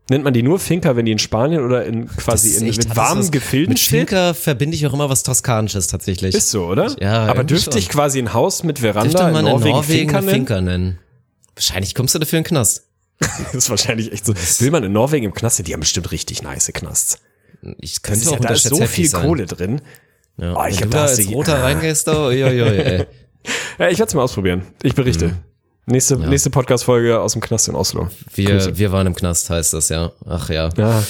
Nennt 0.10 0.26
man 0.26 0.34
die 0.34 0.44
nur 0.44 0.60
Finca, 0.60 0.98
wenn 0.98 1.06
die 1.06 1.14
in 1.14 1.20
Spanien 1.20 1.64
oder 1.64 1.86
in 1.86 2.08
quasi 2.08 2.56
in, 2.56 2.66
mit 2.66 2.96
warmen 2.96 3.32
Gefilden 3.32 3.70
Mit 3.70 3.80
steht? 3.80 4.10
Finca 4.10 4.34
verbinde 4.34 4.76
ich 4.76 4.86
auch 4.86 4.94
immer 4.94 5.10
was 5.10 5.24
Toskanisches 5.24 5.88
tatsächlich. 5.88 6.36
Ist 6.36 6.52
so, 6.52 6.66
oder? 6.66 6.94
Ja, 7.02 7.28
Aber 7.28 7.46
dürfte 7.46 7.80
ich 7.80 7.88
quasi 7.88 8.20
ein 8.20 8.34
Haus 8.34 8.64
mit 8.64 8.80
Veranda 8.80 9.10
Dürfte 9.10 9.32
man 9.32 9.46
in 9.46 9.52
in 9.52 9.52
Norwegen, 9.54 9.76
Norwegen 9.76 10.00
Finca 10.00 10.22
nennen? 10.22 10.34
Finca 10.34 10.62
nennen? 10.62 11.00
Wahrscheinlich 11.56 11.96
kommst 11.96 12.16
du 12.16 12.20
dafür 12.20 12.40
in 12.40 12.44
den 12.44 12.50
Knast. 12.50 12.88
Das 13.20 13.54
ist 13.54 13.70
wahrscheinlich 13.70 14.12
echt 14.12 14.26
so. 14.26 14.34
Will 14.36 14.72
man 14.72 14.84
in 14.84 14.92
Norwegen 14.92 15.26
im 15.26 15.34
Knast? 15.34 15.66
Die 15.66 15.74
haben 15.74 15.80
bestimmt 15.80 16.12
richtig 16.12 16.44
nice 16.44 16.70
Knasts. 16.74 17.20
Ich 17.80 18.02
könnte 18.02 18.22
ist 18.22 18.32
ja, 18.32 18.38
auch 18.38 18.42
da 18.42 18.54
ist 18.54 18.64
so 18.64 18.86
viel 18.86 19.08
sein. 19.08 19.26
Kohle 19.26 19.46
drin. 19.46 19.82
Ja. 20.38 20.56
Oh, 20.58 20.66
ich 20.68 20.82
Wenn 20.82 20.90
du 20.90 20.98
da 20.98 21.04
als 21.06 21.28
roter 21.30 21.64
reingehst, 21.64 22.08
da, 22.08 22.26
oi, 22.26 22.44
oi, 22.44 22.62
oi, 22.62 22.78
ey. 22.78 23.06
Ja, 23.80 23.90
ich 23.90 24.00
werde 24.00 24.10
es 24.10 24.14
mal 24.16 24.24
ausprobieren. 24.24 24.64
Ich 24.84 24.96
berichte. 24.96 25.36
Nächste, 25.86 26.18
nächste 26.18 26.50
Podcast-Folge 26.50 27.20
aus 27.20 27.34
dem 27.34 27.42
Knast 27.42 27.68
in 27.68 27.76
Oslo. 27.76 28.08
Grüße. 28.36 28.36
Wir, 28.36 28.78
wir 28.78 28.92
waren 28.92 29.08
im 29.08 29.16
Knast, 29.16 29.50
heißt 29.50 29.74
das, 29.74 29.90
ja. 29.90 30.12
Ach 30.26 30.50
ja. 30.50 30.70
Ja. 30.78 31.04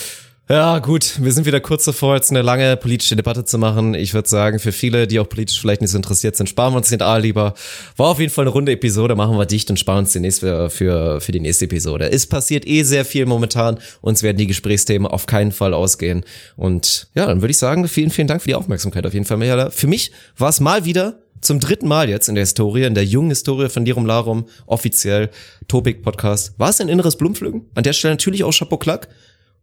Ja, 0.49 0.79
gut, 0.79 1.21
wir 1.21 1.31
sind 1.31 1.45
wieder 1.45 1.61
kurz 1.61 1.85
davor, 1.85 2.15
jetzt 2.15 2.29
eine 2.29 2.41
lange 2.41 2.75
politische 2.75 3.15
Debatte 3.15 3.45
zu 3.45 3.57
machen. 3.57 3.93
Ich 3.93 4.13
würde 4.13 4.27
sagen, 4.27 4.59
für 4.59 4.73
viele, 4.73 5.07
die 5.07 5.21
auch 5.21 5.29
politisch 5.29 5.61
vielleicht 5.61 5.79
nicht 5.79 5.91
so 5.91 5.97
interessiert 5.97 6.35
sind, 6.35 6.49
sparen 6.49 6.73
wir 6.73 6.77
uns 6.77 6.89
den 6.89 7.01
A 7.01 7.15
lieber. 7.15 7.53
War 7.95 8.07
auf 8.07 8.19
jeden 8.19 8.31
Fall 8.31 8.43
eine 8.43 8.51
runde 8.51 8.73
Episode, 8.73 9.15
machen 9.15 9.37
wir 9.37 9.45
dicht 9.45 9.69
und 9.69 9.79
sparen 9.79 9.99
uns 9.99 10.11
die 10.11 10.19
nächste 10.19 10.69
für, 10.69 11.21
für 11.21 11.31
die 11.31 11.39
nächste 11.39 11.65
Episode. 11.65 12.11
Es 12.11 12.27
passiert 12.27 12.67
eh 12.67 12.83
sehr 12.83 13.05
viel 13.05 13.25
momentan. 13.25 13.79
Uns 14.01 14.21
werden 14.21 14.37
die 14.37 14.47
Gesprächsthemen 14.47 15.07
auf 15.07 15.27
keinen 15.27 15.53
Fall 15.53 15.73
ausgehen. 15.73 16.25
Und 16.57 17.07
ja, 17.15 17.25
dann 17.25 17.41
würde 17.41 17.51
ich 17.51 17.57
sagen, 17.57 17.87
vielen, 17.87 18.09
vielen 18.09 18.27
Dank 18.27 18.41
für 18.41 18.49
die 18.49 18.55
Aufmerksamkeit 18.55 19.05
auf 19.05 19.13
jeden 19.13 19.25
Fall, 19.25 19.37
Michaela. 19.37 19.69
Für 19.69 19.87
mich 19.87 20.11
war 20.37 20.49
es 20.49 20.59
mal 20.59 20.83
wieder 20.83 21.22
zum 21.43 21.59
dritten 21.59 21.87
Mal 21.87 22.09
jetzt 22.09 22.29
in 22.29 22.35
der 22.35 22.43
Historie, 22.43 22.83
in 22.83 22.95
der 22.95 23.05
jungen 23.05 23.29
Historie 23.29 23.69
von 23.69 23.85
Lirum 23.85 24.05
Larum, 24.05 24.45
offiziell 24.65 25.29
Topic 25.67 25.99
Podcast, 26.01 26.57
war 26.57 26.69
es 26.69 26.79
ein 26.79 26.89
inneres 26.89 27.17
Blumenpflücken. 27.17 27.69
An 27.75 27.83
der 27.83 27.93
Stelle 27.93 28.13
natürlich 28.13 28.43
auch 28.43 28.53
Chapeau 28.53 28.77
Klack. 28.77 29.09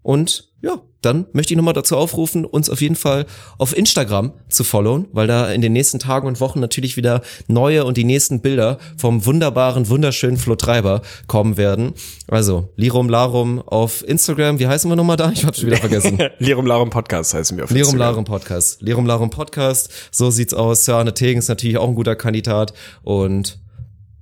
Und 0.02 0.50
ja, 0.62 0.80
dann 1.02 1.26
möchte 1.32 1.54
ich 1.54 1.56
nochmal 1.56 1.74
dazu 1.74 1.96
aufrufen, 1.96 2.44
uns 2.44 2.68
auf 2.68 2.80
jeden 2.82 2.96
Fall 2.96 3.24
auf 3.56 3.76
Instagram 3.76 4.32
zu 4.48 4.64
followen, 4.64 5.08
weil 5.12 5.26
da 5.26 5.50
in 5.50 5.62
den 5.62 5.72
nächsten 5.72 5.98
Tagen 5.98 6.26
und 6.26 6.40
Wochen 6.40 6.60
natürlich 6.60 6.96
wieder 6.98 7.22
neue 7.48 7.84
und 7.84 7.96
die 7.96 8.04
nächsten 8.04 8.40
Bilder 8.40 8.78
vom 8.98 9.24
wunderbaren, 9.24 9.88
wunderschönen 9.88 10.36
Flo 10.36 10.56
Treiber 10.56 11.00
kommen 11.26 11.56
werden. 11.56 11.92
Also, 12.28 12.68
Lirum 12.76 13.08
Larum 13.08 13.60
auf 13.60 14.06
Instagram. 14.06 14.58
Wie 14.58 14.66
heißen 14.66 14.90
wir 14.90 14.96
nochmal 14.96 15.16
da? 15.16 15.30
Ich 15.30 15.44
hab's 15.46 15.60
schon 15.60 15.68
wieder 15.68 15.78
vergessen. 15.78 16.18
Lirum 16.38 16.66
Larum 16.66 16.90
Podcast 16.90 17.32
heißen 17.32 17.56
wir 17.56 17.64
auf 17.64 17.70
Lirum 17.70 17.92
Instagram. 17.92 18.08
Larum 18.08 18.24
Podcast. 18.24 18.82
Lirum 18.82 19.06
Larum 19.06 19.30
Podcast. 19.30 19.90
So 20.10 20.30
sieht's 20.30 20.52
aus. 20.52 20.84
Sir 20.84 20.96
Arne 20.96 21.14
Tegen 21.14 21.38
ist 21.38 21.48
natürlich 21.48 21.78
auch 21.78 21.88
ein 21.88 21.94
guter 21.94 22.16
Kandidat. 22.16 22.74
Und 23.02 23.58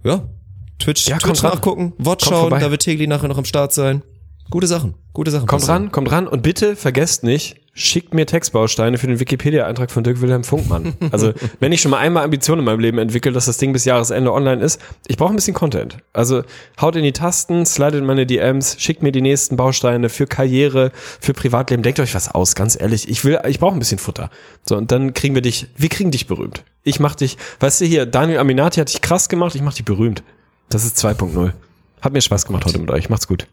ja, 0.05 0.29
Twitch, 0.79 1.09
Ja, 1.09 1.19
Twitch 1.19 1.43
nachgucken, 1.43 1.93
Watch 1.99 2.25
schauen, 2.25 2.51
da 2.51 2.71
wird 2.71 2.83
Tegli 2.83 3.09
nachher 3.09 3.27
noch 3.29 3.39
im 3.39 3.45
Start 3.45 3.73
sein. 3.73 4.03
Gute 4.51 4.67
Sachen, 4.67 4.95
gute 5.13 5.31
Sachen. 5.31 5.47
Kommt 5.47 5.69
ran, 5.69 5.93
kommt 5.93 6.11
ran 6.11 6.27
und 6.27 6.43
bitte 6.43 6.75
vergesst 6.75 7.23
nicht, 7.23 7.61
schickt 7.75 8.15
mir 8.15 8.25
Textbausteine 8.25 8.97
für 8.97 9.07
den 9.07 9.21
Wikipedia-Eintrag 9.21 9.91
von 9.91 10.03
Dirk 10.05 10.23
Wilhelm 10.23 10.43
Funkmann. 10.43 10.95
Also, 11.11 11.33
wenn 11.61 11.71
ich 11.73 11.83
schon 11.83 11.91
mal 11.91 11.99
einmal 11.99 12.25
Ambitionen 12.25 12.61
in 12.61 12.65
meinem 12.65 12.81
Leben 12.81 12.99
entwickle, 12.99 13.33
dass 13.33 13.45
das 13.45 13.59
Ding 13.59 13.75
bis 13.75 13.85
Jahresende 13.85 14.33
online 14.33 14.63
ist, 14.63 14.81
ich 15.07 15.19
brauche 15.19 15.31
ein 15.31 15.37
bisschen 15.37 15.53
Content. 15.53 15.99
Also, 16.15 16.45
haut 16.81 16.97
in 16.97 17.03
die 17.03 17.13
Tasten, 17.13 17.67
slidet 17.67 17.97
in 18.01 18.07
meine 18.07 18.25
DMs, 18.25 18.77
schickt 18.79 19.03
mir 19.03 19.13
die 19.13 19.21
nächsten 19.21 19.57
Bausteine 19.57 20.09
für 20.09 20.27
Karriere, 20.27 20.93
für 21.21 21.35
Privatleben. 21.35 21.83
Denkt 21.83 22.01
euch 22.01 22.15
was 22.15 22.35
aus, 22.35 22.55
ganz 22.55 22.79
ehrlich. 22.81 23.09
Ich 23.09 23.25
will, 23.27 23.39
ich 23.47 23.61
brauche 23.61 23.75
ein 23.75 23.79
bisschen 23.79 23.99
Futter. 23.99 24.31
So, 24.67 24.79
und 24.79 24.91
dann 24.91 25.13
kriegen 25.13 25.35
wir 25.35 25.43
dich, 25.43 25.67
wir 25.77 25.91
kriegen 25.91 26.11
dich 26.11 26.27
berühmt. 26.27 26.65
Ich 26.85 27.01
mach 27.01 27.15
dich, 27.15 27.37
weißt 27.61 27.83
du 27.83 27.85
hier, 27.85 28.07
Daniel 28.07 28.39
Aminati 28.39 28.81
hat 28.81 28.89
dich 28.89 29.03
krass 29.03 29.29
gemacht, 29.29 29.55
ich 29.55 29.63
mach 29.63 29.75
dich 29.75 29.85
berühmt. 29.85 30.23
Das 30.71 30.87
ist 30.87 30.97
2.0. 30.99 31.53
Hat 32.01 32.13
mir 32.13 32.21
Spaß 32.23 32.47
gemacht 32.47 32.65
heute 32.65 32.79
mit 32.79 32.91
euch. 32.91 33.11
Macht's 33.11 33.29
gut. 33.29 33.47